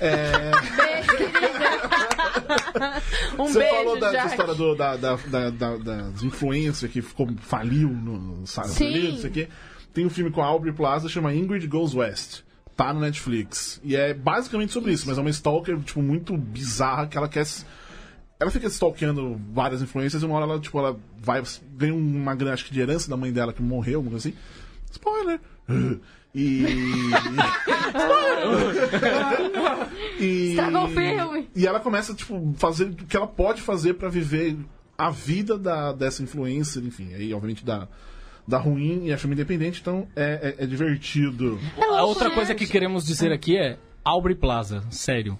É, 0.00 0.50
Beijo, 0.76 1.16
querida. 1.16 1.60
Um 3.38 3.46
você 3.46 3.58
beijo, 3.60 3.74
falou 3.74 3.98
da, 3.98 4.10
da 4.12 4.26
história 4.26 4.54
do- 4.54 4.74
da, 4.74 4.96
da, 4.96 5.16
da, 5.16 5.50
da- 5.50 5.76
das 5.76 6.22
influências 6.22 6.90
que 6.90 7.00
ficou, 7.02 7.28
faliu 7.40 7.88
no 7.88 8.42
Estados 8.44 8.72
Sim. 8.72 9.12
Não 9.12 9.18
sei 9.18 9.30
o 9.30 9.32
quê. 9.32 9.48
Tem 9.92 10.04
um 10.06 10.10
filme 10.10 10.30
com 10.30 10.40
a 10.42 10.46
Aubrey 10.46 10.72
Plaza 10.72 11.08
chama 11.08 11.34
Ingrid 11.34 11.66
Goes 11.66 11.94
West. 11.94 12.40
Tá 12.76 12.92
no 12.92 13.00
Netflix. 13.00 13.80
E 13.84 13.94
é 13.94 14.14
basicamente 14.14 14.72
sobre 14.72 14.92
isso, 14.92 15.06
mas 15.06 15.18
é 15.18 15.20
uma 15.20 15.30
stalker, 15.30 15.78
tipo, 15.80 16.00
muito 16.00 16.36
bizarra 16.36 17.06
que 17.06 17.16
ela 17.16 17.28
quer. 17.28 17.44
Ela 18.40 18.50
fica 18.50 18.66
stalkeando 18.68 19.38
várias 19.52 19.82
influências 19.82 20.22
e 20.22 20.26
uma 20.26 20.36
hora 20.36 20.46
ela, 20.46 20.58
tipo, 20.58 20.78
ela 20.78 20.98
vai. 21.18 21.42
ganha 21.76 21.94
uma 21.94 22.34
grana, 22.34 22.54
acho 22.54 22.64
que 22.64 22.72
de 22.72 22.80
herança 22.80 23.10
da 23.10 23.16
mãe 23.16 23.30
dela 23.30 23.52
que 23.52 23.62
morreu, 23.62 23.98
alguma 23.98 24.12
coisa 24.12 24.28
assim. 24.28 24.38
Spoiler! 24.90 25.38
E. 26.32 26.64
e. 30.20 30.50
Estragou 30.52 30.84
o 30.84 30.88
filme. 30.88 31.50
E 31.56 31.66
ela 31.66 31.80
começa, 31.80 32.14
tipo, 32.14 32.54
fazer 32.56 32.84
o 32.84 32.94
que 32.94 33.16
ela 33.16 33.26
pode 33.26 33.60
fazer 33.60 33.94
pra 33.94 34.08
viver 34.08 34.56
a 34.96 35.10
vida 35.10 35.58
da, 35.58 35.92
dessa 35.92 36.22
influencer, 36.22 36.84
enfim, 36.84 37.12
aí, 37.14 37.34
obviamente, 37.34 37.64
da, 37.64 37.88
da 38.46 38.58
ruim 38.58 39.06
e 39.06 39.12
a 39.12 39.18
filme 39.18 39.34
independente, 39.34 39.80
então 39.80 40.06
é, 40.14 40.54
é, 40.60 40.64
é 40.64 40.66
divertido. 40.66 41.58
A 41.78 42.04
outra 42.04 42.30
coisa 42.30 42.54
que 42.54 42.66
queremos 42.66 43.04
dizer 43.04 43.32
aqui 43.32 43.56
é 43.56 43.78
Aubrey 44.04 44.36
Plaza, 44.36 44.84
sério. 44.90 45.38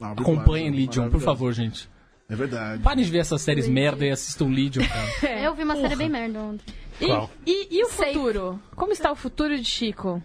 Aubrey 0.00 0.22
Acompanhem 0.22 0.70
Plaza, 0.70 0.86
Legion, 0.86 1.10
por 1.10 1.20
favor, 1.20 1.52
gente. 1.52 1.90
É 2.32 2.36
verdade. 2.36 2.82
Parem 2.82 3.04
de 3.04 3.10
ver 3.10 3.18
essas 3.18 3.42
séries 3.42 3.68
merda 3.68 4.06
e 4.06 4.10
assistam 4.10 4.46
Legion, 4.46 4.82
cara. 4.88 5.36
Eu 5.44 5.54
vi 5.54 5.64
uma 5.64 5.76
série 5.76 5.94
bem 5.96 6.08
merda 6.08 6.38
ontem. 6.40 6.64
E, 6.98 7.06
Qual? 7.06 7.30
e, 7.46 7.78
e 7.78 7.84
o 7.84 7.88
Safe. 7.90 8.14
futuro? 8.14 8.58
Como 8.74 8.92
está 8.92 9.12
o 9.12 9.14
futuro 9.16 9.54
de 9.58 9.64
Chico? 9.64 10.22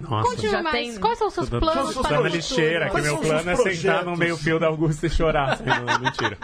Nossa. 0.00 0.28
Continua 0.28 0.50
Já 0.52 0.62
mais. 0.62 0.74
tem- 0.76 1.00
Quais 1.00 1.18
são 1.18 1.28
os 1.28 1.34
seus 1.34 1.48
Tô 1.48 1.58
planos 1.60 1.94
Tô 1.94 2.02
para 2.02 2.20
o 2.20 2.24
a 2.24 2.28
lixeira, 2.28 2.84
que 2.86 2.90
Quais 2.92 3.04
meu 3.06 3.18
plano 3.18 3.50
é 3.50 3.56
sentar 3.56 4.04
no 4.04 4.16
meio 4.16 4.36
fio 4.36 4.58
da 4.58 4.66
Augusta 4.66 5.06
e 5.06 5.10
chorar. 5.10 5.58
Não, 5.62 5.98
mentira. 6.00 6.36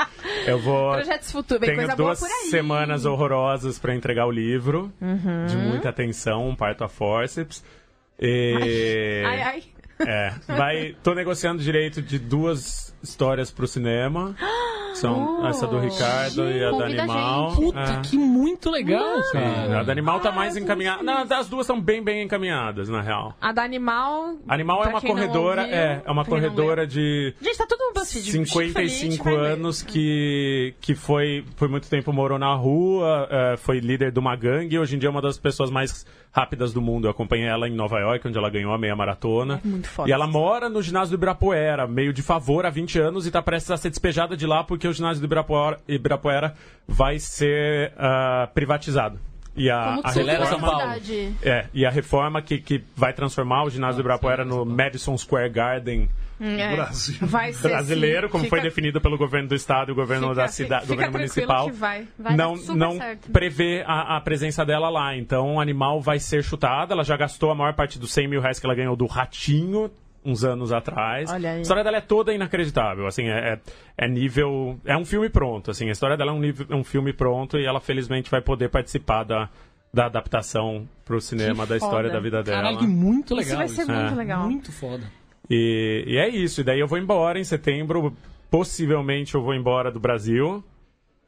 Eu 0.46 0.58
vou. 0.60 0.92
Projetos 0.92 1.30
futuros, 1.32 1.60
vem 1.60 1.70
Tenho 1.70 1.80
coisa 1.82 1.96
boa 1.96 2.08
duas 2.10 2.20
por 2.20 2.26
aí. 2.28 2.44
Uhum. 2.44 2.50
semanas 2.50 3.04
horrorosas 3.04 3.78
pra 3.78 3.94
entregar 3.94 4.26
o 4.26 4.30
livro. 4.30 4.92
De 5.48 5.56
muita 5.56 5.88
atenção, 5.88 6.48
um 6.48 6.54
parto 6.56 6.82
a 6.84 6.88
forceps. 6.88 7.62
E... 8.20 9.22
Ai, 9.26 9.42
ai. 9.42 9.62
É, 10.06 10.32
vai, 10.48 10.96
tô 11.02 11.14
negociando 11.14 11.62
direito 11.62 12.00
de 12.00 12.18
duas 12.18 12.89
histórias 13.02 13.50
pro 13.50 13.66
cinema. 13.66 14.34
São 14.94 15.46
essa 15.46 15.66
do 15.66 15.78
Ricardo 15.78 16.50
e 16.50 16.64
a 16.64 16.70
da 16.72 16.84
a 16.84 16.86
Animal. 16.86 17.50
gente. 17.50 17.60
Puta, 17.60 17.80
É. 17.80 18.00
que 18.02 18.18
muito 18.18 18.70
legal, 18.70 19.22
Sim, 19.24 19.32
cara. 19.32 19.80
a 19.80 19.82
da 19.84 19.92
Animal 19.92 20.20
tá 20.20 20.32
mais 20.32 20.56
encaminhada. 20.56 21.02
Não, 21.02 21.18
as 21.18 21.48
duas 21.48 21.62
estão 21.64 21.80
bem, 21.80 22.02
bem 22.02 22.22
encaminhadas, 22.22 22.88
na 22.88 23.00
real. 23.00 23.34
A 23.40 23.52
da 23.52 23.62
Animal. 23.62 24.34
Animal 24.48 24.84
é 24.84 24.88
uma 24.88 25.00
não 25.00 25.00
corredora, 25.00 25.62
ouviu, 25.62 25.76
é, 25.76 26.02
é 26.04 26.10
uma 26.10 26.22
não 26.22 26.28
corredora 26.28 26.86
de 26.86 27.34
Gente, 27.40 27.56
tá 27.56 27.66
tudo 27.68 27.84
no 27.86 27.92
BuzzFeed. 27.94 28.30
Chico 28.30 28.58
Feliz, 28.72 28.92
55 28.92 29.24
vai 29.24 29.36
ler. 29.36 29.52
anos 29.52 29.82
que, 29.82 30.74
que 30.80 30.94
foi 30.94 31.44
por 31.56 31.68
muito 31.68 31.88
tempo 31.88 32.12
morou 32.12 32.38
na 32.38 32.52
rua, 32.54 33.28
eh, 33.30 33.56
foi 33.58 33.78
líder 33.78 34.10
de 34.12 34.18
uma 34.18 34.34
gangue 34.36 34.74
e 34.74 34.78
hoje 34.78 34.96
em 34.96 34.98
dia 34.98 35.08
é 35.08 35.10
uma 35.12 35.22
das 35.22 35.38
pessoas 35.38 35.70
mais 35.70 36.04
rápidas 36.32 36.72
do 36.72 36.80
mundo. 36.80 37.06
Eu 37.06 37.10
acompanhei 37.10 37.46
ela 37.48 37.68
em 37.68 37.74
Nova 37.74 37.98
York, 37.98 38.26
onde 38.28 38.36
ela 38.38 38.50
ganhou 38.50 38.72
a 38.72 38.78
meia 38.78 38.94
maratona. 38.94 39.60
É 39.64 39.68
muito 39.68 39.88
foda. 39.88 40.08
E 40.08 40.12
ela 40.12 40.26
mora 40.26 40.68
no 40.68 40.80
ginásio 40.82 41.10
do 41.10 41.14
Ibirapuera, 41.20 41.86
meio 41.88 42.12
de 42.12 42.22
favor 42.22 42.66
há 42.66 42.70
20 42.70 42.89
anos 42.98 43.26
e 43.26 43.30
tá 43.30 43.40
prestes 43.42 43.70
a 43.70 43.76
ser 43.76 43.90
despejada 43.90 44.36
de 44.36 44.46
lá 44.46 44.64
porque 44.64 44.88
o 44.88 44.92
ginásio 44.92 45.20
do 45.20 45.26
Ibirapuera, 45.26 45.78
Ibirapuera 45.86 46.54
vai 46.88 47.18
ser 47.18 47.92
ah, 47.96 48.48
privatizado. 48.54 49.18
E 49.56 49.68
a, 49.68 49.76
a 49.78 50.00
Acelera 50.08 50.46
São 50.46 50.58
reforma, 50.58 50.96
é, 51.42 51.66
e 51.74 51.84
a 51.84 51.90
reforma 51.90 52.40
que, 52.40 52.58
que 52.58 52.82
vai 52.96 53.12
transformar 53.12 53.64
o 53.64 53.70
ginásio 53.70 53.96
do 53.96 54.00
Ibirapuera 54.02 54.44
no 54.44 54.64
Madison 54.64 55.18
Square 55.18 55.50
Garden 55.50 56.08
É. 56.40 56.72
Brasil. 56.76 57.16
Ser 57.52 57.68
brasileiro, 57.68 58.28
sim. 58.28 58.32
como 58.32 58.44
Fica- 58.44 58.56
foi 58.56 58.62
definido 58.62 59.00
pelo 59.00 59.18
governo 59.18 59.48
do 59.48 59.54
estado 59.56 59.90
e 59.90 59.92
o 59.92 59.94
governo 59.96 60.28
fica- 60.28 60.40
da 60.42 60.48
cidade, 60.48 60.86
governo 60.86 61.12
municipal. 61.12 61.66
que 61.66 61.72
vai. 61.72 62.06
Vai 62.16 62.36
não 62.36 62.54
não 62.56 62.92
certo. 62.96 63.30
prevê 63.32 63.82
a, 63.86 64.16
a 64.16 64.20
presença 64.20 64.64
dela 64.64 64.88
lá. 64.88 65.16
Então 65.16 65.56
o 65.56 65.60
animal 65.60 66.00
vai 66.00 66.20
ser 66.20 66.44
chutado. 66.44 66.92
Ela 66.92 67.02
já 67.02 67.16
gastou 67.16 67.50
a 67.50 67.54
maior 67.54 67.74
parte 67.74 67.98
dos 67.98 68.12
100 68.12 68.28
mil 68.28 68.40
reais 68.40 68.60
que 68.60 68.64
ela 68.66 68.74
ganhou 68.74 68.94
do 68.94 69.06
ratinho 69.06 69.90
uns 70.24 70.44
anos 70.44 70.72
atrás. 70.72 71.30
Olha 71.30 71.52
aí. 71.52 71.58
A 71.58 71.60
história 71.62 71.82
dela 71.84 71.96
é 71.96 72.00
toda 72.00 72.32
inacreditável, 72.32 73.06
assim, 73.06 73.24
é, 73.28 73.54
é- 73.54 73.60
é 74.04 74.08
nível... 74.08 74.78
É 74.84 74.96
um 74.96 75.04
filme 75.04 75.28
pronto, 75.30 75.70
assim, 75.70 75.88
a 75.88 75.92
história 75.92 76.16
dela 76.16 76.30
é 76.30 76.34
um, 76.34 76.40
nível- 76.40 76.66
um 76.70 76.84
filme 76.84 77.12
pronto 77.12 77.56
e 77.58 77.64
ela, 77.64 77.80
felizmente, 77.80 78.30
vai 78.30 78.40
poder 78.42 78.68
participar 78.68 79.24
da, 79.24 79.48
da 79.94 80.06
adaptação 80.06 80.86
pro 81.04 81.20
cinema 81.20 81.64
Que 81.64 81.70
da 81.70 81.76
história 81.76 82.08
foda. 82.10 82.12
da 82.12 82.20
vida 82.20 82.42
dela. 82.42 82.56
Caralho, 82.62 82.78
que 82.78 82.86
muito 82.86 83.34
legal. 83.34 83.48
Isso 83.48 83.56
vai 83.56 83.68
ser 83.86 83.92
muito 83.92 84.12
É. 84.12 84.16
legal. 84.16 84.42
Muito 84.44 84.70
foda. 84.72 85.04
E, 85.48 86.04
e 86.06 86.16
é 86.18 86.28
isso. 86.28 86.60
E 86.60 86.64
daí 86.64 86.78
eu 86.80 86.86
vou 86.86 86.98
embora 86.98 87.38
em 87.38 87.44
setembro. 87.44 88.14
Possivelmente 88.50 89.34
eu 89.34 89.42
vou 89.42 89.54
embora 89.54 89.90
do 89.90 89.98
Brasil. 89.98 90.62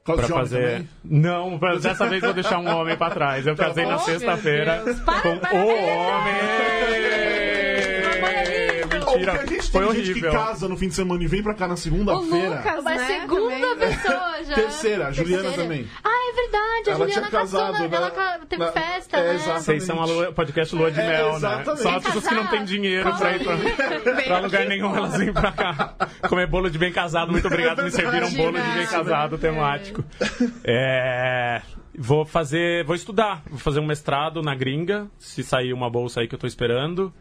Homem 0.07 0.27
fazer. 0.27 0.63
também? 0.73 0.89
Não, 1.05 1.59
dessa 1.81 2.09
vez 2.09 2.21
vou 2.23 2.33
deixar 2.35 2.59
um 2.59 2.69
homem 2.69 2.97
pra 2.97 3.11
trás. 3.11 3.47
Eu 3.47 3.55
casei 3.57 3.87
na 3.87 3.99
sexta-feira 3.99 4.83
com 4.85 5.05
Para, 5.05 5.35
o 5.35 5.39
para, 5.41 5.55
homem! 5.55 7.32
Mentira, 9.13 9.33
porque 9.39 9.55
a 9.55 9.57
gente 9.61 9.71
foi 9.71 9.87
tem 9.87 9.95
gente 9.97 10.05
que 10.05 10.11
horrível. 10.27 10.33
casa 10.33 10.69
no 10.69 10.77
fim 10.77 10.89
de 10.89 10.95
semana 10.95 11.23
e 11.23 11.27
vem 11.27 11.43
pra 11.43 11.55
cá 11.55 11.67
na 11.69 11.77
segunda-feira. 11.77 12.57
Lucas, 12.57 12.85
Mas 12.85 13.01
né? 13.01 13.21
segunda 13.21 13.51
também. 13.61 13.89
pessoa 13.97 14.43
já. 14.45 14.55
Terceira, 14.55 15.07
a 15.09 15.13
Juliana 15.13 15.43
Terceira. 15.45 15.63
também. 15.63 15.89
Ah, 16.05 16.09
é 16.11 16.33
verdade. 16.35 16.63
A 16.63 16.91
Ela 16.91 16.99
Juliana 16.99 17.29
tinha 17.29 17.41
casado, 17.41 17.73
casou, 17.73 17.89
na- 17.89 17.97
ela 17.97 18.09
né? 18.09 18.15
ca- 18.15 18.41
teve 18.49 18.65
Na- 18.65 18.73
festa, 18.73 19.17
é, 19.19 19.23
né? 19.29 19.35
exato. 19.35 19.61
Vocês 19.63 19.83
são 19.85 20.01
a 20.03 20.05
lua, 20.05 20.33
podcast 20.33 20.75
Lua 20.77 20.91
de 20.91 21.01
É, 21.01 21.07
Mel, 21.09 21.31
né? 21.31 21.37
exatamente. 21.37 21.83
Só 21.83 21.97
as 21.97 22.03
pessoas 22.05 22.27
que 22.29 22.35
não 22.35 22.47
têm 22.49 22.65
dinheiro 22.65 23.15
pra 23.17 23.37
ir 23.37 23.45
pra, 23.45 24.23
pra 24.25 24.39
lugar 24.41 24.67
nenhum, 24.67 24.97
elas 24.97 25.17
vêm 25.17 25.33
pra 25.33 25.53
cá 25.53 25.95
comer 26.29 26.47
bolo 26.47 26.71
de 26.71 26.79
bem 26.79 26.93
casado. 26.93 27.31
Muito 27.33 27.47
obrigado, 27.47 27.83
me 27.83 27.91
serviram 27.91 28.29
um 28.29 28.35
bolo 28.35 28.61
de 28.61 28.71
bem 28.71 28.87
casado 28.87 29.39
temático. 29.39 30.05
É, 30.65 31.63
vou 31.97 32.25
fazer, 32.25 32.85
vou 32.85 32.95
estudar, 32.95 33.43
vou 33.49 33.59
fazer 33.59 33.81
um 33.81 33.87
mestrado 33.87 34.43
na 34.43 34.55
gringa, 34.55 35.07
se 35.19 35.43
sair 35.43 35.73
uma 35.73 35.91
bolsa 35.91 36.21
aí 36.21 36.29
que 36.29 36.35
eu 36.35 36.39
tô 36.39 36.47
esperando. 36.47 37.13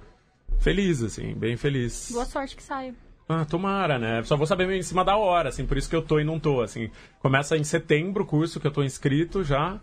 Feliz, 0.61 1.01
assim, 1.03 1.33
bem 1.33 1.57
feliz. 1.57 2.09
Boa 2.13 2.25
sorte 2.25 2.55
que 2.55 2.63
saia. 2.63 2.93
Ah, 3.27 3.45
tomara, 3.45 3.97
né? 3.97 4.21
Só 4.23 4.35
vou 4.37 4.45
saber 4.45 4.67
meio 4.67 4.79
em 4.79 4.83
cima 4.83 5.03
da 5.03 5.15
hora, 5.17 5.49
assim, 5.49 5.65
por 5.65 5.77
isso 5.77 5.89
que 5.89 5.95
eu 5.95 6.01
tô 6.01 6.19
e 6.19 6.23
não 6.23 6.39
tô, 6.39 6.61
assim. 6.61 6.89
Começa 7.19 7.57
em 7.57 7.63
setembro 7.63 8.23
o 8.23 8.27
curso 8.27 8.59
que 8.59 8.67
eu 8.67 8.71
tô 8.71 8.83
inscrito 8.83 9.43
já. 9.43 9.79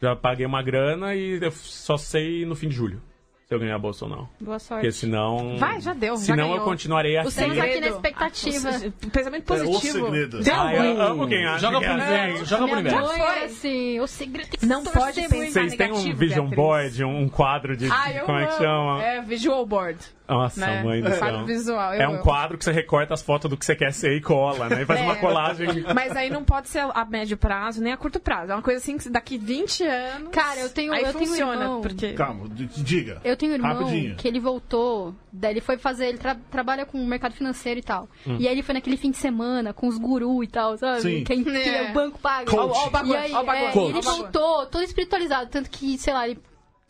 Já 0.00 0.16
paguei 0.16 0.46
uma 0.46 0.62
grana 0.62 1.14
e 1.14 1.38
eu 1.40 1.50
só 1.52 1.96
sei 1.96 2.44
no 2.44 2.56
fim 2.56 2.68
de 2.68 2.74
julho 2.74 3.00
se 3.46 3.54
eu 3.54 3.58
ganhar 3.60 3.76
a 3.76 3.78
bolsa 3.78 4.04
ou 4.06 4.10
não. 4.10 4.28
Boa 4.40 4.58
sorte. 4.58 4.80
Porque 4.80 4.92
senão. 4.92 5.56
Vai, 5.58 5.80
já 5.80 5.92
deu, 5.92 6.16
já 6.16 6.22
Senão 6.22 6.44
eu 6.46 6.50
ganhou. 6.54 6.64
continuarei 6.64 7.16
O 7.16 7.20
assim. 7.20 7.28
Estamos 7.28 7.58
aqui 7.58 7.80
na 7.80 7.88
expectativa. 7.88 8.70
O 9.04 9.10
pensamento 9.10 9.52
É 9.54 9.62
o 9.62 9.66
positivo. 9.66 10.04
segredo. 10.06 10.38
Ah, 10.52 10.74
eu 10.74 11.02
amo 11.02 11.28
quem 11.28 11.44
acha 11.44 11.58
Joga 11.58 11.78
pro 11.80 11.88
é 11.88 11.92
universo. 11.92 12.34
assim. 12.36 12.44
Joga 12.46 12.66
pro 12.68 12.78
universo. 12.78 13.12
é 13.12 13.44
assim, 13.44 14.00
o 14.00 14.06
segredo 14.06 14.48
tem 14.48 14.60
que 14.60 14.66
Não 14.66 14.82
pode 14.84 15.20
muito. 15.20 15.30
pensar 15.30 15.60
Vocês 15.60 15.76
têm 15.76 15.92
um 15.92 16.14
vision 16.16 16.48
Beatriz. 16.48 16.56
board, 16.56 17.04
um 17.04 17.28
quadro 17.28 17.76
de. 17.76 17.88
Ah, 17.92 18.12
eu 18.12 18.24
como 18.24 18.38
é 18.38 18.46
que 18.46 18.56
chama? 18.56 19.04
É, 19.04 19.20
visual 19.22 19.66
board. 19.66 19.98
Nossa, 20.32 20.60
né? 20.60 20.82
mãe 20.82 21.00
do 21.02 21.08
céu. 21.10 21.18
Quadro 21.18 21.44
visual. 21.46 21.94
eu 21.94 22.00
É 22.02 22.08
um 22.08 22.14
amo. 22.14 22.22
quadro 22.22 22.58
que 22.58 22.64
você 22.64 22.72
recorta 22.72 23.14
as 23.14 23.22
fotos 23.22 23.50
do 23.50 23.56
que 23.56 23.64
você 23.64 23.76
quer 23.76 23.92
ser 23.92 24.16
e 24.16 24.20
cola, 24.20 24.68
né? 24.68 24.82
E 24.82 24.86
faz 24.86 25.00
uma 25.00 25.12
É. 25.12 25.16
colagem. 25.16 25.68
Mas 25.94 26.16
aí 26.16 26.30
não 26.30 26.42
pode 26.44 26.68
ser 26.68 26.80
a 26.92 27.04
médio 27.04 27.36
prazo, 27.36 27.82
nem 27.82 27.92
a 27.92 27.96
curto 27.96 28.18
prazo. 28.20 28.52
É 28.52 28.54
uma 28.54 28.62
coisa 28.62 28.78
assim 28.78 28.96
que 28.98 29.08
daqui 29.10 29.36
20 29.38 29.82
anos. 29.84 30.28
Cara, 30.30 30.60
eu 30.60 30.70
tenho- 30.70 30.92
aí 30.92 31.02
eu 31.04 31.12
tenho 31.12 31.26
funciona, 31.26 31.62
irmão. 31.62 31.80
porque. 31.80 32.12
Calma, 32.14 32.46
diga. 32.48 33.20
Eu 33.24 33.36
tenho 33.36 33.52
um 33.52 33.54
irmão 33.56 33.72
Rapidinho. 33.74 34.16
que 34.16 34.26
ele 34.26 34.40
voltou, 34.40 35.14
daí 35.32 35.52
ele 35.52 35.60
foi 35.60 35.76
fazer, 35.78 36.06
ele 36.06 36.18
tra- 36.18 36.36
trabalha 36.50 36.84
com 36.86 36.98
o 36.98 37.06
mercado 37.06 37.34
financeiro 37.34 37.78
e 37.80 37.82
tal. 37.82 38.08
E 38.26 38.46
aí 38.48 38.54
ele 38.54 38.62
foi 38.62 38.74
naquele 38.74 38.96
fim 38.96 39.10
de 39.10 39.16
semana 39.18 39.72
com 39.72 39.86
os 39.88 39.98
gurus 39.98 40.44
e 40.44 40.48
tal, 40.48 40.76
sabe? 40.76 41.00
Sim. 41.02 41.24
Quem, 41.24 41.42
que 41.44 41.50
É. 41.50 41.90
o 41.90 41.92
banco 41.94 42.18
paga. 42.18 42.50
Coach. 42.50 42.72
Ó, 42.76 42.84
ó 42.84 42.86
o 42.86 42.90
bagulho, 42.90 43.14
E 43.14 43.16
aí, 43.16 43.32
ó 43.32 43.40
o 43.42 43.44
bagulho. 43.44 43.86
é, 43.86 43.88
ele 43.90 44.00
voltou 44.00 44.66
todo 44.66 44.82
espiritualizado, 44.82 45.50
tanto 45.50 45.68
que, 45.70 45.98
sei 45.98 46.12
lá, 46.14 46.26
ele 46.28 46.38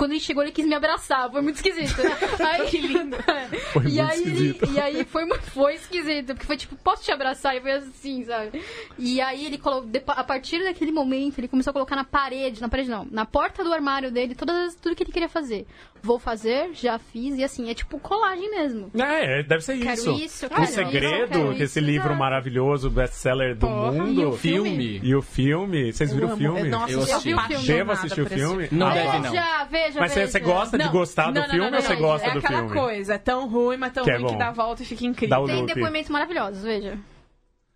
quando 0.03 0.11
ele 0.11 0.20
chegou, 0.20 0.42
ele 0.42 0.50
quis 0.50 0.66
me 0.66 0.74
abraçar. 0.74 1.30
Foi 1.30 1.40
muito 1.40 1.55
esquisito. 1.55 2.03
Né? 2.03 2.11
Aí, 2.44 2.66
que 2.66 2.78
lindo. 2.78 3.16
Foi 3.72 3.82
e, 3.82 3.84
muito 3.84 4.00
aí, 4.00 4.18
esquisito. 4.18 4.64
Ele, 4.64 4.72
e 4.74 4.80
aí 4.80 5.05
foi, 5.05 5.38
foi 5.40 5.74
esquisito. 5.74 6.26
Porque 6.34 6.44
foi 6.46 6.57
tipo, 6.57 6.74
posso 6.76 7.05
te 7.05 7.12
abraçar? 7.12 7.57
E 7.57 7.61
foi 7.61 7.70
assim, 7.72 8.24
sabe? 8.24 8.61
E 8.98 9.20
aí 9.20 9.46
ele 9.46 9.59
colocou. 9.59 9.88
A 10.09 10.24
partir 10.24 10.62
daquele 10.64 10.90
momento, 10.90 11.38
ele 11.38 11.46
começou 11.46 11.70
a 11.70 11.74
colocar 11.74 11.94
na 11.94 12.03
parede, 12.05 12.61
na 12.61 12.68
parede 12.68 12.90
não, 12.90 13.07
na 13.11 13.24
porta 13.24 13.62
do 13.62 13.72
armário 13.72 14.11
dele, 14.11 14.34
todas, 14.34 14.57
as- 14.57 14.74
tudo 14.74 14.96
que 14.96 15.05
ele 15.05 15.12
queria 15.12 15.28
fazer. 15.28 15.66
Vou 16.05 16.18
fazer, 16.18 16.70
já 16.74 16.98
fiz, 16.98 17.38
e 17.38 17.44
assim, 17.44 17.70
é 17.70 17.74
tipo 17.74 17.96
colagem 18.00 18.50
mesmo. 18.50 18.90
É, 18.98 19.42
deve 19.44 19.62
ser 19.62 19.78
Quero 19.78 19.92
isso. 19.94 20.11
isso, 20.12 20.46
o 20.46 20.48
quero 20.50 20.66
segredo, 20.66 21.22
isso, 21.22 21.28
quero 21.44 21.55
que 21.55 21.62
esse 21.62 21.78
isso, 21.78 21.86
livro 21.88 22.09
exato. 22.09 22.18
maravilhoso, 22.18 22.90
best-seller 22.90 23.55
do 23.55 23.66
Porra, 23.68 23.92
mundo. 23.92 24.20
e 24.20 24.24
o 24.24 24.32
Filme. 24.32 25.00
E 25.00 25.14
o 25.14 25.22
filme, 25.22 25.92
vocês 25.92 26.12
viram 26.12 26.34
o 26.34 26.36
filme? 26.36 26.68
Nossa, 26.68 26.92
Eu 26.92 27.03
assisti. 27.03 27.30
sou 27.30 27.38
apaixonada 27.38 27.66
Devo 27.72 27.92
assistir 27.92 28.20
o 28.20 28.26
filme? 28.26 28.68
Não 28.72 28.88
Ah, 28.88 28.94
deve, 28.94 29.18
não. 29.20 29.30
Veja, 29.30 29.64
veja, 29.70 30.00
Mas 30.00 30.11
você, 30.12 30.20
veja. 30.20 30.32
você 30.32 30.40
gosta 30.40 30.76
de 30.78 30.84
Não, 30.86 30.92
gostar 30.92 31.26
do 31.30 31.34
não, 31.34 31.42
não, 31.42 31.48
filme 31.50 31.70
não, 31.70 31.76
ou 31.78 31.82
você 31.84 31.92
não, 31.94 32.00
gosta 32.00 32.26
é 32.26 32.32
do 32.32 32.38
aquela 32.40 32.59
filme? 32.59 32.74
coisa, 32.74 33.14
é 33.14 33.18
tão 33.18 33.48
ruim, 33.48 33.76
mas 33.76 33.92
tão 33.92 34.03
Que 34.05 34.11
é 34.11 34.14
ruim 34.16 34.26
que 34.26 34.32
bom. 34.32 34.38
dá 34.38 34.48
a 34.48 34.53
volta 34.53 34.82
e 34.82 34.86
fica 34.86 35.07
incrível. 35.07 35.38
o 35.40 35.46
Tem 35.46 35.66
depoimentos 35.66 36.11
maravilhosos, 36.11 36.64
veja. 36.64 36.98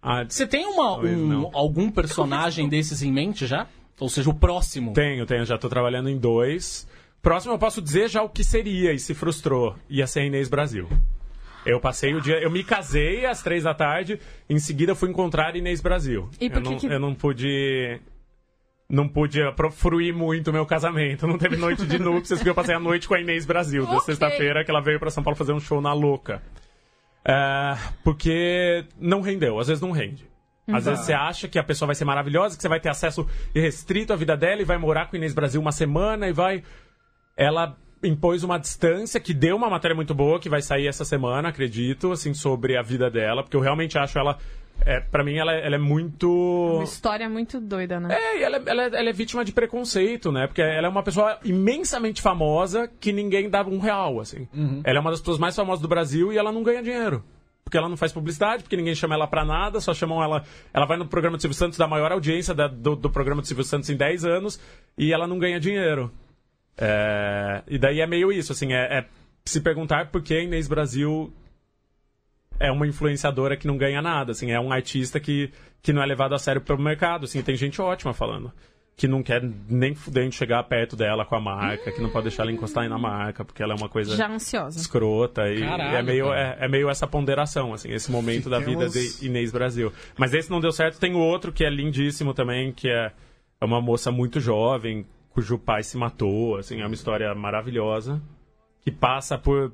Ah, 0.02 0.24
Você 0.28 0.46
tem 0.48 0.66
uma, 0.66 0.98
um- 0.98 1.26
não. 1.28 1.50
algum 1.54 1.90
personagem 1.92 2.68
desses 2.68 3.02
em 3.02 3.12
mente 3.12 3.46
já? 3.46 3.66
Ou 3.98 4.08
seja, 4.08 4.28
o 4.28 4.34
próximo? 4.34 4.92
tenho, 4.92 5.24
tenho, 5.26 5.44
já 5.46 5.56
tô 5.56 5.68
trabalhando 5.68 6.08
em 6.08 6.18
dois. 6.18 6.86
Próximo 7.22 7.54
eu 7.54 7.58
posso 7.58 7.82
dizer 7.82 8.08
já 8.08 8.22
o 8.22 8.28
que 8.28 8.44
seria 8.44 8.92
e 8.92 8.98
se 8.98 9.14
frustrou. 9.14 9.74
Ia 9.88 10.06
ser 10.06 10.20
a 10.20 10.24
Inês 10.24 10.48
Brasil. 10.48 10.88
Eu 11.64 11.80
passei 11.80 12.14
o 12.14 12.20
dia. 12.20 12.38
Eu 12.40 12.50
me 12.50 12.62
casei 12.62 13.26
às 13.26 13.42
três 13.42 13.64
da 13.64 13.74
tarde, 13.74 14.20
em 14.48 14.58
seguida 14.58 14.94
fui 14.94 15.10
encontrar 15.10 15.52
a 15.52 15.58
Inês 15.58 15.80
Brasil. 15.80 16.30
E 16.40 16.48
por 16.48 16.58
eu, 16.58 16.62
que 16.62 16.70
não, 16.70 16.78
que- 16.78 16.86
eu 16.86 17.00
não 17.00 17.14
pude. 17.14 18.00
Não 18.88 19.08
pude 19.08 19.40
fruir 19.72 20.14
muito 20.14 20.50
o 20.50 20.52
meu 20.52 20.64
casamento. 20.64 21.26
Não 21.26 21.36
teve 21.36 21.56
noite 21.56 21.84
de 21.84 21.98
núpcias, 21.98 22.38
porque 22.38 22.50
eu 22.50 22.54
passei 22.54 22.72
a 22.72 22.78
noite 22.78 23.08
com 23.08 23.14
a 23.14 23.20
Inês 23.20 23.44
Brasil, 23.44 23.84
da 23.84 23.94
Ok. 23.94 24.02
sexta-feira, 24.06 24.64
que 24.64 24.70
ela 24.70 24.80
veio 24.80 25.00
pra 25.00 25.10
São 25.10 25.24
Paulo 25.24 25.36
fazer 25.36 25.52
um 25.52 25.58
show 25.58 25.80
na 25.80 25.92
louca. 25.92 26.40
É, 27.24 27.74
porque 28.04 28.84
não 29.00 29.20
rendeu, 29.20 29.58
às 29.58 29.66
vezes 29.66 29.82
não 29.82 29.90
rende. 29.90 30.24
Às 30.72 30.84
vezes 30.84 31.04
você 31.04 31.12
acha 31.12 31.48
que 31.48 31.58
a 31.58 31.64
pessoa 31.64 31.86
vai 31.86 31.94
ser 31.96 32.04
maravilhosa, 32.04 32.56
que 32.56 32.62
você 32.62 32.68
vai 32.68 32.78
ter 32.80 32.88
acesso 32.88 33.26
irrestrito 33.54 34.12
à 34.12 34.16
vida 34.16 34.36
dela 34.36 34.60
e 34.62 34.64
vai 34.64 34.76
morar 34.78 35.06
com 35.08 35.16
a 35.16 35.18
Inês 35.18 35.34
Brasil 35.34 35.60
uma 35.60 35.72
semana 35.72 36.28
e 36.28 36.32
vai. 36.32 36.62
Ela 37.36 37.76
impôs 38.02 38.42
uma 38.44 38.58
distância 38.58 39.18
que 39.20 39.34
deu 39.34 39.56
uma 39.56 39.68
matéria 39.68 39.94
muito 39.94 40.14
boa 40.14 40.38
que 40.38 40.48
vai 40.48 40.62
sair 40.62 40.86
essa 40.86 41.04
semana, 41.04 41.48
acredito, 41.48 42.12
assim, 42.12 42.32
sobre 42.34 42.76
a 42.76 42.82
vida 42.82 43.10
dela, 43.10 43.42
porque 43.42 43.56
eu 43.56 43.60
realmente 43.60 43.98
acho 43.98 44.18
ela. 44.18 44.38
É, 44.84 45.00
para 45.00 45.24
mim, 45.24 45.36
ela, 45.38 45.52
ela 45.54 45.74
é 45.74 45.78
muito. 45.78 46.30
Uma 46.30 46.84
história 46.84 47.28
muito 47.30 47.58
doida, 47.58 47.98
né? 47.98 48.14
É, 48.14 48.38
e 48.40 48.42
ela, 48.42 48.62
ela, 48.66 48.82
ela 48.84 49.08
é 49.08 49.12
vítima 49.12 49.42
de 49.42 49.50
preconceito, 49.50 50.30
né? 50.30 50.46
Porque 50.46 50.60
ela 50.60 50.86
é 50.86 50.90
uma 50.90 51.02
pessoa 51.02 51.38
imensamente 51.42 52.20
famosa 52.20 52.86
que 53.00 53.10
ninguém 53.10 53.48
dá 53.48 53.62
um 53.64 53.78
real, 53.78 54.20
assim. 54.20 54.46
Ela 54.84 54.98
é 54.98 55.00
uma 55.00 55.10
das 55.10 55.20
pessoas 55.20 55.38
mais 55.38 55.56
famosas 55.56 55.80
do 55.80 55.88
Brasil 55.88 56.30
e 56.32 56.36
ela 56.38 56.52
não 56.52 56.62
ganha 56.62 56.82
dinheiro. 56.82 57.24
Porque 57.64 57.76
ela 57.78 57.88
não 57.88 57.96
faz 57.96 58.12
publicidade, 58.12 58.62
porque 58.62 58.76
ninguém 58.76 58.94
chama 58.94 59.14
ela 59.14 59.26
pra 59.26 59.44
nada, 59.44 59.80
só 59.80 59.92
chamam 59.94 60.22
ela. 60.22 60.44
Ela 60.74 60.84
vai 60.86 60.98
no 60.98 61.06
programa 61.08 61.38
do 61.38 61.40
Silvio 61.40 61.56
Santos, 61.56 61.78
da 61.78 61.88
maior 61.88 62.12
audiência 62.12 62.54
da- 62.54 62.68
do, 62.68 62.94
do 62.94 63.10
programa 63.10 63.40
do 63.40 63.48
Silvio 63.48 63.64
Santos 63.64 63.88
em 63.90 63.96
10 63.96 64.24
anos, 64.26 64.60
e 64.96 65.10
ela 65.12 65.26
não 65.26 65.38
ganha 65.38 65.58
dinheiro. 65.58 66.12
É, 66.78 67.62
e 67.66 67.78
daí 67.78 68.00
é 68.00 68.06
meio 68.06 68.30
isso, 68.30 68.52
assim, 68.52 68.72
é, 68.72 68.98
é 68.98 69.04
se 69.44 69.60
perguntar 69.60 70.10
por 70.10 70.22
que 70.22 70.34
a 70.34 70.42
Inês 70.42 70.68
Brasil 70.68 71.32
é 72.58 72.70
uma 72.70 72.86
influenciadora 72.86 73.56
que 73.56 73.66
não 73.66 73.76
ganha 73.76 74.02
nada, 74.02 74.32
assim, 74.32 74.50
é 74.50 74.60
um 74.60 74.72
artista 74.72 75.20
que, 75.20 75.50
que 75.82 75.92
não 75.92 76.02
é 76.02 76.06
levado 76.06 76.34
a 76.34 76.38
sério 76.38 76.60
pelo 76.60 76.82
mercado, 76.82 77.24
assim, 77.24 77.42
tem 77.42 77.56
gente 77.56 77.80
ótima 77.80 78.12
falando. 78.12 78.52
Que 78.98 79.06
não 79.06 79.22
quer 79.22 79.42
nem 79.68 79.94
fudendo 79.94 80.32
chegar 80.32 80.62
perto 80.64 80.96
dela 80.96 81.26
com 81.26 81.36
a 81.36 81.40
marca, 81.40 81.92
que 81.92 82.00
não 82.00 82.08
pode 82.08 82.28
deixar 82.28 82.44
ela 82.44 82.52
encostar 82.52 82.84
aí 82.84 82.88
na 82.88 82.98
marca, 82.98 83.44
porque 83.44 83.62
ela 83.62 83.74
é 83.74 83.76
uma 83.76 83.90
coisa 83.90 84.16
Já 84.16 84.26
ansiosa. 84.26 84.78
escrota 84.78 85.50
e, 85.50 85.60
Caralho, 85.60 85.92
e 85.92 85.96
é, 85.96 86.02
meio, 86.02 86.32
é, 86.32 86.56
é 86.60 86.66
meio 86.68 86.88
essa 86.88 87.06
ponderação, 87.06 87.74
assim, 87.74 87.92
esse 87.92 88.10
momento 88.10 88.48
da 88.48 88.58
vida 88.58 88.88
de 88.88 89.26
Inês 89.26 89.52
Brasil. 89.52 89.92
Mas 90.16 90.32
esse 90.32 90.50
não 90.50 90.60
deu 90.60 90.72
certo, 90.72 90.98
tem 90.98 91.14
o 91.14 91.18
outro 91.18 91.52
que 91.52 91.62
é 91.62 91.68
lindíssimo 91.68 92.32
também, 92.32 92.72
que 92.72 92.88
é, 92.88 93.12
é 93.60 93.64
uma 93.66 93.82
moça 93.82 94.10
muito 94.10 94.40
jovem, 94.40 95.04
cujo 95.36 95.58
pai 95.58 95.82
se 95.82 95.98
matou, 95.98 96.56
assim, 96.56 96.80
é 96.80 96.86
uma 96.86 96.94
história 96.94 97.34
maravilhosa, 97.34 98.22
que 98.80 98.90
passa 98.90 99.36
por 99.36 99.70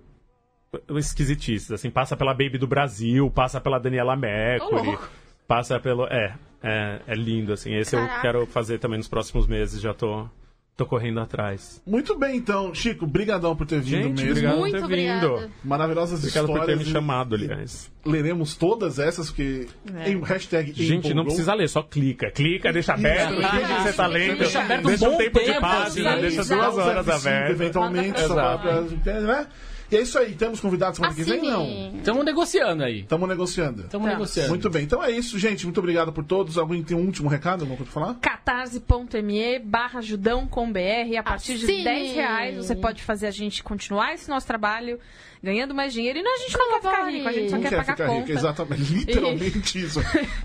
esquisitices, 0.97 1.71
assim, 1.71 1.89
passa 1.89 2.17
pela 2.17 2.35
Baby 2.35 2.59
do 2.59 2.67
Brasil, 2.67 3.31
passa 3.31 3.61
pela 3.61 3.79
Daniela 3.79 4.17
Mercury, 4.17 4.99
passa 5.47 5.79
pelo... 5.79 6.05
É, 6.07 6.35
é, 6.61 7.01
é 7.07 7.15
lindo, 7.15 7.53
assim, 7.53 7.75
esse 7.75 7.95
eu 7.95 8.01
Caraca. 8.01 8.23
quero 8.23 8.47
fazer 8.47 8.79
também 8.79 8.99
nos 8.99 9.07
próximos 9.07 9.47
meses, 9.47 9.81
já 9.81 9.95
tô, 9.95 10.29
tô 10.77 10.87
correndo 10.87 11.21
atrás. 11.21 11.81
Muito 11.87 12.19
bem, 12.19 12.37
então. 12.37 12.75
Chico, 12.75 13.07
brigadão 13.07 13.55
por 13.55 13.67
ter 13.67 13.81
vindo 13.81 14.03
Gente, 14.05 14.17
mesmo. 14.25 14.31
obrigado 14.31 14.53
por 14.55 14.61
Muito 14.61 14.79
ter 14.79 14.85
obrigada. 14.85 15.21
vindo. 15.37 15.51
Maravilhosas 15.65 16.19
Obrigado 16.21 16.45
histórias. 16.45 16.67
por 16.67 16.73
ter 16.79 16.85
me 16.87 16.93
chamado, 16.93 17.35
aliás. 17.35 17.91
Leremos 18.05 18.57
todas 18.57 18.99
essas, 18.99 19.29
porque 19.31 19.69
É. 19.95 20.11
em 20.11 20.21
hashtag 20.23 20.73
Gente, 20.73 20.91
não 20.91 20.99
empolgou. 21.11 21.25
precisa 21.27 21.55
ler, 21.55 21.69
só 21.69 21.83
clica. 21.83 22.31
Clica, 22.31 22.73
deixa 22.73 22.95
aberto, 22.95 23.35
Clica. 23.37 23.51
que 23.61 23.83
você 23.83 23.93
tá 23.93 24.07
lendo. 24.07 24.39
Deixa 24.39 24.61
aberto 24.61 24.85
um 24.85 24.89
Deixa 24.89 25.09
um 25.09 25.13
bom 25.13 25.19
tempo 25.19 25.39
de 25.39 25.45
tempo, 25.47 25.61
página, 25.61 26.11
assim. 26.13 26.21
deixa 26.21 26.45
duas 26.45 26.79
horas 26.79 27.07
F5, 27.07 27.15
aberto. 27.29 27.51
Eventualmente, 27.53 28.21
só 28.21 28.59
pra- 28.59 28.81
né? 29.21 29.47
E 29.93 29.97
é 29.97 30.01
isso 30.03 30.19
aí. 30.19 30.35
Temos 30.35 30.59
convidados 30.59 30.97
semana 30.97 31.15
que 31.15 31.23
vem? 31.23 31.43
Não. 31.43 31.63
Assine. 31.63 31.99
Estamos 31.99 32.25
negociando 32.25 32.83
aí. 32.83 33.01
Estamos 33.01 33.29
negociando. 33.29 33.83
Estamos 33.83 34.07
Tá. 34.07 34.13
negociando. 34.15 34.49
Muito 34.49 34.71
bem. 34.71 34.85
Então 34.85 35.05
é 35.05 35.11
isso, 35.11 35.39
gente. 35.39 35.65
Muito 35.67 35.79
obrigado 35.79 36.13
por 36.13 36.25
todos. 36.25 36.57
Alguém 36.57 36.83
tem 36.83 36.97
um 36.97 37.05
último 37.05 37.29
recado? 37.29 37.61
Alguma 37.61 37.77
coisa 37.77 37.93
pra 37.93 38.01
falar? 38.01 38.15
catarse.me 38.21 39.59
barra 39.59 40.01
judão 40.01 40.47
com 40.47 40.73
BR. 40.73 41.17
A 41.19 41.23
partir 41.23 41.59
de 41.59 41.65
Assine. 41.65 41.85
10 41.85 42.15
reais 42.15 42.57
você 42.57 42.75
pode 42.75 43.03
fazer 43.03 43.27
a 43.27 43.31
gente 43.31 43.63
continuar 43.63 44.15
esse 44.15 44.29
nosso 44.29 44.47
trabalho 44.47 44.99
ganhando 45.43 45.75
mais 45.75 45.93
dinheiro. 45.93 46.19
E 46.19 46.23
não, 46.23 46.33
a 46.33 46.39
gente 46.39 46.57
não 46.57 46.69
quer 46.69 46.81
ficar 46.81 47.09
rico, 47.09 47.29
a 47.29 47.33
gente 47.33 47.51
só 47.51 47.57
Não 47.57 47.63
quer 47.63 47.69
quer 47.71 47.77
pagar 47.77 47.97
ficar 47.97 48.07
conta. 48.09 48.21
rico. 48.27 48.33
Exatamente. 48.39 48.83
Literalmente 48.95 49.85
isso. 49.85 50.01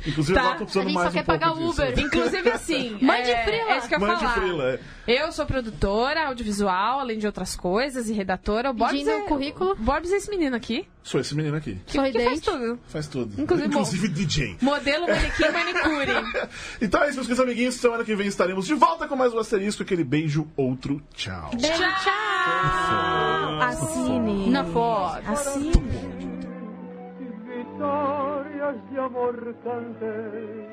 Inclusive, 0.05 0.33
Tá. 0.33 0.41
agora 0.41 0.57
tô 0.57 0.63
precisando 0.65 0.83
A 0.83 0.87
gente 0.89 0.95
mais 0.95 1.05
só 1.05 1.09
um 1.09 1.13
quer 1.13 1.23
pouco 1.25 1.39
pagar 1.39 1.53
disso. 1.53 1.69
Uber. 1.71 1.99
Inclusive 1.99 2.49
assim, 2.49 2.97
Mande 3.01 3.31
é, 3.31 3.43
frila. 3.43 3.71
é 3.73 3.77
isso 3.77 3.87
que 3.87 3.95
eu 3.95 3.99
ia 3.99 4.07
Mande 4.07 4.19
falar. 4.19 4.33
frila, 4.33 4.63
é. 4.73 4.79
Eu 5.23 5.31
sou 5.31 5.45
produtora 5.45 6.27
audiovisual, 6.27 6.99
além 6.99 7.17
de 7.19 7.25
outras 7.25 7.55
coisas, 7.55 8.09
e 8.09 8.13
redatora. 8.13 8.71
O 8.71 8.73
Borbs 8.73 9.07
é, 9.07 9.15
o 9.17 9.21
currículo. 9.25 9.71
o 9.71 9.75
Borbs 9.75 10.11
é 10.11 10.17
esse 10.17 10.29
menino 10.29 10.55
aqui, 10.55 10.87
Sou 11.07 11.21
esse 11.21 11.33
menino 11.33 11.55
aqui. 11.55 11.79
que, 11.85 11.97
que 12.11 12.23
faz 12.25 12.41
tudo. 12.41 12.79
Faz 12.85 13.07
tudo. 13.07 13.41
Inclusive, 13.41 13.69
Inclusive 13.69 14.07
DJ. 14.09 14.57
Modelo, 14.59 15.07
manequim, 15.07 15.51
manicure. 15.53 16.11
Então 16.81 17.01
é 17.01 17.07
isso, 17.07 17.15
meus 17.15 17.27
queridos 17.27 17.39
amiguinhos. 17.39 17.75
Semana 17.75 18.03
que 18.03 18.13
vem 18.13 18.27
estaremos 18.27 18.65
de 18.65 18.73
volta 18.73 19.07
com 19.07 19.15
mais 19.15 19.33
um 19.33 19.39
asterisco. 19.39 19.83
Aquele 19.83 20.03
beijo, 20.03 20.45
outro 20.57 21.01
tchau. 21.13 21.51
Beijo, 21.51 21.81
tchau. 22.03 23.61
Assine. 23.61 24.49
Na 24.49 24.65
foto. 24.65 25.31
Assine. 25.31 25.71
Victorias 27.55 28.75
de 28.91 28.99
amor. 28.99 30.67